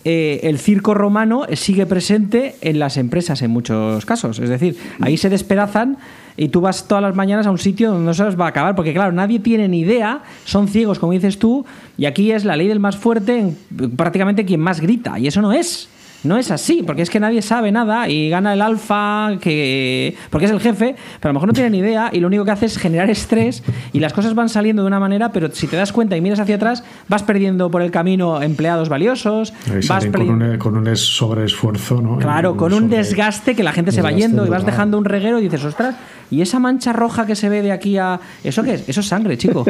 eh, 0.06 0.42
el 0.44 0.60
circo 0.60 0.94
romano 0.94 1.46
sigue 1.54 1.86
presente 1.86 2.56
en 2.62 2.80
las 2.80 2.98
empresas 2.98 3.42
en 3.42 3.52
muchos 3.52 4.06
casos. 4.06 4.40
Es 4.40 4.50
decir, 4.50 4.78
ahí 5.00 5.18
se 5.18 5.30
despedazan 5.30 5.98
y 6.36 6.50
tú 6.50 6.62
vas 6.62 6.88
todas 6.88 7.02
las 7.02 7.16
mañanas 7.16 7.48
a 7.48 7.52
un 7.52 7.58
sitio 7.58 7.92
donde 7.92 8.06
no 8.06 8.14
sabes 8.14 8.40
va 8.40 8.46
a 8.46 8.50
acabar, 8.50 8.76
porque 8.76 8.94
claro, 8.94 9.12
nadie 9.12 9.40
tiene 9.40 9.68
ni 9.68 9.82
idea, 9.82 10.24
son 10.46 10.68
ciegos, 10.68 11.00
como 11.00 11.14
dices 11.14 11.38
tú, 11.38 11.66
y 11.98 12.06
aquí 12.06 12.32
es 12.32 12.44
la 12.44 12.56
ley 12.56 12.68
del 12.68 12.80
más 12.80 12.98
fuerte, 12.98 13.54
prácticamente 13.96 14.44
quien 14.44 14.60
más 14.60 14.82
grita, 14.82 15.20
y 15.20 15.28
eso 15.28 15.42
no 15.42 15.54
es. 15.54 15.90
No 16.24 16.38
es 16.38 16.52
así, 16.52 16.84
porque 16.86 17.02
es 17.02 17.10
que 17.10 17.20
nadie 17.20 17.42
sabe 17.42 17.72
nada 17.72 18.08
y 18.08 18.30
gana 18.30 18.54
el 18.54 18.62
alfa, 18.62 19.38
que 19.42 20.16
porque 20.30 20.46
es 20.46 20.52
el 20.52 20.60
jefe, 20.60 20.96
pero 21.20 21.30
a 21.30 21.34
lo 21.34 21.34
mejor 21.34 21.48
no 21.48 21.54
tiene 21.54 21.70
ni 21.70 21.80
idea 21.80 22.10
y 22.14 22.20
lo 22.20 22.28
único 22.28 22.46
que 22.46 22.52
hace 22.52 22.66
es 22.66 22.78
generar 22.78 23.10
estrés 23.10 23.64
y 23.92 24.00
las 24.00 24.14
cosas 24.14 24.34
van 24.34 24.50
saliendo 24.50 24.84
de 24.84 24.88
una 24.88 25.00
manera, 25.00 25.32
pero 25.32 25.52
si 25.52 25.68
te 25.68 25.76
das 25.76 25.92
cuenta 25.92 26.16
y 26.16 26.22
miras 26.22 26.40
hacia 26.40 26.56
atrás, 26.56 26.84
vas 27.08 27.24
perdiendo 27.24 27.70
por 27.70 27.82
el 27.82 27.92
camino 27.92 28.42
empleados 28.42 28.90
valiosos, 28.90 29.54
vas 29.88 30.06
con, 30.08 30.30
un, 30.42 30.58
con 30.58 30.78
un 30.78 30.96
sobreesfuerzo, 30.96 32.02
¿no? 32.02 32.18
Claro, 32.18 32.56
con 32.56 32.74
un 32.74 32.90
desgaste 32.90 33.56
que 33.56 33.64
la 33.64 33.74
gente 33.74 33.92
se 33.92 34.02
va 34.02 34.12
yendo 34.12 34.46
y 34.46 34.50
vas 34.50 34.66
dejando 34.66 34.98
un 34.98 35.06
reguero 35.06 35.40
y 35.40 35.44
dices, 35.44 35.64
ostras, 35.66 35.96
y 36.32 36.42
esa 36.42 36.60
mancha 36.60 36.94
roja 36.94 37.26
que 37.26 37.36
se 37.36 37.50
ve 37.50 37.62
de 37.62 37.72
aquí 37.72 37.98
a... 37.98 38.20
¿Eso 38.44 38.64
qué 38.64 38.76
es? 38.76 38.90
Eso 38.90 39.02
es 39.02 39.08
sangre, 39.08 39.38
chico. 39.38 39.66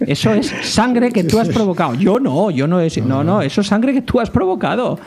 Eso 0.00 0.32
es 0.34 0.52
sangre 0.62 1.10
que 1.10 1.24
tú 1.24 1.38
has 1.38 1.48
provocado. 1.48 1.94
Yo 1.94 2.18
no, 2.18 2.50
yo 2.50 2.66
no 2.66 2.80
es... 2.80 2.98
No, 3.04 3.22
no, 3.22 3.42
eso 3.42 3.60
es 3.60 3.66
sangre 3.66 3.92
que 3.92 4.02
tú 4.02 4.18
has 4.18 4.30
provocado. 4.30 4.98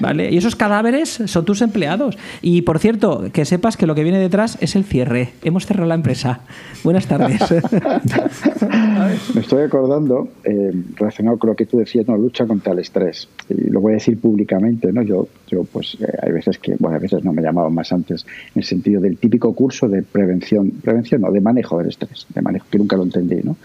¿Vale? 0.00 0.30
Y 0.30 0.38
esos 0.38 0.56
cadáveres 0.56 1.22
son 1.26 1.44
tus 1.44 1.62
empleados. 1.62 2.16
Y 2.42 2.62
por 2.62 2.78
cierto, 2.78 3.26
que 3.32 3.44
sepas 3.44 3.76
que 3.76 3.86
lo 3.86 3.94
que 3.94 4.02
viene 4.02 4.18
detrás 4.18 4.58
es 4.60 4.74
el 4.76 4.84
cierre. 4.84 5.34
Hemos 5.42 5.66
cerrado 5.66 5.86
la 5.86 5.94
empresa. 5.94 6.40
Buenas 6.82 7.06
tardes. 7.06 7.40
Me 9.34 9.40
estoy 9.40 9.62
acordando, 9.62 10.28
eh, 10.44 10.72
relacionado 10.96 11.38
con 11.38 11.50
lo 11.50 11.56
que 11.56 11.66
tú 11.66 11.78
decías, 11.78 12.06
no, 12.08 12.16
lucha 12.16 12.46
contra 12.46 12.72
el 12.72 12.80
estrés. 12.80 13.28
Y 13.48 13.70
lo 13.70 13.80
voy 13.80 13.92
a 13.92 13.94
decir 13.94 14.18
públicamente, 14.18 14.92
¿no? 14.92 15.02
Yo, 15.02 15.28
yo 15.48 15.64
pues, 15.64 15.96
eh, 16.00 16.06
hay 16.22 16.32
veces 16.32 16.58
que, 16.58 16.76
bueno, 16.78 16.96
a 16.96 17.00
veces 17.00 17.24
no 17.24 17.32
me 17.32 17.42
llamaba 17.42 17.70
más 17.70 17.92
antes, 17.92 18.24
en 18.54 18.60
el 18.60 18.64
sentido 18.64 19.00
del 19.00 19.18
típico 19.18 19.52
curso 19.54 19.88
de 19.88 20.02
prevención 20.02 20.37
prevención, 20.38 21.20
no, 21.20 21.30
de 21.30 21.40
manejo 21.40 21.78
del 21.78 21.88
estrés, 21.88 22.26
de 22.34 22.42
manejo, 22.42 22.66
que 22.70 22.78
nunca 22.78 22.96
lo 22.96 23.04
entendí, 23.04 23.40
¿no? 23.42 23.56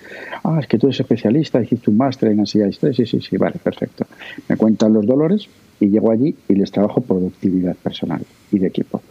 Ah, 0.43 0.59
es 0.61 0.67
que 0.67 0.77
tú 0.77 0.87
eres 0.87 0.99
especialista, 0.99 1.61
hiciste 1.61 1.89
un 1.89 1.97
máster 1.97 2.31
en 2.31 2.39
ansiedad 2.39 2.67
y 2.67 2.69
estrés, 2.69 2.95
sí, 2.95 3.05
sí, 3.05 3.21
sí, 3.21 3.37
vale, 3.37 3.55
perfecto. 3.63 4.05
Me 4.47 4.57
cuentan 4.57 4.93
los 4.93 5.05
dolores 5.05 5.47
y 5.79 5.87
llego 5.87 6.11
allí 6.11 6.35
y 6.47 6.55
les 6.55 6.71
trabajo 6.71 7.01
productividad 7.01 7.75
personal 7.75 8.21
y 8.51 8.59
de 8.59 8.67
equipo. 8.67 9.01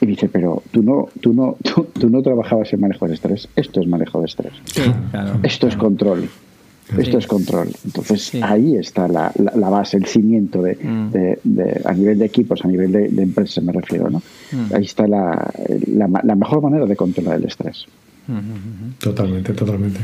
Y 0.00 0.06
dice, 0.06 0.28
pero 0.28 0.62
tú 0.70 0.82
no, 0.82 1.08
tú 1.20 1.32
no, 1.32 1.56
tú, 1.98 2.08
no 2.08 2.22
trabajabas 2.22 2.72
en 2.72 2.80
manejo 2.80 3.08
de 3.08 3.14
estrés. 3.14 3.48
Esto 3.56 3.80
es 3.80 3.88
manejo 3.88 4.20
de 4.20 4.26
estrés. 4.26 4.52
Esto 5.42 5.66
es 5.66 5.76
control. 5.76 6.28
Esto 6.96 7.18
es 7.18 7.26
control. 7.26 7.68
Entonces 7.84 8.34
ahí 8.42 8.76
está 8.76 9.08
la, 9.08 9.32
la, 9.36 9.68
base, 9.68 9.96
el 9.96 10.06
cimiento 10.06 10.62
de, 10.62 10.74
mm. 10.74 11.10
de, 11.44 11.82
a 11.84 11.92
nivel 11.92 12.18
de 12.18 12.24
equipos, 12.24 12.64
a 12.64 12.68
nivel 12.68 12.92
de, 12.92 13.22
empresas 13.22 13.62
me 13.62 13.72
refiero. 13.72 14.08
¿no? 14.08 14.22
Mm. 14.52 14.74
Ahí 14.74 14.84
está 14.84 15.06
la, 15.06 15.50
la, 15.86 16.34
mejor 16.34 16.62
manera 16.62 16.86
de 16.86 16.96
controlar 16.96 17.36
el 17.36 17.44
estrés. 17.44 17.86
Totalmente, 18.98 19.52
totalmente. 19.52 20.00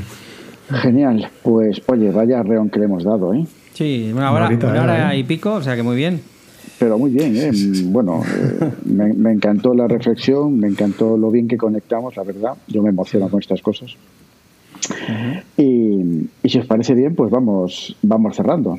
Genial. 0.70 1.28
Pues 1.42 1.82
oye, 1.86 2.10
vaya 2.10 2.42
reón 2.42 2.70
que 2.70 2.78
le 2.78 2.86
hemos 2.86 3.04
dado. 3.04 3.34
¿eh? 3.34 3.46
Sí, 3.72 4.10
una 4.12 4.32
hora, 4.32 4.48
una 4.48 4.82
hora 4.82 5.14
¿eh? 5.14 5.18
y 5.18 5.24
pico, 5.24 5.54
o 5.54 5.62
sea 5.62 5.76
que 5.76 5.82
muy 5.82 5.96
bien. 5.96 6.20
Pero 6.78 6.98
muy 6.98 7.10
bien, 7.10 7.36
¿eh? 7.36 7.50
bueno, 7.84 8.22
eh, 8.26 8.70
me, 8.84 9.12
me 9.12 9.32
encantó 9.32 9.74
la 9.74 9.86
reflexión, 9.86 10.58
me 10.58 10.68
encantó 10.68 11.16
lo 11.16 11.30
bien 11.30 11.48
que 11.48 11.56
conectamos, 11.56 12.16
la 12.16 12.24
verdad. 12.24 12.54
Yo 12.66 12.82
me 12.82 12.90
emociono 12.90 13.28
con 13.28 13.40
estas 13.40 13.62
cosas 13.62 13.96
y, 15.56 16.28
si 16.44 16.58
os 16.58 16.66
parece 16.66 16.94
bien, 16.94 17.14
pues 17.14 17.30
vamos, 17.30 17.96
vamos 18.02 18.36
cerrando. 18.36 18.78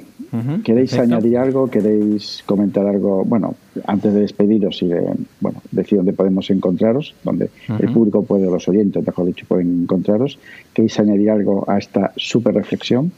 ¿Queréis 0.64 0.93
añadir 0.98 1.38
algo? 1.38 1.70
¿Queréis 1.70 2.43
comentar 2.46 2.86
algo? 2.86 3.24
Bueno, 3.24 3.56
antes 3.88 4.14
de 4.14 4.22
despediros 4.22 4.82
y 4.82 4.88
de 4.88 5.02
bueno, 5.39 5.62
decir 5.72 5.98
dónde 5.98 6.12
podemos 6.12 6.50
encontraros, 6.50 7.16
donde 7.24 7.50
el 7.80 7.93
público 7.93 8.24
puede, 8.26 8.46
los 8.46 8.68
oyentes, 8.68 9.06
mejor 9.06 9.28
dicho, 9.28 9.46
pueden 9.48 9.84
encontraros. 9.84 10.38
¿Queréis 10.74 11.00
añadir 11.00 11.32
algo 11.32 11.64
a 11.70 11.78
esta 11.78 12.12
super 12.18 12.54
reflexión? 12.54 13.14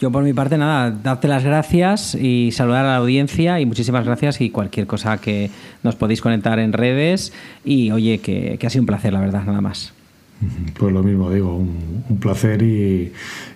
Yo 0.00 0.10
por 0.10 0.24
mi 0.24 0.32
parte 0.32 0.58
nada, 0.58 0.90
darte 0.90 1.28
las 1.28 1.44
gracias 1.44 2.14
y 2.16 2.50
saludar 2.52 2.84
a 2.84 2.88
la 2.88 2.96
audiencia 2.96 3.60
y 3.60 3.66
muchísimas 3.66 4.04
gracias 4.04 4.40
y 4.40 4.50
cualquier 4.50 4.86
cosa 4.86 5.18
que 5.18 5.50
nos 5.82 5.94
podéis 5.94 6.20
conectar 6.20 6.58
en 6.58 6.72
redes 6.72 7.32
y 7.64 7.92
oye, 7.92 8.18
que 8.18 8.58
ha 8.64 8.70
sido 8.70 8.82
un 8.82 8.86
placer, 8.86 9.12
la 9.12 9.20
verdad, 9.20 9.44
nada 9.44 9.60
más. 9.60 9.92
Pues 10.78 10.92
lo 10.92 11.02
mismo 11.02 11.30
digo, 11.30 11.56
un, 11.56 12.18
placer 12.20 12.62
y, 12.62 13.12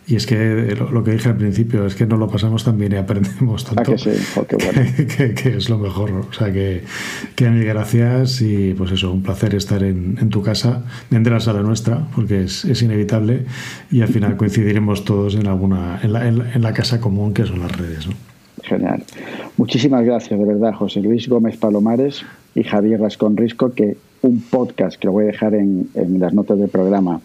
y, 0.06 0.16
es 0.16 0.26
que 0.26 0.74
lo, 0.76 1.04
que 1.04 1.12
dije 1.12 1.28
al 1.28 1.36
principio 1.36 1.86
es 1.86 1.94
que 1.94 2.06
no 2.06 2.16
lo 2.16 2.28
pasamos 2.28 2.64
tan 2.64 2.78
bien 2.78 2.92
y 2.92 2.96
aprendemos 2.96 3.64
tanto 3.64 3.92
que, 3.96 3.98
sí? 3.98 5.34
que, 5.34 5.56
es 5.56 5.68
lo 5.68 5.78
mejor. 5.78 6.12
O 6.12 6.32
sea 6.32 6.52
que, 6.52 6.82
que 7.34 7.50
mil 7.50 7.64
gracias 7.64 8.40
y 8.40 8.74
pues 8.74 8.92
eso, 8.92 9.12
un 9.12 9.22
placer 9.22 9.54
estar 9.54 9.82
en, 9.82 10.16
en 10.20 10.30
tu 10.30 10.42
casa, 10.42 10.84
vendrás 11.10 11.48
a 11.48 11.52
la 11.52 11.62
nuestra 11.62 12.06
porque 12.14 12.44
es, 12.44 12.64
es, 12.64 12.82
inevitable 12.82 13.44
y 13.90 14.00
al 14.00 14.08
final 14.08 14.36
coincidiremos 14.36 15.04
todos 15.04 15.34
en 15.34 15.46
alguna 15.46 16.00
en 16.02 16.12
la, 16.12 16.26
en 16.28 16.62
la, 16.62 16.72
casa 16.72 17.00
común 17.00 17.34
que 17.34 17.44
son 17.44 17.60
las 17.60 17.76
redes. 17.76 18.06
¿no? 18.06 18.14
Genial. 18.62 19.02
Muchísimas 19.56 20.04
gracias, 20.04 20.38
de 20.38 20.44
verdad, 20.44 20.72
José 20.72 21.00
Luis 21.00 21.28
Gómez 21.28 21.56
Palomares 21.56 22.24
y 22.54 22.64
Javier 22.64 23.00
Rascón 23.00 23.36
Risco, 23.36 23.72
que 23.72 23.96
un 24.22 24.40
podcast 24.40 24.98
que 24.98 25.06
lo 25.06 25.12
voy 25.12 25.24
a 25.24 25.28
dejar 25.28 25.54
en, 25.54 25.88
las 26.18 26.32
notas 26.34 26.58
del 26.58 26.68
programa, 26.68 27.20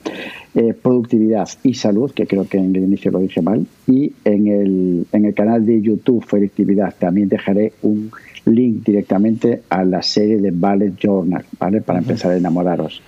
eh, 0.55 0.73
Productividad 0.73 1.47
y 1.63 1.73
Salud, 1.73 2.11
que 2.11 2.27
creo 2.27 2.47
que 2.47 2.57
en 2.57 2.75
el 2.75 2.83
inicio 2.83 3.11
lo 3.11 3.19
dije 3.19 3.41
mal, 3.41 3.65
y 3.87 4.13
en 4.25 4.47
el, 4.47 5.05
en 5.11 5.25
el 5.25 5.33
canal 5.33 5.65
de 5.65 5.81
YouTube 5.81 6.25
Productividad 6.25 6.93
también 6.99 7.29
dejaré 7.29 7.73
un 7.81 8.11
link 8.45 8.83
directamente 8.83 9.61
a 9.69 9.83
la 9.83 10.01
serie 10.01 10.39
de 10.39 10.51
Ballet 10.51 10.95
Journal, 10.97 11.45
¿vale? 11.59 11.81
Para 11.81 11.99
empezar 11.99 12.31
a 12.31 12.37
enamoraros. 12.37 13.01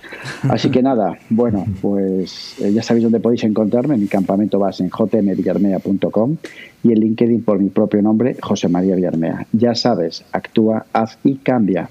Así 0.48 0.70
que 0.70 0.82
nada, 0.82 1.18
bueno, 1.30 1.66
pues 1.80 2.56
eh, 2.60 2.72
ya 2.72 2.82
sabéis 2.82 3.04
dónde 3.04 3.20
podéis 3.20 3.44
encontrarme, 3.44 3.94
en 3.94 4.02
mi 4.02 4.06
campamento 4.06 4.58
base 4.58 4.84
en 4.84 4.90
jmvillarmea.com 4.90 6.36
y 6.82 6.92
el 6.92 7.00
LinkedIn 7.00 7.42
por 7.42 7.58
mi 7.58 7.70
propio 7.70 8.02
nombre, 8.02 8.36
José 8.40 8.68
María 8.68 8.94
Villarmea. 8.94 9.46
Ya 9.52 9.74
sabes, 9.74 10.24
actúa, 10.32 10.86
haz 10.92 11.18
y 11.24 11.36
cambia. 11.36 11.88